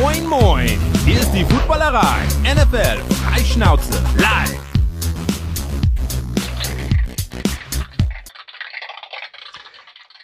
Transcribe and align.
Moin, 0.00 0.26
moin! 0.26 0.70
Hier 1.04 1.20
ist 1.20 1.32
die 1.32 1.44
Footballerei. 1.44 2.22
NFL 2.44 2.96
Freischnauze 3.12 3.92
live. 4.16 4.58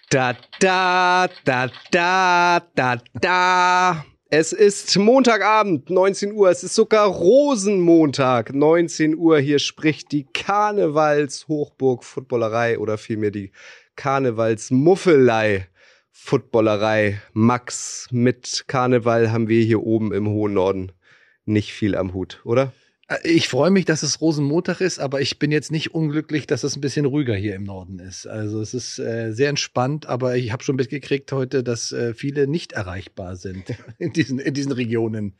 Da, 0.08 0.34
da, 0.58 1.28
da, 1.44 1.70
da, 1.90 2.62
da, 2.74 2.96
da. 3.20 4.04
Es 4.30 4.54
ist 4.54 4.96
Montagabend, 4.96 5.90
19 5.90 6.32
Uhr. 6.32 6.48
Es 6.48 6.64
ist 6.64 6.74
sogar 6.74 7.06
Rosenmontag, 7.06 8.54
19 8.54 9.18
Uhr. 9.18 9.38
Hier 9.38 9.58
spricht 9.58 10.12
die 10.12 10.24
Karnevalshochburg 10.32 12.04
Footballerei 12.04 12.78
oder 12.78 12.96
vielmehr 12.96 13.32
die 13.32 13.52
Karnevalsmuffelei 13.96 15.68
Footballerei. 16.20 17.22
Max, 17.32 18.06
mit 18.10 18.64
Karneval 18.66 19.30
haben 19.32 19.48
wir 19.48 19.62
hier 19.62 19.82
oben 19.82 20.12
im 20.12 20.28
hohen 20.28 20.52
Norden 20.52 20.92
nicht 21.46 21.72
viel 21.72 21.96
am 21.96 22.12
Hut, 22.12 22.42
oder? 22.44 22.74
Ich 23.22 23.48
freue 23.48 23.70
mich, 23.70 23.86
dass 23.86 24.02
es 24.02 24.20
Rosenmontag 24.20 24.82
ist, 24.82 24.98
aber 24.98 25.22
ich 25.22 25.38
bin 25.38 25.50
jetzt 25.50 25.72
nicht 25.72 25.94
unglücklich, 25.94 26.46
dass 26.46 26.64
es 26.64 26.76
ein 26.76 26.82
bisschen 26.82 27.06
ruhiger 27.06 27.34
hier 27.34 27.54
im 27.54 27.64
Norden 27.64 28.00
ist. 28.00 28.26
Also 28.26 28.60
es 28.60 28.74
ist 28.74 28.98
äh, 28.98 29.32
sehr 29.32 29.48
entspannt, 29.48 30.04
aber 30.04 30.36
ich 30.36 30.52
habe 30.52 30.62
schon 30.62 30.76
mitgekriegt 30.76 31.32
heute, 31.32 31.62
dass 31.62 31.92
äh, 31.92 32.12
viele 32.12 32.46
nicht 32.46 32.72
erreichbar 32.72 33.36
sind 33.36 33.64
in 33.98 34.12
diesen, 34.12 34.38
in 34.38 34.52
diesen 34.52 34.72
Regionen. 34.72 35.36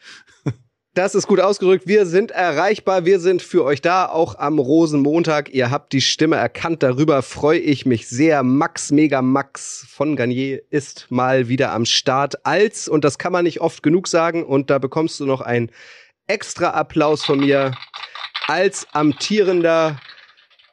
Das 0.99 1.15
ist 1.15 1.29
gut 1.29 1.39
ausgedrückt. 1.39 1.87
Wir 1.87 2.07
sind 2.07 2.33
erreichbar. 2.33 3.05
Wir 3.05 3.21
sind 3.21 3.41
für 3.41 3.63
euch 3.63 3.81
da, 3.81 4.07
auch 4.07 4.37
am 4.37 4.59
Rosenmontag. 4.59 5.55
Ihr 5.55 5.71
habt 5.71 5.93
die 5.93 6.01
Stimme 6.01 6.35
erkannt. 6.35 6.83
Darüber 6.83 7.23
freue 7.23 7.61
ich 7.61 7.87
mich 7.87 8.09
sehr. 8.09 8.43
Max 8.43 8.91
Mega 8.91 9.23
Max 9.23 9.87
von 9.89 10.17
Garnier 10.17 10.61
ist 10.71 11.07
mal 11.09 11.47
wieder 11.47 11.71
am 11.71 11.85
Start 11.85 12.45
als, 12.45 12.89
und 12.89 13.05
das 13.05 13.17
kann 13.17 13.31
man 13.31 13.45
nicht 13.45 13.61
oft 13.61 13.85
genug 13.85 14.09
sagen, 14.09 14.43
und 14.43 14.71
da 14.71 14.81
bekommst 14.81 15.21
du 15.21 15.25
noch 15.25 15.41
ein 15.41 15.71
extra 16.27 16.71
Applaus 16.71 17.25
von 17.25 17.39
mir 17.39 17.71
als 18.49 18.85
amtierender 18.91 20.01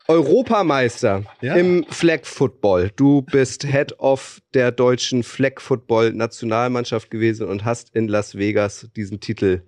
Europameister 0.07 1.21
Ja. 1.41 1.53
im 1.53 1.85
Flag 1.87 2.21
Football. 2.23 2.89
Du 2.95 3.21
bist 3.21 3.63
Head 3.63 3.99
of 3.99 4.41
der 4.55 4.71
deutschen 4.71 5.21
Flag 5.21 5.59
Football 5.61 6.13
Nationalmannschaft 6.13 7.11
gewesen 7.11 7.47
und 7.47 7.63
hast 7.63 7.95
in 7.95 8.07
Las 8.07 8.35
Vegas 8.35 8.89
diesen 8.95 9.19
Titel 9.19 9.61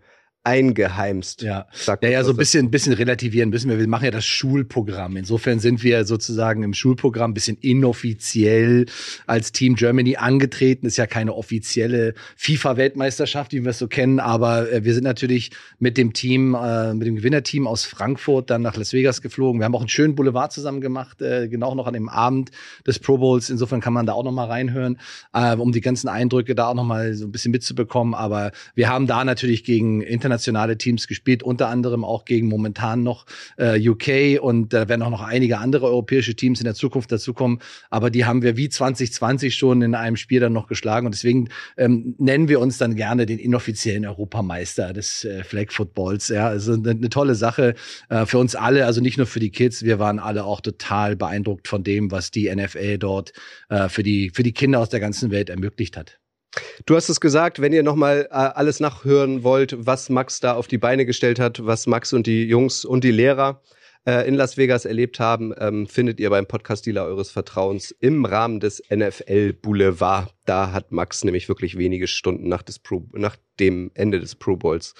eingeheimst. 0.47 1.41
Ja. 1.41 1.67
Ja, 2.01 2.09
ja, 2.09 2.23
so 2.23 2.31
ein 2.31 2.37
bisschen, 2.37 2.71
bisschen 2.71 2.93
relativieren 2.93 3.49
müssen 3.49 3.69
wir. 3.69 3.79
Wir 3.79 3.87
machen 3.87 4.05
ja 4.05 4.11
das 4.11 4.25
Schulprogramm. 4.25 5.17
Insofern 5.17 5.59
sind 5.59 5.83
wir 5.83 6.05
sozusagen 6.05 6.63
im 6.63 6.73
Schulprogramm 6.73 7.31
ein 7.31 7.33
bisschen 7.33 7.57
inoffiziell 7.57 8.85
als 9.25 9.51
Team 9.51 9.75
Germany 9.75 10.15
angetreten. 10.15 10.87
Ist 10.87 10.95
ja 10.95 11.05
keine 11.05 11.35
offizielle 11.35 12.13
FIFA-Weltmeisterschaft, 12.37 13.51
wie 13.51 13.63
wir 13.63 13.71
es 13.71 13.79
so 13.79 13.89
kennen, 13.89 14.21
aber 14.21 14.71
äh, 14.71 14.85
wir 14.85 14.93
sind 14.93 15.03
natürlich 15.03 15.51
mit 15.79 15.97
dem 15.97 16.13
Team, 16.13 16.55
äh, 16.55 16.93
mit 16.93 17.07
dem 17.07 17.17
Gewinnerteam 17.17 17.67
aus 17.67 17.83
Frankfurt 17.83 18.49
dann 18.49 18.61
nach 18.61 18.77
Las 18.77 18.93
Vegas 18.93 19.21
geflogen. 19.21 19.59
Wir 19.59 19.65
haben 19.65 19.75
auch 19.75 19.81
einen 19.81 19.89
schönen 19.89 20.15
Boulevard 20.15 20.53
zusammen 20.53 20.79
gemacht, 20.79 21.21
äh, 21.21 21.49
genau 21.49 21.75
noch 21.75 21.87
an 21.87 21.93
dem 21.93 22.07
Abend 22.07 22.51
des 22.85 22.99
Pro 22.99 23.17
Bowls. 23.17 23.49
Insofern 23.49 23.81
kann 23.81 23.91
man 23.91 24.05
da 24.05 24.13
auch 24.13 24.23
noch 24.23 24.31
mal 24.31 24.45
reinhören, 24.45 24.97
äh, 25.33 25.55
um 25.55 25.73
die 25.73 25.81
ganzen 25.81 26.07
Eindrücke 26.07 26.55
da 26.55 26.69
auch 26.69 26.75
noch 26.75 26.85
mal 26.85 27.13
so 27.15 27.25
ein 27.25 27.33
bisschen 27.33 27.51
mitzubekommen. 27.51 28.13
Aber 28.13 28.53
wir 28.75 28.87
haben 28.87 29.07
da 29.07 29.25
natürlich 29.25 29.65
gegen 29.65 29.99
internationale 29.99 30.36
Teams 30.77 31.07
gespielt, 31.07 31.43
unter 31.43 31.69
anderem 31.69 32.03
auch 32.03 32.25
gegen 32.25 32.47
momentan 32.47 33.03
noch 33.03 33.25
äh, 33.57 33.79
UK 33.87 34.41
und 34.41 34.73
da 34.73 34.87
werden 34.89 35.01
auch 35.01 35.09
noch 35.09 35.21
einige 35.21 35.57
andere 35.59 35.85
europäische 35.85 36.35
Teams 36.35 36.59
in 36.59 36.65
der 36.65 36.75
Zukunft 36.75 37.11
dazukommen. 37.11 37.59
Aber 37.89 38.09
die 38.09 38.25
haben 38.25 38.41
wir 38.41 38.57
wie 38.57 38.69
2020 38.69 39.55
schon 39.55 39.81
in 39.81 39.95
einem 39.95 40.15
Spiel 40.15 40.39
dann 40.39 40.53
noch 40.53 40.67
geschlagen 40.67 41.05
und 41.05 41.13
deswegen 41.13 41.49
ähm, 41.77 42.15
nennen 42.17 42.47
wir 42.47 42.59
uns 42.59 42.77
dann 42.77 42.95
gerne 42.95 43.25
den 43.25 43.39
inoffiziellen 43.39 44.05
Europameister 44.05 44.93
des 44.93 45.25
äh, 45.25 45.43
Flag 45.43 45.71
Footballs. 45.71 46.29
Ja, 46.29 46.47
also 46.47 46.73
eine, 46.73 46.91
eine 46.91 47.09
tolle 47.09 47.35
Sache 47.35 47.75
äh, 48.09 48.25
für 48.25 48.39
uns 48.39 48.55
alle, 48.55 48.85
also 48.85 49.01
nicht 49.01 49.17
nur 49.17 49.27
für 49.27 49.39
die 49.39 49.51
Kids. 49.51 49.83
Wir 49.83 49.99
waren 49.99 50.19
alle 50.19 50.45
auch 50.45 50.61
total 50.61 51.15
beeindruckt 51.15 51.67
von 51.67 51.83
dem, 51.83 52.11
was 52.11 52.31
die 52.31 52.53
NFL 52.53 52.97
dort 52.97 53.33
äh, 53.69 53.89
für 53.89 54.03
die 54.03 54.31
für 54.33 54.43
die 54.43 54.53
Kinder 54.53 54.79
aus 54.79 54.89
der 54.89 54.99
ganzen 54.99 55.31
Welt 55.31 55.49
ermöglicht 55.49 55.97
hat. 55.97 56.19
Du 56.85 56.95
hast 56.95 57.09
es 57.09 57.19
gesagt, 57.19 57.61
wenn 57.61 57.73
ihr 57.73 57.83
nochmal 57.83 58.27
äh, 58.31 58.33
alles 58.33 58.79
nachhören 58.79 59.43
wollt, 59.43 59.75
was 59.77 60.09
Max 60.09 60.39
da 60.39 60.53
auf 60.53 60.67
die 60.67 60.77
Beine 60.77 61.05
gestellt 61.05 61.39
hat, 61.39 61.65
was 61.65 61.87
Max 61.87 62.13
und 62.13 62.27
die 62.27 62.45
Jungs 62.45 62.85
und 62.85 63.03
die 63.03 63.11
Lehrer 63.11 63.61
in 64.07 64.35
Las 64.35 64.55
Vegas 64.55 64.85
erlebt 64.85 65.19
haben, 65.19 65.53
ähm, 65.59 65.85
findet 65.85 66.21
ihr 66.21 66.29
beim 66.29 66.45
Podcast-Dealer 66.45 67.03
eures 67.03 67.29
Vertrauens 67.29 67.91
im 67.91 68.23
Rahmen 68.23 68.61
des 68.61 68.81
NFL 68.89 69.51
Boulevard. 69.51 70.33
Da 70.45 70.71
hat 70.71 70.93
Max 70.93 71.25
nämlich 71.25 71.49
wirklich 71.49 71.77
wenige 71.77 72.07
Stunden 72.07 72.47
nach, 72.47 72.63
Pro, 72.83 73.03
nach 73.11 73.35
dem 73.59 73.91
Ende 73.95 74.21
des 74.21 74.35
Pro 74.35 74.55
Bowls 74.55 74.93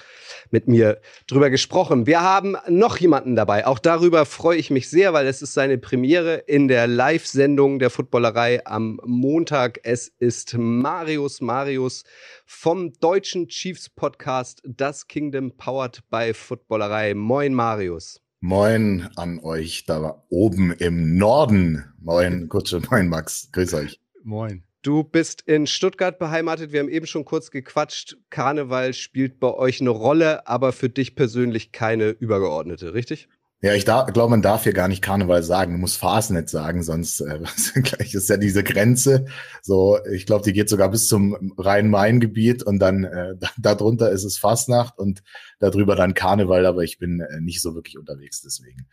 mit 0.50 0.68
mir 0.68 1.00
drüber 1.26 1.48
gesprochen. 1.48 2.06
Wir 2.06 2.20
haben 2.20 2.58
noch 2.68 2.98
jemanden 2.98 3.34
dabei. 3.34 3.66
Auch 3.66 3.78
darüber 3.78 4.26
freue 4.26 4.58
ich 4.58 4.68
mich 4.68 4.90
sehr, 4.90 5.14
weil 5.14 5.26
es 5.26 5.40
ist 5.40 5.54
seine 5.54 5.78
Premiere 5.78 6.34
in 6.46 6.68
der 6.68 6.86
Live-Sendung 6.86 7.78
der 7.78 7.88
Footballerei 7.88 8.66
am 8.66 9.00
Montag. 9.06 9.80
Es 9.84 10.08
ist 10.18 10.54
Marius 10.58 11.40
Marius 11.40 12.04
vom 12.44 12.92
deutschen 13.00 13.48
Chiefs 13.48 13.88
Podcast 13.88 14.60
Das 14.66 15.06
Kingdom 15.06 15.56
powered 15.56 16.02
by 16.10 16.34
Footballerei. 16.34 17.14
Moin 17.14 17.54
Marius. 17.54 18.20
Moin 18.40 19.08
an 19.16 19.40
euch 19.40 19.84
da 19.84 20.22
oben 20.28 20.70
im 20.70 21.18
Norden. 21.18 21.84
Moin, 22.00 22.48
Kutsche, 22.48 22.80
moin, 22.88 23.08
Max. 23.08 23.50
Grüß 23.50 23.74
euch. 23.74 24.00
Moin. 24.22 24.62
Du 24.82 25.02
bist 25.02 25.42
in 25.42 25.66
Stuttgart 25.66 26.20
beheimatet. 26.20 26.70
Wir 26.70 26.78
haben 26.78 26.88
eben 26.88 27.08
schon 27.08 27.24
kurz 27.24 27.50
gequatscht. 27.50 28.16
Karneval 28.30 28.94
spielt 28.94 29.40
bei 29.40 29.52
euch 29.52 29.80
eine 29.80 29.90
Rolle, 29.90 30.46
aber 30.46 30.72
für 30.72 30.88
dich 30.88 31.16
persönlich 31.16 31.72
keine 31.72 32.10
übergeordnete, 32.10 32.94
richtig? 32.94 33.28
Ja, 33.60 33.74
ich 33.74 33.84
da, 33.84 34.04
glaube, 34.04 34.30
man 34.30 34.42
darf 34.42 34.62
hier 34.62 34.72
gar 34.72 34.86
nicht 34.86 35.02
Karneval 35.02 35.42
sagen. 35.42 35.72
Du 35.72 35.78
musst 35.78 35.98
Fasnet 35.98 36.48
sagen, 36.48 36.84
sonst 36.84 37.20
äh, 37.20 37.40
gleich 37.82 38.14
ist 38.14 38.28
ja 38.28 38.36
diese 38.36 38.62
Grenze. 38.62 39.26
So, 39.62 39.98
ich 40.12 40.26
glaube, 40.26 40.44
die 40.44 40.52
geht 40.52 40.68
sogar 40.68 40.90
bis 40.90 41.08
zum 41.08 41.54
Rhein-Main-Gebiet 41.58 42.62
und 42.62 42.78
dann 42.78 43.02
äh, 43.02 43.34
da, 43.40 43.48
darunter 43.58 44.10
ist 44.12 44.24
es 44.24 44.38
Fastnacht 44.38 44.96
und 44.98 45.22
darüber 45.58 45.96
dann 45.96 46.14
Karneval, 46.14 46.66
aber 46.66 46.82
ich 46.82 46.98
bin 46.98 47.20
äh, 47.20 47.40
nicht 47.40 47.60
so 47.60 47.74
wirklich 47.74 47.98
unterwegs, 47.98 48.42
deswegen 48.42 48.86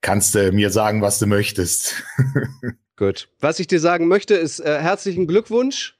kannst 0.00 0.34
du 0.34 0.52
mir 0.52 0.70
sagen, 0.70 1.00
was 1.00 1.18
du 1.18 1.26
möchtest. 1.26 2.02
Gut. 2.96 3.28
Was 3.40 3.60
ich 3.60 3.66
dir 3.66 3.80
sagen 3.80 4.08
möchte, 4.08 4.34
ist 4.34 4.60
äh, 4.60 4.78
herzlichen 4.80 5.26
Glückwunsch, 5.26 5.95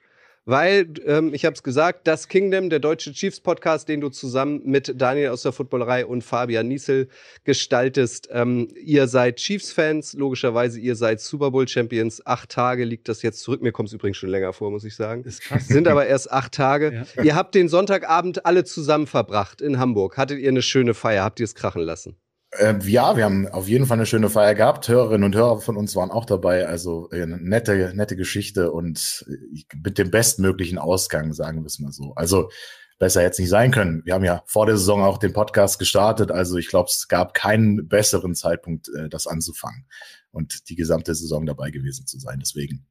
weil 0.47 0.87
ähm, 1.05 1.35
ich 1.35 1.45
habe 1.45 1.55
es 1.55 1.63
gesagt, 1.63 2.07
das 2.07 2.29
Kingdom, 2.29 2.71
der 2.71 2.79
deutsche 2.79 3.13
Chiefs 3.13 3.41
Podcast, 3.41 3.89
den 3.89 4.01
du 4.01 4.09
zusammen 4.09 4.63
mit 4.65 4.95
Daniel 4.97 5.31
aus 5.31 5.43
der 5.43 5.51
Footballerei 5.51 6.07
und 6.07 6.23
Fabian 6.23 6.69
Niesel 6.69 7.09
gestaltest. 7.45 8.29
Ähm, 8.31 8.69
ihr 8.81 9.09
seid 9.09 9.37
Chiefs-Fans, 9.37 10.15
logischerweise, 10.15 10.79
ihr 10.79 10.95
seid 10.95 11.21
Super 11.21 11.51
Bowl 11.51 11.67
Champions. 11.67 12.25
Acht 12.25 12.51
Tage 12.51 12.85
liegt 12.85 13.09
das 13.09 13.23
jetzt 13.23 13.41
zurück. 13.41 13.61
Mir 13.61 13.73
kommt 13.73 13.89
es 13.89 13.93
übrigens 13.93 14.17
schon 14.17 14.31
länger 14.31 14.53
vor, 14.53 14.71
muss 14.71 14.85
ich 14.85 14.95
sagen. 14.95 15.25
Ist 15.25 15.43
krass. 15.43 15.67
Sind 15.67 15.89
aber 15.89 16.07
erst 16.07 16.31
acht 16.31 16.53
Tage. 16.53 17.05
Ja. 17.17 17.23
Ihr 17.25 17.35
habt 17.35 17.57
den 17.57 17.69
Sonntagabend 17.69 18.47
alle 18.47 18.63
zusammen 18.63 19.09
verbracht 19.09 19.61
in 19.61 19.81
Hamburg. 19.81 20.17
Hattet 20.17 20.39
ihr 20.39 20.49
eine 20.49 20.63
schöne 20.63 20.95
Feier? 20.95 21.25
Habt 21.25 21.41
ihr 21.41 21.45
es 21.45 21.57
krachen 21.57 21.83
lassen? 21.83 22.17
Äh, 22.53 22.75
ja, 22.85 23.17
wir 23.17 23.25
haben 23.25 23.49
auf 23.49 23.69
jeden 23.69 23.87
Fall 23.87 23.99
eine 23.99 24.07
schöne 24.07 24.31
Feier 24.31 24.55
gehabt. 24.55 24.89
Hörerinnen 24.89 25.25
und 25.25 25.35
Hörer 25.35 25.61
von 25.61 25.77
uns 25.77 25.97
waren 25.97 26.11
auch 26.11 26.25
dabei. 26.25 26.67
Also 26.67 27.11
äh, 27.11 27.27
nette, 27.27 27.93
nette 27.95 28.17
Geschichte 28.17 28.73
und 28.73 29.25
äh, 29.29 29.77
mit 29.83 29.99
dem 29.99 30.11
bestmöglichen 30.11 30.79
Ausgang, 30.79 31.33
sagen 31.33 31.63
wir 31.63 31.67
es 31.67 31.79
mal 31.79 31.93
so. 31.93 32.15
Also 32.15 32.51
besser 32.99 33.23
jetzt 33.23 33.39
nicht 33.39 33.51
sein 33.51 33.73
können. 33.73 34.03
Wir 34.05 34.15
haben 34.15 34.25
ja 34.25 34.43
vor 34.47 34.67
der 34.67 34.77
Saison 34.77 35.03
auch 35.03 35.19
den 35.19 35.33
Podcast 35.33 35.79
gestartet. 35.79 36.31
Also 36.31 36.57
ich 36.57 36.69
glaube, 36.69 36.89
es 36.89 37.09
gab 37.09 37.35
keinen 37.35 37.89
besseren 37.89 38.35
Zeitpunkt, 38.35 38.89
äh, 38.89 39.09
das 39.09 39.27
anzufangen 39.27 39.87
und 40.31 40.69
die 40.69 40.77
gesamte 40.77 41.15
Saison 41.15 41.47
dabei 41.47 41.71
gewesen 41.71 42.07
zu 42.07 42.19
sein. 42.19 42.39
Deswegen 42.41 42.87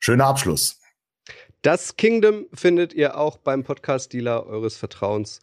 schöner 0.00 0.26
Abschluss. 0.26 0.80
Das 1.62 1.96
Kingdom 1.96 2.46
findet 2.54 2.94
ihr 2.94 3.18
auch 3.18 3.36
beim 3.38 3.64
Podcast-Dealer 3.64 4.46
eures 4.46 4.76
Vertrauens. 4.76 5.40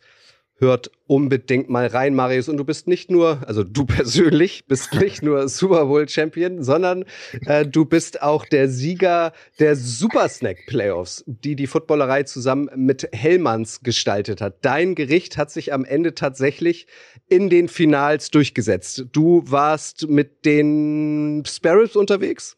Hört 0.58 0.90
unbedingt 1.08 1.70
mal 1.70 1.88
rein, 1.88 2.16
Marius. 2.16 2.48
Und 2.48 2.56
du 2.56 2.64
bist 2.64 2.88
nicht 2.88 3.12
nur, 3.12 3.46
also 3.46 3.66
du 3.66 3.86
persönlich 3.86 4.66
bist 4.68 4.94
nicht 4.94 5.22
nur 5.22 5.50
Super 5.50 5.86
Bowl 5.86 6.08
Champion, 6.08 6.64
sondern 6.64 7.04
äh, 7.46 7.66
du 7.66 7.84
bist 7.84 8.22
auch 8.22 8.46
der 8.46 8.70
Sieger 8.70 9.34
der 9.60 9.76
Super 9.76 10.30
Snack 10.30 10.60
Playoffs, 10.68 11.26
die 11.28 11.58
die 11.58 11.68
Footballerei 11.68 12.24
zusammen 12.24 12.70
mit 12.76 13.10
Hellmanns 13.12 13.82
gestaltet 13.82 14.40
hat. 14.40 14.64
Dein 14.64 14.96
Gericht 14.96 15.36
hat 15.36 15.52
sich 15.52 15.74
am 15.74 15.84
Ende 15.84 16.16
tatsächlich 16.16 16.88
in 17.28 17.50
den 17.50 17.68
Finals 17.68 18.32
durchgesetzt. 18.32 19.06
Du 19.12 19.44
warst 19.46 20.08
mit 20.08 20.46
den 20.46 21.44
Sparrows 21.46 21.98
unterwegs? 21.98 22.56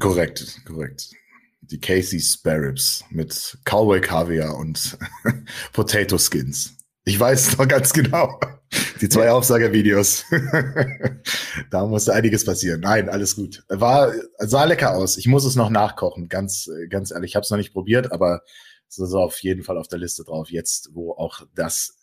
Korrekt, 0.00 0.62
korrekt. 0.66 1.10
Die 1.60 1.78
Casey 1.78 2.20
Sparrows 2.20 3.04
mit 3.10 3.58
Cowboy 3.64 4.00
Kaviar 4.00 4.56
und 4.56 4.98
Potato 5.72 6.18
Skins. 6.18 6.75
Ich 7.08 7.20
weiß 7.20 7.48
es 7.48 7.56
noch 7.56 7.68
ganz 7.68 7.92
genau. 7.92 8.40
Die 9.00 9.08
zwei 9.08 9.30
Aufsagervideos. 9.30 10.24
da 11.70 11.86
musste 11.86 12.12
einiges 12.12 12.44
passieren. 12.44 12.80
Nein, 12.80 13.08
alles 13.08 13.36
gut. 13.36 13.62
War, 13.68 14.12
sah 14.38 14.64
lecker 14.64 14.96
aus. 14.96 15.16
Ich 15.16 15.28
muss 15.28 15.44
es 15.44 15.54
noch 15.54 15.70
nachkochen, 15.70 16.28
ganz, 16.28 16.68
ganz 16.90 17.12
ehrlich. 17.12 17.30
Ich 17.30 17.36
habe 17.36 17.44
es 17.44 17.50
noch 17.50 17.58
nicht 17.58 17.72
probiert, 17.72 18.10
aber 18.10 18.42
ist 18.88 19.00
also 19.00 19.20
auf 19.20 19.38
jeden 19.38 19.62
Fall 19.62 19.78
auf 19.78 19.86
der 19.86 20.00
Liste 20.00 20.24
drauf, 20.24 20.50
jetzt, 20.50 20.90
wo 20.94 21.12
auch 21.12 21.46
das, 21.54 21.96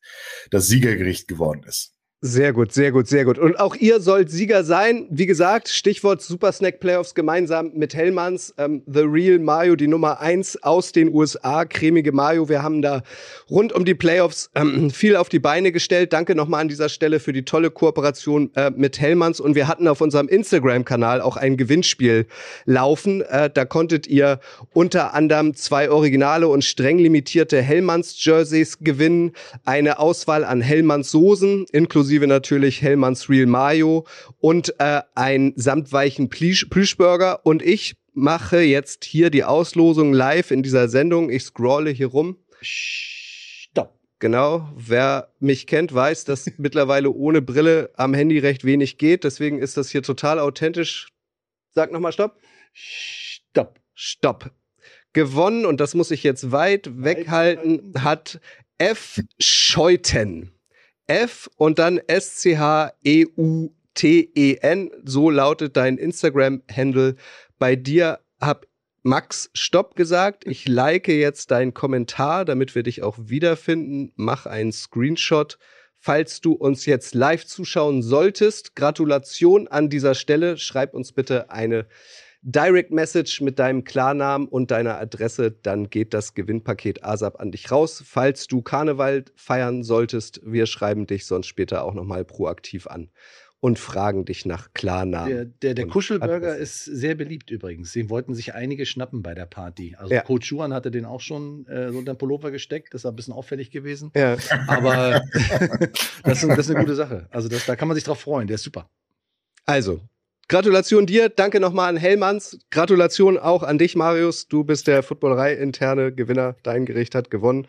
das 0.52 0.68
Siegergericht 0.68 1.28
geworden 1.28 1.64
ist. 1.68 1.93
Sehr 2.26 2.54
gut, 2.54 2.72
sehr 2.72 2.94
gut, 2.94 3.10
sehr 3.10 3.26
gut. 3.26 3.38
Und 3.38 3.60
auch 3.60 3.76
ihr 3.76 4.00
sollt 4.00 4.32
Sieger 4.32 4.64
sein. 4.64 5.08
Wie 5.10 5.26
gesagt, 5.26 5.68
Stichwort 5.68 6.22
Super 6.22 6.54
Snack 6.54 6.80
Playoffs 6.80 7.16
gemeinsam 7.16 7.72
mit 7.74 7.94
Hellmanns. 7.96 8.54
Ähm, 8.58 8.82
The 8.86 9.02
Real 9.02 9.40
Mayo, 9.40 9.76
die 9.76 9.90
Nummer 9.90 10.22
eins 10.22 10.56
aus 10.64 10.94
den 10.94 11.14
USA, 11.14 11.66
cremige 11.66 12.14
Mayo. 12.14 12.48
Wir 12.48 12.64
haben 12.64 12.82
da 12.82 13.04
rund 13.50 13.74
um 13.74 13.84
die 13.84 13.94
Playoffs 13.94 14.50
ähm, 14.56 14.90
viel 14.90 15.18
auf 15.18 15.28
die 15.28 15.40
Beine 15.40 15.74
gestellt. 15.74 16.14
Danke 16.14 16.34
nochmal 16.34 16.62
an 16.62 16.70
dieser 16.70 16.88
Stelle 16.88 17.20
für 17.20 17.34
die 17.34 17.44
tolle 17.44 17.70
Kooperation 17.70 18.52
äh, 18.56 18.72
mit 18.74 19.02
Hellmanns. 19.02 19.42
Und 19.42 19.56
wir 19.56 19.68
hatten 19.68 19.90
auf 19.90 20.00
unserem 20.00 20.30
Instagram-Kanal 20.30 21.20
auch 21.20 21.36
ein 21.36 21.58
Gewinnspiel 21.58 22.28
laufen. 22.64 23.20
Äh, 23.20 23.50
da 23.54 23.66
konntet 23.66 24.08
ihr 24.08 24.40
unter 24.72 25.14
anderem 25.14 25.56
zwei 25.56 25.90
originale 25.90 26.48
und 26.48 26.64
streng 26.64 27.00
limitierte 27.00 27.62
Hellmanns-Jerseys 27.62 28.80
gewinnen. 28.80 29.34
Eine 29.66 30.00
Auswahl 30.00 30.46
an 30.46 30.62
Hellmanns-Soßen 30.62 31.66
inklusive 31.74 32.13
inklusive 32.14 32.28
natürlich 32.28 32.82
Hellmanns 32.84 33.28
Real 33.28 33.48
Mayo 33.48 34.06
und 34.40 34.76
äh, 34.80 35.02
ein 35.16 35.54
samtweichen 35.56 36.30
Plüsch 36.30 36.66
Plüschburger. 36.70 37.44
Und 37.44 37.64
ich 37.64 37.96
mache 38.14 38.60
jetzt 38.62 39.04
hier 39.04 39.32
die 39.32 39.44
Auslosung 39.44 40.14
live 40.14 40.52
in 40.52 40.62
dieser 40.62 40.90
Sendung. 40.90 41.32
Ich 41.32 41.44
scrolle 41.44 41.90
hier 41.90 42.08
rum. 42.08 42.38
Stopp. 42.62 44.00
Genau. 44.20 44.70
Wer 44.76 45.30
mich 45.40 45.66
kennt, 45.66 45.92
weiß, 45.92 46.26
dass 46.26 46.52
mittlerweile 46.58 47.10
ohne 47.10 47.42
Brille 47.42 47.90
am 47.96 48.14
Handy 48.14 48.38
recht 48.38 48.64
wenig 48.64 49.00
geht. 49.00 49.24
Deswegen 49.24 49.58
ist 49.58 49.76
das 49.76 49.90
hier 49.90 50.04
total 50.04 50.38
authentisch. 50.38 51.08
Sag 51.72 51.92
nochmal 51.92 52.12
Stopp. 52.12 52.38
Stopp. 52.74 53.80
Stopp. 53.96 54.52
Gewonnen, 55.14 55.66
und 55.66 55.80
das 55.80 55.96
muss 55.96 56.12
ich 56.12 56.24
jetzt 56.24 56.52
weit 56.52 56.90
weghalten, 56.96 57.94
hat 58.04 58.40
F. 58.78 59.20
Scheuten. 59.40 60.53
F 61.08 61.50
und 61.58 61.80
dann 61.80 61.98
S-C-H-E-U-T-E-N. 61.98 62.52
So 65.04 65.30
lautet 65.30 65.76
dein 65.78 65.98
Instagram-Handle. 65.98 67.16
Bei 67.60 67.76
dir 67.76 68.20
hab 68.40 68.68
Max 69.04 69.50
Stopp 69.54 69.96
gesagt. 69.96 70.48
Ich 70.48 70.68
like 70.68 71.10
jetzt 71.10 71.52
deinen 71.52 71.74
Kommentar, 71.74 72.46
damit 72.46 72.74
wir 72.74 72.84
dich 72.84 73.04
auch 73.04 73.18
wiederfinden. 73.20 74.14
Mach 74.16 74.46
einen 74.46 74.72
Screenshot. 74.72 75.58
Falls 76.00 76.42
du 76.42 76.54
uns 76.54 76.86
jetzt 76.86 77.14
live 77.16 77.46
zuschauen 77.46 78.02
solltest, 78.02 78.76
Gratulation 78.76 79.68
an 79.68 79.90
dieser 79.90 80.16
Stelle. 80.16 80.58
Schreib 80.58 80.94
uns 80.94 81.12
bitte 81.14 81.50
eine 81.50 81.86
Direct 82.46 82.92
Message 82.92 83.40
mit 83.40 83.58
deinem 83.58 83.86
Klarnamen 83.86 84.50
und 84.50 84.70
deiner 84.70 85.00
Adresse, 85.00 85.52
dann 85.52 85.90
geht 85.90 86.14
das 86.14 86.34
Gewinnpaket 86.34 87.04
ASAP 87.04 87.40
an 87.40 87.52
dich 87.52 87.72
raus. 87.72 88.04
Falls 88.06 88.48
du 88.48 88.62
Karneval 88.62 89.24
feiern 89.36 89.84
solltest, 89.84 90.42
wir 90.44 90.66
schreiben 90.66 91.08
dich 91.08 91.26
sonst 91.26 91.48
später 91.48 91.86
auch 91.86 91.94
nochmal 91.94 92.26
proaktiv 92.26 92.88
an 92.88 93.10
und 93.62 93.80
fragen 93.80 94.26
dich 94.26 94.46
nach 94.46 94.74
Klarnamen. 94.74 95.30
Der, 95.30 95.46
der, 95.46 95.74
der 95.74 95.88
Kuschelburger 95.88 96.58
ist 96.58 96.84
sehr 96.84 97.16
beliebt 97.16 97.50
übrigens. 97.50 97.94
Den 97.94 98.10
wollten 98.10 98.36
sich 98.36 98.54
einige 98.54 98.86
schnappen 98.86 99.24
bei 99.24 99.34
der 99.34 99.46
Party. 99.46 99.96
Also 99.98 100.14
ja. 100.14 100.20
Coach 100.20 100.52
Juan 100.52 100.74
hatte 100.74 100.92
den 100.92 101.06
auch 101.06 101.22
schon 101.22 101.66
äh, 101.68 101.94
so 101.94 102.00
unter 102.00 102.14
den 102.14 102.18
Pullover 102.18 102.52
gesteckt. 102.52 102.94
Das 102.94 103.04
ist 103.04 103.06
ein 103.06 103.16
bisschen 103.16 103.34
auffällig 103.34 103.72
gewesen. 103.72 104.12
Ja. 104.18 104.36
Aber 104.68 105.22
das, 106.24 106.44
ist, 106.44 106.50
das, 106.50 106.60
ist, 106.60 106.72
eine 106.72 106.82
gute 106.82 106.96
Sache. 106.96 107.28
Also 107.32 107.48
das, 107.48 107.66
da 107.66 107.78
kann 107.78 107.88
man 107.88 107.96
sich 107.96 108.04
drauf 108.04 108.20
freuen. 108.20 108.48
Der 108.48 108.56
ist 108.56 108.64
super. 108.64 108.90
Also, 109.66 110.02
Gratulation 110.50 111.06
dir, 111.06 111.30
danke 111.30 111.60
nochmal 111.60 111.90
an 111.90 111.98
Hellmanns. 111.98 112.60
Gratulation 112.70 113.38
auch 113.38 113.64
an 113.64 113.78
dich, 113.78 113.96
Marius. 113.96 114.48
Du 114.48 114.64
bist 114.64 114.88
der 114.88 115.02
Footballerei-interne 115.02 116.14
Gewinner. 116.14 116.56
Dein 116.64 116.86
Gericht 116.86 117.16
hat 117.16 117.32
gewonnen. 117.32 117.68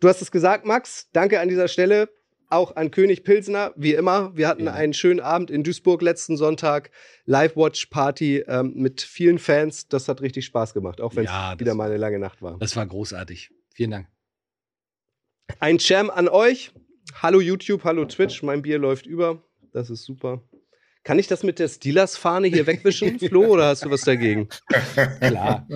Du 0.00 0.08
hast 0.08 0.22
es 0.22 0.30
gesagt, 0.30 0.64
Max. 0.64 1.08
Danke 1.12 1.40
an 1.40 1.48
dieser 1.48 1.68
Stelle. 1.68 2.08
Auch 2.48 2.76
an 2.76 2.90
König 2.90 3.24
Pilsner, 3.24 3.72
wie 3.76 3.94
immer. 3.94 4.36
Wir 4.36 4.48
hatten 4.48 4.68
einen 4.68 4.94
schönen 4.94 5.20
Abend 5.20 5.50
in 5.50 5.64
Duisburg 5.64 6.02
letzten 6.02 6.36
Sonntag. 6.36 6.90
Live-Watch-Party 7.26 8.44
ähm, 8.46 8.72
mit 8.74 9.02
vielen 9.02 9.38
Fans. 9.38 9.88
Das 9.88 10.08
hat 10.08 10.20
richtig 10.20 10.44
Spaß 10.46 10.72
gemacht, 10.72 11.00
auch 11.00 11.16
wenn 11.16 11.24
es 11.24 11.30
ja, 11.30 11.58
wieder 11.58 11.74
mal 11.74 11.88
eine 11.88 11.98
lange 11.98 12.18
Nacht 12.18 12.42
war. 12.42 12.58
Das 12.58 12.76
war 12.76 12.86
großartig. 12.86 13.50
Vielen 13.74 13.90
Dank. 13.90 14.08
Ein 15.60 15.78
Jam 15.78 16.10
an 16.10 16.28
euch. 16.28 16.72
Hallo 17.20 17.40
YouTube, 17.40 17.84
hallo 17.84 18.04
Twitch. 18.06 18.42
Mein 18.42 18.62
Bier 18.62 18.78
läuft 18.78 19.06
über. 19.06 19.42
Das 19.72 19.90
ist 19.90 20.04
super. 20.04 20.42
Kann 21.04 21.18
ich 21.18 21.26
das 21.26 21.42
mit 21.42 21.58
der 21.58 21.68
Steelers-Fahne 21.68 22.48
hier 22.48 22.66
wegwischen, 22.66 23.18
Flo, 23.28 23.44
oder 23.44 23.66
hast 23.66 23.84
du 23.84 23.90
was 23.90 24.00
dagegen? 24.00 24.48
Klar. 25.20 25.68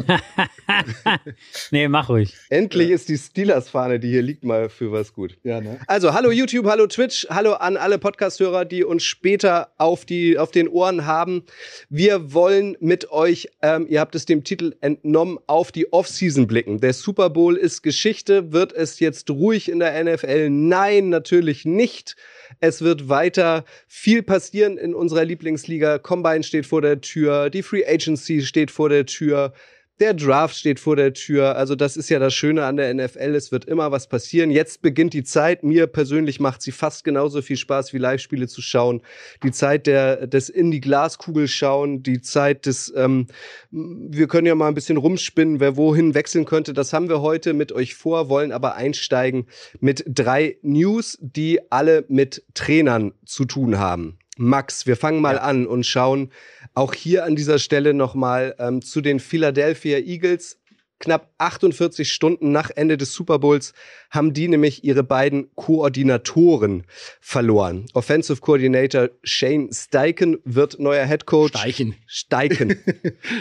nee, 1.70 1.86
mach 1.86 2.08
ruhig. 2.08 2.34
Endlich 2.48 2.88
ist 2.88 3.10
die 3.10 3.18
Steelers-Fahne, 3.18 4.00
die 4.00 4.08
hier 4.08 4.22
liegt, 4.22 4.42
mal 4.42 4.70
für 4.70 4.90
was 4.90 5.12
gut. 5.12 5.36
Ja, 5.42 5.60
ne? 5.60 5.80
Also, 5.86 6.14
hallo 6.14 6.30
YouTube, 6.30 6.64
hallo 6.64 6.86
Twitch, 6.86 7.26
hallo 7.28 7.52
an 7.52 7.76
alle 7.76 7.98
Podcast-Hörer, 7.98 8.64
die 8.64 8.84
uns 8.84 9.02
später 9.02 9.70
auf, 9.76 10.06
die, 10.06 10.38
auf 10.38 10.50
den 10.50 10.66
Ohren 10.66 11.04
haben. 11.04 11.42
Wir 11.90 12.32
wollen 12.32 12.78
mit 12.80 13.10
euch, 13.10 13.50
ähm, 13.60 13.86
ihr 13.86 14.00
habt 14.00 14.14
es 14.14 14.24
dem 14.24 14.44
Titel 14.44 14.76
entnommen, 14.80 15.38
auf 15.46 15.72
die 15.72 15.92
Offseason 15.92 16.46
blicken. 16.46 16.80
Der 16.80 16.94
Super 16.94 17.28
Bowl 17.28 17.54
ist 17.54 17.82
Geschichte. 17.82 18.50
Wird 18.54 18.72
es 18.72 18.98
jetzt 18.98 19.28
ruhig 19.28 19.70
in 19.70 19.80
der 19.80 20.02
NFL? 20.02 20.48
Nein, 20.48 21.10
natürlich 21.10 21.66
nicht. 21.66 22.16
Es 22.60 22.82
wird 22.82 23.08
weiter 23.08 23.64
viel 23.86 24.22
passieren 24.22 24.78
in 24.78 24.94
unserer 24.94 25.24
Lieblingsliga. 25.24 25.98
Combine 25.98 26.42
steht 26.42 26.66
vor 26.66 26.82
der 26.82 27.00
Tür, 27.00 27.50
die 27.50 27.62
Free 27.62 27.86
Agency 27.86 28.42
steht 28.42 28.70
vor 28.70 28.88
der 28.88 29.06
Tür. 29.06 29.52
Der 30.00 30.14
Draft 30.14 30.54
steht 30.54 30.78
vor 30.78 30.94
der 30.94 31.12
Tür. 31.12 31.56
Also 31.56 31.74
das 31.74 31.96
ist 31.96 32.08
ja 32.08 32.20
das 32.20 32.32
Schöne 32.32 32.64
an 32.64 32.76
der 32.76 32.94
NFL. 32.94 33.34
Es 33.34 33.50
wird 33.50 33.64
immer 33.64 33.90
was 33.90 34.06
passieren. 34.06 34.52
Jetzt 34.52 34.80
beginnt 34.80 35.12
die 35.12 35.24
Zeit. 35.24 35.64
Mir 35.64 35.88
persönlich 35.88 36.38
macht 36.38 36.62
sie 36.62 36.70
fast 36.70 37.02
genauso 37.02 37.42
viel 37.42 37.56
Spaß 37.56 37.92
wie 37.92 37.98
Live-Spiele 37.98 38.46
zu 38.46 38.62
schauen. 38.62 39.02
Die 39.42 39.50
Zeit 39.50 39.88
der, 39.88 40.28
des 40.28 40.50
in 40.50 40.70
die 40.70 40.80
Glaskugel 40.80 41.48
schauen. 41.48 42.04
Die 42.04 42.20
Zeit 42.20 42.66
des, 42.66 42.92
ähm, 42.94 43.26
wir 43.72 44.28
können 44.28 44.46
ja 44.46 44.54
mal 44.54 44.68
ein 44.68 44.74
bisschen 44.74 44.98
rumspinnen, 44.98 45.58
wer 45.58 45.76
wohin 45.76 46.14
wechseln 46.14 46.44
könnte. 46.44 46.74
Das 46.74 46.92
haben 46.92 47.08
wir 47.08 47.20
heute 47.20 47.52
mit 47.52 47.72
euch 47.72 47.96
vor, 47.96 48.28
wollen 48.28 48.52
aber 48.52 48.76
einsteigen 48.76 49.46
mit 49.80 50.04
drei 50.06 50.58
News, 50.62 51.18
die 51.20 51.72
alle 51.72 52.04
mit 52.06 52.44
Trainern 52.54 53.14
zu 53.24 53.46
tun 53.46 53.78
haben. 53.78 54.18
Max, 54.38 54.86
wir 54.86 54.96
fangen 54.96 55.20
mal 55.20 55.34
ja. 55.34 55.42
an 55.42 55.66
und 55.66 55.84
schauen 55.84 56.30
auch 56.74 56.94
hier 56.94 57.24
an 57.24 57.36
dieser 57.36 57.58
Stelle 57.58 57.92
nochmal 57.92 58.54
ähm, 58.58 58.82
zu 58.82 59.00
den 59.00 59.20
Philadelphia 59.20 59.98
Eagles. 59.98 60.57
Knapp 61.00 61.32
48 61.38 62.10
Stunden 62.10 62.50
nach 62.50 62.70
Ende 62.74 62.96
des 62.96 63.12
Super 63.12 63.38
Bowls 63.38 63.72
haben 64.10 64.32
die 64.32 64.48
nämlich 64.48 64.82
ihre 64.82 65.04
beiden 65.04 65.54
Koordinatoren 65.54 66.84
verloren. 67.20 67.86
Offensive 67.94 68.40
Coordinator 68.40 69.10
Shane 69.22 69.70
Steichen 69.72 70.38
wird 70.44 70.80
neuer 70.80 71.06
Head 71.06 71.26
Coach. 71.26 71.56
Steichen. 71.56 71.94
Steichen. 72.06 72.76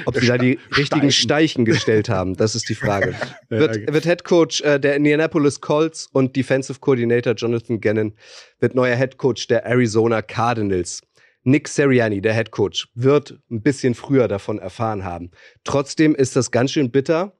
Ob 0.06 0.18
sie 0.18 0.28
da 0.28 0.38
die 0.38 0.60
richtigen 0.76 1.12
Steichen 1.12 1.66
gestellt 1.66 2.10
haben, 2.10 2.36
das 2.36 2.54
ist 2.54 2.70
die 2.70 2.76
Frage. 2.76 3.16
Wird, 3.50 3.92
wird 3.92 4.04
Head 4.04 4.24
Coach 4.26 4.62
äh, 4.62 4.80
der 4.80 4.96
Indianapolis 4.96 5.62
Colts 5.62 6.08
und 6.12 6.36
Defensive 6.36 6.80
Coordinator 6.80 7.34
Jonathan 7.34 7.80
Gannon 7.80 8.14
wird 8.60 8.76
neuer 8.76 8.96
Head 8.96 9.18
Coach 9.18 9.48
der 9.48 9.66
Arizona 9.66 10.22
Cardinals. 10.22 11.02
Nick 11.44 11.70
Seriani, 11.70 12.20
der 12.20 12.34
Head 12.34 12.52
Coach, 12.52 12.90
wird 12.94 13.40
ein 13.50 13.62
bisschen 13.62 13.96
früher 13.96 14.28
davon 14.28 14.60
erfahren 14.60 15.06
haben. 15.06 15.32
Trotzdem 15.64 16.14
ist 16.14 16.36
das 16.36 16.52
ganz 16.52 16.72
schön 16.72 16.92
bitter, 16.92 17.38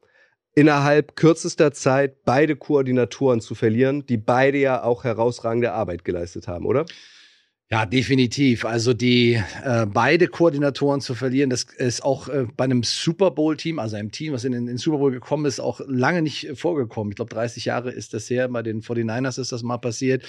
innerhalb 0.58 1.16
kürzester 1.16 1.72
Zeit 1.72 2.26
beide 2.26 2.56
Koordinatoren 2.56 3.42
zu 3.42 3.54
verlieren, 3.54 4.08
die 4.08 4.18
beide 4.18 4.58
ja 4.58 4.84
auch 4.84 5.04
herausragende 5.04 5.72
Arbeit 5.72 6.04
geleistet 6.04 6.48
haben, 6.48 6.66
oder? 6.66 6.88
Ja, 7.70 7.86
definitiv. 7.86 8.66
Also 8.66 8.94
die 8.94 9.34
äh, 9.64 9.86
beide 9.86 10.28
Koordinatoren 10.28 11.02
zu 11.02 11.14
verlieren, 11.14 11.52
das 11.52 11.64
ist 11.64 12.02
auch 12.02 12.28
äh, 12.28 12.48
bei 12.56 12.64
einem 12.64 12.82
Super 12.82 13.30
Bowl-Team, 13.30 13.78
also 13.78 13.98
einem 13.98 14.10
Team, 14.10 14.34
was 14.34 14.46
in 14.46 14.54
den 14.54 14.78
Super 14.78 14.98
Bowl 14.98 15.12
gekommen 15.12 15.46
ist, 15.46 15.60
auch 15.60 15.82
lange 15.86 16.24
nicht 16.24 16.50
vorgekommen. 16.56 17.12
Ich 17.12 17.18
glaube, 17.18 17.36
30 17.36 17.66
Jahre 17.66 17.92
ist 17.92 18.16
das 18.16 18.28
her. 18.30 18.48
Bei 18.48 18.64
den 18.64 18.82
49ers 18.82 19.40
ist 19.40 19.52
das 19.52 19.62
mal 19.62 19.78
passiert, 19.78 20.24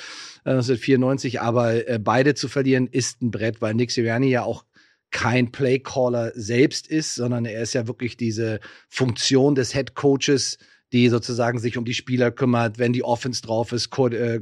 äh, 0.44 0.50
1994. 0.50 1.40
Aber 1.40 1.88
äh, 1.88 1.99
beide 1.99 2.35
zu 2.35 2.49
verlieren 2.49 2.87
ist 2.87 3.23
ein 3.23 3.30
Brett, 3.30 3.62
weil 3.62 3.73
Nick 3.73 3.92
Sirianni 3.92 4.28
ja 4.28 4.42
auch 4.42 4.64
kein 5.11 5.50
Playcaller 5.53 6.33
selbst 6.35 6.87
ist, 6.87 7.15
sondern 7.15 7.45
er 7.45 7.62
ist 7.62 7.75
ja 7.75 7.87
wirklich 7.87 8.17
diese 8.17 8.61
Funktion 8.88 9.55
des 9.55 9.73
Head 9.73 9.95
Coaches 9.95 10.59
die 10.93 11.09
sozusagen 11.09 11.59
sich 11.59 11.77
um 11.77 11.85
die 11.85 11.95
Spieler 11.95 12.31
kümmert, 12.31 12.79
wenn 12.79 12.93
die 12.93 13.05
Offense 13.05 13.43
drauf 13.43 13.73
ist, 13.73 13.91
ko 13.91 14.09
äh, 14.09 14.41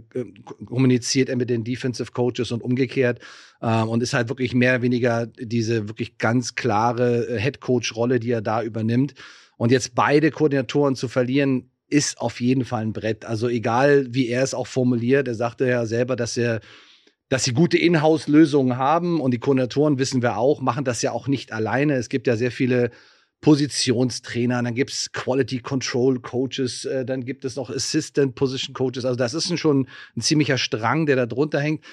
kommuniziert 0.65 1.29
er 1.29 1.37
mit 1.37 1.51
den 1.51 1.65
Defensive 1.65 2.13
Coaches 2.13 2.53
und 2.53 2.63
umgekehrt 2.63 3.21
ähm, 3.61 3.89
und 3.89 4.03
ist 4.03 4.15
halt 4.15 4.29
wirklich 4.29 4.55
mehr 4.55 4.75
oder 4.75 4.83
weniger 4.83 5.27
diese 5.27 5.89
wirklich 5.89 6.19
ganz 6.19 6.55
klare 6.55 7.27
äh, 7.27 7.41
Head 7.41 7.61
Coach 7.61 7.97
Rolle, 7.97 8.21
die 8.21 8.31
er 8.31 8.43
da 8.43 8.63
übernimmt. 8.63 9.15
Und 9.57 9.73
jetzt 9.73 9.95
beide 9.95 10.31
Koordinatoren 10.31 10.95
zu 10.95 11.09
verlieren, 11.09 11.71
ist 11.89 12.19
auf 12.21 12.41
jeden 12.41 12.65
Fall 12.65 12.83
ein 12.83 12.93
Brett. 12.93 13.25
Also 13.25 13.49
egal, 13.49 14.07
wie 14.11 14.29
er 14.29 14.43
es 14.43 14.55
auch 14.55 14.67
formuliert, 14.67 15.29
er 15.29 15.35
sagte 15.35 15.67
ja 15.67 15.87
selber, 15.87 16.15
dass 16.17 16.37
er 16.37 16.61
dass 17.29 17.45
sie 17.45 17.53
gute 17.53 17.77
Inhouse-Lösungen 17.79 18.77
haben 18.77 19.21
und 19.21 19.33
die 19.33 19.39
Koordinatoren 19.39 19.99
wissen 19.99 20.23
wir 20.23 20.37
auch, 20.37 20.61
machen 20.61 20.85
das 20.85 21.03
ja 21.03 21.13
auch 21.13 21.27
nicht 21.27 21.53
alleine. 21.53 21.95
Es 21.95 22.09
gibt 22.09 22.27
ja 22.27 22.37
sehr 22.37 22.53
viele 22.53 22.91
Positionstrainer, 23.41 24.63
dann 24.63 24.75
gibt's 24.75 25.13
Quality 25.13 25.61
Control 25.61 26.21
Coaches, 26.21 26.85
äh, 26.85 27.05
dann 27.05 27.25
gibt 27.25 27.45
es 27.45 27.57
noch 27.57 27.71
Assistant 27.71 28.35
Position 28.35 28.75
Coaches. 28.75 29.05
Also 29.05 29.17
das 29.17 29.35
ist 29.35 29.59
schon 29.59 29.89
ein 30.17 30.21
ziemlicher 30.21 30.59
Strang, 30.59 31.07
der 31.07 31.17
da 31.17 31.27
drunter 31.27 31.61
hängt. 31.61 31.85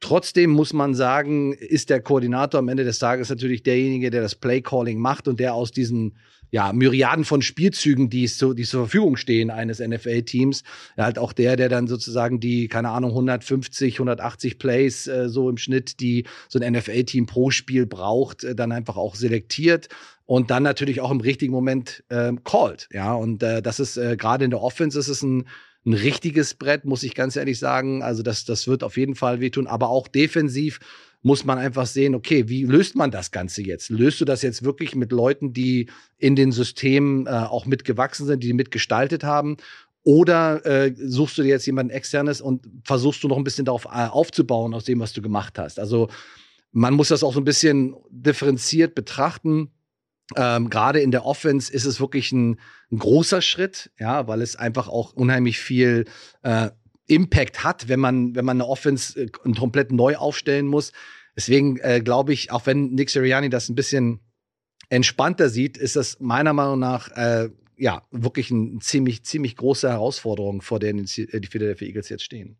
Trotzdem 0.00 0.50
muss 0.50 0.72
man 0.72 0.94
sagen, 0.94 1.52
ist 1.52 1.90
der 1.90 2.00
Koordinator 2.00 2.58
am 2.58 2.68
Ende 2.68 2.84
des 2.84 2.98
Tages 2.98 3.30
natürlich 3.30 3.62
derjenige, 3.62 4.10
der 4.10 4.22
das 4.22 4.34
Play 4.34 4.60
Calling 4.60 4.98
macht 4.98 5.28
und 5.28 5.38
der 5.38 5.54
aus 5.54 5.70
diesen 5.70 6.16
ja, 6.52 6.70
Myriaden 6.72 7.24
von 7.24 7.40
Spielzügen, 7.40 8.10
die, 8.10 8.26
so, 8.26 8.52
die 8.52 8.64
zur 8.64 8.82
Verfügung 8.82 9.16
stehen 9.16 9.50
eines 9.50 9.80
NFL-Teams, 9.80 10.62
halt 10.98 11.18
auch 11.18 11.32
der, 11.32 11.56
der 11.56 11.70
dann 11.70 11.88
sozusagen 11.88 12.40
die, 12.40 12.68
keine 12.68 12.90
Ahnung, 12.90 13.10
150, 13.10 13.94
180 13.94 14.58
Plays 14.58 15.06
äh, 15.06 15.30
so 15.30 15.48
im 15.48 15.56
Schnitt, 15.56 15.98
die 16.00 16.24
so 16.50 16.60
ein 16.60 16.72
NFL-Team 16.74 17.24
pro 17.24 17.50
Spiel 17.50 17.86
braucht, 17.86 18.44
äh, 18.44 18.54
dann 18.54 18.70
einfach 18.70 18.98
auch 18.98 19.14
selektiert 19.14 19.88
und 20.26 20.50
dann 20.50 20.62
natürlich 20.62 21.00
auch 21.00 21.10
im 21.10 21.20
richtigen 21.20 21.52
Moment 21.54 22.04
äh, 22.10 22.32
called. 22.44 22.86
Ja, 22.92 23.14
und 23.14 23.42
äh, 23.42 23.62
das 23.62 23.80
ist 23.80 23.96
äh, 23.96 24.16
gerade 24.18 24.44
in 24.44 24.50
der 24.50 24.60
Offense 24.60 24.98
ist 24.98 25.08
es 25.08 25.22
ein 25.22 25.46
ein 25.84 25.94
richtiges 25.94 26.54
Brett, 26.54 26.84
muss 26.84 27.02
ich 27.02 27.16
ganz 27.16 27.34
ehrlich 27.34 27.58
sagen. 27.58 28.04
Also 28.04 28.22
das, 28.22 28.44
das 28.44 28.68
wird 28.68 28.84
auf 28.84 28.96
jeden 28.96 29.16
Fall 29.16 29.40
wehtun. 29.40 29.66
Aber 29.66 29.88
auch 29.88 30.06
defensiv 30.06 30.78
muss 31.22 31.44
man 31.44 31.58
einfach 31.58 31.86
sehen, 31.86 32.14
okay, 32.14 32.48
wie 32.48 32.64
löst 32.64 32.96
man 32.96 33.10
das 33.10 33.30
Ganze 33.30 33.62
jetzt? 33.62 33.90
Löst 33.90 34.20
du 34.20 34.24
das 34.24 34.42
jetzt 34.42 34.64
wirklich 34.64 34.94
mit 34.94 35.12
Leuten, 35.12 35.52
die 35.52 35.88
in 36.18 36.34
den 36.34 36.50
Systemen 36.52 37.26
äh, 37.26 37.30
auch 37.30 37.64
mitgewachsen 37.64 38.26
sind, 38.26 38.42
die 38.42 38.52
mitgestaltet 38.52 39.22
haben? 39.22 39.56
Oder 40.04 40.66
äh, 40.66 40.92
suchst 40.96 41.38
du 41.38 41.42
dir 41.42 41.50
jetzt 41.50 41.66
jemanden 41.66 41.92
externes 41.92 42.40
und 42.40 42.66
versuchst 42.84 43.22
du 43.22 43.28
noch 43.28 43.36
ein 43.36 43.44
bisschen 43.44 43.64
darauf 43.64 43.84
äh, 43.84 44.08
aufzubauen 44.08 44.74
aus 44.74 44.84
dem, 44.84 44.98
was 44.98 45.12
du 45.12 45.22
gemacht 45.22 45.58
hast? 45.58 45.78
Also 45.78 46.08
man 46.72 46.94
muss 46.94 47.08
das 47.08 47.22
auch 47.22 47.32
so 47.32 47.40
ein 47.40 47.44
bisschen 47.44 47.94
differenziert 48.10 48.96
betrachten. 48.96 49.70
Ähm, 50.34 50.70
Gerade 50.70 51.00
in 51.00 51.12
der 51.12 51.24
Offense 51.24 51.72
ist 51.72 51.84
es 51.84 52.00
wirklich 52.00 52.32
ein, 52.32 52.58
ein, 52.90 52.98
großer 52.98 53.42
Schritt, 53.42 53.90
ja, 53.98 54.26
weil 54.26 54.40
es 54.40 54.56
einfach 54.56 54.88
auch 54.88 55.12
unheimlich 55.12 55.58
viel 55.60 56.06
äh, 56.42 56.70
Impact 57.12 57.62
hat, 57.62 57.88
wenn 57.88 58.00
man, 58.00 58.34
wenn 58.34 58.44
man 58.44 58.56
eine 58.56 58.68
Offense 58.68 59.20
äh, 59.20 59.26
komplett 59.28 59.92
neu 59.92 60.16
aufstellen 60.16 60.66
muss. 60.66 60.92
Deswegen 61.36 61.78
äh, 61.78 62.00
glaube 62.02 62.32
ich, 62.32 62.50
auch 62.50 62.66
wenn 62.66 62.90
Nick 62.92 63.10
Sirianni 63.10 63.50
das 63.50 63.68
ein 63.68 63.74
bisschen 63.74 64.20
entspannter 64.88 65.48
sieht, 65.48 65.76
ist 65.76 65.96
das 65.96 66.20
meiner 66.20 66.52
Meinung 66.52 66.78
nach 66.78 67.10
äh, 67.16 67.48
ja 67.76 68.02
wirklich 68.10 68.50
eine 68.50 68.78
ziemlich, 68.80 69.24
ziemlich 69.24 69.56
große 69.56 69.88
Herausforderung, 69.88 70.62
vor 70.62 70.78
der 70.78 70.92
die 70.92 71.48
Philadelphia 71.50 71.88
Eagles 71.88 72.08
jetzt 72.08 72.24
stehen. 72.24 72.58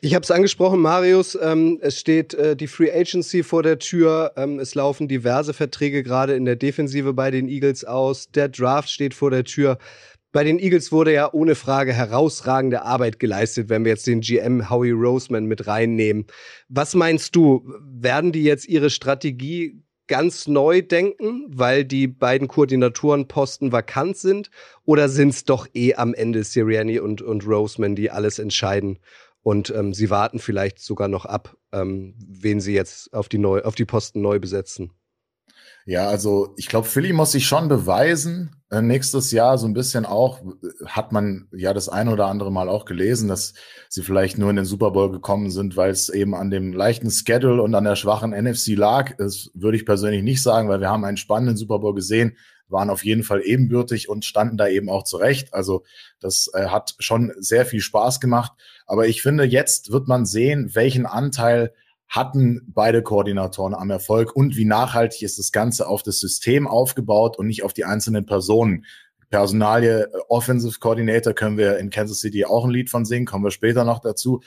Ich 0.00 0.14
habe 0.14 0.22
es 0.22 0.30
angesprochen, 0.30 0.80
Marius. 0.80 1.38
Ähm, 1.40 1.78
es 1.82 2.00
steht 2.00 2.34
äh, 2.34 2.56
die 2.56 2.66
Free 2.66 2.90
Agency 2.90 3.42
vor 3.42 3.62
der 3.62 3.78
Tür. 3.78 4.32
Ähm, 4.36 4.58
es 4.58 4.74
laufen 4.74 5.06
diverse 5.06 5.52
Verträge 5.52 6.02
gerade 6.02 6.34
in 6.34 6.44
der 6.44 6.56
Defensive 6.56 7.12
bei 7.12 7.30
den 7.30 7.48
Eagles 7.48 7.84
aus. 7.84 8.30
Der 8.30 8.48
Draft 8.48 8.90
steht 8.90 9.14
vor 9.14 9.30
der 9.30 9.44
Tür. 9.44 9.78
Bei 10.32 10.44
den 10.44 10.58
Eagles 10.58 10.92
wurde 10.92 11.12
ja 11.12 11.32
ohne 11.32 11.54
Frage 11.54 11.92
herausragende 11.92 12.82
Arbeit 12.82 13.18
geleistet, 13.18 13.68
wenn 13.68 13.84
wir 13.84 13.92
jetzt 13.92 14.06
den 14.06 14.20
GM 14.20 14.68
Howie 14.68 14.90
Roseman 14.90 15.46
mit 15.46 15.66
reinnehmen. 15.66 16.26
Was 16.68 16.94
meinst 16.94 17.34
du? 17.36 17.66
Werden 17.80 18.32
die 18.32 18.42
jetzt 18.42 18.68
ihre 18.68 18.90
Strategie 18.90 19.82
ganz 20.08 20.46
neu 20.46 20.82
denken, 20.82 21.46
weil 21.48 21.84
die 21.84 22.06
beiden 22.06 22.48
Koordinatorenposten 22.48 23.72
vakant 23.72 24.16
sind? 24.16 24.50
Oder 24.84 25.08
sind 25.08 25.30
es 25.30 25.44
doch 25.44 25.66
eh 25.74 25.94
am 25.94 26.14
Ende 26.14 26.44
Sirianni 26.44 26.98
und, 26.98 27.22
und 27.22 27.46
Roseman, 27.46 27.96
die 27.96 28.10
alles 28.10 28.38
entscheiden? 28.38 28.98
Und 29.42 29.70
ähm, 29.70 29.94
sie 29.94 30.10
warten 30.10 30.38
vielleicht 30.38 30.80
sogar 30.80 31.08
noch 31.08 31.24
ab, 31.24 31.56
ähm, 31.72 32.14
wen 32.18 32.60
sie 32.60 32.74
jetzt 32.74 33.12
auf 33.14 33.28
die, 33.28 33.38
neu, 33.38 33.62
auf 33.62 33.76
die 33.76 33.84
Posten 33.84 34.20
neu 34.20 34.40
besetzen. 34.40 34.90
Ja, 35.88 36.08
also 36.08 36.52
ich 36.56 36.66
glaube, 36.66 36.88
Philly 36.88 37.12
muss 37.12 37.30
sich 37.30 37.46
schon 37.46 37.68
beweisen. 37.68 38.56
Äh, 38.72 38.82
nächstes 38.82 39.30
Jahr 39.30 39.56
so 39.56 39.68
ein 39.68 39.72
bisschen 39.72 40.04
auch, 40.04 40.40
hat 40.84 41.12
man 41.12 41.46
ja 41.52 41.72
das 41.72 41.88
ein 41.88 42.08
oder 42.08 42.26
andere 42.26 42.50
Mal 42.50 42.68
auch 42.68 42.86
gelesen, 42.86 43.28
dass 43.28 43.54
sie 43.88 44.02
vielleicht 44.02 44.36
nur 44.36 44.50
in 44.50 44.56
den 44.56 44.64
Super 44.64 44.90
Bowl 44.90 45.12
gekommen 45.12 45.48
sind, 45.52 45.76
weil 45.76 45.90
es 45.90 46.08
eben 46.08 46.34
an 46.34 46.50
dem 46.50 46.72
leichten 46.72 47.08
Schedule 47.12 47.62
und 47.62 47.72
an 47.76 47.84
der 47.84 47.94
schwachen 47.94 48.32
NFC 48.32 48.74
lag. 48.76 49.16
Das 49.18 49.52
würde 49.54 49.76
ich 49.76 49.86
persönlich 49.86 50.24
nicht 50.24 50.42
sagen, 50.42 50.68
weil 50.68 50.80
wir 50.80 50.90
haben 50.90 51.04
einen 51.04 51.18
spannenden 51.18 51.56
Super 51.56 51.78
Bowl 51.78 51.94
gesehen 51.94 52.36
waren 52.68 52.90
auf 52.90 53.04
jeden 53.04 53.22
Fall 53.22 53.42
ebenbürtig 53.44 54.08
und 54.08 54.24
standen 54.24 54.56
da 54.56 54.66
eben 54.66 54.88
auch 54.88 55.04
zurecht. 55.04 55.54
Also 55.54 55.84
das 56.18 56.50
äh, 56.52 56.66
hat 56.66 56.96
schon 56.98 57.32
sehr 57.38 57.64
viel 57.64 57.80
Spaß 57.80 58.20
gemacht. 58.20 58.52
Aber 58.86 59.06
ich 59.06 59.22
finde, 59.22 59.44
jetzt 59.44 59.92
wird 59.92 60.08
man 60.08 60.26
sehen, 60.26 60.74
welchen 60.74 61.06
Anteil 61.06 61.72
hatten 62.08 62.62
beide 62.68 63.02
Koordinatoren 63.02 63.74
am 63.74 63.90
Erfolg 63.90 64.34
und 64.34 64.56
wie 64.56 64.64
nachhaltig 64.64 65.22
ist 65.22 65.38
das 65.38 65.52
Ganze 65.52 65.88
auf 65.88 66.02
das 66.02 66.20
System 66.20 66.66
aufgebaut 66.68 67.38
und 67.38 67.46
nicht 67.46 67.62
auf 67.62 67.72
die 67.72 67.84
einzelnen 67.84 68.26
Personen. 68.26 68.84
Personalie 69.30 70.04
äh, 70.04 70.08
Offensive 70.28 70.78
Coordinator 70.78 71.32
können 71.32 71.58
wir 71.58 71.78
in 71.78 71.90
Kansas 71.90 72.20
City 72.20 72.44
auch 72.44 72.64
ein 72.64 72.70
Lied 72.70 72.90
von 72.90 73.04
singen, 73.04 73.26
kommen 73.26 73.44
wir 73.44 73.50
später 73.50 73.84
noch 73.84 74.00
dazu. 74.00 74.40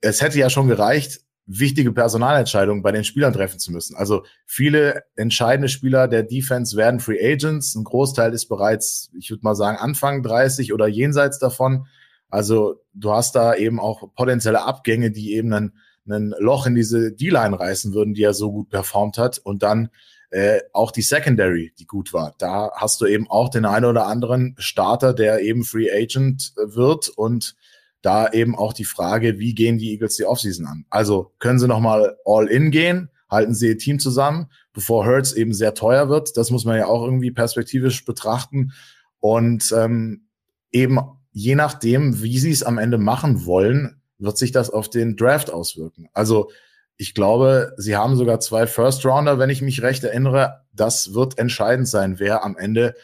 Es 0.00 0.20
hätte 0.20 0.38
ja 0.38 0.50
schon 0.50 0.68
gereicht, 0.68 1.20
wichtige 1.46 1.92
Personalentscheidungen 1.92 2.82
bei 2.82 2.90
den 2.90 3.04
Spielern 3.04 3.32
treffen 3.32 3.60
zu 3.60 3.70
müssen. 3.72 3.96
Also 3.96 4.24
viele 4.44 5.04
entscheidende 5.14 5.68
Spieler 5.68 6.08
der 6.08 6.24
Defense 6.24 6.76
werden 6.76 6.98
Free 6.98 7.24
Agents. 7.24 7.76
Ein 7.76 7.84
Großteil 7.84 8.32
ist 8.32 8.46
bereits, 8.48 9.10
ich 9.16 9.30
würde 9.30 9.44
mal 9.44 9.54
sagen, 9.54 9.78
Anfang 9.78 10.22
30 10.24 10.72
oder 10.72 10.88
jenseits 10.88 11.38
davon. 11.38 11.86
Also 12.28 12.82
du 12.94 13.12
hast 13.12 13.36
da 13.36 13.54
eben 13.54 13.78
auch 13.78 14.12
potenzielle 14.14 14.62
Abgänge, 14.62 15.12
die 15.12 15.34
eben 15.34 15.52
ein, 15.52 15.72
ein 16.08 16.34
Loch 16.38 16.66
in 16.66 16.74
diese 16.74 17.12
D-Line 17.12 17.58
reißen 17.58 17.94
würden, 17.94 18.14
die 18.14 18.22
er 18.22 18.34
so 18.34 18.52
gut 18.52 18.70
performt 18.70 19.18
hat. 19.18 19.38
Und 19.38 19.62
dann 19.62 19.90
äh, 20.30 20.60
auch 20.72 20.90
die 20.90 21.02
Secondary, 21.02 21.72
die 21.78 21.86
gut 21.86 22.12
war. 22.12 22.34
Da 22.38 22.70
hast 22.74 23.00
du 23.00 23.06
eben 23.06 23.28
auch 23.28 23.48
den 23.48 23.64
einen 23.64 23.84
oder 23.84 24.06
anderen 24.06 24.54
Starter, 24.58 25.14
der 25.14 25.40
eben 25.40 25.64
Free 25.64 25.90
Agent 25.90 26.52
wird 26.56 27.08
und 27.08 27.56
da 28.02 28.30
eben 28.30 28.56
auch 28.56 28.72
die 28.72 28.84
Frage, 28.84 29.38
wie 29.38 29.54
gehen 29.54 29.78
die 29.78 29.90
Eagles 29.92 30.16
die 30.16 30.24
Offseason 30.24 30.66
an? 30.66 30.84
Also 30.90 31.32
können 31.38 31.58
sie 31.58 31.68
nochmal 31.68 32.16
all 32.24 32.46
in 32.46 32.70
gehen? 32.70 33.10
Halten 33.28 33.54
sie 33.54 33.68
ihr 33.68 33.78
Team 33.78 33.98
zusammen, 33.98 34.46
bevor 34.72 35.04
Hurts 35.04 35.32
eben 35.32 35.52
sehr 35.52 35.74
teuer 35.74 36.08
wird? 36.08 36.36
Das 36.36 36.50
muss 36.50 36.64
man 36.64 36.76
ja 36.76 36.86
auch 36.86 37.04
irgendwie 37.04 37.32
perspektivisch 37.32 38.04
betrachten. 38.04 38.72
Und 39.18 39.74
ähm, 39.76 40.28
eben 40.70 41.00
je 41.32 41.54
nachdem, 41.54 42.22
wie 42.22 42.38
sie 42.38 42.52
es 42.52 42.62
am 42.62 42.78
Ende 42.78 42.98
machen 42.98 43.44
wollen, 43.44 44.00
wird 44.18 44.38
sich 44.38 44.52
das 44.52 44.70
auf 44.70 44.88
den 44.88 45.16
Draft 45.16 45.50
auswirken. 45.50 46.08
Also 46.12 46.50
ich 46.96 47.14
glaube, 47.14 47.74
sie 47.76 47.96
haben 47.96 48.16
sogar 48.16 48.40
zwei 48.40 48.66
First 48.66 49.04
Rounder, 49.04 49.38
wenn 49.38 49.50
ich 49.50 49.62
mich 49.62 49.82
recht 49.82 50.02
erinnere. 50.04 50.64
Das 50.72 51.12
wird 51.12 51.38
entscheidend 51.38 51.88
sein, 51.88 52.18
wer 52.18 52.42
am 52.42 52.56
Ende 52.56 52.94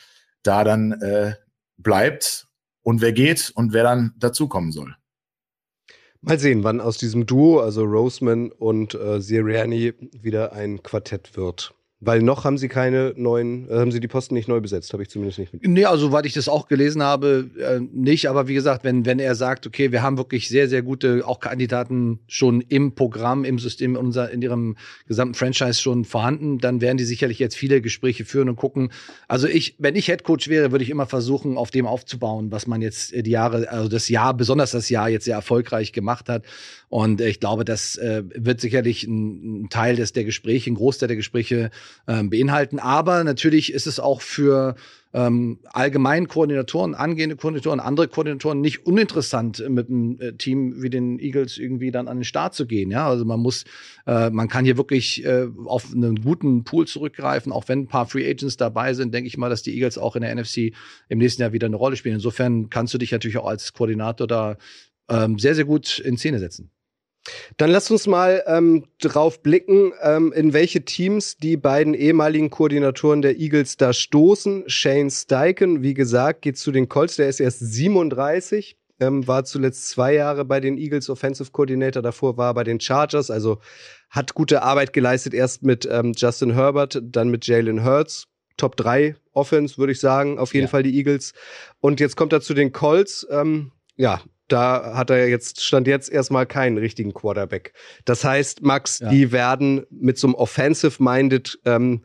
da 0.43 0.65
dann 0.65 0.93
äh, 0.93 1.35
bleibt 1.77 2.49
und 2.83 3.01
wer 3.01 3.13
geht 3.13 3.53
und 3.55 3.73
wer 3.73 3.83
dann 3.85 4.15
dazukommen 4.19 4.73
soll. 4.73 4.97
Mal 6.21 6.39
sehen, 6.39 6.63
wann 6.65 6.81
aus 6.81 6.99
diesem 6.99 7.27
Duo, 7.27 7.61
also 7.61 7.83
Roseman 7.83 8.53
und 8.53 8.95
äh, 8.95 9.21
Sirianni, 9.21 9.93
wieder 10.13 10.53
ein 10.53 10.83
Quartett 10.83 11.37
wird. 11.37 11.75
Weil 12.05 12.21
noch 12.21 12.43
haben 12.43 12.59
sie 12.59 12.67
keine 12.67 13.15
neuen, 13.17 13.71
äh, 13.71 13.75
haben 13.75 13.93
sie 13.93 14.01
die 14.01 14.09
Posten 14.09 14.35
nicht 14.35 14.49
neu 14.49 14.61
besetzt, 14.61 14.93
habe 14.93 15.05
ich 15.05 15.09
zumindest 15.09 15.39
nicht. 15.39 15.55
Nee, 15.65 15.85
also 15.85 16.09
soweit 16.09 16.27
ich 16.27 16.33
das 16.33 16.49
auch 16.49 16.67
gelesen 16.67 17.01
habe, 17.01 17.49
äh, 17.57 17.79
nicht. 17.79 18.29
Aber 18.29 18.49
wie 18.49 18.55
gesagt, 18.55 18.83
wenn, 18.83 19.07
wenn 19.07 19.21
er 19.21 19.37
sagt, 19.37 19.69
okay, 19.69 19.93
wir 19.93 20.03
haben 20.03 20.19
wirklich 20.19 20.49
sehr, 20.49 20.69
sehr 20.69 20.83
gute 20.83 21.23
auch 21.25 21.39
Kandidaten 21.39 22.19
schon 22.27 22.61
im 22.61 22.97
Programm, 22.97 23.45
im 23.45 23.61
System, 23.61 23.95
unser, 23.95 24.33
in 24.33 24.43
ihrem 24.43 24.77
gesamten 25.07 25.35
Franchise 25.35 25.81
schon 25.81 26.05
vorhanden, 26.05 26.59
dann 26.59 26.81
werden 26.81 26.97
die 26.97 27.05
sicherlich 27.05 27.39
jetzt 27.39 27.55
viele 27.55 27.81
Gespräche 27.81 28.25
führen 28.25 28.49
und 28.49 28.57
gucken. 28.57 28.91
Also 29.29 29.47
ich, 29.47 29.77
wenn 29.79 29.95
ich 29.95 30.09
Headcoach 30.09 30.49
wäre, 30.49 30.73
würde 30.73 30.83
ich 30.83 30.91
immer 30.91 31.07
versuchen, 31.07 31.57
auf 31.57 31.71
dem 31.71 31.87
aufzubauen, 31.87 32.51
was 32.51 32.67
man 32.67 32.83
jetzt 32.83 33.15
die 33.15 33.31
Jahre, 33.31 33.71
also 33.71 33.89
das 33.89 34.09
Jahr, 34.09 34.35
besonders 34.35 34.73
das 34.73 34.89
Jahr 34.89 35.09
jetzt 35.09 35.27
sehr 35.27 35.37
erfolgreich 35.37 35.93
gemacht 35.93 36.29
hat. 36.29 36.47
Und 36.93 37.23
ich 37.23 37.41
glaube, 37.41 37.65
das 37.65 37.97
äh, 37.97 38.23
wird 38.35 38.61
sicherlich 38.61 39.05
ein, 39.05 39.69
Teil 39.71 39.97
des 39.97 40.13
der 40.13 40.25
Gespräche, 40.25 40.71
ein 40.71 40.75
Großteil 40.75 41.07
der 41.07 41.17
Gespräche 41.17 41.71
ähm, 42.07 42.29
beinhalten. 42.29 42.79
Aber 42.79 43.25
natürlich 43.25 43.73
ist 43.73 43.87
es 43.87 43.99
auch 43.99 44.21
für 44.21 44.75
ähm, 45.15 45.61
allgemein 45.65 46.29
Koordinatoren, 46.29 46.95
angehende 46.95 47.37
Koordinatoren, 47.37 47.81
andere 47.81 48.09
Koordinatoren 48.09 48.61
nicht 48.61 48.85
uninteressant, 48.85 49.67
mit 49.71 49.89
einem 49.89 50.21
äh, 50.21 50.35
Team 50.35 50.83
wie 50.83 50.91
den 50.91 51.19
Eagles 51.19 51.57
irgendwie 51.57 51.93
dann 51.93 52.09
an 52.09 52.19
den 52.19 52.25
Start 52.25 52.53
zu 52.55 52.67
gehen. 52.67 52.91
Ja, 52.91 53.09
also 53.09 53.25
man 53.25 53.41
muss, 53.41 53.65
äh, 54.07 54.29
man 54.29 54.49
kann 54.49 54.67
hier 54.67 54.77
wirklich 54.77 55.25
äh, 55.25 55.49
auf 55.65 55.95
einen 55.95 56.17
guten 56.17 56.65
Pool 56.65 56.87
zurückgreifen, 56.87 57.53
auch 57.53 57.69
wenn 57.69 57.81
ein 57.81 57.89
paar 57.89 58.05
Free 58.05 58.29
Agents 58.29 58.59
dabei 58.59 58.93
sind, 58.93 59.15
denke 59.15 59.29
ich 59.29 59.39
mal, 59.39 59.49
dass 59.49 59.63
die 59.63 59.73
Eagles 59.73 59.97
auch 59.97 60.15
in 60.15 60.21
der 60.21 60.35
NFC 60.35 60.75
im 61.09 61.21
nächsten 61.21 61.41
Jahr 61.41 61.55
wieder 61.55 61.69
eine 61.69 61.77
Rolle 61.77 61.97
spielen. 61.97 62.17
Insofern 62.17 62.69
kannst 62.69 62.93
du 62.93 62.99
dich 62.99 63.13
natürlich 63.13 63.39
auch 63.39 63.49
als 63.49 63.73
Koordinator 63.73 64.27
da 64.27 64.59
ähm, 65.09 65.39
sehr, 65.39 65.55
sehr 65.55 65.65
gut 65.65 65.99
in 65.99 66.19
Szene 66.19 66.39
setzen. 66.39 66.71
Dann 67.57 67.71
lasst 67.71 67.91
uns 67.91 68.07
mal 68.07 68.43
ähm, 68.47 68.85
drauf 69.01 69.43
blicken, 69.43 69.93
ähm, 70.03 70.33
in 70.33 70.53
welche 70.53 70.85
Teams 70.85 71.37
die 71.37 71.57
beiden 71.57 71.95
ehemaligen 71.95 72.51
Koordinatoren 72.51 73.23
der 73.23 73.39
Eagles 73.39 73.77
da 73.77 73.93
stoßen. 73.93 74.65
Shane 74.67 75.11
Steichen, 75.11 75.83
wie 75.83 75.95
gesagt, 75.95 76.43
geht 76.43 76.59
zu 76.59 76.73
den 76.73 76.89
Colts, 76.89 77.17
der 77.17 77.29
ist 77.29 77.41
erst 77.41 77.61
37, 77.61 78.77
ähm, 79.01 79.27
war 79.27 79.45
zuletzt 79.45 79.89
zwei 79.89 80.15
Jahre 80.15 80.45
bei 80.45 80.61
den 80.61 80.79
Eagles 80.79 81.09
Offensive 81.09 81.51
Coordinator, 81.53 82.03
davor 82.03 82.37
war 82.37 82.51
er 82.51 82.55
bei 82.55 82.65
den 82.65 82.81
Chargers, 82.81 83.31
also 83.31 83.59
hat 84.11 84.35
gute 84.35 84.63
Arbeit 84.63 84.93
geleistet, 84.93 85.33
erst 85.33 85.63
mit 85.63 85.89
ähm, 85.91 86.13
Justin 86.17 86.55
Herbert, 86.55 87.01
dann 87.03 87.29
mit 87.29 87.47
Jalen 87.47 87.85
Hurts. 87.85 88.27
Top 88.59 88.77
3 88.77 89.17
Offense, 89.33 89.79
würde 89.79 89.93
ich 89.93 90.01
sagen, 90.01 90.39
auf 90.39 90.53
jeden 90.53 90.67
Ja. 90.67 90.71
Fall 90.71 90.83
die 90.83 90.95
Eagles. 90.95 91.33
Und 91.81 92.01
jetzt 92.01 92.17
kommt 92.17 92.35
er 92.35 92.43
zu 92.43 92.53
den 92.53 92.71
Colts. 92.71 93.27
Ähm, 93.31 93.73
ja, 93.97 94.21
da 94.49 94.95
hat 94.97 95.11
er 95.11 95.29
jetzt, 95.29 95.63
stand 95.63 95.87
jetzt 95.87 96.11
erstmal 96.11 96.47
keinen 96.47 96.79
richtigen 96.79 97.15
Quarterback. 97.15 97.73
Das 98.05 98.25
heißt, 98.25 98.63
Max, 98.63 98.99
Ja. 98.99 99.09
die 99.09 99.33
werden 99.33 99.87
mit 99.91 100.19
so 100.19 100.27
einem 100.27 100.35
offensive-minded 100.35 101.59
ähm, 101.65 102.03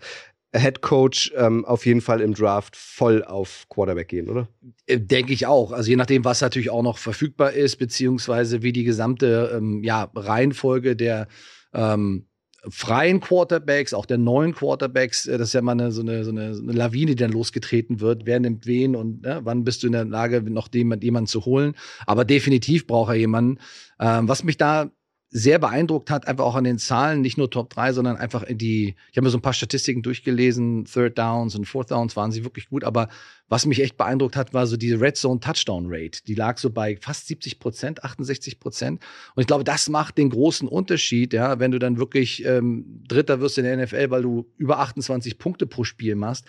Head 0.56 0.82
Coach 0.82 1.34
ähm, 1.36 1.66
auf 1.66 1.86
jeden 1.86 2.00
Fall 2.02 2.22
im 2.22 2.34
Draft 2.34 2.76
voll 2.76 3.24
auf 3.24 3.66
Quarterback 3.70 4.08
gehen, 4.08 4.30
oder? 4.30 4.48
Äh, 4.86 5.00
Denke 5.00 5.34
ich 5.34 5.46
auch. 5.46 5.72
Also 5.74 5.90
je 5.90 5.98
nachdem, 5.98 6.24
was 6.24 6.40
natürlich 6.42 6.70
auch 6.70 6.84
noch 6.84 6.98
verfügbar 6.98 7.52
ist, 7.52 7.76
beziehungsweise 7.78 8.62
wie 8.64 8.72
die 8.72 8.86
gesamte 8.86 9.52
ähm, 9.56 9.84
ja, 9.84 10.10
Reihenfolge 10.16 10.96
der 10.96 11.28
ähm, 11.74 12.27
freien 12.70 13.20
Quarterbacks, 13.20 13.94
auch 13.94 14.06
der 14.06 14.18
neuen 14.18 14.54
Quarterbacks, 14.54 15.28
äh, 15.28 15.38
das 15.38 15.50
ist 15.50 15.54
ja 15.54 15.62
mal 15.62 15.74
eine, 15.74 15.92
so, 15.92 16.02
eine, 16.02 16.24
so, 16.24 16.32
eine, 16.32 16.54
so 16.54 16.64
eine 16.64 16.72
Lawine, 16.74 17.12
die 17.12 17.16
dann 17.16 17.32
losgetreten 17.32 18.00
wird. 18.00 18.26
Wer 18.26 18.40
nimmt 18.40 18.66
wen 18.66 18.96
und 18.96 19.24
ne, 19.24 19.42
wann 19.44 19.64
bist 19.64 19.84
du 19.84 19.88
in 19.88 19.94
der 19.94 20.06
Lage, 20.06 20.42
noch 20.42 20.70
jemand, 20.74 21.04
jemanden 21.04 21.28
zu 21.28 21.46
holen? 21.46 21.74
Aber 22.06 22.26
definitiv 22.26 22.88
braucht 22.88 23.10
er 23.10 23.16
jemanden. 23.16 23.60
Ähm, 24.00 24.28
was 24.28 24.44
mich 24.44 24.58
da 24.58 24.92
sehr 25.30 25.60
beeindruckt 25.60 26.10
hat, 26.10 26.28
einfach 26.28 26.46
auch 26.46 26.56
an 26.56 26.64
den 26.64 26.78
Zahlen, 26.78 27.22
nicht 27.22 27.38
nur 27.38 27.50
Top 27.50 27.70
3, 27.70 27.92
sondern 27.92 28.16
einfach 28.16 28.44
in 28.44 28.58
die, 28.58 28.96
ich 29.12 29.18
habe 29.18 29.26
mir 29.26 29.30
so 29.30 29.38
ein 29.38 29.42
paar 29.42 29.54
Statistiken 29.54 30.02
durchgelesen, 30.02 30.86
Third 30.86 31.18
Downs 31.18 31.56
und 31.56 31.66
Fourth 31.66 31.92
Downs 31.92 32.16
waren 32.16 32.32
sie 32.32 32.46
wirklich 32.46 32.70
gut, 32.70 32.86
aber 32.86 33.10
was 33.50 33.66
mich 33.66 33.82
echt 33.82 33.98
beeindruckt 33.98 34.38
hat, 34.38 34.54
war 34.54 34.68
so 34.68 34.78
diese 34.78 35.02
Red 35.02 35.18
Zone 35.18 35.40
Touchdown 35.40 35.86
Rate. 35.90 36.22
Die 36.28 36.36
lag 36.36 36.58
so 36.58 36.70
bei 36.70 36.98
fast 36.98 37.28
70 37.28 37.60
Prozent, 37.60 38.04
68 38.04 38.60
Prozent. 38.60 39.02
Und 39.36 39.42
ich 39.42 39.48
glaube, 39.48 39.64
das 39.64 39.90
macht 39.90 40.18
den 40.18 40.30
großen 40.30 40.68
Unterschied, 40.68 41.34
ja, 41.34 41.60
wenn 41.60 41.72
du 41.72 41.80
dann 41.80 41.98
wirklich 41.98 42.46
ähm, 42.46 43.04
Dritter 43.08 43.40
wirst 43.42 43.58
in 43.58 43.66
der 43.66 43.78
NFL, 43.78 44.10
weil 44.10 44.22
du 44.22 44.50
über 44.58 44.80
28 44.80 45.38
Punkte 45.38 45.66
pro 45.66 45.84
Spiel 45.84 46.16
machst. 46.16 46.46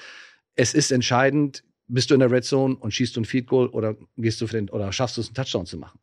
Es 0.54 0.74
ist 0.74 0.90
entscheidend, 0.90 1.64
bist 1.88 2.10
du 2.10 2.14
in 2.14 2.20
der 2.20 2.30
Red 2.30 2.44
Zone 2.44 2.76
und 2.76 2.92
schießt 2.92 3.16
du 3.16 3.20
ein 3.20 3.24
Field 3.24 3.46
Goal 3.46 3.68
oder 3.68 3.96
gehst 4.16 4.40
du 4.40 4.46
für 4.46 4.56
den, 4.56 4.68
oder 4.68 4.92
schaffst 4.92 5.16
du 5.16 5.20
es, 5.20 5.28
einen 5.28 5.34
Touchdown 5.34 5.66
zu 5.66 5.78
machen. 5.78 6.00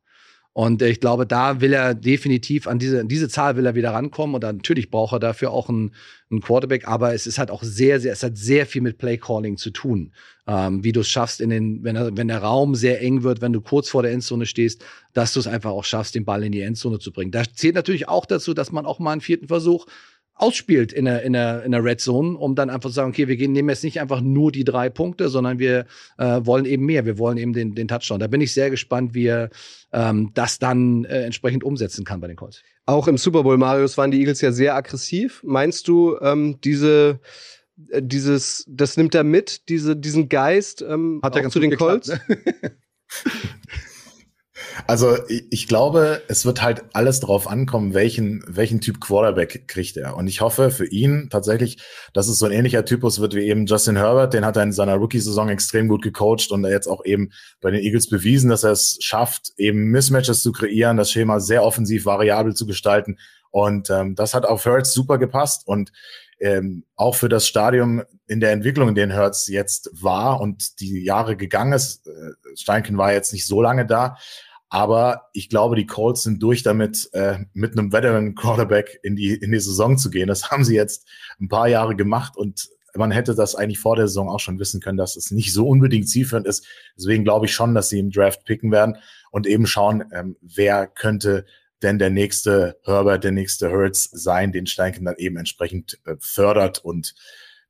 Und 0.57 0.81
äh, 0.81 0.87
ich 0.87 1.01
glaube, 1.01 1.27
da 1.27 1.59
will 1.59 1.73
er 1.73 1.93
definitiv 1.93 2.65
an 2.65 2.79
diese, 2.79 3.01
an 3.01 3.09
diese 3.09 3.27
Zahl 3.27 3.57
will 3.57 3.65
er 3.65 3.75
wieder 3.75 3.91
rankommen. 3.91 4.35
Und 4.35 4.43
natürlich 4.43 4.89
braucht 4.89 5.11
er 5.11 5.19
dafür 5.19 5.51
auch 5.51 5.67
einen, 5.67 5.91
einen 6.31 6.39
Quarterback, 6.39 6.87
aber 6.87 7.13
es 7.13 7.27
ist 7.27 7.37
halt 7.37 7.51
auch 7.51 7.61
sehr, 7.61 7.99
sehr, 7.99 8.13
es 8.13 8.23
hat 8.23 8.37
sehr 8.37 8.65
viel 8.65 8.81
mit 8.81 8.97
Play 8.97 9.17
Calling 9.17 9.57
zu 9.57 9.71
tun. 9.71 10.13
Ähm, 10.47 10.81
wie 10.81 10.93
du 10.93 11.01
es 11.01 11.09
schaffst, 11.09 11.41
in 11.41 11.49
den, 11.49 11.83
wenn, 11.83 11.97
er, 11.97 12.15
wenn 12.15 12.29
der 12.29 12.37
Raum 12.37 12.73
sehr 12.73 13.01
eng 13.01 13.23
wird, 13.23 13.41
wenn 13.41 13.51
du 13.51 13.59
kurz 13.59 13.89
vor 13.89 14.01
der 14.01 14.13
Endzone 14.13 14.45
stehst, 14.45 14.81
dass 15.11 15.33
du 15.33 15.41
es 15.41 15.47
einfach 15.47 15.71
auch 15.71 15.83
schaffst, 15.83 16.15
den 16.15 16.23
Ball 16.23 16.41
in 16.41 16.53
die 16.53 16.61
Endzone 16.61 16.99
zu 16.99 17.11
bringen. 17.11 17.31
Da 17.31 17.43
zählt 17.53 17.75
natürlich 17.75 18.07
auch 18.07 18.25
dazu, 18.25 18.53
dass 18.53 18.71
man 18.71 18.85
auch 18.85 18.99
mal 18.99 19.11
einen 19.11 19.21
vierten 19.21 19.49
Versuch 19.49 19.87
ausspielt 20.35 20.91
in 20.91 21.05
der, 21.05 21.23
in 21.23 21.33
der, 21.33 21.63
in 21.63 21.71
der 21.71 21.83
Red 21.83 22.01
Zone, 22.01 22.37
um 22.37 22.55
dann 22.55 22.69
einfach 22.69 22.89
zu 22.89 22.95
sagen, 22.95 23.09
okay, 23.09 23.27
wir 23.27 23.37
gehen, 23.37 23.53
nehmen 23.53 23.69
jetzt 23.69 23.83
nicht 23.83 24.01
einfach 24.01 24.21
nur 24.21 24.51
die 24.51 24.65
drei 24.65 24.89
Punkte, 24.89 25.29
sondern 25.29 25.59
wir 25.59 25.85
äh, 26.17 26.41
wollen 26.43 26.65
eben 26.65 26.85
mehr. 26.85 27.05
Wir 27.05 27.17
wollen 27.17 27.37
eben 27.37 27.53
den, 27.53 27.73
den 27.73 27.87
Touchdown. 27.87 28.19
Da 28.19 28.27
bin 28.27 28.41
ich 28.41 28.53
sehr 28.53 28.69
gespannt, 28.69 29.13
wie 29.13 29.27
er 29.27 29.49
ähm, 29.93 30.31
das 30.33 30.59
dann 30.59 31.05
äh, 31.05 31.23
entsprechend 31.23 31.63
umsetzen 31.63 32.03
kann 32.03 32.19
bei 32.19 32.27
den 32.27 32.35
Colts. 32.35 32.63
Auch 32.85 33.07
im 33.07 33.17
Super 33.17 33.43
Bowl, 33.43 33.57
Marius, 33.57 33.97
waren 33.97 34.11
die 34.11 34.19
Eagles 34.19 34.41
ja 34.41 34.51
sehr 34.51 34.75
aggressiv. 34.75 35.41
Meinst 35.43 35.87
du, 35.87 36.17
ähm, 36.21 36.59
diese, 36.61 37.19
äh, 37.89 38.01
dieses, 38.03 38.65
das 38.67 38.97
nimmt 38.97 39.15
er 39.15 39.23
mit, 39.23 39.69
diese, 39.69 39.95
diesen 39.95 40.27
Geist 40.27 40.81
ähm, 40.81 41.21
Hat 41.23 41.35
ja 41.35 41.39
auch 41.39 41.43
ganz 41.43 41.53
zu 41.53 41.59
den 41.61 41.71
geklappt, 41.71 42.07
Colts? 42.07 42.27
ne? 42.27 42.71
Also 44.87 45.17
ich, 45.27 45.67
glaube, 45.67 46.21
es 46.27 46.45
wird 46.45 46.61
halt 46.61 46.83
alles 46.93 47.19
darauf 47.19 47.47
ankommen, 47.47 47.93
welchen, 47.93 48.43
welchen 48.47 48.81
Typ 48.81 48.99
Quarterback 48.99 49.67
kriegt 49.67 49.97
er. 49.97 50.17
Und 50.17 50.27
ich 50.27 50.41
hoffe 50.41 50.69
für 50.69 50.85
ihn 50.85 51.29
tatsächlich, 51.29 51.77
dass 52.13 52.27
es 52.27 52.39
so 52.39 52.45
ein 52.45 52.51
ähnlicher 52.51 52.83
Typus 52.83 53.19
wird 53.19 53.35
wie 53.35 53.47
eben 53.47 53.65
Justin 53.65 53.95
Herbert. 53.95 54.33
Den 54.33 54.45
hat 54.45 54.57
er 54.57 54.63
in 54.63 54.73
seiner 54.73 54.95
Rookie-Saison 54.95 55.49
extrem 55.49 55.87
gut 55.87 56.01
gecoacht 56.01 56.51
und 56.51 56.65
er 56.65 56.71
jetzt 56.71 56.87
auch 56.87 57.05
eben 57.05 57.31
bei 57.61 57.71
den 57.71 57.81
Eagles 57.81 58.09
bewiesen, 58.09 58.49
dass 58.49 58.63
er 58.63 58.71
es 58.71 58.97
schafft, 59.01 59.53
eben 59.57 59.91
Mismatches 59.91 60.41
zu 60.41 60.51
kreieren, 60.51 60.97
das 60.97 61.11
Schema 61.11 61.39
sehr 61.39 61.63
offensiv 61.63 62.05
variabel 62.05 62.53
zu 62.53 62.65
gestalten. 62.65 63.17
Und 63.51 63.89
ähm, 63.89 64.15
das 64.15 64.33
hat 64.33 64.45
auf 64.45 64.65
Hurts 64.65 64.93
super 64.93 65.17
gepasst. 65.17 65.65
Und 65.65 65.91
ähm, 66.39 66.83
auch 66.95 67.15
für 67.15 67.29
das 67.29 67.47
Stadium 67.47 68.03
in 68.27 68.39
der 68.39 68.51
Entwicklung, 68.51 68.89
in 68.89 68.95
dem 68.95 69.15
Hurts 69.15 69.47
jetzt 69.47 69.89
war 69.93 70.41
und 70.41 70.79
die 70.81 71.03
Jahre 71.03 71.37
gegangen 71.37 71.73
ist, 71.73 72.07
äh, 72.07 72.11
Steinken 72.55 72.97
war 72.97 73.13
jetzt 73.13 73.31
nicht 73.31 73.47
so 73.47 73.61
lange 73.61 73.85
da, 73.85 74.17
aber 74.75 75.29
ich 75.31 75.47
glaube, 75.47 75.77
die 75.77 75.85
Colts 75.85 76.23
sind 76.23 76.43
durch 76.43 76.61
damit, 76.61 77.07
äh, 77.13 77.45
mit 77.53 77.71
einem 77.71 77.93
Veteran 77.93 78.35
Quarterback 78.35 78.99
in 79.03 79.15
die, 79.15 79.33
in 79.33 79.53
die 79.53 79.59
Saison 79.61 79.97
zu 79.97 80.09
gehen. 80.09 80.27
Das 80.27 80.51
haben 80.51 80.65
sie 80.65 80.75
jetzt 80.75 81.07
ein 81.39 81.47
paar 81.47 81.69
Jahre 81.69 81.95
gemacht 81.95 82.35
und 82.35 82.67
man 82.93 83.09
hätte 83.09 83.35
das 83.35 83.55
eigentlich 83.55 83.79
vor 83.79 83.95
der 83.95 84.09
Saison 84.09 84.27
auch 84.27 84.41
schon 84.41 84.59
wissen 84.59 84.81
können, 84.81 84.97
dass 84.97 85.15
es 85.15 85.31
nicht 85.31 85.53
so 85.53 85.65
unbedingt 85.65 86.09
zielführend 86.09 86.45
ist. 86.45 86.67
Deswegen 86.97 87.23
glaube 87.23 87.45
ich 87.45 87.53
schon, 87.53 87.73
dass 87.73 87.87
sie 87.87 87.99
im 87.99 88.11
Draft 88.11 88.43
picken 88.43 88.69
werden 88.69 88.97
und 89.31 89.47
eben 89.47 89.65
schauen, 89.65 90.03
ähm, 90.11 90.35
wer 90.41 90.87
könnte 90.87 91.45
denn 91.81 91.97
der 91.97 92.09
nächste 92.09 92.77
Herbert, 92.83 93.23
der 93.23 93.31
nächste 93.31 93.71
Hurts 93.71 94.09
sein, 94.11 94.51
den 94.51 94.67
Steinken 94.67 95.05
dann 95.05 95.15
eben 95.17 95.37
entsprechend 95.37 96.01
äh, 96.03 96.17
fördert 96.19 96.79
und 96.79 97.15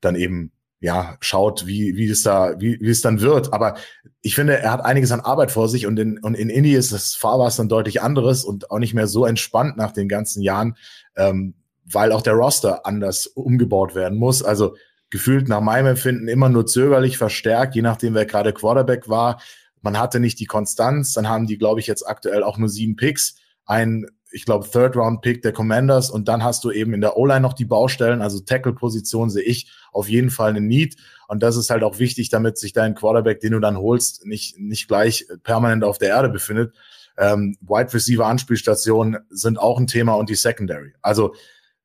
dann 0.01 0.15
eben 0.15 0.53
ja 0.85 1.17
schaut, 1.19 1.65
wie 1.65 1.97
wie 1.97 2.07
es 2.07 2.21
da 2.21 2.53
wie, 2.59 2.79
wie 2.79 2.89
es 2.89 3.01
dann 3.01 3.19
wird. 3.19 3.51
Aber 3.51 3.75
ich 4.21 4.35
finde, 4.35 4.59
er 4.59 4.71
hat 4.71 4.85
einiges 4.85 5.11
an 5.11 5.19
Arbeit 5.19 5.51
vor 5.51 5.67
sich 5.67 5.87
und 5.87 5.97
in 5.99 6.19
und 6.19 6.35
in 6.35 6.49
Indie 6.49 6.75
ist 6.75 6.93
das 6.93 7.15
Fahrwasser 7.15 7.63
ein 7.63 7.69
deutlich 7.69 8.01
anderes 8.01 8.45
und 8.45 8.69
auch 8.69 8.79
nicht 8.79 8.93
mehr 8.93 9.07
so 9.07 9.25
entspannt 9.25 9.77
nach 9.77 9.91
den 9.91 10.07
ganzen 10.07 10.41
Jahren, 10.41 10.77
ähm, 11.17 11.55
weil 11.85 12.11
auch 12.11 12.21
der 12.21 12.33
Roster 12.33 12.85
anders 12.85 13.25
umgebaut 13.25 13.95
werden 13.95 14.17
muss. 14.17 14.43
Also 14.43 14.75
gefühlt 15.09 15.49
nach 15.49 15.61
meinem 15.61 15.87
Empfinden 15.87 16.27
immer 16.27 16.49
nur 16.49 16.67
zögerlich 16.67 17.17
verstärkt, 17.17 17.75
je 17.75 17.81
nachdem 17.81 18.13
wer 18.13 18.25
gerade 18.25 18.53
Quarterback 18.53 19.09
war. 19.09 19.41
Man 19.81 19.99
hatte 19.99 20.19
nicht 20.19 20.39
die 20.39 20.45
Konstanz, 20.45 21.13
dann 21.13 21.27
haben 21.27 21.47
die, 21.47 21.57
glaube 21.57 21.79
ich, 21.79 21.87
jetzt 21.87 22.07
aktuell 22.07 22.43
auch 22.43 22.57
nur 22.57 22.69
sieben 22.69 22.95
Picks 22.95 23.35
ein, 23.65 24.05
ich 24.35 24.43
glaube, 24.43 24.69
Third-Round-Pick 24.69 25.43
der 25.43 25.53
Commanders 25.53 26.09
und 26.09 26.27
dann 26.27 26.43
hast 26.43 26.65
du 26.65 26.71
eben 26.71 26.93
in 26.93 26.99
der 26.99 27.15
O-Line 27.15 27.39
noch 27.39 27.53
die 27.53 27.63
Baustellen, 27.63 28.21
also 28.21 28.41
Tackle-Position 28.41 29.29
sehe 29.29 29.43
ich 29.43 29.71
auf 29.93 30.09
jeden 30.09 30.29
Fall 30.29 30.49
eine 30.49 30.59
Need 30.59 30.97
und 31.29 31.41
das 31.41 31.55
ist 31.55 31.69
halt 31.69 31.83
auch 31.83 31.99
wichtig, 31.99 32.29
damit 32.29 32.57
sich 32.57 32.73
dein 32.73 32.95
Quarterback, 32.95 33.39
den 33.39 33.53
du 33.53 33.59
dann 33.59 33.77
holst, 33.77 34.25
nicht, 34.25 34.59
nicht 34.59 34.89
gleich 34.89 35.25
permanent 35.43 35.85
auf 35.85 35.99
der 35.99 36.09
Erde 36.09 36.27
befindet. 36.27 36.75
Ähm, 37.17 37.55
Wide 37.61 37.93
Receiver 37.93 38.25
Anspielstationen 38.25 39.19
sind 39.29 39.57
auch 39.57 39.79
ein 39.79 39.87
Thema 39.87 40.15
und 40.15 40.29
die 40.29 40.35
Secondary. 40.35 40.93
Also 41.01 41.33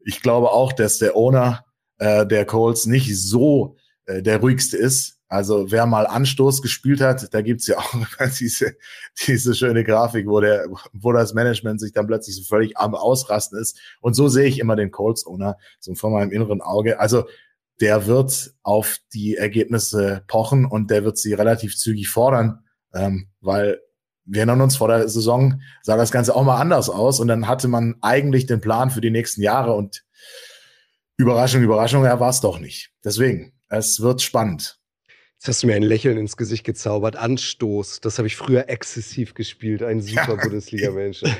ich 0.00 0.20
glaube 0.20 0.50
auch, 0.50 0.72
dass 0.72 0.98
der 0.98 1.14
Owner 1.14 1.64
äh, 1.98 2.26
der 2.26 2.46
Colts 2.46 2.86
nicht 2.86 3.16
so 3.16 3.76
äh, 4.06 4.22
der 4.22 4.40
ruhigste 4.40 4.76
ist. 4.76 5.19
Also 5.30 5.70
wer 5.70 5.86
mal 5.86 6.08
Anstoß 6.08 6.60
gespielt 6.60 7.00
hat, 7.00 7.32
da 7.32 7.40
gibt's 7.40 7.68
ja 7.68 7.78
auch 7.78 7.94
diese, 8.40 8.74
diese 9.28 9.54
schöne 9.54 9.84
Grafik, 9.84 10.26
wo, 10.26 10.40
der, 10.40 10.66
wo 10.92 11.12
das 11.12 11.34
Management 11.34 11.80
sich 11.80 11.92
dann 11.92 12.08
plötzlich 12.08 12.34
so 12.34 12.42
völlig 12.42 12.76
am 12.76 12.96
Ausrasten 12.96 13.56
ist. 13.56 13.78
Und 14.00 14.14
so 14.14 14.26
sehe 14.26 14.48
ich 14.48 14.58
immer 14.58 14.74
den 14.74 14.90
Colts-Owner, 14.90 15.56
so 15.78 15.94
vor 15.94 16.10
meinem 16.10 16.32
inneren 16.32 16.60
Auge. 16.60 16.98
Also 16.98 17.26
der 17.80 18.08
wird 18.08 18.54
auf 18.64 18.96
die 19.14 19.36
Ergebnisse 19.36 20.24
pochen 20.26 20.64
und 20.64 20.90
der 20.90 21.04
wird 21.04 21.16
sie 21.16 21.32
relativ 21.32 21.76
zügig 21.76 22.08
fordern, 22.08 22.64
ähm, 22.92 23.28
weil 23.40 23.80
wir 24.24 24.40
erinnern 24.40 24.62
uns, 24.62 24.76
vor 24.76 24.88
der 24.88 25.08
Saison 25.08 25.60
sah 25.80 25.96
das 25.96 26.10
Ganze 26.10 26.34
auch 26.34 26.42
mal 26.42 26.60
anders 26.60 26.90
aus 26.90 27.20
und 27.20 27.28
dann 27.28 27.46
hatte 27.46 27.68
man 27.68 27.94
eigentlich 28.00 28.46
den 28.46 28.60
Plan 28.60 28.90
für 28.90 29.00
die 29.00 29.10
nächsten 29.10 29.42
Jahre 29.42 29.74
und 29.74 30.04
Überraschung, 31.16 31.62
Überraschung, 31.62 32.04
er 32.04 32.18
war 32.18 32.30
es 32.30 32.40
doch 32.40 32.58
nicht. 32.58 32.90
Deswegen, 33.04 33.52
es 33.68 34.00
wird 34.00 34.22
spannend. 34.22 34.79
Jetzt 35.40 35.48
hast 35.48 35.62
du 35.62 35.68
mir 35.68 35.74
ein 35.74 35.82
Lächeln 35.82 36.18
ins 36.18 36.36
Gesicht 36.36 36.64
gezaubert. 36.64 37.16
Anstoß, 37.16 38.02
das 38.02 38.18
habe 38.18 38.28
ich 38.28 38.36
früher 38.36 38.68
exzessiv 38.68 39.32
gespielt. 39.32 39.82
Ein 39.82 40.02
super 40.02 40.34
Ja. 40.34 40.34
Bundesliga-Manager. 40.42 41.34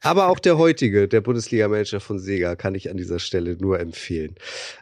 Aber 0.00 0.26
auch 0.26 0.40
der 0.40 0.58
heutige, 0.58 1.06
der 1.06 1.20
Bundesliga-Manager 1.20 2.00
von 2.00 2.18
Sega, 2.18 2.56
kann 2.56 2.74
ich 2.74 2.90
an 2.90 2.96
dieser 2.96 3.20
Stelle 3.20 3.56
nur 3.56 3.78
empfehlen. 3.78 4.34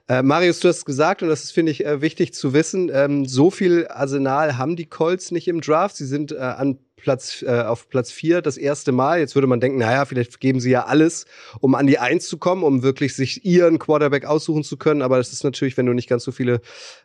Äh, 0.09 0.23
Marius, 0.23 0.61
du 0.61 0.69
hast 0.69 0.87
gesagt, 0.87 1.23
und 1.23 1.29
das 1.29 1.45
ist, 1.45 1.51
finde 1.51 1.71
ich, 1.71 1.85
äh, 1.85 2.01
wichtig 2.01 2.33
zu 2.33 2.55
wissen, 2.55 2.91
ähm, 2.91 3.27
so 3.27 3.51
viel 3.51 3.89
Arsenal 3.89 4.57
haben 4.57 4.75
die 4.75 4.87
Colts 4.87 5.33
nicht 5.33 5.49
im 5.49 5.61
Draft. 5.61 5.97
Sie 5.97 6.07
sind 6.07 6.33
äh, 6.33 6.39
an 6.39 6.79
Platz, 7.03 7.43
äh, 7.43 7.63
auf 7.63 7.89
Platz 7.89 8.13
vier 8.13 8.41
das 8.43 8.57
erste 8.57 8.93
Mal. 8.93 9.19
Jetzt 9.19 9.35
würde 9.35 9.49
man 9.49 9.61
denken, 9.61 9.79
naja, 9.79 10.05
vielleicht 10.05 10.39
geben 10.39 10.61
sie 10.61 10.71
ja 10.71 10.85
alles, 10.85 11.27
um 11.61 11.75
an 11.75 11.89
die 11.89 11.99
Eins 11.99 12.29
zu 12.29 12.39
kommen, 12.39 12.63
um 12.63 12.83
wirklich 12.83 13.15
sich 13.15 13.45
ihren 13.45 13.81
Quarterback 13.81 14.25
aussuchen 14.25 14.63
zu 14.63 14.77
können. 14.77 15.03
Aber 15.03 15.19
das 15.19 15.33
ist 15.33 15.43
natürlich, 15.43 15.77
wenn 15.77 15.87
du 15.87 15.93
nicht 15.93 16.09
ganz 16.09 16.23
so 16.23 16.31
viele 16.31 16.61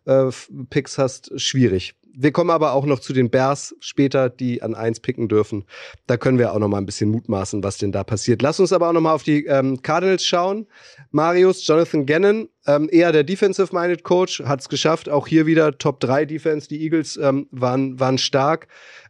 äh, 0.06 0.30
Picks 0.70 0.98
hast, 1.00 1.32
schwierig. 1.40 1.96
Wir 2.20 2.32
kommen 2.32 2.50
aber 2.50 2.74
auch 2.74 2.88
noch 2.88 3.00
zu 3.00 3.14
den 3.14 3.30
Bears 3.30 3.76
später, 3.80 4.28
die 4.28 4.64
an 4.64 4.74
eins 4.74 5.00
picken 5.00 5.28
dürfen. 5.28 5.66
Da 6.08 6.18
können 6.18 6.40
wir 6.40 6.52
auch 6.52 6.58
noch 6.58 6.68
mal 6.68 6.80
ein 6.80 6.86
bisschen 6.88 7.12
mutmaßen, 7.12 7.64
was 7.64 7.78
denn 7.78 7.92
da 7.92 8.04
passiert. 8.04 8.42
Lass 8.42 8.60
uns 8.60 8.74
aber 8.74 8.90
auch 8.90 8.94
noch 8.94 9.02
mal 9.02 9.14
auf 9.14 9.22
die 9.22 9.46
ähm, 9.46 9.84
Cardinals 9.84 10.26
schauen. 10.26 10.66
Marius, 11.12 11.68
Jonathan 11.68 12.08
Gannon, 12.08 12.50
ähm, 12.66 12.90
eher 12.92 13.12
der 13.12 13.24
Defensive-Minded 13.24 14.04
Coach, 14.04 14.42
hat 14.46 14.62
es 14.62 14.68
geschafft. 14.68 15.10
Auch 15.10 15.28
hier 15.28 15.46
wieder 15.46 15.78
Top 15.78 16.00
3 16.00 16.26
Defense. 16.26 16.68
Die 16.68 16.82
Eagles 16.82 17.18
ähm, 17.18 17.48
waren, 17.52 18.00
waren 18.00 18.18
stark. 18.18 18.68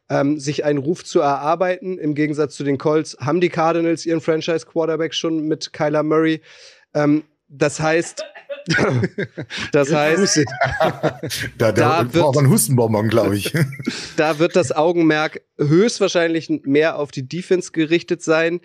Ähm, 0.10 0.40
sich 0.40 0.64
einen 0.64 0.80
Ruf 0.80 1.04
zu 1.04 1.20
erarbeiten. 1.20 1.98
Im 1.98 2.16
Gegensatz 2.16 2.56
zu 2.56 2.64
den 2.64 2.78
Colts 2.78 3.18
haben 3.20 3.42
die 3.42 3.50
Cardinals 3.50 4.06
ihren 4.06 4.22
Franchise-Quarterback 4.22 5.14
schon 5.14 5.48
mit 5.48 5.74
Kyler 5.74 6.04
Murray. 6.04 6.42
Ähm, 6.94 7.24
das 7.50 7.80
heißt, 7.80 8.24
Das 9.72 9.94
heißt, 9.94 10.44
da, 10.80 11.20
da, 11.58 11.72
Da 11.72 12.04
braucht 12.04 12.14
wird- 12.14 12.26
man 12.36 12.38
einen 12.46 12.50
Hustenbonbon, 12.50 13.08
glaube 13.08 13.38
ich. 13.38 13.54
da 14.18 14.40
wird 14.40 14.58
das 14.58 14.74
Augenmerk 14.74 15.42
höchstwahrscheinlich 15.58 16.50
mehr 16.66 17.00
auf 17.00 17.12
die 17.12 17.28
Defense 17.28 17.72
gerichtet 17.72 18.22
sein. 18.22 18.60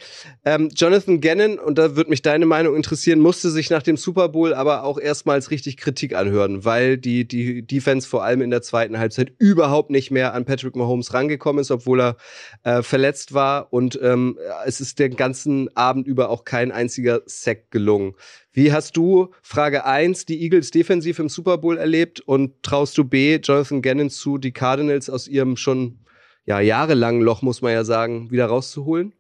Ähm, 0.45 0.71
Jonathan 0.75 1.21
Gannon, 1.21 1.59
und 1.59 1.79
da 1.79 1.95
wird 1.95 2.09
mich 2.11 2.21
deine 2.21 2.47
Meinung 2.47 2.75
interessieren, 2.75 3.21
musste 3.21 3.51
sich 3.51 3.71
nach 3.71 3.83
dem 3.85 3.97
Super 3.97 4.29
Bowl 4.29 4.55
aber 4.55 4.83
auch 4.83 4.99
erstmals 4.99 5.51
richtig 5.53 5.77
Kritik 5.77 6.15
anhören, 6.17 6.65
weil 6.65 6.99
die, 6.99 7.27
die 7.27 7.65
Defense 7.65 8.09
vor 8.09 8.25
allem 8.25 8.43
in 8.43 8.51
der 8.51 8.63
zweiten 8.63 8.99
Halbzeit 8.99 9.33
überhaupt 9.39 9.91
nicht 9.91 10.11
mehr 10.11 10.35
an 10.35 10.45
Patrick 10.45 10.75
Mahomes 10.75 11.15
rangekommen 11.15 11.61
ist, 11.61 11.71
obwohl 11.71 12.01
er 12.01 12.17
äh, 12.65 12.83
verletzt 12.83 13.35
war. 13.35 13.73
Und 13.73 13.99
ähm, 14.03 14.37
es 14.67 14.81
ist 14.81 14.99
den 14.99 15.15
ganzen 15.17 15.75
Abend 15.77 16.07
über 16.09 16.29
auch 16.29 16.45
kein 16.45 16.73
einziger 16.73 17.23
Sack 17.27 17.71
gelungen. 17.71 18.15
Wie 18.53 18.73
hast 18.73 18.97
du, 18.99 19.31
Frage 19.41 19.87
eins 19.87 20.27
die 20.27 20.43
Eagles 20.43 20.71
defensiv 20.71 21.19
im 21.19 21.31
Super 21.31 21.59
Bowl 21.59 21.79
erlebt 21.79 22.21
und 22.21 22.63
traust 22.63 22.99
du 22.99 23.05
B, 23.05 23.37
Jonathan 23.37 23.81
Gannon 23.81 24.11
zu, 24.11 24.37
die 24.37 24.53
Cardinals 24.53 25.09
aus 25.09 25.27
ihrem 25.27 25.57
schon 25.57 26.01
ja, 26.45 26.61
jahrelangen 26.61 27.23
Loch, 27.23 27.41
muss 27.43 27.63
man 27.63 27.73
ja 27.73 27.85
sagen, 27.85 28.31
wieder 28.31 28.47
rauszuholen? 28.47 29.15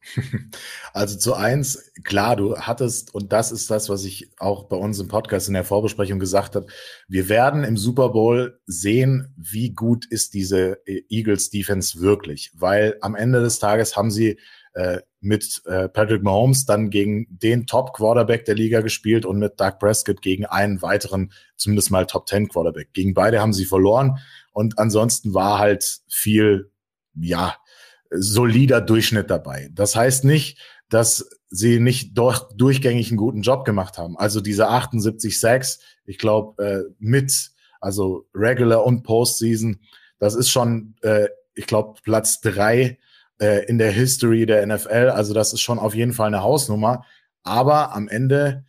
Also 0.92 1.16
zu 1.16 1.34
eins, 1.34 1.92
klar, 2.04 2.36
du 2.36 2.56
hattest, 2.56 3.14
und 3.14 3.32
das 3.32 3.52
ist 3.52 3.70
das, 3.70 3.88
was 3.88 4.04
ich 4.04 4.30
auch 4.38 4.64
bei 4.64 4.76
uns 4.76 4.98
im 4.98 5.08
Podcast 5.08 5.48
in 5.48 5.54
der 5.54 5.64
Vorbesprechung 5.64 6.18
gesagt 6.18 6.56
habe, 6.56 6.66
wir 7.08 7.28
werden 7.28 7.64
im 7.64 7.76
Super 7.76 8.10
Bowl 8.10 8.60
sehen, 8.66 9.34
wie 9.36 9.70
gut 9.70 10.06
ist 10.06 10.34
diese 10.34 10.80
äh, 10.86 11.02
Eagles 11.08 11.50
Defense 11.50 12.00
wirklich, 12.00 12.52
weil 12.54 12.96
am 13.00 13.14
Ende 13.14 13.40
des 13.40 13.58
Tages 13.58 13.96
haben 13.96 14.10
sie 14.10 14.38
äh, 14.74 15.00
mit 15.20 15.62
äh, 15.66 15.88
Patrick 15.88 16.22
Mahomes 16.22 16.64
dann 16.64 16.90
gegen 16.90 17.26
den 17.30 17.66
Top 17.66 17.92
Quarterback 17.94 18.44
der 18.44 18.54
Liga 18.54 18.80
gespielt 18.80 19.26
und 19.26 19.38
mit 19.38 19.60
Doug 19.60 19.78
Prescott 19.80 20.22
gegen 20.22 20.46
einen 20.46 20.80
weiteren, 20.82 21.32
zumindest 21.56 21.90
mal 21.90 22.06
Top 22.06 22.28
10 22.28 22.48
Quarterback. 22.48 22.92
Gegen 22.92 23.14
beide 23.14 23.40
haben 23.40 23.52
sie 23.52 23.64
verloren 23.64 24.18
und 24.52 24.78
ansonsten 24.78 25.34
war 25.34 25.58
halt 25.58 26.00
viel, 26.08 26.70
ja, 27.14 27.56
solider 28.10 28.80
Durchschnitt 28.80 29.30
dabei. 29.30 29.70
Das 29.72 29.96
heißt 29.96 30.24
nicht, 30.24 30.58
dass 30.88 31.28
sie 31.50 31.80
nicht 31.80 32.16
doch 32.16 32.50
durchgängig 32.56 33.08
einen 33.08 33.18
guten 33.18 33.42
Job 33.42 33.64
gemacht 33.64 33.98
haben. 33.98 34.16
Also 34.16 34.40
diese 34.40 34.68
78 34.68 35.38
Sacks, 35.38 35.80
ich 36.04 36.18
glaube, 36.18 36.62
äh, 36.62 36.94
mit, 36.98 37.50
also 37.80 38.26
Regular 38.34 38.84
und 38.84 39.02
Postseason, 39.02 39.80
das 40.18 40.34
ist 40.34 40.50
schon, 40.50 40.94
äh, 41.02 41.28
ich 41.54 41.66
glaube, 41.66 42.00
Platz 42.02 42.40
drei 42.40 42.98
äh, 43.38 43.64
in 43.66 43.78
der 43.78 43.90
History 43.90 44.46
der 44.46 44.66
NFL. 44.66 45.10
Also 45.10 45.34
das 45.34 45.52
ist 45.52 45.60
schon 45.60 45.78
auf 45.78 45.94
jeden 45.94 46.12
Fall 46.12 46.28
eine 46.28 46.42
Hausnummer. 46.42 47.04
Aber 47.42 47.94
am 47.94 48.08
Ende 48.08 48.64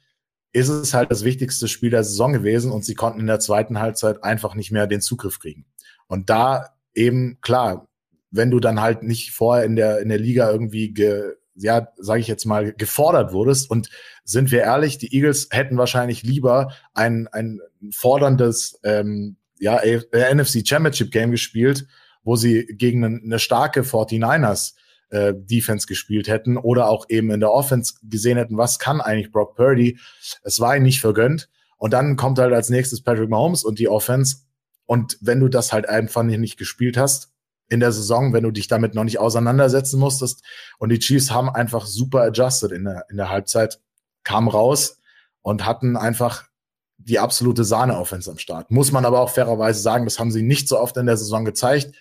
ist 0.51 0.69
es 0.69 0.93
halt 0.93 1.11
das 1.11 1.23
wichtigste 1.23 1.67
Spiel 1.67 1.89
der 1.91 2.03
Saison 2.03 2.33
gewesen 2.33 2.71
und 2.71 2.83
sie 2.83 2.95
konnten 2.95 3.19
in 3.19 3.27
der 3.27 3.39
zweiten 3.39 3.79
Halbzeit 3.79 4.23
einfach 4.23 4.55
nicht 4.55 4.71
mehr 4.71 4.87
den 4.87 5.01
Zugriff 5.01 5.39
kriegen. 5.39 5.65
Und 6.07 6.29
da 6.29 6.69
eben, 6.95 7.39
klar, 7.41 7.87
wenn 8.31 8.51
du 8.51 8.59
dann 8.59 8.81
halt 8.81 9.03
nicht 9.03 9.31
vorher 9.31 9.65
in 9.65 9.75
der, 9.75 9.99
in 9.99 10.09
der 10.09 10.17
Liga 10.17 10.49
irgendwie, 10.51 10.91
ge, 10.91 11.33
ja, 11.55 11.89
sage 11.97 12.21
ich 12.21 12.27
jetzt 12.27 12.45
mal, 12.45 12.73
gefordert 12.73 13.33
wurdest. 13.33 13.69
Und 13.69 13.89
sind 14.23 14.51
wir 14.51 14.61
ehrlich, 14.61 14.97
die 14.97 15.13
Eagles 15.13 15.49
hätten 15.51 15.77
wahrscheinlich 15.77 16.23
lieber 16.23 16.73
ein, 16.93 17.27
ein 17.27 17.59
forderndes 17.91 18.79
ähm, 18.83 19.37
ja, 19.59 19.81
NFC 20.13 20.65
Championship 20.65 21.11
Game 21.11 21.31
gespielt, 21.31 21.85
wo 22.23 22.35
sie 22.35 22.65
gegen 22.65 23.03
eine, 23.03 23.39
starke 23.39 23.81
49ers 23.81 24.73
äh, 25.09 25.33
Defense 25.35 25.87
gespielt 25.87 26.27
hätten 26.27 26.57
oder 26.57 26.89
auch 26.89 27.05
eben 27.09 27.31
in 27.31 27.39
der 27.39 27.51
Offense 27.51 27.95
gesehen 28.03 28.37
hätten, 28.37 28.57
was 28.57 28.79
kann 28.79 29.01
eigentlich 29.01 29.31
Brock 29.31 29.55
Purdy. 29.55 29.99
Es 30.43 30.59
war 30.59 30.75
ihnen 30.75 30.85
nicht 30.85 31.01
vergönnt. 31.01 31.49
Und 31.77 31.93
dann 31.93 32.17
kommt 32.17 32.39
halt 32.39 32.53
als 32.53 32.69
nächstes 32.69 33.01
Patrick 33.01 33.29
Mahomes 33.29 33.63
und 33.63 33.79
die 33.79 33.87
Offense. 33.87 34.37
Und 34.85 35.17
wenn 35.21 35.39
du 35.39 35.47
das 35.47 35.71
halt 35.71 35.87
einfach 35.87 36.23
nicht 36.23 36.57
gespielt 36.57 36.97
hast 36.97 37.31
in 37.69 37.79
der 37.79 37.91
Saison, 37.91 38.33
wenn 38.33 38.43
du 38.43 38.51
dich 38.51 38.67
damit 38.67 38.95
noch 38.95 39.03
nicht 39.03 39.19
auseinandersetzen 39.19 39.99
musstest 39.99 40.43
und 40.77 40.89
die 40.89 40.99
Chiefs 40.99 41.31
haben 41.31 41.49
einfach 41.49 41.85
super 41.85 42.21
adjusted 42.23 42.71
in 42.71 42.83
der, 42.83 43.05
in 43.09 43.17
der 43.17 43.29
Halbzeit, 43.29 43.79
kamen 44.23 44.47
raus 44.47 44.99
und 45.41 45.65
hatten 45.65 45.95
einfach 45.95 46.49
die 46.97 47.19
absolute 47.19 47.63
Sahne-Offense 47.63 48.29
am 48.29 48.37
Start. 48.37 48.71
Muss 48.71 48.91
man 48.91 49.05
aber 49.05 49.21
auch 49.21 49.29
fairerweise 49.29 49.79
sagen, 49.79 50.05
das 50.05 50.19
haben 50.19 50.31
sie 50.31 50.41
nicht 50.41 50.67
so 50.67 50.79
oft 50.79 50.97
in 50.97 51.05
der 51.05 51.17
Saison 51.17 51.45
gezeigt. 51.45 51.93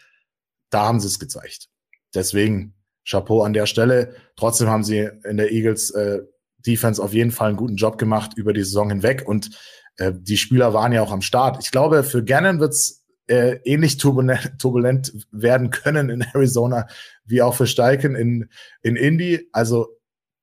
Da 0.71 0.85
haben 0.85 1.01
sie 1.01 1.07
es 1.07 1.19
gezeigt. 1.19 1.69
Deswegen 2.15 2.75
Chapeau 3.09 3.43
an 3.43 3.53
der 3.53 3.67
Stelle. 3.67 4.15
Trotzdem 4.37 4.69
haben 4.69 4.85
sie 4.85 5.09
in 5.25 5.37
der 5.37 5.51
Eagles 5.51 5.91
äh, 5.91 6.21
Defense 6.59 7.03
auf 7.03 7.15
jeden 7.15 7.31
Fall 7.31 7.49
einen 7.49 7.57
guten 7.57 7.77
Job 7.77 7.99
gemacht 7.99 8.33
über 8.37 8.53
die 8.53 8.65
Saison 8.65 8.91
hinweg 8.91 9.27
und 9.27 9.51
äh, 9.97 10.13
die 10.15 10.37
Spieler 10.37 10.75
waren 10.75 10.93
ja 10.93 11.03
auch 11.03 11.13
am 11.13 11.23
Start. 11.23 11.59
Ich 11.63 11.71
glaube, 11.71 12.03
für 12.03 12.25
Gannon 12.25 12.61
wird's 12.61 13.05
äh, 13.29 13.61
ähnlich 13.65 13.99
turbulent, 13.99 14.59
turbulent 14.59 15.13
werden 15.31 15.71
können 15.71 16.11
in 16.11 16.21
Arizona 16.35 16.87
wie 17.25 17.43
auch 17.43 17.55
für 17.55 17.67
Steichen 17.67 18.15
in, 18.15 18.49
in 18.83 18.97
Indy. 18.97 19.49
Also 19.53 19.89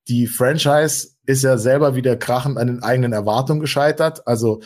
die 0.08 0.28
Franchise 0.28 1.10
ist 1.26 1.44
ja 1.44 1.58
selber 1.58 1.96
wieder 1.96 2.16
krachend 2.16 2.58
an 2.58 2.68
den 2.68 2.84
eigenen 2.84 3.12
Erwartungen 3.12 3.60
gescheitert. 3.60 4.28
Also 4.28 4.62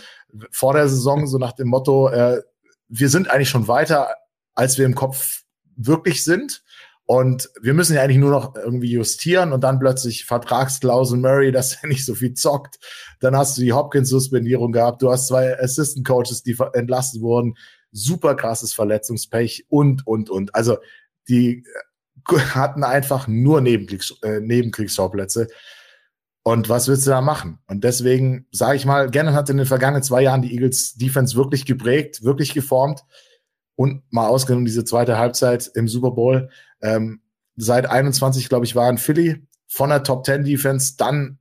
vor 0.51 0.73
der 0.73 0.89
Saison 0.89 1.27
so 1.27 1.37
nach 1.37 1.53
dem 1.53 1.69
Motto, 1.69 2.09
äh, 2.09 2.41
wir 2.89 3.09
sind 3.09 3.29
eigentlich 3.29 3.49
schon 3.49 3.67
weiter, 3.67 4.15
als 4.53 4.77
wir 4.77 4.85
im 4.85 4.95
Kopf 4.95 5.38
wirklich 5.79 6.23
sind. 6.23 6.63
Und 7.05 7.49
wir 7.59 7.73
müssen 7.73 7.95
ja 7.95 8.03
eigentlich 8.03 8.19
nur 8.19 8.29
noch 8.29 8.55
irgendwie 8.55 8.91
justieren 8.91 9.51
und 9.51 9.63
dann 9.63 9.79
plötzlich 9.79 10.25
Vertragsklausel 10.25 11.17
Murray, 11.17 11.51
dass 11.51 11.81
er 11.81 11.89
nicht 11.89 12.05
so 12.05 12.13
viel 12.13 12.33
zockt. 12.33 12.77
Dann 13.19 13.35
hast 13.35 13.57
du 13.57 13.61
die 13.61 13.73
Hopkins-Suspendierung 13.73 14.71
gehabt. 14.71 15.01
Du 15.01 15.09
hast 15.11 15.27
zwei 15.27 15.59
Assistant 15.59 16.05
Coaches, 16.05 16.43
die 16.43 16.55
entlassen 16.73 17.21
wurden. 17.21 17.55
Super 17.91 18.35
krasses 18.35 18.73
Verletzungspech 18.73 19.65
und, 19.69 20.05
und, 20.05 20.29
und. 20.29 20.53
Also 20.53 20.77
die 21.27 21.63
hatten 22.53 22.83
einfach 22.83 23.27
nur 23.27 23.61
Nebenkriegs 23.61 24.13
äh, 24.21 24.39
Nebenkriegsschauplätze. 24.39 25.47
Und 26.43 26.69
was 26.69 26.87
willst 26.87 27.05
du 27.05 27.11
da 27.11 27.21
machen? 27.21 27.59
Und 27.67 27.83
deswegen 27.83 28.47
sage 28.51 28.75
ich 28.77 28.85
mal, 28.85 29.09
Gannon 29.09 29.33
hat 29.33 29.49
in 29.49 29.57
den 29.57 29.65
vergangenen 29.65 30.03
zwei 30.03 30.21
Jahren 30.21 30.41
die 30.41 30.53
Eagles 30.53 30.95
Defense 30.95 31.35
wirklich 31.35 31.65
geprägt, 31.65 32.23
wirklich 32.23 32.53
geformt 32.53 33.03
und 33.79 34.03
mal 34.09 34.27
ausgenommen 34.27 34.65
diese 34.65 34.83
zweite 34.83 35.17
Halbzeit 35.17 35.71
im 35.73 35.87
Super 35.87 36.11
Bowl. 36.11 36.49
Ähm, 36.81 37.21
seit 37.55 37.89
21, 37.89 38.49
glaube 38.49 38.65
ich, 38.65 38.75
waren 38.75 38.97
Philly 38.97 39.47
von 39.67 39.89
der 39.89 40.03
Top 40.03 40.25
10 40.25 40.43
Defense 40.43 40.95
dann 40.97 41.39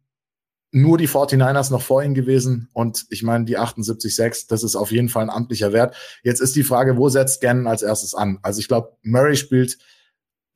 nur 0.70 0.98
die 0.98 1.08
49ers 1.08 1.72
noch 1.72 1.82
vor 1.82 2.00
ihnen 2.04 2.14
gewesen 2.14 2.68
und 2.72 3.06
ich 3.10 3.24
meine 3.24 3.44
die 3.44 3.58
78-6, 3.58 4.46
das 4.48 4.62
ist 4.62 4.76
auf 4.76 4.92
jeden 4.92 5.08
Fall 5.08 5.24
ein 5.24 5.30
amtlicher 5.30 5.72
Wert. 5.72 5.96
Jetzt 6.22 6.40
ist 6.40 6.54
die 6.54 6.62
Frage, 6.62 6.96
wo 6.96 7.08
setzt 7.08 7.40
Gannon 7.40 7.66
als 7.66 7.82
erstes 7.82 8.14
an? 8.14 8.38
Also 8.42 8.60
ich 8.60 8.68
glaube, 8.68 8.96
Murray 9.02 9.34
spielt 9.34 9.76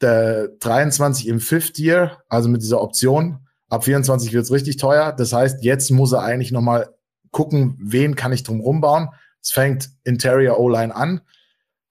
der 0.00 0.50
23 0.60 1.26
im 1.26 1.40
Fifth 1.40 1.80
Year, 1.80 2.22
also 2.28 2.48
mit 2.48 2.62
dieser 2.62 2.80
Option. 2.80 3.48
Ab 3.68 3.82
24 3.82 4.32
wird's 4.32 4.52
richtig 4.52 4.76
teuer. 4.76 5.10
Das 5.10 5.32
heißt, 5.32 5.64
jetzt 5.64 5.90
muss 5.90 6.12
er 6.12 6.22
eigentlich 6.22 6.52
noch 6.52 6.60
mal 6.60 6.94
gucken, 7.32 7.76
wen 7.80 8.14
kann 8.14 8.32
ich 8.32 8.44
drum 8.44 8.60
rumbauen. 8.60 9.08
Es 9.42 9.50
fängt 9.50 9.90
Interior 10.04 10.60
O-Line 10.60 10.94
an. 10.94 11.22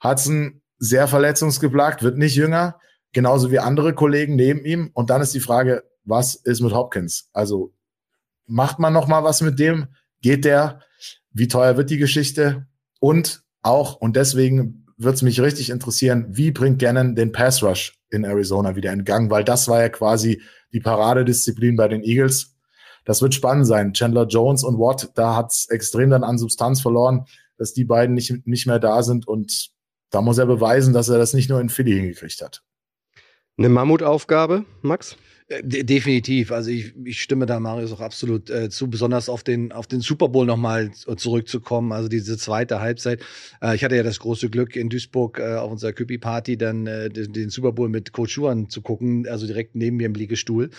Hudson 0.04 0.62
sehr 0.78 1.08
verletzungsgeplagt, 1.08 2.04
wird 2.04 2.18
nicht 2.18 2.36
jünger, 2.36 2.80
genauso 3.14 3.52
wie 3.52 3.60
andere 3.60 3.94
Kollegen 3.94 4.36
neben 4.36 4.66
ihm. 4.66 4.90
Und 4.94 5.10
dann 5.10 5.22
ist 5.22 5.34
die 5.34 5.40
Frage, 5.40 5.84
was 6.04 6.36
ist 6.36 6.62
mit 6.62 6.74
Hopkins? 6.74 7.30
Also 7.34 7.74
macht 8.48 8.80
man 8.80 8.94
noch 8.94 9.08
mal 9.08 9.24
was 9.24 9.42
mit 9.42 9.60
dem? 9.60 9.88
Geht 10.22 10.46
der? 10.46 10.82
Wie 11.32 11.48
teuer 11.48 11.78
wird 11.78 11.90
die 11.90 11.98
Geschichte? 11.98 12.68
Und 13.00 13.44
auch, 13.62 13.96
und 13.96 14.16
deswegen 14.16 14.86
wird 14.98 15.16
es 15.16 15.22
mich 15.22 15.42
richtig 15.42 15.70
interessieren, 15.70 16.26
wie 16.30 16.52
bringt 16.52 16.80
Gannon 16.80 17.16
den 17.16 17.32
Pass 17.32 17.64
Rush 17.64 18.00
in 18.10 18.24
Arizona 18.24 18.76
wieder 18.76 18.92
in 18.92 19.04
Gang? 19.04 19.32
Weil 19.32 19.44
das 19.44 19.68
war 19.68 19.82
ja 19.82 19.90
quasi 19.90 20.42
die 20.74 20.80
Paradedisziplin 20.80 21.76
bei 21.76 21.88
den 21.88 22.04
Eagles. 22.04 22.56
Das 23.06 23.22
wird 23.22 23.34
spannend 23.34 23.66
sein. 23.66 23.94
Chandler 23.94 24.28
Jones 24.28 24.64
und 24.64 24.78
Watt, 24.78 25.12
da 25.16 25.36
hat's 25.36 25.68
extrem 25.70 26.12
dann 26.12 26.24
an 26.24 26.38
Substanz 26.38 26.82
verloren, 26.82 27.26
dass 27.58 27.74
die 27.74 27.86
beiden 27.86 28.14
nicht, 28.14 28.46
nicht 28.46 28.68
mehr 28.68 28.80
da 28.80 29.02
sind. 29.02 29.28
Und 29.28 29.72
da 30.12 30.21
muss 30.21 30.38
er 30.38 30.45
beweisen, 30.45 30.93
dass 30.93 31.10
er 31.10 31.17
das 31.17 31.34
nicht 31.34 31.50
nur 31.50 31.60
in 31.60 31.69
Philly 31.69 31.93
hingekriegt 31.93 32.41
hat. 32.41 32.63
Eine 33.58 33.69
Mammutaufgabe, 33.69 34.65
Max? 34.82 35.17
Äh, 35.52 35.64
De 35.64 35.84
definitiv. 35.84 36.52
Also 36.52 36.70
ich, 36.70 36.94
ich 37.04 37.22
stimme 37.22 37.46
da 37.46 37.60
Marius 37.60 37.92
auch 37.92 38.02
absolut 38.02 38.50
äh, 38.50 38.70
zu, 38.70 38.90
besonders 38.90 39.30
auf 39.30 39.44
den, 39.44 39.72
auf 39.72 39.88
den 39.88 40.02
Super 40.02 40.30
Bowl 40.30 40.46
nochmal 40.46 40.92
zurückzukommen. 40.92 41.92
Also 41.92 42.08
diese 42.08 42.38
zweite 42.38 42.80
Halbzeit. 42.80 43.22
Äh, 43.62 43.76
ich 43.76 43.84
hatte 43.84 43.96
ja 43.96 44.04
das 44.04 44.20
große 44.20 44.50
Glück, 44.50 44.76
in 44.76 44.90
Duisburg 44.90 45.40
äh, 45.40 45.56
auf 45.56 45.72
unserer 45.72 45.94
Küppi-Party 45.94 46.58
dann 46.58 46.88
äh, 46.88 47.10
den, 47.10 47.34
den 47.34 47.50
Super 47.50 47.72
Bowl 47.72 47.90
mit 47.90 48.14
Coach 48.14 48.34
Schuhan 48.34 48.70
zu 48.70 48.82
gucken, 48.82 49.28
also 49.28 49.46
direkt 49.46 49.76
neben 49.76 49.98
mir 49.98 50.06
im 50.06 50.14
Liegestuhl. 50.14 50.70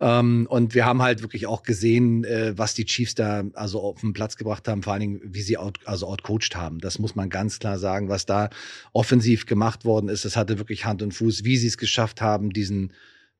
Ähm, 0.00 0.46
und 0.48 0.74
wir 0.74 0.86
haben 0.86 1.02
halt 1.02 1.22
wirklich 1.22 1.46
auch 1.46 1.62
gesehen, 1.62 2.24
äh, 2.24 2.56
was 2.56 2.74
die 2.74 2.84
Chiefs 2.84 3.14
da 3.14 3.44
also 3.54 3.80
auf 3.80 4.00
den 4.00 4.12
Platz 4.12 4.36
gebracht 4.36 4.66
haben, 4.68 4.82
vor 4.82 4.92
allen 4.92 5.00
Dingen, 5.00 5.20
wie 5.24 5.42
sie 5.42 5.58
out, 5.58 5.80
also 5.84 6.06
outcoached 6.06 6.56
haben. 6.56 6.78
Das 6.78 6.98
muss 6.98 7.14
man 7.14 7.28
ganz 7.28 7.58
klar 7.58 7.78
sagen, 7.78 8.08
was 8.08 8.26
da 8.26 8.50
offensiv 8.92 9.46
gemacht 9.46 9.84
worden 9.84 10.08
ist. 10.08 10.24
Das 10.24 10.36
hatte 10.36 10.58
wirklich 10.58 10.84
Hand 10.84 11.02
und 11.02 11.12
Fuß, 11.12 11.44
wie 11.44 11.56
sie 11.56 11.66
es 11.66 11.78
geschafft 11.78 12.20
haben, 12.20 12.50
diesen 12.50 12.92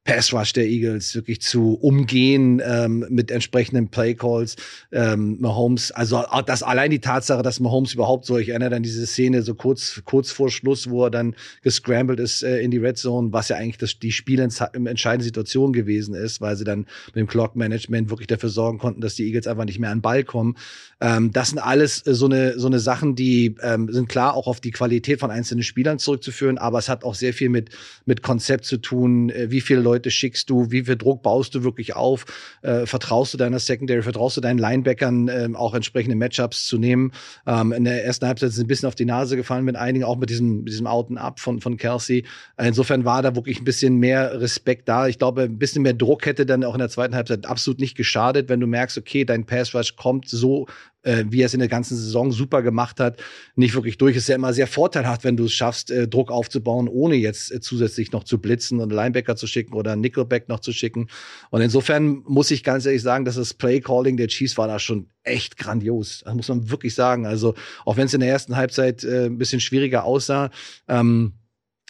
Pass 0.05 0.33
Rush 0.33 0.55
der 0.55 0.67
Eagles 0.67 1.15
wirklich 1.15 1.43
zu 1.43 1.75
umgehen 1.75 2.63
ähm, 2.65 3.05
mit 3.11 3.31
entsprechenden 3.31 3.89
Play 3.89 4.15
Calls. 4.15 4.57
Ähm, 4.93 5.37
Mahomes, 5.41 5.93
also 5.93 6.25
das 6.47 6.63
allein 6.63 6.91
die 6.91 7.01
Tatsache, 7.01 7.43
dass 7.43 7.61
Mahomes 7.61 7.93
überhaupt 7.93 8.25
so, 8.25 8.39
ich 8.39 8.49
erinnere 8.49 8.77
an 8.77 8.83
diese 8.83 9.07
Szene 9.07 9.43
so 9.43 9.55
kurz 9.55 10.01
kurz 10.07 10.33
vor 10.33 10.51
Schluss, 10.51 10.89
wo 10.89 11.05
er 11.05 11.11
dann 11.11 11.37
gescrambled 11.63 12.19
ist 12.19 12.43
äh, 12.43 12.61
in 12.61 12.71
die 12.71 12.79
Red 12.79 12.97
Zone, 12.97 13.33
was 13.33 13.51
ja 13.51 13.57
eigentlich 13.57 13.77
das, 13.77 13.99
die 13.99 14.11
spielentscheidende 14.11 15.23
Situation 15.23 15.75
gewesen 15.75 16.15
ist, 16.15 16.41
weil 16.41 16.57
sie 16.57 16.65
dann 16.65 16.87
mit 17.09 17.17
dem 17.17 17.27
Clock 17.27 17.55
Management 17.55 18.09
wirklich 18.09 18.27
dafür 18.27 18.49
sorgen 18.49 18.79
konnten, 18.79 19.03
dass 19.03 19.17
die 19.17 19.27
Eagles 19.27 19.47
einfach 19.47 19.67
nicht 19.67 19.79
mehr 19.79 19.91
an 19.91 19.99
den 19.99 20.03
Ball 20.03 20.25
kommen. 20.25 20.57
Ähm, 21.03 21.31
das 21.31 21.51
sind 21.51 21.59
alles 21.59 22.07
äh, 22.07 22.15
so 22.15 22.25
eine 22.25 22.59
so 22.59 22.69
eine 22.69 22.81
Sachen, 22.81 23.17
die 23.17 23.55
ähm, 23.63 23.93
sind 23.93 24.09
klar 24.09 24.35
auch 24.35 24.47
auf 24.47 24.61
die 24.61 24.71
Qualität 24.71 25.21
von 25.21 25.31
einzelnen 25.31 25.63
Spielern 25.63 25.99
zurückzuführen, 25.99 26.57
aber 26.57 26.79
es 26.79 26.89
hat 26.89 27.05
auch 27.05 27.15
sehr 27.15 27.35
viel 27.35 27.51
mit 27.51 27.69
mit 28.07 28.23
Konzept 28.23 28.65
zu 28.65 28.79
tun, 28.79 29.29
äh, 29.29 29.51
wie 29.51 29.61
viele 29.61 29.81
Leute 29.81 29.90
schickst 30.09 30.51
du, 30.51 30.71
wie 30.71 30.85
viel 30.85 30.97
Druck 30.97 31.23
baust 31.23 31.55
du 31.55 31.65
wirklich 31.65 31.97
auf, 31.97 32.25
äh, 32.63 32.87
vertraust 32.87 33.35
du 33.35 33.39
deiner 33.39 33.59
Secondary, 33.59 34.03
vertraust 34.03 34.37
du 34.37 34.41
deinen 34.41 34.59
Linebackern 34.59 35.29
äh, 35.29 35.49
auch 35.55 35.75
entsprechende 35.75 36.17
Matchups 36.17 36.67
zu 36.67 36.79
nehmen. 36.79 37.13
Ähm, 37.47 37.73
in 37.73 37.85
der 37.85 38.05
ersten 38.05 38.27
Halbzeit 38.27 38.53
sind 38.53 38.65
ein 38.65 38.69
bisschen 38.69 38.89
auf 38.89 38.95
die 38.95 39.05
Nase 39.05 39.37
gefallen 39.37 39.65
mit 39.65 39.77
einigen, 39.77 40.05
auch 40.05 40.17
mit 40.17 40.31
diesem, 40.31 40.59
mit 40.59 40.69
diesem 40.69 40.87
Out 40.87 41.11
and 41.11 41.19
Up 41.19 41.41
von, 41.41 41.61
von 41.61 41.77
Kelsey. 41.77 42.25
Insofern 42.59 43.05
war 43.05 43.23
da 43.23 43.35
wirklich 43.35 43.61
ein 43.61 43.65
bisschen 43.65 43.97
mehr 43.97 44.41
Respekt 44.41 44.89
da. 44.89 45.09
Ich 45.09 45.19
glaube, 45.19 45.43
ein 45.43 45.59
bisschen 45.59 45.83
mehr 45.83 45.95
Druck 45.95 46.27
hätte 46.27 46.47
dann 46.47 46.65
auch 46.65 46.75
in 46.75 46.81
der 46.81 46.89
zweiten 46.89 47.15
Halbzeit 47.15 47.47
absolut 47.47 47.81
nicht 47.81 47.97
geschadet, 47.97 48.49
wenn 48.49 48.61
du 48.61 48.67
merkst, 48.67 48.99
okay, 48.99 49.25
dein 49.25 49.47
Pass 49.47 49.75
Rush 49.75 49.97
kommt 49.97 50.29
so 50.29 50.67
äh, 51.03 51.25
wie 51.29 51.43
er 51.43 51.47
es 51.47 51.55
in 51.55 51.61
der 51.61 51.69
ganzen 51.69 51.97
Saison 51.97 52.33
super 52.33 52.63
gemacht 52.63 53.01
hat, 53.01 53.23
nicht 53.55 53.75
wirklich 53.75 53.99
durch. 53.99 54.17
Es 54.17 54.25
ist 54.25 54.29
ja 54.29 54.35
immer 54.35 54.53
sehr 54.53 54.67
vorteilhaft, 54.67 55.25
wenn 55.25 55.37
du 55.37 55.45
es 55.45 55.53
schaffst, 55.53 55.91
äh, 55.91 56.09
Druck 56.09 56.31
aufzubauen, 56.31 56.89
ohne 56.89 57.17
jetzt 57.17 57.53
äh, 57.53 57.61
zusätzlich 57.61 58.13
noch 58.13 58.25
zu 58.25 58.39
blitzen 58.39 58.81
und 58.81 58.93
Linebacker 58.93 59.37
zu 59.37 59.47
schicken 59.47 59.75
oder 59.75 59.97
Nickelback 59.97 60.49
noch 60.49 60.61
zu 60.61 60.73
schicken. 60.73 61.09
Und 61.51 61.61
insofern 61.63 62.23
muss 62.27 62.51
ich 62.51 62.65
ganz 62.65 62.87
ehrlich 62.87 63.03
sagen, 63.03 63.25
dass 63.25 63.37
das 63.37 63.55
Play-Calling 63.55 64.17
der 64.17 64.29
Chiefs 64.29 64.59
war 64.59 64.69
da 64.69 64.79
schon 64.79 65.09
echt 65.23 65.57
grandios. 65.57 66.23
Das 66.25 66.35
muss 66.35 66.49
man 66.49 66.71
wirklich 66.71 66.95
sagen. 66.95 67.27
Also, 67.27 67.55
auch 67.85 67.97
wenn 67.97 68.07
es 68.07 68.15
in 68.15 68.21
der 68.21 68.31
ersten 68.31 68.57
Halbzeit 68.57 69.05
äh, 69.05 69.27
ein 69.27 69.39
bisschen 69.39 69.61
schwieriger 69.61 70.05
aussah, 70.05 70.51
ähm, 70.89 71.35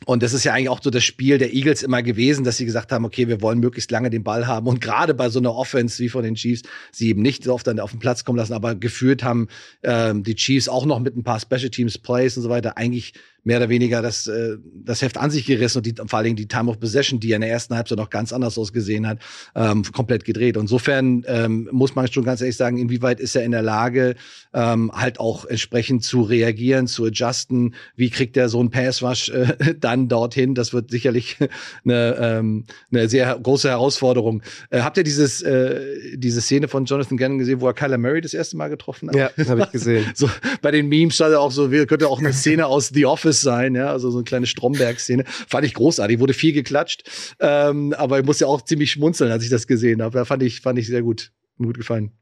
und 0.06 0.22
das 0.22 0.32
ist 0.32 0.44
ja 0.44 0.54
eigentlich 0.54 0.70
auch 0.70 0.80
so 0.82 0.88
das 0.88 1.04
Spiel 1.04 1.36
der 1.36 1.52
Eagles 1.52 1.82
immer 1.82 2.02
gewesen, 2.02 2.42
dass 2.44 2.56
sie 2.56 2.64
gesagt 2.64 2.90
haben, 2.90 3.04
okay, 3.04 3.28
wir 3.28 3.42
wollen 3.42 3.60
möglichst 3.60 3.90
lange 3.90 4.08
den 4.08 4.24
Ball 4.24 4.46
haben. 4.46 4.66
Und 4.66 4.80
gerade 4.80 5.12
bei 5.12 5.28
so 5.28 5.38
einer 5.38 5.54
Offense 5.54 6.02
wie 6.02 6.08
von 6.08 6.22
den 6.22 6.36
Chiefs, 6.36 6.62
sie 6.90 7.08
eben 7.08 7.20
nicht 7.20 7.44
so 7.44 7.52
oft 7.52 7.66
dann 7.66 7.78
auf 7.80 7.90
den 7.90 8.00
Platz 8.00 8.24
kommen 8.24 8.38
lassen, 8.38 8.54
aber 8.54 8.74
geführt 8.74 9.22
haben 9.22 9.48
ähm, 9.82 10.22
die 10.22 10.34
Chiefs 10.34 10.68
auch 10.68 10.86
noch 10.86 11.00
mit 11.00 11.16
ein 11.16 11.22
paar 11.22 11.38
Special 11.38 11.68
Teams 11.68 11.98
Plays 11.98 12.36
und 12.36 12.42
so 12.42 12.48
weiter 12.48 12.78
eigentlich 12.78 13.12
mehr 13.44 13.58
oder 13.58 13.68
weniger 13.68 14.02
das, 14.02 14.26
äh, 14.26 14.56
das 14.84 15.02
Heft 15.02 15.18
an 15.18 15.30
sich 15.30 15.46
gerissen 15.46 15.78
und 15.78 15.86
die, 15.86 15.94
vor 16.06 16.18
allen 16.18 16.24
Dingen 16.24 16.36
die 16.36 16.48
Time 16.48 16.70
of 16.70 16.78
Possession, 16.78 17.20
die 17.20 17.28
ja 17.28 17.36
in 17.36 17.42
der 17.42 17.50
ersten 17.50 17.74
Halbzeit 17.74 17.98
noch 17.98 18.10
ganz 18.10 18.32
anders 18.32 18.58
ausgesehen 18.58 19.06
hat, 19.06 19.18
ähm, 19.54 19.82
komplett 19.92 20.24
gedreht. 20.24 20.56
Und 20.56 20.64
insofern 20.64 21.24
ähm, 21.26 21.68
muss 21.72 21.94
man 21.94 22.10
schon 22.10 22.24
ganz 22.24 22.40
ehrlich 22.40 22.56
sagen, 22.56 22.78
inwieweit 22.78 23.20
ist 23.20 23.36
er 23.36 23.44
in 23.44 23.52
der 23.52 23.62
Lage, 23.62 24.14
ähm, 24.52 24.90
halt 24.92 25.20
auch 25.20 25.44
entsprechend 25.44 26.04
zu 26.04 26.22
reagieren, 26.22 26.86
zu 26.86 27.04
adjusten. 27.04 27.74
Wie 27.96 28.10
kriegt 28.10 28.36
er 28.36 28.48
so 28.48 28.60
einen 28.60 28.70
Passwash 28.70 29.30
äh, 29.30 29.74
dann 29.80 30.08
dorthin? 30.08 30.54
Das 30.54 30.72
wird 30.72 30.90
sicherlich 30.90 31.36
eine, 31.84 32.16
ähm, 32.20 32.64
eine 32.92 33.08
sehr 33.08 33.38
große 33.42 33.68
Herausforderung. 33.68 34.42
Äh, 34.70 34.80
habt 34.80 34.96
ihr 34.96 35.04
dieses, 35.04 35.42
äh, 35.42 36.16
diese 36.16 36.40
Szene 36.40 36.68
von 36.68 36.84
Jonathan 36.84 37.16
Gannon 37.16 37.38
gesehen, 37.38 37.60
wo 37.60 37.66
er 37.66 37.74
Kyler 37.74 37.98
Murray 37.98 38.20
das 38.20 38.34
erste 38.34 38.56
Mal 38.56 38.68
getroffen 38.68 39.08
hat? 39.08 39.16
Ja, 39.16 39.30
habe 39.48 39.62
ich 39.62 39.70
gesehen. 39.70 40.04
so, 40.14 40.28
bei 40.60 40.70
den 40.70 40.88
Memes 40.88 41.14
stand 41.14 41.32
er 41.32 41.40
auch 41.40 41.52
so, 41.52 41.68
könnte 41.68 42.08
auch 42.08 42.18
eine 42.18 42.32
Szene 42.32 42.66
aus 42.66 42.88
The 42.88 43.06
Office 43.06 43.29
Office 43.30 43.42
sein, 43.42 43.76
ja, 43.76 43.90
also 43.90 44.10
so 44.10 44.18
eine 44.18 44.24
kleine 44.24 44.46
Stromberg-Szene. 44.46 45.24
Fand 45.26 45.64
ich 45.64 45.74
großartig, 45.74 46.18
wurde 46.18 46.34
viel 46.34 46.52
geklatscht. 46.52 47.34
Ähm, 47.38 47.94
aber 47.96 48.18
ich 48.18 48.26
muss 48.26 48.40
ja 48.40 48.48
auch 48.48 48.62
ziemlich 48.62 48.90
schmunzeln, 48.90 49.30
als 49.30 49.44
ich 49.44 49.50
das 49.50 49.66
gesehen 49.66 50.02
habe. 50.02 50.18
Da 50.18 50.24
fand 50.24 50.42
ich, 50.42 50.60
fand 50.60 50.78
ich 50.78 50.88
sehr 50.88 51.02
gut. 51.02 51.30
Mir 51.56 51.66
gut 51.66 51.78
gefallen. 51.78 52.12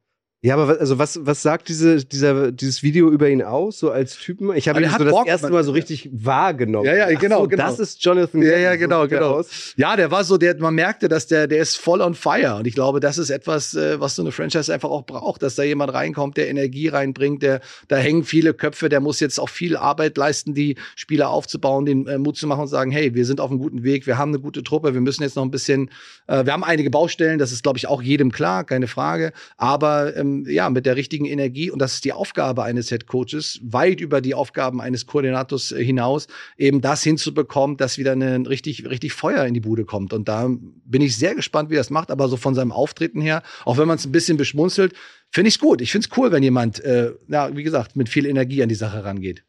Ja, 0.40 0.56
aber 0.56 0.78
also 0.78 1.00
was, 1.00 1.18
was 1.26 1.42
sagt 1.42 1.68
diese, 1.68 2.04
dieser, 2.04 2.52
dieses 2.52 2.84
Video 2.84 3.10
über 3.10 3.28
ihn 3.28 3.42
aus, 3.42 3.80
so 3.80 3.90
als 3.90 4.16
Typen? 4.16 4.54
Ich 4.54 4.68
habe 4.68 4.80
ihn 4.80 4.88
so 4.88 5.02
das 5.02 5.12
Bock, 5.12 5.26
erste 5.26 5.50
Mal 5.50 5.64
so 5.64 5.72
richtig 5.72 6.08
wahrgenommen. 6.12 6.86
Ja, 6.86 6.94
ja, 6.94 7.18
genau, 7.18 7.40
so, 7.40 7.48
genau. 7.48 7.64
Das 7.64 7.80
ist 7.80 8.04
Jonathan. 8.04 8.42
Ja, 8.42 8.56
ja, 8.56 8.76
genau, 8.76 9.02
so 9.02 9.08
genau. 9.08 9.42
Ja, 9.74 9.96
der 9.96 10.12
war 10.12 10.22
so, 10.22 10.38
der, 10.38 10.56
man 10.58 10.76
merkte, 10.76 11.08
dass 11.08 11.26
der, 11.26 11.48
der 11.48 11.58
ist 11.58 11.76
voll 11.76 12.00
on 12.00 12.14
fire. 12.14 12.54
Und 12.54 12.68
ich 12.68 12.74
glaube, 12.74 13.00
das 13.00 13.18
ist 13.18 13.30
etwas, 13.30 13.74
äh, 13.74 13.98
was 13.98 14.14
so 14.14 14.22
eine 14.22 14.30
Franchise 14.30 14.72
einfach 14.72 14.90
auch 14.90 15.02
braucht, 15.06 15.42
dass 15.42 15.56
da 15.56 15.64
jemand 15.64 15.92
reinkommt, 15.92 16.36
der 16.36 16.48
Energie 16.48 16.86
reinbringt, 16.86 17.42
der, 17.42 17.60
da 17.88 17.96
hängen 17.96 18.22
viele 18.22 18.54
Köpfe, 18.54 18.88
der 18.88 19.00
muss 19.00 19.18
jetzt 19.18 19.40
auch 19.40 19.48
viel 19.48 19.76
Arbeit 19.76 20.16
leisten, 20.16 20.54
die 20.54 20.76
Spieler 20.94 21.30
aufzubauen, 21.30 21.84
den 21.84 22.06
äh, 22.06 22.16
Mut 22.16 22.36
zu 22.36 22.46
machen 22.46 22.60
und 22.60 22.68
sagen, 22.68 22.92
hey, 22.92 23.12
wir 23.12 23.26
sind 23.26 23.40
auf 23.40 23.50
einem 23.50 23.58
guten 23.58 23.82
Weg, 23.82 24.06
wir 24.06 24.18
haben 24.18 24.30
eine 24.30 24.38
gute 24.38 24.62
Truppe, 24.62 24.94
wir 24.94 25.00
müssen 25.00 25.24
jetzt 25.24 25.34
noch 25.34 25.42
ein 25.42 25.50
bisschen, 25.50 25.90
äh, 26.28 26.44
wir 26.44 26.52
haben 26.52 26.62
einige 26.62 26.90
Baustellen, 26.90 27.40
das 27.40 27.50
ist, 27.50 27.64
glaube 27.64 27.78
ich, 27.78 27.88
auch 27.88 28.02
jedem 28.02 28.30
klar, 28.30 28.62
keine 28.62 28.86
Frage. 28.86 29.32
Aber 29.56 30.16
ähm, 30.16 30.27
ja, 30.46 30.70
mit 30.70 30.86
der 30.86 30.96
richtigen 30.96 31.24
Energie 31.24 31.70
und 31.70 31.80
das 31.80 31.94
ist 31.94 32.04
die 32.04 32.12
Aufgabe 32.12 32.62
eines 32.64 32.88
Head 32.88 33.06
Coaches, 33.06 33.60
weit 33.62 34.00
über 34.00 34.20
die 34.20 34.34
Aufgaben 34.34 34.80
eines 34.80 35.06
Koordinators 35.06 35.72
äh, 35.72 35.84
hinaus, 35.84 36.26
eben 36.56 36.80
das 36.80 37.02
hinzubekommen, 37.02 37.76
dass 37.76 37.98
wieder 37.98 38.12
ein 38.12 38.46
richtig, 38.46 38.88
richtig 38.88 39.12
Feuer 39.12 39.44
in 39.44 39.54
die 39.54 39.60
Bude 39.60 39.84
kommt. 39.84 40.12
Und 40.12 40.28
da 40.28 40.48
bin 40.84 41.02
ich 41.02 41.16
sehr 41.16 41.34
gespannt, 41.34 41.70
wie 41.70 41.76
das 41.76 41.90
macht, 41.90 42.10
aber 42.10 42.28
so 42.28 42.36
von 42.36 42.54
seinem 42.54 42.72
Auftreten 42.72 43.20
her, 43.20 43.42
auch 43.64 43.78
wenn 43.78 43.88
man 43.88 43.96
es 43.96 44.06
ein 44.06 44.12
bisschen 44.12 44.36
beschmunzelt, 44.36 44.94
finde 45.30 45.48
ich 45.48 45.54
es 45.54 45.60
gut. 45.60 45.80
Ich 45.80 45.92
finde 45.92 46.08
es 46.10 46.16
cool, 46.16 46.32
wenn 46.32 46.42
jemand, 46.42 46.80
äh, 46.80 47.12
ja, 47.28 47.54
wie 47.56 47.62
gesagt, 47.62 47.96
mit 47.96 48.08
viel 48.08 48.26
Energie 48.26 48.62
an 48.62 48.68
die 48.68 48.74
Sache 48.74 49.04
rangeht. 49.04 49.44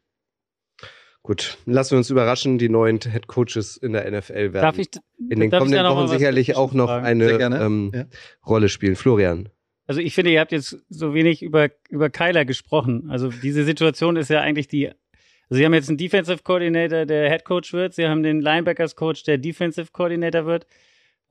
Gut, 1.22 1.58
lassen 1.66 1.92
wir 1.92 1.98
uns 1.98 2.10
überraschen, 2.10 2.58
die 2.58 2.70
neuen 2.70 3.00
Head 3.00 3.28
Coaches 3.28 3.78
in 3.78 3.94
der 3.94 4.10
NFL 4.10 4.54
werden 4.54 4.62
darf 4.62 4.78
ich, 4.78 4.88
in 5.30 5.40
den 5.40 5.52
kommenden 5.52 5.86
Wochen 5.86 6.08
sicherlich 6.08 6.56
auch 6.56 6.74
noch 6.74 6.90
eine 6.90 7.30
ähm, 7.30 7.92
ja. 7.94 8.06
Rolle 8.48 8.70
spielen. 8.70 8.96
Florian. 8.96 9.50
Also 9.90 10.02
ich 10.02 10.14
finde, 10.14 10.30
ihr 10.30 10.40
habt 10.40 10.52
jetzt 10.52 10.78
so 10.90 11.16
wenig 11.16 11.42
über, 11.42 11.70
über 11.90 12.12
Kyler 12.12 12.46
gesprochen. 12.46 13.10
Also 13.10 13.30
diese 13.30 13.64
Situation 13.64 14.18
ist 14.18 14.30
ja 14.30 14.40
eigentlich 14.40 14.68
die. 14.68 14.88
Also 14.88 15.58
sie 15.58 15.66
haben 15.66 15.74
jetzt 15.74 15.90
einen 15.90 15.98
Defensive 15.98 16.44
Coordinator, 16.44 17.08
der 17.08 17.28
Head 17.28 17.44
Coach 17.44 17.74
wird. 17.74 17.96
Sie 17.96 18.06
haben 18.06 18.22
den 18.22 18.40
Linebackers 18.40 18.96
Coach, 18.96 19.24
der 19.24 19.40
Defensive 19.40 19.88
Coordinator 19.92 20.46
wird. 20.46 20.68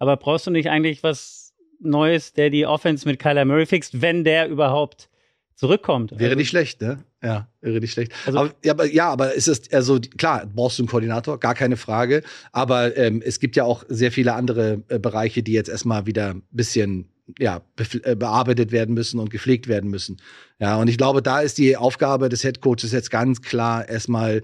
Aber 0.01 0.17
brauchst 0.17 0.49
du 0.49 0.51
nicht 0.51 0.71
eigentlich 0.71 1.05
was 1.05 1.55
Neues, 1.79 2.33
der 2.33 2.51
die 2.51 2.67
Offense 2.67 3.07
mit 3.07 3.21
Kyler 3.21 3.45
Murray 3.45 3.65
fixt, 3.65 4.03
wenn 4.03 4.25
der 4.25 4.49
überhaupt 4.49 5.09
zurückkommt? 5.55 6.11
Wäre 6.11 6.31
also, 6.31 6.39
nicht 6.39 6.49
schlecht, 6.49 6.81
ne? 6.81 7.05
Ja, 7.23 7.47
wäre 7.61 7.79
nicht 7.79 7.93
schlecht. 7.93 8.11
Also, 8.27 8.41
aber, 8.41 8.55
ja, 8.65 8.73
aber, 8.73 8.87
ja, 8.87 9.09
aber 9.09 9.37
es 9.37 9.47
ist 9.47 9.73
also 9.73 10.01
klar, 10.01 10.51
brauchst 10.53 10.81
du 10.81 10.83
einen 10.83 10.89
Koordinator, 10.89 11.39
gar 11.39 11.55
keine 11.55 11.77
Frage. 11.77 12.25
Aber 12.51 12.97
ähm, 12.97 13.23
es 13.25 13.39
gibt 13.39 13.55
ja 13.55 13.63
auch 13.63 13.85
sehr 13.87 14.11
viele 14.11 14.35
andere 14.35 14.83
äh, 14.89 14.99
Bereiche, 14.99 15.45
die 15.45 15.53
jetzt 15.53 15.69
erstmal 15.69 16.07
wieder 16.07 16.31
ein 16.31 16.43
bisschen 16.51 17.09
ja, 17.39 17.63
be 17.77 17.85
äh, 18.05 18.17
bearbeitet 18.17 18.73
werden 18.73 18.95
müssen 18.95 19.19
und 19.21 19.31
gepflegt 19.31 19.69
werden 19.69 19.91
müssen. 19.91 20.19
Ja, 20.59 20.77
und 20.77 20.89
ich 20.89 20.99
glaube, 20.99 21.23
da 21.23 21.41
ist 21.41 21.59
die 21.59 21.77
Aufgabe 21.77 22.29
des 22.29 22.45
Headcoaches 22.45 22.93
jetzt 22.93 23.11
ganz 23.11 23.43
klar 23.43 23.89
erstmal 23.89 24.43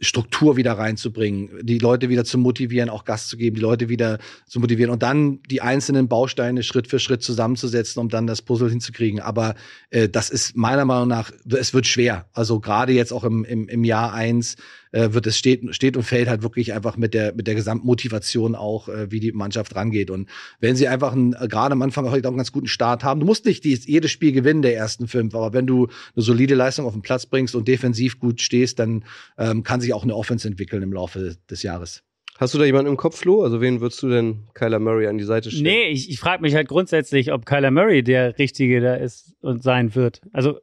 Struktur 0.00 0.56
wieder 0.56 0.72
reinzubringen, 0.72 1.50
die 1.62 1.78
Leute 1.78 2.08
wieder 2.08 2.24
zu 2.24 2.38
motivieren, 2.38 2.88
auch 2.88 3.04
Gas 3.04 3.28
zu 3.28 3.36
geben, 3.36 3.56
die 3.56 3.62
Leute 3.62 3.90
wieder 3.90 4.18
zu 4.46 4.58
motivieren 4.58 4.90
und 4.90 5.02
dann 5.02 5.42
die 5.50 5.60
einzelnen 5.60 6.08
Bausteine 6.08 6.62
Schritt 6.62 6.88
für 6.88 6.98
Schritt 6.98 7.22
zusammenzusetzen, 7.22 8.00
um 8.00 8.08
dann 8.08 8.26
das 8.26 8.40
Puzzle 8.40 8.70
hinzukriegen. 8.70 9.20
Aber 9.20 9.54
äh, 9.90 10.08
das 10.08 10.30
ist 10.30 10.56
meiner 10.56 10.86
Meinung 10.86 11.08
nach, 11.08 11.30
es 11.50 11.74
wird 11.74 11.86
schwer. 11.86 12.26
Also 12.32 12.60
gerade 12.60 12.92
jetzt 12.92 13.12
auch 13.12 13.24
im, 13.24 13.44
im, 13.44 13.68
im 13.68 13.84
Jahr 13.84 14.14
eins 14.14 14.56
äh, 14.92 15.12
wird 15.12 15.26
es 15.26 15.38
steht, 15.38 15.74
steht 15.74 15.96
und 15.96 16.02
fällt 16.02 16.28
halt 16.28 16.42
wirklich 16.42 16.72
einfach 16.72 16.96
mit 16.96 17.14
der, 17.14 17.34
mit 17.34 17.46
der 17.46 17.54
Gesamtmotivation 17.54 18.54
auch, 18.54 18.88
äh, 18.88 19.10
wie 19.10 19.20
die 19.20 19.32
Mannschaft 19.32 19.74
rangeht. 19.74 20.10
Und 20.10 20.28
wenn 20.60 20.76
sie 20.76 20.88
einfach 20.88 21.12
einen, 21.12 21.34
äh, 21.34 21.48
gerade 21.48 21.72
am 21.72 21.82
Anfang 21.82 22.06
auch 22.06 22.12
einen 22.12 22.22
ganz 22.22 22.52
guten 22.52 22.68
Start 22.68 23.04
haben, 23.04 23.20
du 23.20 23.26
musst 23.26 23.44
nicht 23.44 23.64
die, 23.64 23.74
jedes 23.74 24.10
Spiel 24.10 24.32
gewinnen 24.32 24.62
der 24.62 24.76
ersten 24.76 25.08
fünf, 25.08 25.34
aber 25.34 25.52
wenn 25.52 25.66
du 25.66 25.88
eine 26.14 26.22
solide 26.22 26.54
Leistung 26.54 26.86
auf 26.86 26.92
den 26.92 27.02
Platz 27.02 27.26
bringst 27.26 27.54
und 27.54 27.68
defensiv 27.68 28.18
gut 28.18 28.40
stehst, 28.40 28.78
dann 28.78 29.04
ähm, 29.38 29.62
kann 29.62 29.80
sich 29.80 29.94
auch 29.94 30.02
eine 30.02 30.14
Offense 30.14 30.46
entwickeln 30.46 30.82
im 30.82 30.92
Laufe 30.92 31.36
des 31.48 31.62
Jahres. 31.62 32.02
Hast 32.40 32.54
du 32.54 32.58
da 32.58 32.64
jemanden 32.64 32.90
im 32.90 32.96
Kopf, 32.96 33.18
Flo? 33.18 33.42
Also 33.42 33.60
wen 33.60 33.82
würdest 33.82 34.02
du 34.02 34.08
denn 34.08 34.44
Kyler 34.54 34.78
Murray 34.78 35.06
an 35.08 35.18
die 35.18 35.24
Seite 35.24 35.50
stellen? 35.50 35.64
Nee, 35.64 35.88
ich, 35.88 36.08
ich 36.08 36.18
frage 36.18 36.40
mich 36.40 36.54
halt 36.54 36.68
grundsätzlich, 36.68 37.32
ob 37.32 37.44
Kyler 37.44 37.70
Murray 37.70 38.02
der 38.02 38.38
Richtige 38.38 38.80
da 38.80 38.94
ist 38.94 39.36
und 39.42 39.62
sein 39.62 39.94
wird. 39.94 40.22
Also, 40.32 40.58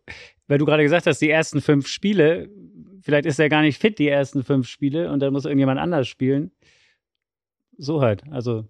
weil 0.47 0.57
du 0.57 0.65
gerade 0.65 0.81
gesagt 0.81 1.05
hast, 1.05 1.19
die 1.19 1.29
ersten 1.29 1.61
fünf 1.61 1.87
Spiele, 1.87 2.49
Vielleicht 3.07 3.25
ist 3.25 3.39
er 3.39 3.47
gar 3.47 3.61
nicht 3.61 3.79
fit, 3.79 3.99
die 3.99 4.09
ersten 4.09 4.43
fünf 4.43 4.67
Spiele, 4.67 5.09
und 5.13 5.21
dann 5.21 5.31
muss 5.31 5.45
irgendjemand 5.45 5.79
anders 5.79 6.09
spielen. 6.09 6.51
So 7.77 8.01
halt. 8.01 8.21
Also, 8.31 8.65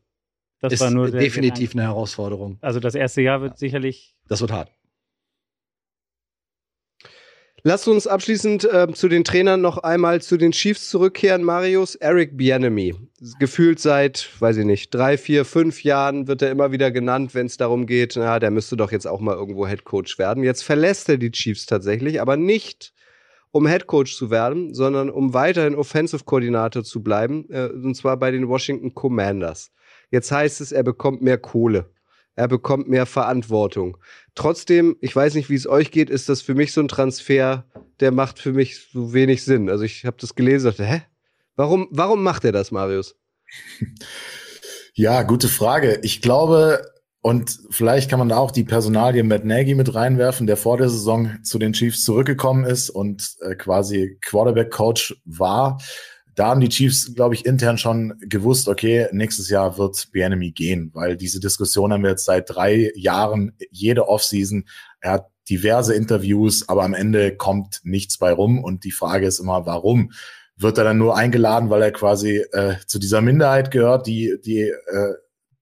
das 0.59 0.73
ist 0.73 0.79
war 0.79 0.91
nur. 0.91 1.09
Der, 1.09 1.21
definitiv 1.21 1.73
eine 1.73 1.81
Herausforderung. 1.81 2.59
Also, 2.61 2.79
das 2.79 2.93
erste 2.93 3.23
Jahr 3.23 3.41
wird 3.41 3.57
sicherlich. 3.57 4.15
Das 4.27 4.39
wird 4.41 4.51
hart. 4.51 4.69
Lass 7.63 7.87
uns 7.87 8.05
abschließend 8.05 8.71
äh, 8.71 8.93
zu 8.93 9.07
den 9.07 9.23
Trainern 9.23 9.59
noch 9.59 9.79
einmal 9.79 10.21
zu 10.21 10.37
den 10.37 10.51
Chiefs 10.51 10.91
zurückkehren. 10.91 11.41
Marius, 11.41 11.95
Eric 11.95 12.37
Bienemy. 12.37 12.93
Gefühlt 13.39 13.79
seit, 13.79 14.29
weiß 14.39 14.57
ich 14.57 14.65
nicht, 14.65 14.93
drei, 14.93 15.17
vier, 15.17 15.45
fünf 15.45 15.83
Jahren 15.83 16.27
wird 16.27 16.43
er 16.43 16.51
immer 16.51 16.71
wieder 16.71 16.91
genannt, 16.91 17.33
wenn 17.33 17.47
es 17.47 17.57
darum 17.57 17.87
geht, 17.87 18.13
na, 18.17 18.37
der 18.37 18.51
müsste 18.51 18.77
doch 18.77 18.91
jetzt 18.91 19.07
auch 19.07 19.19
mal 19.19 19.33
irgendwo 19.33 19.65
Head 19.65 19.83
Coach 19.83 20.19
werden. 20.19 20.43
Jetzt 20.43 20.61
verlässt 20.61 21.09
er 21.09 21.17
die 21.17 21.31
Chiefs 21.31 21.65
tatsächlich, 21.65 22.21
aber 22.21 22.37
nicht 22.37 22.93
um 23.57 23.67
Head 23.67 23.87
Coach 23.87 24.15
zu 24.15 24.29
werden, 24.29 24.73
sondern 24.73 25.09
um 25.09 25.33
weiterhin 25.33 25.75
Offensive 25.75 26.23
Koordinator 26.23 26.83
zu 26.83 27.03
bleiben, 27.03 27.45
äh, 27.49 27.67
und 27.67 27.95
zwar 27.95 28.17
bei 28.17 28.31
den 28.31 28.47
Washington 28.47 28.93
Commanders. 28.93 29.71
Jetzt 30.11 30.31
heißt 30.31 30.61
es, 30.61 30.71
er 30.71 30.83
bekommt 30.83 31.21
mehr 31.21 31.37
Kohle. 31.37 31.89
Er 32.35 32.47
bekommt 32.47 32.87
mehr 32.87 33.07
Verantwortung. 33.07 33.97
Trotzdem, 34.35 34.95
ich 35.01 35.15
weiß 35.15 35.33
nicht, 35.33 35.49
wie 35.49 35.55
es 35.55 35.67
euch 35.67 35.89
geht, 35.89 36.09
ist 36.11 36.29
das 36.29 36.41
für 36.41 36.53
mich 36.53 36.71
so 36.71 36.81
ein 36.81 36.87
Transfer, 36.87 37.65
der 37.99 38.11
macht 38.11 38.37
für 38.37 38.53
mich 38.53 38.89
so 38.91 39.11
wenig 39.11 39.43
Sinn. 39.43 39.69
Also 39.69 39.83
ich 39.83 40.05
habe 40.05 40.17
das 40.19 40.35
gelesen 40.35 40.67
und 40.67 40.79
dachte, 40.79 40.89
hä? 40.89 41.01
Warum, 41.55 41.87
warum 41.89 42.21
macht 42.21 42.45
er 42.45 42.51
das, 42.51 42.71
Marius? 42.71 43.15
Ja, 44.99 45.21
gute 45.21 45.47
Frage. 45.47 45.99
Ich 46.01 46.23
glaube, 46.23 46.81
und 47.21 47.59
vielleicht 47.71 48.09
kann 48.09 48.19
man 48.19 48.29
da 48.29 48.37
auch 48.37 48.51
die 48.51 48.63
Personalie 48.63 49.23
Matt 49.23 49.43
Nagy 49.43 49.75
mit 49.75 49.93
reinwerfen, 49.93 50.47
der 50.47 50.57
vor 50.57 50.77
der 50.77 50.89
Saison 50.89 51.37
zu 51.43 51.59
den 51.59 51.73
Chiefs 51.73 52.03
zurückgekommen 52.03 52.63
ist 52.63 52.89
und 52.89 53.35
äh, 53.41 53.55
quasi 53.55 54.17
Quarterback-Coach 54.21 55.21
war. 55.25 55.77
Da 56.35 56.49
haben 56.49 56.61
die 56.61 56.69
Chiefs, 56.69 57.15
glaube 57.15 57.33
ich, 57.33 57.45
intern 57.45 57.79
schon 57.79 58.13
gewusst, 58.21 58.67
okay, 58.67 59.07
nächstes 59.11 59.49
Jahr 59.49 59.77
wird 59.79 60.09
Bienemy 60.11 60.51
gehen, 60.51 60.91
weil 60.93 61.17
diese 61.17 61.39
Diskussion 61.39 61.91
haben 61.91 62.03
wir 62.03 62.11
jetzt 62.11 62.25
seit 62.25 62.49
drei 62.49 62.91
Jahren, 62.95 63.57
jede 63.71 64.07
Offseason. 64.07 64.65
Er 65.01 65.13
hat 65.13 65.27
diverse 65.49 65.95
Interviews, 65.95 66.69
aber 66.69 66.83
am 66.83 66.93
Ende 66.93 67.35
kommt 67.35 67.81
nichts 67.83 68.19
bei 68.19 68.31
rum. 68.31 68.63
Und 68.63 68.83
die 68.83 68.91
Frage 68.91 69.25
ist 69.25 69.39
immer, 69.39 69.65
warum? 69.65 70.11
Wird 70.55 70.77
er 70.77 70.83
dann 70.83 70.97
nur 70.97 71.17
eingeladen, 71.17 71.69
weil 71.69 71.81
er 71.81 71.91
quasi 71.91 72.37
äh, 72.51 72.75
zu 72.85 72.99
dieser 72.99 73.21
Minderheit 73.21 73.71
gehört, 73.71 74.07
die 74.07 74.35
die 74.43 74.61
äh, 74.61 75.13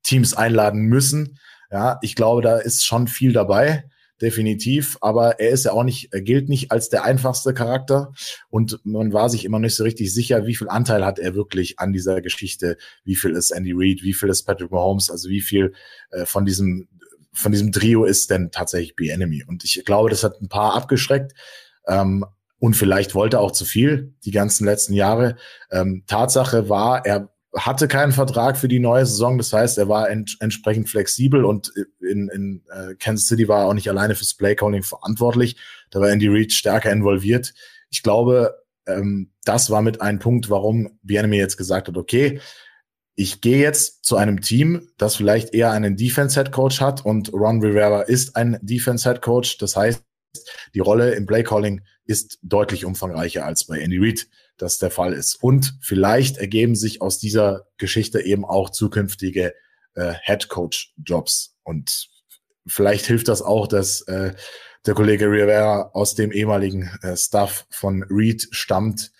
Teams 0.06 0.34
einladen 0.34 0.84
müssen? 0.84 1.40
Ja, 1.72 1.98
ich 2.02 2.16
glaube, 2.16 2.42
da 2.42 2.58
ist 2.58 2.86
schon 2.86 3.08
viel 3.08 3.34
dabei, 3.34 3.90
definitiv. 4.22 4.98
Aber 5.02 5.40
er 5.40 5.50
ist 5.50 5.66
ja 5.66 5.72
auch 5.72 5.84
nicht, 5.84 6.14
er 6.14 6.22
gilt 6.22 6.48
nicht 6.48 6.72
als 6.72 6.90
der 6.90 7.04
einfachste 7.04 7.54
Charakter. 7.54 8.14
Und 8.50 8.80
man 8.84 9.12
war 9.12 9.30
sich 9.30 9.44
immer 9.44 9.60
nicht 9.60 9.76
so 9.76 9.84
richtig 9.84 10.14
sicher, 10.14 10.46
wie 10.46 10.56
viel 10.56 10.70
Anteil 10.70 11.04
hat 11.04 11.20
er 11.20 11.36
wirklich 11.36 11.80
an 11.80 11.92
dieser 11.92 12.22
Geschichte? 12.22 12.78
Wie 13.04 13.16
viel 13.16 13.32
ist 13.32 13.52
Andy 13.52 13.74
Reid? 13.76 14.04
Wie 14.04 14.14
viel 14.14 14.30
ist 14.30 14.44
Patrick 14.44 14.72
Mahomes? 14.72 15.10
Also 15.10 15.30
wie 15.30 15.42
viel 15.42 15.74
äh, 16.12 16.26
von 16.26 16.46
diesem, 16.46 16.88
von 17.34 17.52
diesem 17.52 17.72
Trio 17.72 18.06
ist 18.06 18.30
denn 18.30 18.52
tatsächlich 18.52 18.96
B-Enemy? 18.96 19.44
Und 19.48 19.64
ich 19.64 19.84
glaube, 19.86 20.10
das 20.10 20.24
hat 20.24 20.42
ein 20.42 20.50
paar 20.50 20.76
abgeschreckt. 20.76 21.34
Ähm, 21.88 22.26
und 22.60 22.76
vielleicht 22.76 23.16
wollte 23.16 23.38
er 23.38 23.42
auch 23.42 23.52
zu 23.52 23.66
viel 23.66 24.14
die 24.24 24.32
ganzen 24.32 24.66
letzten 24.66 24.94
Jahre. 24.94 25.36
Ähm, 25.72 26.04
Tatsache 26.08 26.70
war, 26.70 27.06
er 27.06 27.35
hatte 27.58 27.88
keinen 27.88 28.12
Vertrag 28.12 28.58
für 28.58 28.68
die 28.68 28.80
neue 28.80 29.06
Saison. 29.06 29.38
Das 29.38 29.54
heißt, 29.54 29.78
er 29.78 29.88
war 29.88 30.10
ent 30.10 30.38
entsprechend 30.40 30.90
flexibel 30.90 31.46
und 31.46 31.72
in, 32.02 32.30
in 32.30 32.64
uh, 32.70 32.94
Kansas 33.00 33.28
City 33.28 33.48
war 33.48 33.62
er 33.62 33.68
auch 33.68 33.74
nicht 33.74 33.90
alleine 33.90 34.16
fürs 34.16 34.34
Playcalling 34.34 34.84
verantwortlich. 34.84 35.58
Da 35.90 36.02
war 36.02 36.10
Andy 36.10 36.28
Reid 36.28 36.52
stärker 36.52 36.92
involviert. 36.92 37.54
Ich 37.90 38.04
glaube, 38.04 38.56
ähm, 38.88 39.32
das 39.46 39.70
war 39.70 39.82
mit 39.82 40.02
ein 40.02 40.20
Punkt, 40.20 40.50
warum 40.50 41.00
Bienemy 41.04 41.38
jetzt 41.38 41.58
gesagt 41.58 41.88
hat, 41.88 41.98
okay, 41.98 42.42
ich 43.16 43.40
gehe 43.40 43.60
jetzt 43.60 44.04
zu 44.04 44.18
einem 44.18 44.42
Team, 44.42 44.90
das 44.98 45.16
vielleicht 45.16 45.54
eher 45.54 45.72
einen 45.72 45.96
Defense-Head 45.96 46.52
Coach 46.52 46.82
hat 46.82 47.06
und 47.06 47.32
Ron 47.32 47.62
Rivera 47.62 48.02
ist 48.02 48.36
ein 48.36 48.60
Defense-Head 48.62 49.22
Coach. 49.22 49.58
Das 49.58 49.78
heißt, 49.78 50.04
die 50.74 50.80
Rolle 50.80 51.12
im 51.16 51.26
Playcalling 51.26 51.82
ist 52.06 52.38
deutlich 52.42 52.84
umfangreicher 52.84 53.46
als 53.46 53.66
bei 53.66 53.80
Andy 53.80 53.98
Reid 54.00 54.28
das 54.58 54.80
der 54.80 54.92
Fall 54.92 55.14
ist. 55.14 55.36
Und 55.42 55.78
vielleicht 55.82 56.38
ergeben 56.38 56.76
sich 56.76 57.02
aus 57.02 57.20
dieser 57.20 57.68
Geschichte 57.78 58.22
eben 58.22 58.46
auch 58.46 58.70
zukünftige 58.70 59.54
äh, 59.96 60.14
Head 60.24 60.50
Coach 60.50 60.94
Jobs. 61.04 61.56
Und 61.64 62.10
vielleicht 62.66 63.06
hilft 63.06 63.28
das 63.28 63.42
auch, 63.42 63.68
dass 63.68 64.02
äh, 64.02 64.34
der 64.86 64.94
Kollege 64.94 65.26
Rivera 65.26 65.90
aus 65.94 66.16
dem 66.16 66.32
ehemaligen 66.32 66.90
äh, 67.02 67.18
Staff 67.18 67.66
von 67.70 68.04
Reed 68.04 68.48
stammt. 68.52 69.12